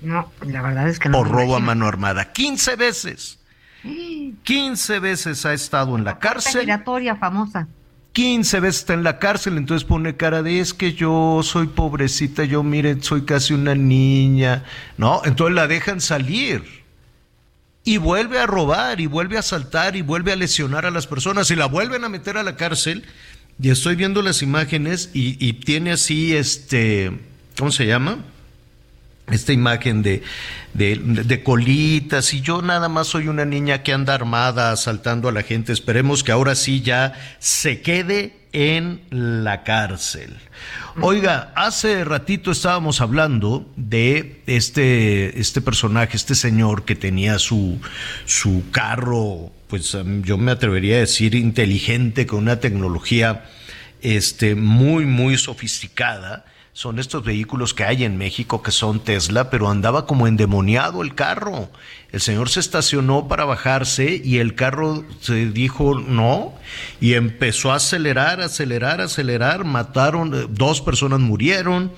No, 0.00 0.32
la 0.44 0.60
verdad 0.60 0.88
es 0.88 0.98
que 0.98 1.08
no. 1.08 1.18
Por 1.18 1.28
robo 1.28 1.54
a 1.54 1.60
mano 1.60 1.86
armada. 1.86 2.32
15 2.32 2.74
veces. 2.74 3.38
15 4.42 4.98
veces 4.98 5.46
ha 5.46 5.52
estado 5.52 5.96
en 5.96 6.02
la 6.02 6.18
cárcel. 6.18 6.62
giratoria 6.62 7.14
famosa. 7.14 7.68
15 8.10 8.58
veces 8.58 8.80
está 8.80 8.94
en 8.94 9.04
la 9.04 9.20
cárcel, 9.20 9.56
entonces 9.56 9.86
pone 9.86 10.16
cara 10.16 10.42
de 10.42 10.58
es 10.58 10.74
que 10.74 10.94
yo 10.94 11.42
soy 11.44 11.68
pobrecita, 11.68 12.42
yo 12.42 12.64
miren, 12.64 13.04
soy 13.04 13.24
casi 13.24 13.54
una 13.54 13.76
niña, 13.76 14.64
¿no? 14.98 15.22
Entonces 15.24 15.54
la 15.54 15.68
dejan 15.68 16.00
salir 16.00 16.64
y 17.84 17.98
vuelve 17.98 18.40
a 18.40 18.46
robar 18.46 19.00
y 19.00 19.06
vuelve 19.06 19.36
a 19.36 19.40
asaltar 19.40 19.94
y 19.94 20.02
vuelve 20.02 20.32
a 20.32 20.36
lesionar 20.36 20.86
a 20.86 20.90
las 20.90 21.06
personas 21.06 21.52
y 21.52 21.54
la 21.54 21.66
vuelven 21.66 22.02
a 22.02 22.08
meter 22.08 22.36
a 22.36 22.42
la 22.42 22.56
cárcel. 22.56 23.04
Y 23.60 23.70
estoy 23.70 23.96
viendo 23.96 24.20
las 24.22 24.42
imágenes 24.42 25.10
y, 25.14 25.52
tiene 25.54 25.92
así, 25.92 26.36
este, 26.36 27.12
¿cómo 27.58 27.72
se 27.72 27.86
llama? 27.86 28.18
esta 29.28 29.52
imagen 29.52 30.02
de, 30.02 30.22
de, 30.72 31.00
de, 31.02 31.42
colitas 31.42 32.32
y 32.32 32.42
yo 32.42 32.62
nada 32.62 32.88
más 32.88 33.08
soy 33.08 33.26
una 33.26 33.44
niña 33.44 33.82
que 33.82 33.92
anda 33.92 34.14
armada 34.14 34.70
asaltando 34.70 35.28
a 35.28 35.32
la 35.32 35.42
gente. 35.42 35.72
Esperemos 35.72 36.22
que 36.22 36.30
ahora 36.30 36.54
sí 36.54 36.80
ya 36.80 37.12
se 37.40 37.80
quede 37.80 38.36
en 38.52 39.02
la 39.10 39.64
cárcel. 39.64 40.34
Oiga, 41.02 41.52
hace 41.56 42.04
ratito 42.04 42.50
estábamos 42.50 43.02
hablando 43.02 43.70
de 43.76 44.42
este, 44.46 45.38
este 45.38 45.60
personaje, 45.60 46.16
este 46.16 46.34
señor 46.34 46.84
que 46.86 46.94
tenía 46.94 47.38
su, 47.38 47.78
su 48.24 48.62
carro, 48.70 49.52
pues 49.68 49.94
um, 49.94 50.22
yo 50.22 50.38
me 50.38 50.52
atrevería 50.52 50.96
a 50.96 51.00
decir 51.00 51.34
inteligente, 51.34 52.26
con 52.26 52.40
una 52.40 52.60
tecnología 52.60 53.44
este, 54.02 54.54
muy, 54.54 55.04
muy 55.04 55.36
sofisticada 55.36 56.44
son 56.76 56.98
estos 56.98 57.24
vehículos 57.24 57.72
que 57.72 57.84
hay 57.84 58.04
en 58.04 58.18
México 58.18 58.62
que 58.62 58.70
son 58.70 59.00
Tesla, 59.00 59.48
pero 59.48 59.70
andaba 59.70 60.04
como 60.06 60.26
endemoniado 60.26 61.00
el 61.00 61.14
carro. 61.14 61.70
El 62.12 62.20
señor 62.20 62.50
se 62.50 62.60
estacionó 62.60 63.28
para 63.28 63.46
bajarse 63.46 64.20
y 64.22 64.40
el 64.40 64.54
carro 64.54 65.02
se 65.22 65.46
dijo 65.46 65.98
no 65.98 66.52
y 67.00 67.14
empezó 67.14 67.72
a 67.72 67.76
acelerar, 67.76 68.42
acelerar, 68.42 69.00
acelerar. 69.00 69.64
Mataron, 69.64 70.34
eh, 70.34 70.46
dos 70.50 70.82
personas 70.82 71.20
murieron 71.20 71.92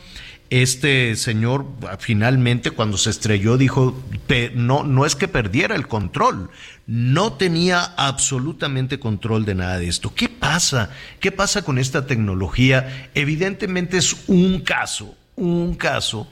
este 0.50 1.14
señor 1.16 1.66
finalmente 1.98 2.70
cuando 2.70 2.96
se 2.96 3.10
estrelló 3.10 3.58
dijo, 3.58 4.02
no, 4.54 4.82
no 4.82 5.04
es 5.04 5.14
que 5.14 5.28
perdiera 5.28 5.76
el 5.76 5.88
control, 5.88 6.50
no 6.86 7.34
tenía 7.34 7.82
absolutamente 7.96 8.98
control 8.98 9.44
de 9.44 9.54
nada 9.54 9.78
de 9.78 9.88
esto. 9.88 10.14
¿Qué 10.14 10.28
pasa? 10.28 10.90
¿Qué 11.20 11.32
pasa 11.32 11.62
con 11.62 11.78
esta 11.78 12.06
tecnología? 12.06 13.10
Evidentemente 13.14 13.98
es 13.98 14.16
un 14.26 14.60
caso, 14.60 15.14
un 15.36 15.74
caso 15.74 16.28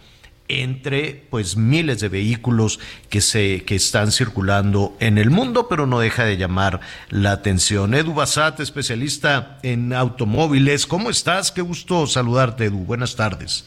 entre 0.48 1.26
pues 1.28 1.56
miles 1.56 2.00
de 2.00 2.08
vehículos 2.08 2.78
que 3.10 3.20
se 3.20 3.64
que 3.64 3.74
están 3.74 4.12
circulando 4.12 4.96
en 5.00 5.18
el 5.18 5.30
mundo, 5.30 5.68
pero 5.68 5.86
no 5.86 5.98
deja 5.98 6.24
de 6.24 6.36
llamar 6.36 6.80
la 7.10 7.32
atención. 7.32 7.94
Edu 7.94 8.14
Basat, 8.14 8.60
especialista 8.60 9.58
en 9.62 9.92
automóviles, 9.92 10.86
¿cómo 10.86 11.10
estás? 11.10 11.50
Qué 11.52 11.62
gusto 11.62 12.06
saludarte, 12.06 12.66
Edu. 12.66 12.78
Buenas 12.78 13.16
tardes. 13.16 13.66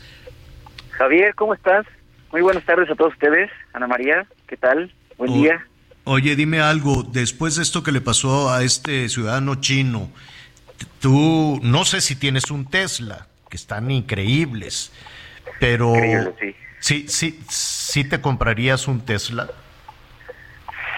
Javier, 1.00 1.34
¿cómo 1.34 1.54
estás? 1.54 1.86
Muy 2.34 2.42
buenas 2.42 2.66
tardes 2.66 2.90
a 2.92 2.96
todos 2.96 3.14
ustedes. 3.14 3.50
Ana 3.72 3.88
María, 3.88 4.28
¿qué 4.48 4.58
tal? 4.58 4.94
Buen 5.18 5.32
día. 5.32 5.66
Oye, 6.04 6.36
dime 6.36 6.60
algo, 6.60 7.04
después 7.04 7.56
de 7.56 7.64
esto 7.64 7.84
que 7.84 7.94
le 7.94 8.02
pasó 8.02 8.52
a 8.52 8.64
este 8.64 9.08
ciudadano 9.08 9.56
chino, 9.62 10.12
tú 11.00 11.62
no 11.64 11.86
sé 11.86 12.02
si 12.02 12.18
tienes 12.18 12.52
un 12.52 12.70
Tesla, 12.70 13.28
que 13.50 13.56
están 13.56 13.90
increíbles, 13.92 14.92
pero 15.62 15.94
sí. 16.38 16.54
sí, 16.80 17.08
sí, 17.08 17.40
sí 17.48 18.04
te 18.04 18.20
comprarías 18.20 18.90
un 18.90 19.00
Tesla. 19.06 19.48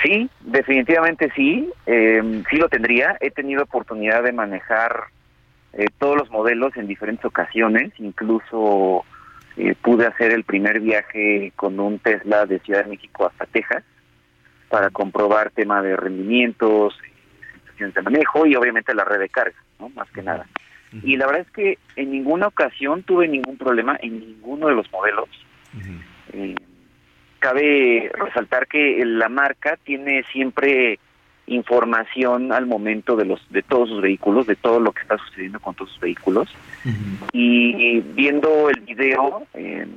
Sí, 0.02 0.28
definitivamente 0.40 1.32
sí, 1.36 1.70
eh, 1.86 2.42
sí 2.50 2.56
lo 2.58 2.70
tendría. 2.70 3.18
He 3.20 3.30
tenido 3.30 3.62
oportunidad 3.62 4.24
de 4.24 4.32
manejar 4.32 5.04
eh, 5.74 5.86
todos 6.00 6.18
los 6.18 6.32
modelos 6.32 6.76
en 6.76 6.88
diferentes 6.88 7.24
ocasiones, 7.24 7.92
incluso 8.00 9.06
eh, 9.58 9.76
pude 9.82 10.06
hacer 10.06 10.32
el 10.32 10.44
primer 10.44 10.80
viaje 10.80 11.52
con 11.56 11.80
un 11.80 12.00
Tesla 12.00 12.46
de 12.46 12.60
Ciudad 12.60 12.84
de 12.84 12.92
México 12.92 13.26
hasta 13.26 13.46
Texas 13.46 13.84
para 14.70 14.90
comprobar 14.90 15.52
tema 15.52 15.82
de 15.82 15.98
rendimientos, 15.98 16.98
sensaciones 17.66 17.96
de 17.96 18.02
manejo 18.02 18.46
y 18.46 18.56
obviamente 18.56 18.94
la 18.94 19.04
red 19.04 19.20
de 19.20 19.30
carga, 19.30 19.58
¿no? 19.80 19.90
Más 19.90 20.10
que 20.12 20.22
nada. 20.22 20.48
Y 21.04 21.16
la 21.16 21.26
verdad 21.26 21.46
es 21.48 21.52
que 21.52 21.78
en 21.96 22.12
ninguna 22.12 22.48
ocasión 22.48 23.04
tuve 23.04 23.28
ningún 23.28 23.58
problema 23.58 23.98
en 24.02 24.20
ninguno 24.20 24.68
de 24.68 24.76
los 24.76 24.92
modelos. 24.92 25.30
Eh, 26.34 26.56
cabe 27.40 28.12
resaltar 28.14 28.68
que 28.68 29.04
la 29.06 29.30
marca 29.30 29.78
tiene 29.84 30.24
siempre 30.32 31.00
información 31.48 32.52
al 32.52 32.66
momento 32.66 33.16
de 33.16 33.26
los 33.26 33.42
de 33.50 33.62
todos 33.62 33.90
sus 33.90 34.02
vehículos, 34.02 34.48
de 34.48 34.56
todo 34.56 34.80
lo 34.80 34.92
que 34.92 35.02
está 35.02 35.18
sucediendo 35.18 35.60
con 35.60 35.76
todos 35.76 35.92
sus 35.92 36.00
vehículos. 36.00 36.50
Y 37.34 38.00
viendo 38.00 38.70
el 38.70 38.82
video, 38.82 39.46
eh, 39.54 39.88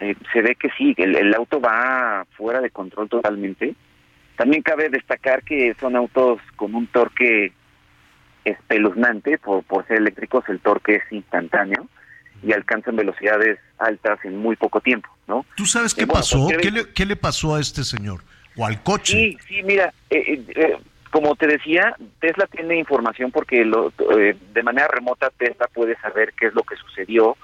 eh, 0.00 0.14
se 0.32 0.42
ve 0.42 0.54
que 0.54 0.70
sí, 0.76 0.94
el, 0.96 1.14
el, 1.16 1.34
auto 1.34 1.60
va 1.60 2.26
fuera 2.36 2.60
de 2.60 2.70
control 2.70 3.08
totalmente. 3.08 3.74
También 4.36 4.62
cabe 4.62 4.88
destacar 4.88 5.42
que 5.42 5.74
son 5.78 5.96
autos 5.96 6.40
con 6.56 6.74
un 6.74 6.86
torque 6.86 7.52
espeluznante, 8.44 9.38
por, 9.38 9.62
por 9.64 9.86
ser 9.86 9.98
eléctricos 9.98 10.44
el 10.48 10.60
torque 10.60 10.96
es 10.96 11.12
instantáneo 11.12 11.86
y 12.42 12.52
alcanzan 12.52 12.96
velocidades 12.96 13.58
altas 13.78 14.18
en 14.24 14.36
muy 14.38 14.56
poco 14.56 14.80
tiempo, 14.80 15.08
¿no? 15.28 15.46
¿Tú 15.54 15.64
sabes 15.64 15.94
qué 15.94 16.06
pasó? 16.06 16.48
¿Qué 16.60 16.70
le, 16.70 16.92
¿Qué 16.92 17.06
le 17.06 17.14
pasó 17.14 17.54
a 17.54 17.60
este 17.60 17.84
señor? 17.84 18.22
o 18.56 18.66
al 18.66 18.82
coche. 18.82 19.12
Sí, 19.12 19.38
sí, 19.48 19.62
mira, 19.62 19.92
eh, 20.10 20.42
eh, 20.54 20.76
como 21.12 21.36
te 21.36 21.46
decía, 21.46 21.94
Tesla 22.20 22.46
tiene 22.46 22.78
información 22.78 23.30
porque 23.30 23.66
lo, 23.66 23.92
eh, 24.16 24.34
de 24.54 24.62
manera 24.62 24.88
remota 24.88 25.30
Tesla 25.36 25.68
puede 25.72 25.94
saber 25.98 26.32
qué 26.32 26.46
es 26.46 26.54
lo 26.54 26.62
que 26.62 26.74
sucedió. 26.76 27.36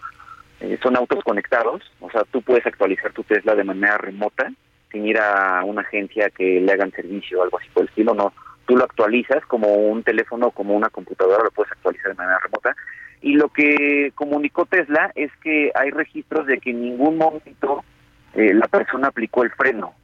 son 0.83 0.97
autos 0.97 1.23
conectados, 1.23 1.83
o 2.01 2.11
sea, 2.11 2.25
tú 2.25 2.41
puedes 2.41 2.67
actualizar 2.67 3.13
tu 3.13 3.23
Tesla 3.25 3.55
de 3.55 3.65
manera 3.65 3.99
remota 3.99 4.51
sin 4.91 5.07
ir 5.07 5.19
a 5.19 5.63
una 5.65 5.83
agencia 5.83 6.31
que 6.31 6.61
le 6.63 6.73
hagan 6.73 6.93
servicio 6.93 7.39
o 7.39 7.43
algo 7.43 7.59
así 7.59 7.69
por 7.75 7.83
el 7.83 7.91
estilo, 7.91 8.15
no. 8.15 8.33
Tú 8.67 8.75
lo 8.75 8.85
actualizas 8.85 9.45
como 9.45 9.69
un 9.75 10.03
teléfono, 10.03 10.51
como 10.51 10.75
una 10.75 10.89
computadora, 10.89 11.45
lo 11.45 11.51
puedes 11.51 11.71
actualizar 11.73 12.09
de 12.09 12.17
manera 12.17 12.39
remota. 12.39 12.75
Y 13.21 13.35
lo 13.35 13.51
que 13.51 14.13
comunicó 14.15 14.65
Tesla 14.65 15.13
es 15.15 15.31
que 15.43 15.73
hay 15.75 15.91
registros 15.91 16.47
de 16.47 16.59
que 16.59 16.71
en 16.71 16.81
ningún 16.81 17.19
momento 17.19 17.85
la 18.35 18.67
persona 18.69 19.09
aplicó 19.09 19.43
el 19.43 19.51
freno 19.51 19.95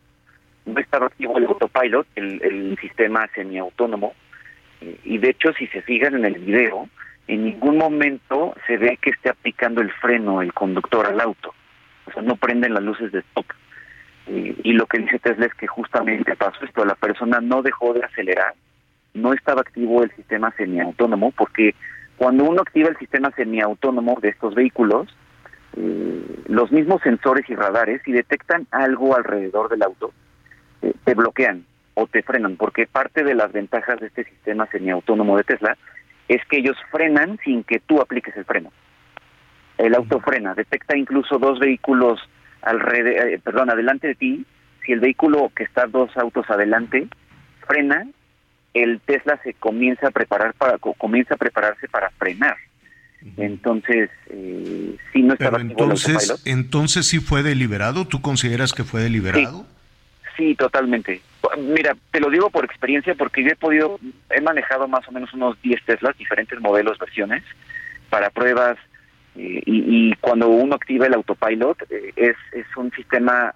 no 0.66 0.80
estaba 0.80 1.06
activo 1.06 1.38
el 1.38 1.46
autopilot, 1.46 2.06
el, 2.16 2.76
sistema 2.80 3.28
semiautónomo, 3.34 4.14
eh, 4.80 4.98
y 5.04 5.18
de 5.18 5.30
hecho 5.30 5.52
si 5.52 5.66
se 5.68 5.82
fijan 5.82 6.14
en 6.14 6.24
el 6.24 6.38
video, 6.38 6.88
en 7.26 7.44
ningún 7.44 7.78
momento 7.78 8.54
se 8.66 8.76
ve 8.76 8.98
que 9.00 9.10
esté 9.10 9.30
aplicando 9.30 9.80
el 9.80 9.90
freno 9.92 10.42
el 10.42 10.52
conductor 10.52 11.06
al 11.06 11.20
auto, 11.20 11.54
o 12.06 12.12
sea, 12.12 12.22
no 12.22 12.36
prenden 12.36 12.74
las 12.74 12.82
luces 12.82 13.12
de 13.12 13.20
stop. 13.20 13.46
Eh, 14.26 14.56
y 14.62 14.72
lo 14.72 14.86
que 14.86 14.98
dice 14.98 15.18
Tesla 15.18 15.46
es 15.46 15.54
que 15.54 15.66
justamente 15.66 16.34
pasó 16.36 16.64
esto, 16.64 16.84
la 16.84 16.94
persona 16.94 17.40
no 17.40 17.62
dejó 17.62 17.92
de 17.92 18.04
acelerar, 18.04 18.54
no 19.12 19.32
estaba 19.32 19.60
activo 19.60 20.02
el 20.02 20.10
sistema 20.16 20.50
semiautónomo, 20.56 21.30
porque 21.32 21.74
cuando 22.16 22.44
uno 22.44 22.62
activa 22.62 22.88
el 22.88 22.96
sistema 22.96 23.30
semiautónomo 23.32 24.18
de 24.20 24.30
estos 24.30 24.54
vehículos, 24.54 25.14
eh, 25.76 26.42
los 26.46 26.70
mismos 26.72 27.02
sensores 27.02 27.48
y 27.48 27.54
radares, 27.54 28.00
si 28.04 28.12
detectan 28.12 28.66
algo 28.70 29.16
alrededor 29.16 29.68
del 29.68 29.82
auto, 29.82 30.12
te 31.04 31.14
bloquean 31.14 31.64
o 31.94 32.06
te 32.06 32.22
frenan, 32.22 32.56
porque 32.56 32.86
parte 32.86 33.22
de 33.22 33.34
las 33.34 33.52
ventajas 33.52 34.00
de 34.00 34.08
este 34.08 34.24
sistema 34.24 34.66
semiautónomo 34.66 35.36
de 35.36 35.44
Tesla 35.44 35.76
es 36.28 36.44
que 36.46 36.58
ellos 36.58 36.76
frenan 36.90 37.38
sin 37.44 37.64
que 37.64 37.80
tú 37.80 38.00
apliques 38.00 38.36
el 38.36 38.44
freno. 38.44 38.72
El 39.78 39.94
auto 39.94 40.20
frena, 40.20 40.54
detecta 40.54 40.96
incluso 40.96 41.38
dos 41.38 41.58
vehículos 41.58 42.20
alrededor, 42.62 43.28
eh, 43.28 43.40
perdón, 43.42 43.70
adelante 43.70 44.08
de 44.08 44.14
ti. 44.14 44.46
Si 44.84 44.92
el 44.92 45.00
vehículo 45.00 45.50
que 45.54 45.64
está 45.64 45.86
dos 45.86 46.16
autos 46.16 46.48
adelante 46.48 47.08
frena, 47.66 48.06
el 48.72 49.00
Tesla 49.00 49.40
se 49.42 49.54
comienza 49.54 50.08
a 50.08 50.10
preparar 50.10 50.54
para 50.54 50.78
comienza 50.78 51.34
a 51.34 51.38
prepararse 51.38 51.88
para 51.88 52.10
frenar. 52.10 52.56
Entonces, 53.36 54.10
eh, 54.28 54.96
si 55.12 55.22
no 55.22 55.32
estaba 55.32 55.56
Pero 55.56 55.70
entonces, 55.70 56.42
entonces 56.44 57.06
sí 57.06 57.20
fue 57.20 57.42
deliberado. 57.42 58.06
¿Tú 58.06 58.20
consideras 58.20 58.74
que 58.74 58.84
fue 58.84 59.00
deliberado? 59.00 59.62
Sí, 59.62 59.73
totalmente. 60.56 61.20
Mira, 61.58 61.96
te 62.10 62.20
lo 62.20 62.30
digo 62.30 62.50
por 62.50 62.64
experiencia 62.64 63.14
porque 63.14 63.42
yo 63.42 63.50
he 63.50 63.56
podido, 63.56 63.98
he 64.30 64.40
manejado 64.40 64.88
más 64.88 65.06
o 65.08 65.12
menos 65.12 65.32
unos 65.34 65.60
10 65.62 65.84
Teslas, 65.84 66.16
diferentes 66.18 66.60
modelos, 66.60 66.98
versiones, 66.98 67.42
para 68.10 68.30
pruebas 68.30 68.76
eh, 69.36 69.62
y, 69.66 70.10
y, 70.10 70.14
cuando 70.16 70.48
uno 70.48 70.74
activa 70.74 71.06
el 71.06 71.14
autopilot 71.14 71.82
eh, 71.90 72.12
es, 72.16 72.36
es 72.52 72.66
un 72.76 72.90
sistema 72.92 73.54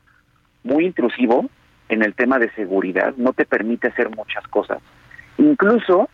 muy 0.65 0.87
intrusivo 0.87 1.49
en 1.89 2.03
el 2.03 2.15
tema 2.15 2.39
de 2.39 2.51
seguridad, 2.53 3.15
no 3.17 3.33
te 3.33 3.47
permite 3.47 3.89
hacer 3.89 4.11
muchas 4.11 4.47
cosas. 4.49 4.79
Incluso 5.39 6.09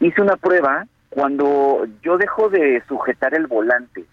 hice 0.00 0.22
una 0.22 0.36
prueba 0.36 0.86
cuando 1.10 1.86
yo 2.02 2.16
dejo 2.16 2.48
de 2.48 2.82
sujetar 2.88 3.34
el 3.34 3.46
volante 3.46 4.04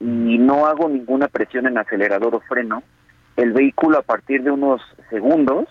y 0.00 0.38
no 0.38 0.66
hago 0.66 0.88
ninguna 0.88 1.28
presión 1.28 1.66
en 1.66 1.78
acelerador 1.78 2.34
o 2.34 2.40
freno, 2.40 2.82
el 3.38 3.52
vehículo 3.52 3.98
a 3.98 4.02
partir 4.02 4.42
de 4.42 4.50
unos 4.50 4.82
segundos 5.10 5.66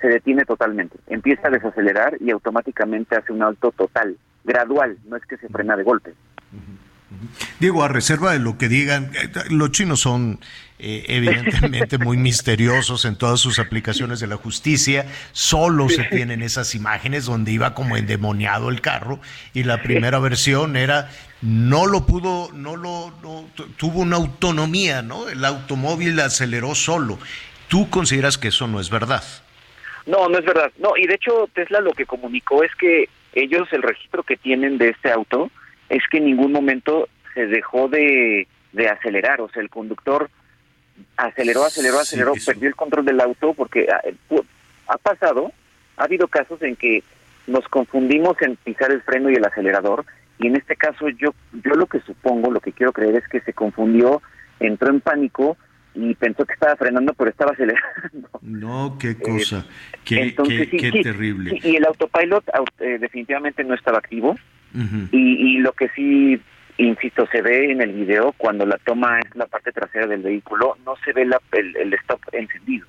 se 0.00 0.08
detiene 0.08 0.44
totalmente, 0.44 0.96
empieza 1.08 1.48
a 1.48 1.50
desacelerar 1.50 2.16
y 2.20 2.30
automáticamente 2.30 3.16
hace 3.16 3.32
un 3.32 3.42
alto 3.42 3.72
total, 3.72 4.16
gradual, 4.44 4.96
no 5.06 5.16
es 5.16 5.24
que 5.26 5.36
se 5.36 5.48
frena 5.48 5.76
de 5.76 5.82
golpe. 5.82 6.12
Diego, 7.58 7.82
a 7.82 7.88
reserva 7.88 8.32
de 8.32 8.38
lo 8.38 8.58
que 8.58 8.68
digan, 8.68 9.10
los 9.50 9.70
chinos 9.70 10.00
son 10.00 10.38
eh, 10.78 11.04
evidentemente 11.08 11.98
muy 11.98 12.16
misteriosos 12.18 13.04
en 13.04 13.16
todas 13.16 13.40
sus 13.40 13.58
aplicaciones 13.58 14.20
de 14.20 14.26
la 14.26 14.36
justicia, 14.36 15.06
solo 15.32 15.88
se 15.88 16.04
tienen 16.04 16.42
esas 16.42 16.74
imágenes 16.74 17.24
donde 17.24 17.52
iba 17.52 17.74
como 17.74 17.96
endemoniado 17.96 18.68
el 18.68 18.80
carro 18.80 19.20
y 19.52 19.64
la 19.64 19.82
primera 19.82 20.18
versión 20.18 20.76
era 20.76 21.08
no 21.44 21.86
lo 21.86 22.06
pudo, 22.06 22.48
no 22.54 22.74
lo, 22.74 23.12
no, 23.22 23.44
tuvo 23.76 24.00
una 24.00 24.16
autonomía, 24.16 25.02
¿no? 25.02 25.28
El 25.28 25.44
automóvil 25.44 26.18
aceleró 26.20 26.74
solo. 26.74 27.18
¿Tú 27.68 27.90
consideras 27.90 28.38
que 28.38 28.48
eso 28.48 28.66
no 28.66 28.80
es 28.80 28.88
verdad? 28.88 29.22
No, 30.06 30.28
no 30.28 30.38
es 30.38 30.44
verdad. 30.46 30.72
No, 30.78 30.96
y 30.96 31.06
de 31.06 31.16
hecho 31.16 31.46
Tesla 31.52 31.80
lo 31.80 31.92
que 31.92 32.06
comunicó 32.06 32.64
es 32.64 32.74
que 32.76 33.10
ellos 33.34 33.68
el 33.72 33.82
registro 33.82 34.22
que 34.22 34.38
tienen 34.38 34.78
de 34.78 34.90
este 34.90 35.12
auto 35.12 35.50
es 35.90 36.02
que 36.10 36.16
en 36.16 36.24
ningún 36.24 36.50
momento 36.50 37.08
se 37.34 37.46
dejó 37.46 37.88
de, 37.88 38.48
de 38.72 38.88
acelerar, 38.88 39.42
o 39.42 39.50
sea, 39.50 39.60
el 39.60 39.68
conductor 39.68 40.30
aceleró, 41.18 41.64
aceleró, 41.64 42.00
aceleró, 42.00 42.32
perdió 42.46 42.68
el 42.68 42.76
control 42.76 43.04
del 43.04 43.20
auto 43.20 43.52
porque 43.52 43.88
ha, 43.90 44.00
ha 44.86 44.96
pasado, 44.96 45.52
ha 45.98 46.04
habido 46.04 46.26
casos 46.28 46.62
en 46.62 46.76
que 46.76 47.02
nos 47.46 47.68
confundimos 47.68 48.40
en 48.40 48.56
pisar 48.56 48.90
el 48.92 49.02
freno 49.02 49.28
y 49.28 49.34
el 49.34 49.44
acelerador 49.44 50.06
y 50.38 50.46
en 50.48 50.56
este 50.56 50.76
caso 50.76 51.08
yo 51.08 51.34
yo 51.52 51.74
lo 51.74 51.86
que 51.86 52.00
supongo, 52.00 52.50
lo 52.50 52.60
que 52.60 52.72
quiero 52.72 52.92
creer 52.92 53.16
es 53.16 53.28
que 53.28 53.40
se 53.40 53.52
confundió, 53.52 54.22
entró 54.60 54.90
en 54.90 55.00
pánico 55.00 55.56
y 55.94 56.14
pensó 56.14 56.44
que 56.44 56.54
estaba 56.54 56.76
frenando, 56.76 57.14
pero 57.14 57.30
estaba 57.30 57.52
acelerando. 57.52 58.28
No, 58.42 58.96
qué 58.98 59.16
cosa, 59.16 59.64
qué, 60.04 60.34
qué, 60.34 61.02
terrible. 61.02 61.60
y 61.62 61.76
el 61.76 61.86
autopilot 61.86 62.44
eh, 62.80 62.98
definitivamente 62.98 63.64
no 63.64 63.74
estaba 63.74 63.98
activo. 63.98 64.36
y, 65.12 65.56
y 65.56 65.58
lo 65.58 65.72
que 65.72 65.88
sí, 65.90 66.40
insisto, 66.78 67.26
se 67.30 67.42
ve 67.42 67.70
en 67.70 67.80
el 67.80 67.92
video, 67.92 68.34
cuando 68.36 68.66
la 68.66 68.76
toma 68.78 69.20
es 69.20 69.36
la 69.36 69.46
parte 69.46 69.70
trasera 69.70 70.08
del 70.08 70.22
vehículo, 70.22 70.76
no 70.84 70.96
se 71.04 71.12
ve 71.12 71.24
la, 71.24 71.40
el, 71.52 71.94
stop 71.94 72.20
encendido. 72.32 72.86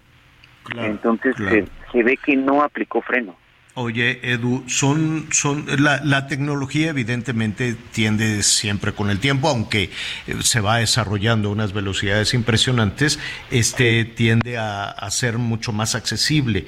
Entonces 0.76 1.35
Se, 1.38 1.65
se 1.91 2.03
ve 2.03 2.17
que 2.17 2.35
no 2.35 2.63
aplicó 2.63 3.01
freno. 3.01 3.38
Oye, 3.77 4.22
Edu, 4.23 4.64
son, 4.68 5.27
son 5.31 5.65
la, 5.84 5.99
la, 6.02 6.27
tecnología 6.27 6.91
evidentemente 6.91 7.76
tiende 7.91 8.41
siempre 8.41 8.93
con 8.93 9.10
el 9.10 9.19
tiempo, 9.19 9.49
aunque 9.49 9.91
eh, 10.27 10.35
se 10.43 10.61
va 10.61 10.77
desarrollando 10.77 11.49
a 11.49 11.52
unas 11.52 11.73
velocidades 11.73 12.34
impresionantes, 12.34 13.19
este 13.52 14.06
tiende 14.06 14.57
a, 14.57 14.85
a 14.85 15.11
ser 15.11 15.38
mucho 15.38 15.73
más 15.73 15.93
accesible. 15.93 16.68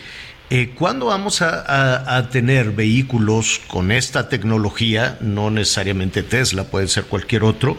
Eh, 0.49 0.73
¿Cuándo 0.75 1.05
vamos 1.07 1.41
a, 1.41 2.17
a, 2.17 2.29
tener 2.29 2.71
vehículos 2.71 3.61
con 3.67 3.91
esta 3.91 4.27
tecnología? 4.27 5.17
No 5.21 5.49
necesariamente 5.49 6.23
Tesla, 6.23 6.65
puede 6.65 6.89
ser 6.89 7.05
cualquier 7.05 7.43
otro, 7.43 7.77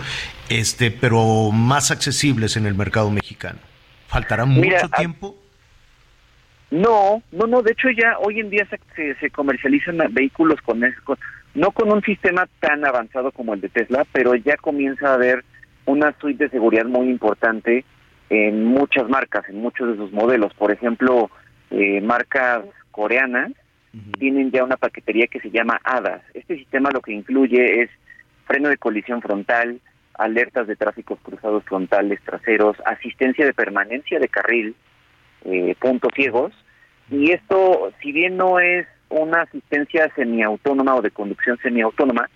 este, 0.49 0.91
pero 0.91 1.51
más 1.51 1.91
accesibles 1.91 2.57
en 2.57 2.67
el 2.67 2.75
mercado 2.75 3.11
mexicano. 3.11 3.59
¿Faltará 4.09 4.47
mucho 4.47 4.89
tiempo? 4.97 5.37
No, 6.71 7.23
no, 7.33 7.47
no, 7.47 7.63
de 7.63 7.73
hecho 7.73 7.89
ya 7.91 8.19
hoy 8.19 8.41
en 8.41 8.51
día 8.51 8.67
se, 8.95 9.15
se 9.15 9.31
comercializan 9.31 9.99
vehículos 10.11 10.61
con, 10.61 10.83
no 11.55 11.71
con 11.71 11.91
un 11.91 12.03
sistema 12.03 12.47
tan 12.61 12.85
avanzado 12.85 13.33
como 13.33 13.55
el 13.55 13.61
de 13.61 13.71
Tesla, 13.71 14.07
pero 14.13 14.35
ya 14.35 14.57
comienza 14.57 15.11
a 15.11 15.15
haber 15.15 15.45
una 15.87 16.15
suite 16.21 16.45
de 16.45 16.51
seguridad 16.51 16.85
muy 16.85 17.09
importante 17.09 17.85
en 18.29 18.65
muchas 18.65 19.09
marcas, 19.09 19.49
en 19.49 19.61
muchos 19.61 19.89
de 19.89 19.97
sus 19.97 20.13
modelos. 20.13 20.53
Por 20.55 20.71
ejemplo, 20.71 21.31
eh, 21.71 22.03
marcas 22.03 22.65
coreanas 22.91 23.53
tienen 24.19 24.51
ya 24.51 24.65
una 24.65 24.77
paquetería 24.77 25.27
que 25.27 25.41
se 25.41 25.51
llama 25.51 25.81
ADAS. 25.83 26.21
Este 26.35 26.57
sistema 26.57 26.91
lo 26.93 27.01
que 27.01 27.13
incluye 27.13 27.83
es 27.83 27.91
freno 28.47 28.69
de 28.69 28.77
colisión 28.77 29.23
frontal, 29.23 29.81
alertas 30.15 30.67
de 30.67 30.77
tráficos 30.77 31.19
cruzados 31.23 31.65
frontales 31.65 32.21
traseros, 32.23 32.77
asistencia 32.85 33.47
de 33.47 33.55
permanencia 33.55 34.19
de 34.19 34.29
carril, 34.29 34.75
eh, 35.45 35.75
puntos 35.81 36.13
ciegos. 36.15 36.53
Y 37.11 37.33
esto, 37.33 37.93
si 38.03 38.13
bien 38.13 38.37
no 38.37 38.61
es 38.61 38.87
una 39.09 39.43
asistencia 39.43 40.13
semiautónoma 40.15 40.95
o 40.97 41.03
de 41.03 41.11
conducción 41.11 41.59
semiautónoma, 41.63 42.29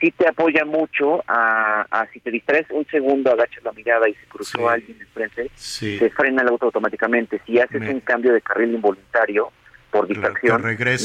sí 0.00 0.10
te 0.10 0.28
apoya 0.28 0.64
mucho 0.64 1.22
a, 1.28 2.06
si 2.12 2.20
te 2.20 2.30
distraes 2.30 2.66
un 2.70 2.86
segundo, 2.86 3.32
agachas 3.32 3.62
la 3.64 3.72
mirada 3.72 4.08
y 4.08 4.14
se 4.14 4.26
cruzó 4.26 4.68
alguien 4.68 5.00
enfrente, 5.00 5.50
se 5.54 6.10
frena 6.10 6.42
el 6.42 6.48
auto 6.48 6.66
automáticamente. 6.66 7.40
Si 7.46 7.58
haces 7.58 7.88
un 7.88 8.00
cambio 8.00 8.32
de 8.32 8.40
carril 8.40 8.74
involuntario, 8.74 9.52
por 9.92 10.08
distracción, 10.08 10.62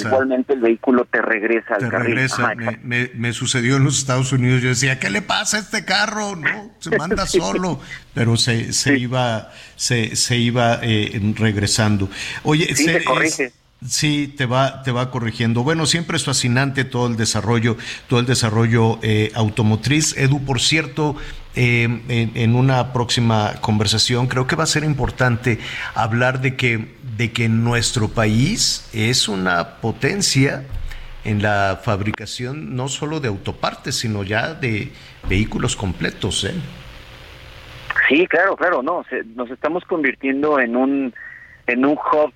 igualmente 0.07 0.53
el 0.53 0.61
vehículo 0.61 1.05
te 1.05 1.21
regresa 1.21 1.75
al 1.75 1.89
carril. 1.89 2.15
Regresa. 2.15 2.55
me, 2.55 3.33
sucedió 3.33 3.75
en 3.75 3.83
los 3.83 3.99
Estados 3.99 4.31
Unidos, 4.31 4.61
yo 4.61 4.69
decía, 4.69 4.97
¿qué 4.97 5.09
le 5.09 5.21
pasa 5.21 5.57
a 5.57 5.59
este 5.59 5.83
carro? 5.83 6.37
No, 6.37 6.71
se 6.79 6.89
manda 6.97 7.27
solo, 7.27 7.81
pero 8.13 8.37
se, 8.37 8.71
se 8.71 8.97
iba, 8.97 9.51
se, 9.75 10.15
se 10.15 10.37
iba 10.37 10.79
eh, 10.81 11.19
regresando. 11.35 12.09
Oye, 12.43 12.73
sí, 12.73 12.85
se, 12.85 13.03
corrige. 13.03 13.51
Sí, 13.85 14.33
te 14.35 14.47
va, 14.47 14.81
te 14.81 14.91
va 14.91 15.11
corrigiendo. 15.11 15.63
Bueno, 15.63 15.85
siempre 15.85 16.17
es 16.17 16.23
fascinante 16.23 16.83
todo 16.83 17.07
el 17.07 17.17
desarrollo, 17.17 17.77
todo 18.07 18.19
el 18.19 18.25
desarrollo 18.25 18.99
eh, 19.03 19.31
automotriz. 19.35 20.17
Edu, 20.17 20.43
por 20.45 20.61
cierto, 20.61 21.15
eh, 21.59 22.31
en, 22.35 22.55
una 22.55 22.93
próxima 22.93 23.55
conversación 23.61 24.27
creo 24.27 24.45
que 24.45 24.55
va 24.55 24.63
a 24.63 24.67
ser 24.67 24.83
importante 24.83 25.57
hablar 25.95 26.41
de 26.41 26.55
que, 26.55 26.96
de 27.17 27.31
que 27.31 27.49
nuestro 27.49 28.09
país 28.09 28.89
es 28.93 29.27
una 29.27 29.81
potencia 29.81 30.63
en 31.23 31.41
la 31.41 31.79
fabricación 31.83 32.75
no 32.75 32.87
solo 32.87 33.19
de 33.19 33.27
autopartes, 33.27 33.95
sino 33.95 34.23
ya 34.23 34.53
de 34.53 34.91
vehículos 35.27 35.75
completos. 35.75 36.45
¿eh? 36.45 36.53
Sí, 38.07 38.25
claro, 38.27 38.55
claro, 38.55 38.81
no, 38.81 39.03
nos 39.35 39.51
estamos 39.51 39.83
convirtiendo 39.85 40.59
en 40.59 40.75
un 40.75 41.13
en 41.65 41.85
un 41.85 41.97
hub 41.97 42.31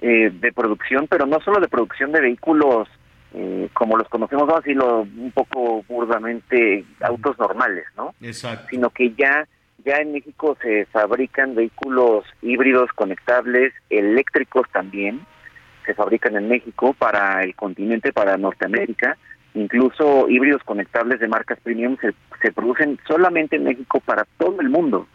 eh, 0.00 0.30
de 0.32 0.52
producción, 0.52 1.06
pero 1.06 1.26
no 1.26 1.38
solo 1.40 1.60
de 1.60 1.68
producción 1.68 2.12
de 2.12 2.22
vehículos 2.22 2.88
eh, 3.34 3.68
como 3.74 3.96
los 3.96 4.08
conocemos, 4.08 4.46
vamos 4.46 4.60
a 4.60 4.66
decirlo 4.66 5.00
un 5.02 5.30
poco 5.32 5.84
burdamente, 5.86 6.84
autos 7.00 7.38
normales, 7.38 7.84
¿no? 7.96 8.14
Exacto. 8.22 8.68
Sino 8.70 8.90
que 8.90 9.12
ya, 9.12 9.46
ya 9.84 9.96
en 9.96 10.12
México 10.12 10.56
se 10.62 10.86
fabrican 10.86 11.54
vehículos 11.54 12.24
híbridos 12.42 12.90
conectables, 12.94 13.72
eléctricos 13.88 14.66
también, 14.72 15.20
se 15.86 15.94
fabrican 15.94 16.36
en 16.36 16.48
México 16.48 16.94
para 16.94 17.42
el 17.42 17.54
continente, 17.54 18.12
para 18.12 18.36
Norteamérica, 18.36 19.16
incluso 19.54 20.28
híbridos 20.28 20.62
conectables 20.64 21.20
de 21.20 21.28
marcas 21.28 21.58
premium 21.60 21.96
se, 22.00 22.14
se 22.40 22.52
producen 22.52 22.98
solamente 23.06 23.56
en 23.56 23.64
México 23.64 24.00
para 24.00 24.24
todo 24.38 24.60
el 24.60 24.68
mundo. 24.68 25.06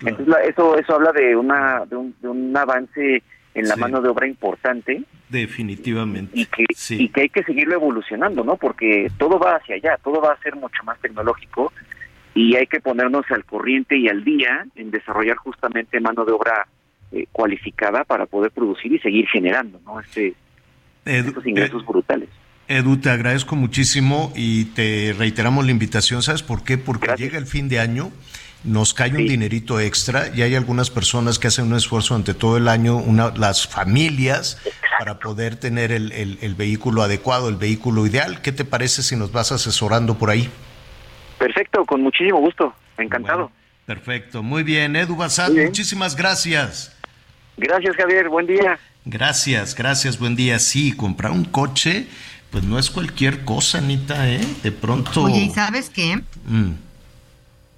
Entonces 0.00 0.34
eso 0.48 0.78
eso 0.78 0.94
habla 0.94 1.12
de 1.12 1.34
una 1.34 1.84
de 1.86 1.96
un, 1.96 2.14
de 2.20 2.28
un 2.28 2.56
avance 2.56 3.22
en 3.54 3.68
la 3.68 3.76
mano 3.76 4.00
de 4.00 4.08
obra 4.08 4.26
importante. 4.26 5.02
Definitivamente. 5.28 6.30
Y 6.32 6.46
que, 6.46 6.64
y 6.90 7.08
que 7.08 7.22
hay 7.22 7.28
que 7.28 7.42
seguirlo 7.42 7.74
evolucionando, 7.74 8.44
¿no? 8.44 8.56
Porque 8.56 9.10
todo 9.18 9.38
va 9.38 9.56
hacia 9.56 9.74
allá, 9.74 9.98
todo 10.02 10.20
va 10.20 10.32
a 10.32 10.38
ser 10.40 10.54
mucho 10.54 10.82
más 10.84 10.98
tecnológico 11.00 11.72
y 12.34 12.56
hay 12.56 12.66
que 12.66 12.80
ponernos 12.80 13.24
al 13.30 13.44
corriente 13.44 13.96
y 13.96 14.08
al 14.08 14.24
día 14.24 14.66
en 14.76 14.90
desarrollar 14.90 15.36
justamente 15.36 16.00
mano 16.00 16.24
de 16.24 16.32
obra 16.32 16.66
eh, 17.12 17.26
cualificada 17.32 18.04
para 18.04 18.26
poder 18.26 18.50
producir 18.50 18.92
y 18.92 18.98
seguir 18.98 19.26
generando, 19.28 19.80
¿no? 19.84 20.00
Este, 20.00 20.34
estos 21.04 21.46
ingresos 21.46 21.84
brutales. 21.86 22.28
Edu, 22.68 22.98
te 22.98 23.08
agradezco 23.08 23.56
muchísimo 23.56 24.32
y 24.36 24.66
te 24.66 25.14
reiteramos 25.16 25.64
la 25.64 25.70
invitación. 25.70 26.22
¿Sabes 26.22 26.42
por 26.42 26.64
qué? 26.64 26.76
Porque 26.76 27.08
llega 27.16 27.38
el 27.38 27.46
fin 27.46 27.68
de 27.68 27.80
año 27.80 28.12
nos 28.64 28.92
cae 28.92 29.10
un 29.10 29.26
dinerito 29.26 29.78
extra 29.80 30.30
y 30.34 30.42
hay 30.42 30.54
algunas 30.54 30.90
personas 30.90 31.38
que 31.38 31.46
hacen 31.46 31.66
un 31.66 31.76
esfuerzo 31.76 32.14
ante 32.14 32.34
todo 32.34 32.56
el 32.56 32.68
año, 32.68 32.96
una, 32.96 33.32
las 33.36 33.66
familias, 33.66 34.58
para 34.98 35.18
poder 35.20 35.56
tener 35.56 35.92
el, 35.92 36.12
el, 36.12 36.54
vehículo 36.54 37.02
adecuado, 37.02 37.48
el 37.48 37.56
vehículo 37.56 38.06
ideal. 38.06 38.42
¿Qué 38.42 38.50
te 38.50 38.64
parece 38.64 39.02
si 39.02 39.14
nos 39.14 39.30
vas 39.30 39.52
asesorando 39.52 40.18
por 40.18 40.30
ahí? 40.30 40.50
Perfecto, 41.38 41.84
con 41.84 42.02
muchísimo 42.02 42.38
gusto, 42.38 42.74
encantado. 42.96 43.50
perfecto, 43.86 44.42
muy 44.42 44.62
bien. 44.62 44.96
Edu 44.96 45.16
Basad, 45.16 45.50
muchísimas 45.52 46.16
gracias. 46.16 46.94
Gracias 47.56 47.96
Javier, 47.96 48.28
buen 48.28 48.46
día. 48.46 48.78
Gracias, 49.04 49.74
gracias, 49.74 50.18
buen 50.18 50.36
día. 50.36 50.58
Sí, 50.58 50.92
comprar 50.92 51.32
un 51.32 51.44
coche, 51.44 52.06
pues 52.50 52.64
no 52.64 52.78
es 52.78 52.90
cualquier 52.90 53.44
cosa, 53.44 53.78
Anita, 53.78 54.28
¿eh? 54.28 54.40
De 54.62 54.72
pronto... 54.72 55.22
Oye, 55.22 55.40
¿y 55.40 55.50
sabes 55.50 55.90
qué? 55.90 56.20
Mm 56.44 56.72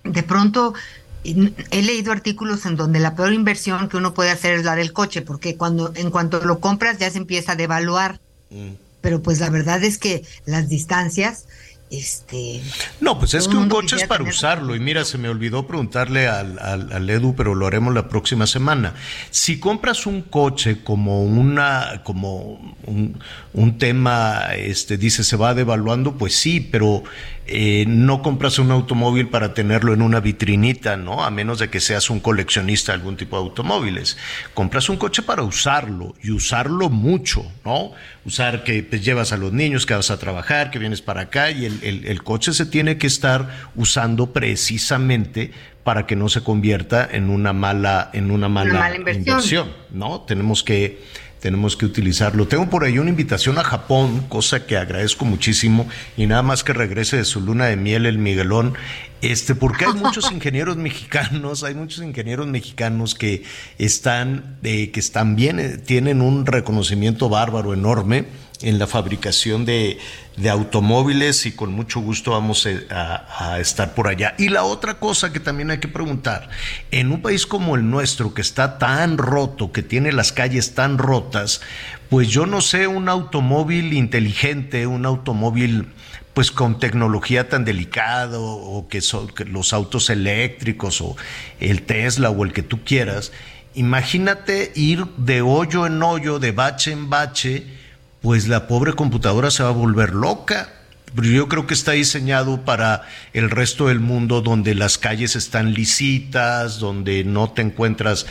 de 0.05 0.23
pronto 0.23 0.75
he 1.23 1.83
leído 1.83 2.13
artículos 2.13 2.65
en 2.65 2.77
donde 2.77 2.99
la 2.99 3.15
peor 3.15 3.35
inversión 3.35 3.89
que 3.89 3.99
uno 3.99 4.15
puede 4.15 4.31
hacer 4.31 4.55
es 4.55 4.65
la 4.65 4.75
del 4.75 4.93
coche, 4.93 5.21
porque 5.21 5.57
cuando 5.57 5.93
en 5.95 6.11
cuanto 6.11 6.41
lo 6.41 6.61
compras 6.61 6.99
ya 6.99 7.11
se 7.11 7.19
empieza 7.19 7.53
a 7.53 7.57
devaluar. 7.57 8.21
Mm. 8.49 8.71
Pero 9.03 9.23
pues 9.23 9.41
la 9.41 9.51
verdad 9.51 9.83
es 9.83 9.99
que 9.99 10.25
las 10.47 10.69
distancias 10.69 11.47
este 11.91 12.63
no 13.01 13.19
pues 13.19 13.35
es 13.35 13.49
que 13.49 13.57
un 13.57 13.69
coche 13.69 13.97
es 13.97 14.07
para 14.07 14.23
usarlo. 14.23 14.77
Y 14.77 14.81
mira 14.81 15.05
se 15.05 15.19
me 15.19 15.29
olvidó 15.29 15.67
preguntarle 15.67 16.29
al, 16.29 16.59
al, 16.59 17.11
Edu 17.11 17.35
pero 17.35 17.55
lo 17.55 17.67
haremos 17.67 17.93
la 17.93 18.09
próxima 18.09 18.47
semana. 18.47 18.95
Si 19.31 19.59
compras 19.59 20.07
un 20.07 20.23
coche 20.23 20.83
como 20.85 21.25
una 21.25 22.03
como 22.05 22.75
un, 22.87 23.19
un 23.53 23.79
tema 23.79 24.55
este 24.57 24.97
dice 24.99 25.25
se 25.25 25.37
va 25.37 25.55
devaluando 25.55 26.17
pues 26.17 26.37
sí 26.37 26.61
pero 26.61 27.03
eh, 27.47 27.85
no 27.89 28.23
compras 28.23 28.59
un 28.59 28.71
automóvil 28.71 29.29
para 29.29 29.55
tenerlo 29.55 29.93
en 29.93 30.03
una 30.03 30.21
vitrinita, 30.21 30.97
¿no? 30.97 31.25
A 31.25 31.31
menos 31.31 31.59
de 31.59 31.69
que 31.69 31.81
seas 31.81 32.09
un 32.09 32.21
coleccionista 32.21 32.93
de 32.93 32.99
algún 32.99 33.17
tipo 33.17 33.37
de 33.37 33.43
automóviles. 33.43 34.17
Compras 34.55 34.89
un 34.89 34.97
coche 34.97 35.23
para 35.23 35.43
usarlo 35.43 36.15
y 36.23 36.31
usarlo 36.31 36.91
mucho, 36.91 37.45
¿no? 37.65 37.93
Usar 38.25 38.63
que 38.63 38.83
pues, 38.83 39.05
llevas 39.05 39.33
a 39.33 39.37
los 39.37 39.53
niños, 39.53 39.85
que 39.85 39.95
vas 39.95 40.11
a 40.11 40.19
trabajar, 40.19 40.71
que 40.71 40.79
vienes 40.79 41.03
para 41.03 41.23
acá 41.23 41.51
y 41.51 41.65
el, 41.65 41.83
el, 41.83 42.07
el 42.07 42.23
coche 42.23 42.53
se 42.53 42.67
tiene 42.67 42.99
que 42.99 43.09
estar 43.09 43.49
usando 43.75 44.33
precisamente 44.33 45.51
para 45.83 46.07
que 46.07 46.15
no 46.15 46.29
se 46.29 46.43
convierta 46.43 47.09
en 47.11 47.31
una 47.31 47.53
mala, 47.53 48.11
en 48.13 48.31
una 48.31 48.49
mala, 48.49 48.75
mala 48.75 48.97
inversión. 48.97 49.29
inversión, 49.29 49.73
¿no? 49.91 50.21
Tenemos 50.21 50.63
que 50.63 51.03
tenemos 51.41 51.77
que 51.77 51.87
utilizarlo. 51.87 52.47
Tengo 52.47 52.69
por 52.69 52.85
ahí 52.85 52.99
una 52.99 53.11
invitación 53.11 53.59
a 53.59 53.65
Japón, 53.65 54.27
cosa 54.29 54.67
que 54.67 54.77
agradezco 54.77 55.25
muchísimo, 55.25 55.89
y 56.17 56.27
nada 56.27 56.43
más 56.43 56.63
que 56.63 56.73
regrese 56.73 57.17
de 57.17 57.25
su 57.25 57.41
luna 57.41 57.67
de 57.67 57.77
miel 57.77 58.07
el 58.07 58.19
Miguelón, 58.19 58.75
este, 59.23 59.55
porque 59.55 59.87
hay 59.87 59.95
muchos 59.95 60.31
ingenieros 60.33 60.77
mexicanos, 60.77 61.65
hay 61.65 61.75
muchos 61.75 62.05
ingenieros 62.05 62.47
mexicanos 62.47 63.15
que 63.15 63.43
están, 63.79 64.59
eh, 64.63 64.91
que 64.91 65.01
están 65.01 65.35
bien, 65.35 65.59
eh, 65.59 65.79
tienen 65.79 66.23
un 66.23 66.47
reconocimiento 66.47 67.29
bárbaro 67.29 67.75
enorme 67.75 68.27
en 68.63 68.79
la 68.79 68.87
fabricación 68.87 69.65
de, 69.65 69.99
de 70.37 70.51
automóviles 70.51 71.47
y 71.47 71.53
con 71.53 71.73
mucho 71.73 72.01
gusto 72.01 72.33
vamos 72.33 72.67
eh, 72.67 72.87
a, 72.91 73.53
a, 73.53 73.61
estar 73.61 73.95
por 73.95 74.09
allá. 74.09 74.35
Y 74.39 74.49
la 74.49 74.65
otra 74.65 74.95
cosa 74.99 75.33
que 75.33 75.41
también 75.41 75.71
hay 75.71 75.79
que 75.79 75.89
preguntar, 75.89 76.51
en 76.91 77.11
un 77.11 77.23
país 77.23 77.47
como 77.47 77.77
el 77.77 77.89
nuestro 77.89 78.35
que 78.35 78.43
está 78.43 78.79
tan 78.79 79.17
roto, 79.19 79.73
que 79.73 79.83
tiene 79.83 80.13
las 80.13 80.33
calles 80.33 80.75
tan 80.75 80.99
rotas, 80.99 81.63
pues 82.11 82.29
yo 82.29 82.45
no 82.45 82.61
sé 82.61 82.87
un 82.87 83.09
automóvil 83.09 83.93
inteligente, 83.93 84.87
un 84.87 85.07
automóvil 85.07 85.87
pues 86.35 86.51
con 86.51 86.79
tecnología 86.79 87.49
tan 87.49 87.65
delicado 87.65 88.43
o 88.43 88.89
que, 88.89 89.01
son, 89.01 89.33
los 89.47 89.73
autos 89.73 90.11
eléctricos 90.11 91.01
o 91.01 91.17
el 91.59 91.83
Tesla 91.83 92.31
o 92.31 92.45
el 92.45 92.53
que 92.53 92.63
tú 92.63 92.85
quieras, 92.85 93.33
imagínate 93.75 94.73
ir 94.75 95.07
de 95.17 95.43
hoyo 95.43 95.87
en 95.87 96.03
hoyo, 96.03 96.39
de 96.39 96.53
bache 96.53 96.93
en 96.93 97.11
bache, 97.11 97.80
pues 98.21 98.49
la 98.49 98.67
pobre 98.67 98.93
computadora 98.93 99.51
se 99.51 99.63
va 99.63 99.71
a 99.71 99.73
volver 99.73 100.15
loca. 100.15 100.75
Yo 101.17 101.49
creo 101.49 101.67
que 101.67 101.75
está 101.75 101.93
diseñado 101.93 102.65
para 102.65 103.03
el 103.33 103.51
resto 103.51 103.89
del 103.89 103.99
mundo 103.99 104.43
donde 104.43 104.77
las 104.77 104.97
calles 104.97 105.35
están 105.35 105.75
lisitas, 105.75 106.79
donde 106.79 107.25
no 107.25 107.51
te 107.51 107.63
encuentras 107.63 108.27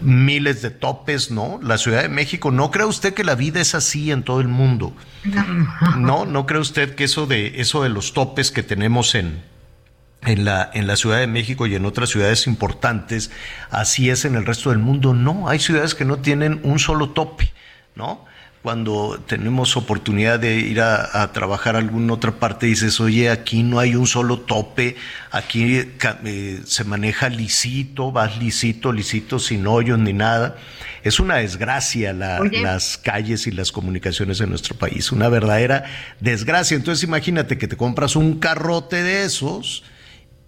miles 0.00 0.60
de 0.62 0.70
topes, 0.70 1.30
¿no? 1.30 1.60
La 1.62 1.78
Ciudad 1.78 2.02
de 2.02 2.08
México, 2.08 2.50
¿no 2.50 2.72
cree 2.72 2.86
usted 2.86 3.14
que 3.14 3.22
la 3.22 3.36
vida 3.36 3.60
es 3.60 3.76
así 3.76 4.10
en 4.10 4.24
todo 4.24 4.40
el 4.40 4.48
mundo? 4.48 4.92
No, 5.96 6.26
no 6.26 6.46
cree 6.46 6.60
usted 6.60 6.96
que 6.96 7.04
eso 7.04 7.26
de 7.26 7.60
eso 7.60 7.84
de 7.84 7.88
los 7.88 8.12
topes 8.14 8.50
que 8.50 8.64
tenemos 8.64 9.14
en 9.14 9.40
en 10.22 10.44
la, 10.44 10.70
en 10.74 10.86
la 10.86 10.96
Ciudad 10.96 11.18
de 11.18 11.26
México 11.26 11.66
y 11.66 11.74
en 11.74 11.84
otras 11.84 12.10
ciudades 12.10 12.46
importantes, 12.46 13.30
así 13.70 14.10
es 14.10 14.24
en 14.24 14.34
el 14.34 14.44
resto 14.44 14.70
del 14.70 14.78
mundo. 14.78 15.14
No, 15.14 15.48
hay 15.48 15.58
ciudades 15.58 15.94
que 15.94 16.04
no 16.04 16.18
tienen 16.18 16.60
un 16.64 16.78
solo 16.78 17.10
tope, 17.10 17.52
¿no? 17.94 18.24
Cuando 18.62 19.22
tenemos 19.26 19.76
oportunidad 19.76 20.40
de 20.40 20.56
ir 20.56 20.80
a, 20.80 21.22
a, 21.22 21.32
trabajar 21.32 21.76
a 21.76 21.78
alguna 21.78 22.12
otra 22.14 22.32
parte, 22.32 22.66
dices, 22.66 23.00
oye, 23.00 23.30
aquí 23.30 23.62
no 23.62 23.78
hay 23.78 23.94
un 23.94 24.06
solo 24.06 24.40
tope, 24.40 24.96
aquí 25.30 25.76
eh, 25.76 26.60
se 26.64 26.84
maneja 26.84 27.28
lisito, 27.28 28.10
vas 28.10 28.38
lisito, 28.38 28.92
lisito, 28.92 29.38
sin 29.38 29.66
hoyos 29.66 29.98
ni 29.98 30.12
nada. 30.12 30.56
Es 31.04 31.20
una 31.20 31.36
desgracia 31.36 32.12
la, 32.12 32.40
las 32.40 32.98
calles 32.98 33.46
y 33.46 33.52
las 33.52 33.70
comunicaciones 33.70 34.40
en 34.40 34.50
nuestro 34.50 34.76
país, 34.76 35.12
una 35.12 35.28
verdadera 35.28 35.84
desgracia. 36.20 36.76
Entonces 36.76 37.04
imagínate 37.04 37.56
que 37.58 37.68
te 37.68 37.76
compras 37.76 38.16
un 38.16 38.40
carrote 38.40 39.02
de 39.02 39.24
esos, 39.24 39.84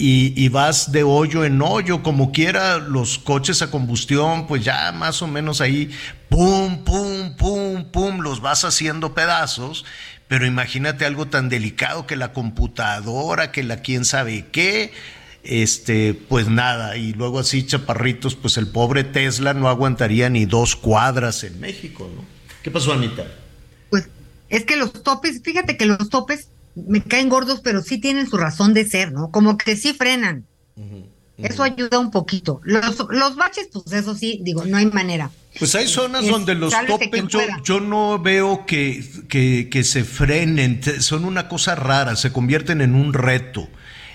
y, 0.00 0.32
y, 0.34 0.48
vas 0.48 0.92
de 0.92 1.02
hoyo 1.02 1.44
en 1.44 1.60
hoyo, 1.60 2.02
como 2.02 2.32
quiera, 2.32 2.78
los 2.78 3.18
coches 3.18 3.60
a 3.60 3.70
combustión, 3.70 4.46
pues 4.46 4.64
ya 4.64 4.90
más 4.92 5.20
o 5.20 5.26
menos 5.26 5.60
ahí, 5.60 5.90
pum, 6.30 6.84
pum, 6.84 7.36
pum, 7.36 7.84
pum, 7.84 8.20
los 8.20 8.40
vas 8.40 8.64
haciendo 8.64 9.12
pedazos. 9.12 9.84
Pero 10.26 10.46
imagínate 10.46 11.04
algo 11.04 11.26
tan 11.26 11.50
delicado 11.50 12.06
que 12.06 12.16
la 12.16 12.32
computadora, 12.32 13.52
que 13.52 13.62
la 13.62 13.82
quién 13.82 14.06
sabe 14.06 14.46
qué, 14.50 14.92
este, 15.42 16.14
pues 16.14 16.48
nada, 16.48 16.96
y 16.96 17.12
luego 17.12 17.38
así 17.40 17.66
chaparritos, 17.66 18.36
pues 18.36 18.56
el 18.56 18.68
pobre 18.68 19.04
Tesla 19.04 19.52
no 19.52 19.68
aguantaría 19.68 20.30
ni 20.30 20.46
dos 20.46 20.76
cuadras 20.76 21.44
en 21.44 21.60
México, 21.60 22.10
¿no? 22.16 22.24
¿Qué 22.62 22.70
pasó, 22.70 22.94
Anita? 22.94 23.26
Pues 23.90 24.08
es 24.48 24.64
que 24.64 24.76
los 24.76 24.92
topes, 25.02 25.42
fíjate 25.42 25.76
que 25.76 25.84
los 25.84 26.08
topes 26.08 26.48
me 26.74 27.02
caen 27.02 27.28
gordos, 27.28 27.60
pero 27.60 27.82
sí 27.82 27.98
tienen 27.98 28.28
su 28.28 28.36
razón 28.36 28.74
de 28.74 28.84
ser, 28.84 29.12
¿no? 29.12 29.30
Como 29.30 29.56
que 29.56 29.76
sí 29.76 29.92
frenan. 29.92 30.46
Uh 30.76 30.80
-huh, 30.80 30.92
uh 30.92 30.96
-huh. 30.96 31.48
Eso 31.48 31.62
ayuda 31.62 31.98
un 31.98 32.10
poquito. 32.10 32.60
Los, 32.64 32.98
los 33.10 33.36
baches, 33.36 33.68
pues 33.72 33.92
eso 33.92 34.14
sí, 34.14 34.40
digo, 34.42 34.64
no 34.64 34.76
hay 34.76 34.86
manera. 34.86 35.30
Pues 35.58 35.74
hay 35.74 35.88
zonas 35.88 36.24
es, 36.24 36.30
donde 36.30 36.54
los 36.54 36.72
topes 36.86 37.10
yo, 37.28 37.40
yo, 37.64 37.80
no 37.80 38.18
veo 38.20 38.66
que, 38.66 39.04
que, 39.28 39.68
que, 39.70 39.84
se 39.84 40.04
frenen, 40.04 40.80
son 41.00 41.24
una 41.24 41.48
cosa 41.48 41.74
rara, 41.74 42.14
se 42.16 42.32
convierten 42.32 42.80
en 42.80 42.94
un 42.94 43.12
reto. 43.12 43.68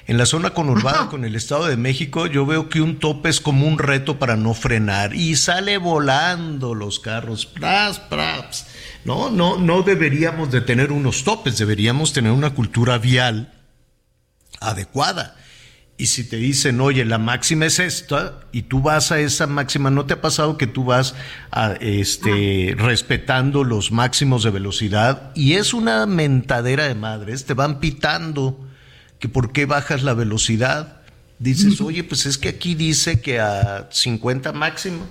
En 0.07 0.18
la 0.18 0.26
zona 0.26 0.52
conurbada 0.52 1.07
con 1.10 1.26
el 1.26 1.36
Estado 1.36 1.65
de 1.65 1.77
México, 1.77 2.27
yo 2.27 2.45
veo 2.45 2.69
que 2.69 2.82
un 2.82 2.99
tope 2.99 3.30
es 3.30 3.41
como 3.41 3.68
un 3.68 3.80
reto 3.80 4.19
para 4.19 4.36
no 4.36 4.53
frenar 4.53 5.15
y 5.15 5.36
sale 5.36 5.77
volando 5.77 6.73
los 6.73 6.99
carros. 6.99 7.45
Pras, 7.45 7.99
pras. 7.99 8.68
No, 9.06 9.30
no, 9.30 9.57
no 9.57 9.84
deberíamos 9.84 10.52
de 10.52 10.61
tener 10.61 10.91
unos 10.91 11.23
topes, 11.23 11.57
deberíamos 11.60 12.11
tener 12.11 12.32
una 12.32 12.56
cultura 12.56 12.98
vial 12.98 13.53
adecuada. 14.60 15.36
Y 15.98 16.07
si 16.07 16.26
te 16.26 16.36
dicen, 16.38 16.82
oye, 16.82 17.06
la 17.06 17.19
máxima 17.19 17.68
es 17.68 17.80
esta, 17.80 18.41
y 18.52 18.64
tú 18.64 18.82
vas 18.82 19.11
a 19.14 19.19
esa 19.19 19.48
máxima, 19.48 19.91
¿no 19.91 20.06
te 20.06 20.15
ha 20.15 20.22
pasado 20.22 20.57
que 20.57 20.68
tú 20.68 20.84
vas 20.84 21.15
a, 21.52 21.73
este, 21.80 22.76
respetando 22.77 23.64
los 23.64 23.91
máximos 23.91 24.44
de 24.44 24.49
velocidad? 24.49 25.32
Y 25.36 25.53
es 25.53 25.73
una 25.73 26.06
mentadera 26.06 26.88
de 26.88 26.95
madres, 26.95 27.45
te 27.45 27.53
van 27.53 27.80
pitando 27.80 28.60
que 29.19 29.30
por 29.30 29.53
qué 29.53 29.65
bajas 29.65 30.03
la 30.03 30.14
velocidad. 30.14 31.02
Dices, 31.38 31.80
oye, 31.80 32.03
pues 32.03 32.26
es 32.26 32.38
que 32.38 32.49
aquí 32.49 32.76
dice 32.76 33.22
que 33.22 33.40
a 33.40 33.88
50 33.91 34.52
máximo 34.52 35.06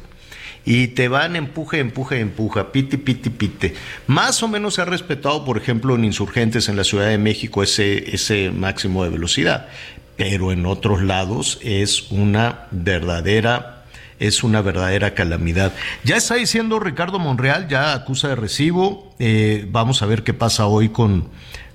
y 0.65 0.89
te 0.89 1.09
van 1.09 1.37
empuje, 1.37 1.79
empuje, 1.79 2.21
empuja, 2.21 2.73
piti, 2.73 2.97
piti, 2.97 3.31
pite. 3.31 3.75
Más 4.07 4.43
o 4.43 4.49
menos 4.49 4.75
se 4.75 4.83
ha 4.83 4.87
respetado, 4.87 5.45
por 5.45 5.59
ejemplo, 5.59 5.95
en 5.95 6.05
insurgentes 6.05 6.69
en 6.69 6.77
la 6.77 6.85
Ciudad 6.85 7.09
de 7.09 7.19
México 7.19 7.63
ese, 7.63 8.15
ese 8.15 8.51
máximo 8.51 9.05
de 9.05 9.11
velocidad, 9.11 9.69
pero 10.17 10.53
en 10.53 10.65
otros 10.65 11.03
lados 11.03 11.59
es 11.63 12.11
una 12.11 12.67
verdadera, 12.71 13.85
es 14.19 14.43
una 14.43 14.63
verdadera 14.63 15.15
calamidad. 15.15 15.73
Ya 16.03 16.17
está 16.17 16.37
diciendo 16.37 16.81
Ricardo 16.81 17.19
Monreal, 17.19 17.69
ya 17.69 17.93
acusa 17.93 18.29
de 18.29 18.37
recibo, 18.37 19.15
eh, 19.19 19.67
vamos 19.71 20.03
a 20.03 20.07
ver 20.07 20.23
qué 20.23 20.33
pasa 20.33 20.67
hoy 20.67 20.89
con, 20.89 21.29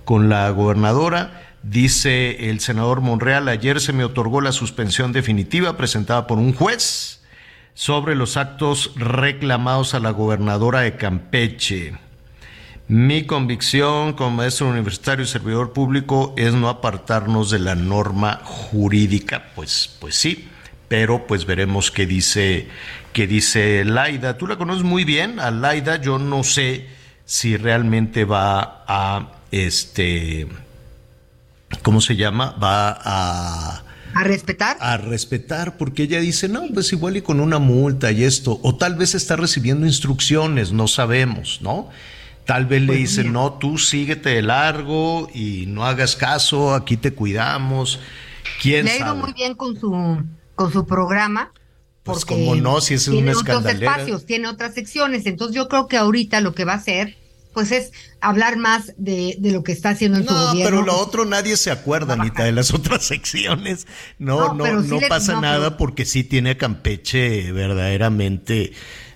con 0.04 0.30
la 0.30 0.50
gobernadora. 0.50 1.46
Dice 1.62 2.50
el 2.50 2.62
senador 2.62 3.02
Monreal, 3.02 3.50
ayer 3.50 3.82
se 3.82 3.92
me 3.92 4.06
otorgó 4.06 4.40
la 4.40 4.54
suspensión 4.54 5.12
definitiva 5.12 5.76
presentada 5.76 6.26
por 6.26 6.40
un 6.40 6.54
juez 6.54 7.19
sobre 7.80 8.14
los 8.14 8.36
actos 8.36 8.92
reclamados 8.98 9.94
a 9.94 10.02
la 10.02 10.10
gobernadora 10.10 10.82
de 10.82 10.98
Campeche. 10.98 11.94
Mi 12.90 13.24
convicción 13.24 14.12
como 14.12 14.36
maestro 14.36 14.68
universitario 14.68 15.24
y 15.24 15.28
servidor 15.30 15.72
público 15.72 16.34
es 16.36 16.54
no 16.54 16.68
apartarnos 16.68 17.50
de 17.50 17.60
la 17.60 17.76
norma 17.76 18.42
jurídica, 18.44 19.46
pues, 19.56 19.96
pues 20.02 20.16
sí, 20.16 20.50
pero 20.90 21.26
pues 21.26 21.46
veremos 21.46 21.90
qué 21.90 22.06
dice, 22.06 22.68
qué 23.14 23.28
dice 23.28 23.86
Laida. 23.86 24.38
Tú 24.38 24.46
la 24.46 24.58
conoces 24.58 24.84
muy 24.84 25.06
bien, 25.06 25.40
a 25.40 25.50
Laida 25.50 26.02
yo 26.02 26.20
no 26.20 26.44
sé 26.44 26.86
si 27.24 27.56
realmente 27.56 28.26
va 28.26 28.84
a, 28.88 29.32
este, 29.52 30.50
¿cómo 31.82 32.02
se 32.02 32.18
llama? 32.18 32.58
Va 32.62 33.00
a 33.02 33.89
¿A 34.14 34.24
respetar? 34.24 34.78
A 34.80 34.98
respetar, 34.98 35.78
porque 35.78 36.04
ella 36.04 36.20
dice, 36.20 36.50
no, 36.50 36.64
pues 36.74 36.92
igual 36.92 37.18
y 37.18 37.22
con 37.22 37.40
una 37.40 37.60
multa 37.60 38.12
y 38.12 38.24
esto, 38.24 38.60
o 38.64 38.76
tal 38.76 38.96
vez 38.96 39.16
está 39.16 39.36
recibiendo 39.36 39.86
instrucciones, 39.86 40.72
no 40.72 40.88
sabemos, 40.88 41.60
¿no? 41.62 41.90
Tal 42.46 42.66
vez 42.66 42.84
pues 42.86 42.98
le 42.98 43.04
dicen, 43.04 43.24
bien. 43.26 43.34
no, 43.34 43.54
tú 43.54 43.78
síguete 43.78 44.30
de 44.30 44.42
largo 44.42 45.30
y 45.34 45.66
no 45.68 45.86
hagas 45.86 46.16
caso, 46.16 46.74
aquí 46.74 46.98
te 46.98 47.14
cuidamos. 47.14 48.00
¿Quién 48.62 48.86
le 48.86 48.92
ha 48.92 48.98
ido 48.98 49.16
muy 49.16 49.34
bien 49.34 49.54
con 49.54 49.80
su, 49.80 49.92
con 50.56 50.74
su 50.74 50.86
programa. 50.86 51.54
Pues 52.04 52.26
como 52.26 52.56
no, 52.56 52.82
si 52.82 52.96
es 52.96 53.08
una 53.08 53.32
escandalera. 53.32 53.78
Tiene 53.78 53.86
otros 53.86 53.98
espacios, 54.00 54.26
tiene 54.26 54.48
otras 54.48 54.74
secciones, 54.74 55.26
entonces 55.28 55.56
yo 55.56 55.68
creo 55.68 55.88
que 55.88 55.98
ahorita 55.98 56.42
lo 56.42 56.56
que 56.56 56.66
va 56.66 56.74
a 56.74 56.78
hacer 56.78 57.19
pues 57.60 57.72
es 57.74 57.92
hablar 58.22 58.56
más 58.56 58.94
de, 58.96 59.36
de, 59.40 59.52
lo 59.52 59.64
que 59.64 59.74
está 59.74 59.90
haciendo 59.90 60.20
en 60.20 60.26
no, 60.26 60.32
gobierno. 60.52 60.64
pero 60.64 60.82
lo 60.86 60.98
otro 60.98 61.26
nadie 61.26 61.58
se 61.58 61.72
acuerda, 61.72 62.14
Anita, 62.14 62.46
de 62.46 62.54
las 62.54 62.74
otras 62.74 63.04
secciones. 63.04 63.86
No, 64.18 64.54
no, 64.54 64.66
no, 64.72 64.82
sí 64.82 64.88
no 64.88 65.00
le, 65.02 65.08
pasa 65.10 65.34
no, 65.34 65.42
nada 65.42 65.72
pero... 65.72 65.78
porque 65.78 66.06
sí 66.06 66.24
tiene 66.24 66.52
a 66.52 66.58
Campeche 66.58 67.52
verdaderamente 67.52 68.72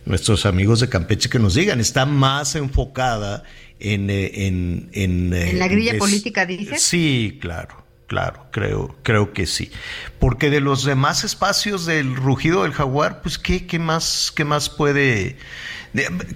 nuestros 0.06 0.45
amigos 0.45 0.82
de 0.82 0.90
Campeche 0.90 1.30
que 1.30 1.40
nos 1.40 1.53
digan, 1.56 1.80
está 1.80 2.06
más 2.06 2.56
enfocada 2.56 3.44
en... 3.80 4.10
eh, 4.10 4.45
en, 4.48 4.90
en, 4.91 5.34
eh, 5.34 5.52
¿En 5.52 5.60
la 5.60 5.68
grilla 5.70 5.94
es- 5.94 5.99
política 5.99 6.45
dices? 6.45 6.82
Sí, 6.82 7.38
claro, 7.41 7.86
claro, 8.07 8.48
creo, 8.52 8.98
creo 9.03 9.32
que 9.32 9.48
sí. 9.48 9.72
Porque 10.20 10.49
de 10.49 10.60
los 10.60 10.84
demás 10.84 11.24
espacios 11.24 11.86
del 11.86 12.14
rugido 12.18 12.64
del 12.64 12.74
jaguar, 12.74 13.22
pues 13.22 13.38
qué, 13.38 13.65
qué 13.65 13.80
más, 13.80 14.34
qué 14.36 14.44
más 14.44 14.70
puede. 14.70 15.38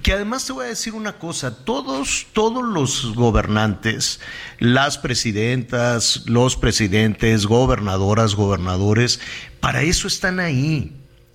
Que 0.03 0.13
además 0.13 0.45
te 0.45 0.53
voy 0.53 0.65
a 0.65 0.69
decir 0.69 0.93
una 0.93 1.13
cosa, 1.17 1.65
todos, 1.65 2.27
todos 2.33 2.63
los 2.63 3.15
gobernantes, 3.15 4.19
las 4.59 4.97
presidentas, 4.97 6.23
los 6.27 6.55
presidentes, 6.55 7.47
gobernadoras, 7.47 8.35
gobernadores, 8.35 9.19
para 9.59 9.81
eso 9.81 10.07
están 10.07 10.39
ahí, 10.39 10.91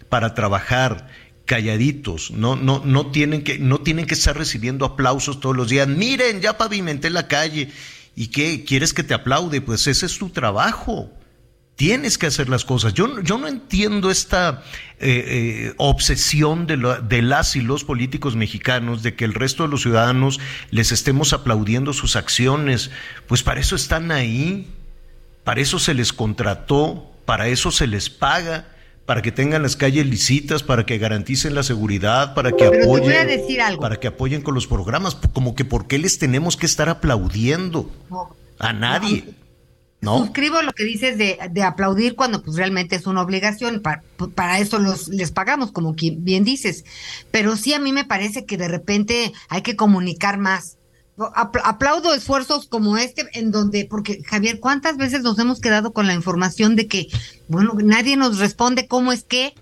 para 0.09 0.35
trabajar 0.35 1.09
calladitos, 1.47 2.31
no, 2.31 2.55
no, 2.55 2.82
no, 2.85 3.11
tienen 3.11 3.43
que, 3.43 3.59
no 3.59 3.78
tienen 3.78 4.07
que 4.07 4.15
estar 4.15 4.36
recibiendo 4.36 4.85
aplausos 4.85 5.40
todos 5.40 5.57
los 5.57 5.69
días. 5.69 5.89
Miren, 5.89 6.40
ya 6.40 6.57
pavimenté 6.57 7.11
la 7.11 7.27
calle. 7.27 7.70
¿Y 8.15 8.28
qué? 8.28 8.65
¿Quieres 8.65 8.94
que 8.94 9.03
te 9.03 9.15
aplaude? 9.15 9.61
Pues 9.61 9.86
ese 9.86 10.07
es 10.07 10.19
tu 10.19 10.31
trabajo. 10.31 11.11
Tienes 11.77 12.19
que 12.19 12.27
hacer 12.27 12.49
las 12.49 12.65
cosas. 12.65 12.93
Yo, 12.94 13.20
yo 13.23 13.39
no 13.39 13.49
entiendo 13.49 14.11
esta 14.11 14.62
eh, 15.01 15.24
eh, 15.70 15.74
obsesión 15.78 16.66
de, 16.66 16.77
la- 16.77 17.01
de 17.01 17.23
las 17.23 17.57
y 17.57 17.61
los 17.62 17.82
políticos 17.82 18.36
mexicanos 18.36 19.03
de 19.03 19.15
que 19.15 19.24
el 19.24 19.35
resto 19.35 19.62
de 19.65 19.69
los 19.70 19.82
ciudadanos 19.82 20.39
les 20.70 20.93
estemos 20.93 21.32
aplaudiendo 21.32 21.93
sus 21.93 22.15
acciones. 22.15 22.90
Pues 23.27 23.43
para 23.43 23.61
eso 23.61 23.74
están 23.74 24.12
ahí, 24.12 24.69
para 25.44 25.61
eso 25.61 25.78
se 25.78 25.94
les 25.94 26.12
contrató, 26.12 27.11
para 27.24 27.49
eso 27.49 27.70
se 27.73 27.86
les 27.86 28.11
paga, 28.11 28.69
para 29.07 29.23
que 29.23 29.32
tengan 29.32 29.62
las 29.62 29.74
calles 29.74 30.07
licitas, 30.07 30.62
para 30.62 30.86
que 30.86 30.99
garanticen 30.99 31.55
la 31.55 31.62
seguridad, 31.65 32.35
para 32.35 32.51
que 32.51 32.59
Pero 32.59 32.70
te 32.70 32.86
voy 32.86 33.01
apoyen, 33.01 33.19
a 33.19 33.24
decir 33.24 33.61
algo. 33.61 33.81
para 33.81 33.97
que 33.99 34.07
apoyen 34.09 34.43
con 34.43 34.55
los 34.55 34.66
programas, 34.69 35.16
como 35.32 35.55
que 35.57 35.65
por 35.65 35.89
qué 35.89 35.99
les 35.99 36.19
tenemos 36.19 36.57
que 36.57 36.66
estar 36.66 36.89
aplaudiendo 36.89 37.90
a 38.61 38.73
nadie. 38.73 39.24
¿No? 39.27 39.41
Suscribo 40.18 40.60
lo 40.62 40.72
que 40.72 40.84
dices 40.84 41.16
de, 41.16 41.38
de 41.50 41.62
aplaudir 41.62 42.16
cuando 42.16 42.42
pues 42.42 42.56
realmente 42.56 42.96
es 42.96 43.06
una 43.06 43.22
obligación, 43.22 43.80
para, 43.80 44.02
para 44.34 44.58
eso 44.58 44.78
los, 44.78 45.08
les 45.08 45.30
pagamos, 45.30 45.70
como 45.70 45.94
qui- 45.94 46.16
bien 46.18 46.42
dices. 46.44 46.84
Pero 47.30 47.56
sí 47.56 47.72
a 47.72 47.78
mí 47.78 47.92
me 47.92 48.04
parece 48.04 48.44
que 48.44 48.56
de 48.56 48.66
repente 48.68 49.32
hay 49.48 49.62
que 49.62 49.76
comunicar 49.76 50.38
más. 50.38 50.78
Apl- 51.18 51.60
aplaudo 51.62 52.14
esfuerzos 52.14 52.66
como 52.66 52.96
este 52.96 53.26
en 53.34 53.52
donde, 53.52 53.84
porque 53.88 54.22
Javier, 54.24 54.58
¿cuántas 54.58 54.96
veces 54.96 55.22
nos 55.22 55.38
hemos 55.38 55.60
quedado 55.60 55.92
con 55.92 56.06
la 56.08 56.14
información 56.14 56.74
de 56.74 56.88
que, 56.88 57.06
bueno, 57.48 57.74
nadie 57.84 58.16
nos 58.16 58.38
responde 58.38 58.88
cómo 58.88 59.12
es 59.12 59.22
que 59.22 59.54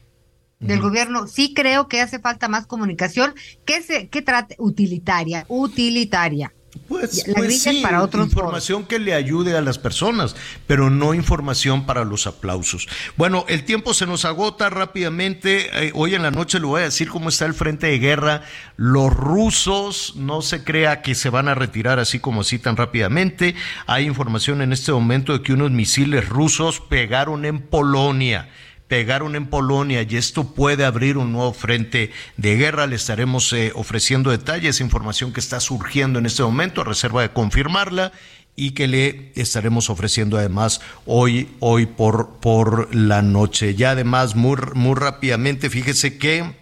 del 0.59 0.81
gobierno? 0.81 1.27
Sí 1.27 1.53
creo 1.53 1.87
que 1.89 2.01
hace 2.01 2.19
falta 2.19 2.49
más 2.49 2.67
comunicación. 2.67 3.35
¿Qué, 3.67 3.83
se, 3.83 4.09
qué 4.09 4.23
trate? 4.23 4.55
Utilitaria, 4.59 5.45
utilitaria. 5.49 6.55
Pues, 6.87 7.27
la 7.27 7.35
pues 7.35 7.63
sí, 7.63 7.81
para 7.83 8.03
otros 8.03 8.27
información 8.27 8.85
que 8.85 9.01
le 9.01 9.15
ayude 9.15 9.57
a 9.57 9.61
las 9.61 9.79
personas, 9.79 10.37
pero 10.69 10.89
no 10.89 11.15
información 11.15 11.85
para 11.85 12.05
los 12.05 12.29
aplausos. 12.29 12.89
Bueno, 13.17 13.45
el 13.49 13.65
tiempo 13.65 13.93
se 13.93 14.07
nos 14.07 14.25
agota 14.25 14.71
rápidamente. 14.71 15.87
Eh, 15.87 15.93
hoy 15.95 16.15
en 16.15 16.23
la 16.23 16.31
noche 16.31 16.61
le 16.61 16.67
voy 16.67 16.81
a 16.83 16.85
decir 16.85 17.09
cómo 17.09 17.29
está 17.29 17.47
el 17.47 17.55
frente 17.55 17.89
de 17.89 17.99
guerra. 17.99 18.43
Los 18.77 19.13
rusos 19.13 20.15
no 20.17 20.43
se 20.43 20.63
crea 20.63 21.03
que 21.03 21.17
se 21.17 21.29
van 21.29 21.49
a 21.49 21.57
retirar 21.57 21.99
así 21.99 22.21
como 22.21 22.43
así 22.43 22.59
tan 22.61 22.77
rápidamente. 22.77 23.57
Hay 23.87 24.07
información 24.07 24.63
en 24.63 24.73
este 24.73 24.93
momento 24.93 25.33
de 25.33 25.43
que 25.43 25.53
unos 25.53 25.73
misiles 25.73 26.29
rusos 26.29 26.81
pegaron 26.81 27.45
en 27.45 27.61
Polonia 27.61 28.49
pegaron 28.91 29.37
en 29.37 29.47
Polonia 29.47 30.03
y 30.03 30.17
esto 30.17 30.53
puede 30.53 30.85
abrir 30.85 31.17
un 31.17 31.33
nuevo 31.33 31.53
frente 31.53 32.11
de 32.37 32.57
guerra. 32.57 32.89
Le 32.89 32.97
estaremos 32.97 33.53
eh, 33.53 33.71
ofreciendo 33.77 34.33
detalles, 34.33 34.81
información 34.81 35.33
que 35.33 35.39
está 35.39 35.61
surgiendo 35.61 36.19
en 36.19 36.27
este 36.27 36.43
momento, 36.43 36.81
a 36.81 36.85
reserva 36.85 37.23
de 37.23 37.31
confirmarla 37.31 38.11
y 38.57 38.73
que 38.73 38.89
le 38.89 39.31
estaremos 39.37 39.91
ofreciendo 39.91 40.37
además 40.37 40.81
hoy, 41.07 41.51
hoy 41.61 41.87
por, 41.87 42.41
por 42.41 42.93
la 42.93 43.23
noche. 43.23 43.77
Ya 43.77 43.93
además, 43.93 44.35
muy, 44.35 44.57
muy 44.75 44.97
rápidamente, 44.97 45.71
fíjese 45.71 46.19
que 46.19 46.57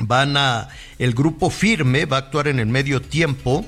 van 0.00 0.36
a, 0.36 0.68
el 0.98 1.14
grupo 1.14 1.48
firme 1.48 2.06
va 2.06 2.16
a 2.16 2.20
actuar 2.20 2.48
en 2.48 2.58
el 2.58 2.66
medio 2.66 3.00
tiempo 3.00 3.64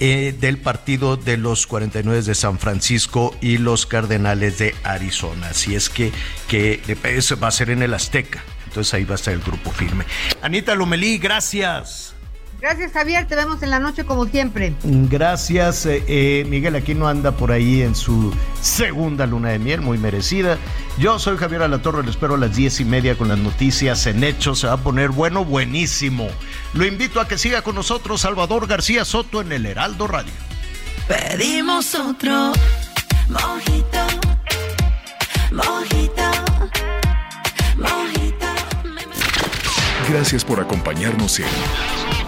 eh, 0.00 0.34
del 0.38 0.58
partido 0.58 1.16
de 1.16 1.36
los 1.36 1.66
49 1.66 2.22
de 2.22 2.34
San 2.34 2.58
Francisco 2.58 3.36
y 3.40 3.58
los 3.58 3.86
Cardenales 3.86 4.58
de 4.58 4.74
Arizona. 4.82 5.48
Así 5.48 5.74
es 5.74 5.88
que, 5.88 6.12
que 6.48 6.80
eso 7.04 7.38
va 7.38 7.48
a 7.48 7.52
ser 7.52 7.70
en 7.70 7.82
el 7.82 7.94
Azteca. 7.94 8.42
Entonces 8.66 8.94
ahí 8.94 9.04
va 9.04 9.14
a 9.14 9.16
estar 9.16 9.34
el 9.34 9.40
grupo 9.40 9.70
firme. 9.70 10.04
Anita 10.40 10.74
Lomelí, 10.74 11.18
gracias. 11.18 12.11
Gracias, 12.62 12.92
Javier. 12.92 13.26
Te 13.26 13.34
vemos 13.34 13.60
en 13.64 13.70
la 13.70 13.80
noche 13.80 14.04
como 14.04 14.24
siempre. 14.26 14.72
Gracias. 14.84 15.84
eh, 15.84 16.04
eh, 16.06 16.46
Miguel 16.48 16.76
Aquino 16.76 17.08
anda 17.08 17.32
por 17.32 17.50
ahí 17.50 17.82
en 17.82 17.96
su 17.96 18.32
segunda 18.60 19.26
luna 19.26 19.48
de 19.48 19.58
miel, 19.58 19.80
muy 19.80 19.98
merecida. 19.98 20.58
Yo 20.96 21.18
soy 21.18 21.36
Javier 21.38 21.62
Alatorre, 21.62 22.04
lo 22.04 22.10
espero 22.10 22.34
a 22.34 22.38
las 22.38 22.54
diez 22.54 22.78
y 22.78 22.84
media 22.84 23.16
con 23.18 23.26
las 23.26 23.38
noticias 23.38 24.06
en 24.06 24.22
hechos. 24.22 24.60
Se 24.60 24.68
va 24.68 24.74
a 24.74 24.76
poner 24.76 25.08
bueno, 25.08 25.44
buenísimo. 25.44 26.28
Lo 26.72 26.86
invito 26.86 27.20
a 27.20 27.26
que 27.26 27.36
siga 27.36 27.62
con 27.62 27.74
nosotros 27.74 28.20
Salvador 28.20 28.68
García 28.68 29.04
Soto 29.04 29.40
en 29.40 29.50
el 29.50 29.66
Heraldo 29.66 30.06
Radio. 30.06 30.32
Pedimos 31.08 31.92
otro 31.96 32.52
mojito, 33.28 34.06
mojito, 35.50 36.22
mojito. 37.76 38.46
Gracias 40.08 40.44
por 40.44 40.60
acompañarnos 40.60 41.40
en 41.40 41.46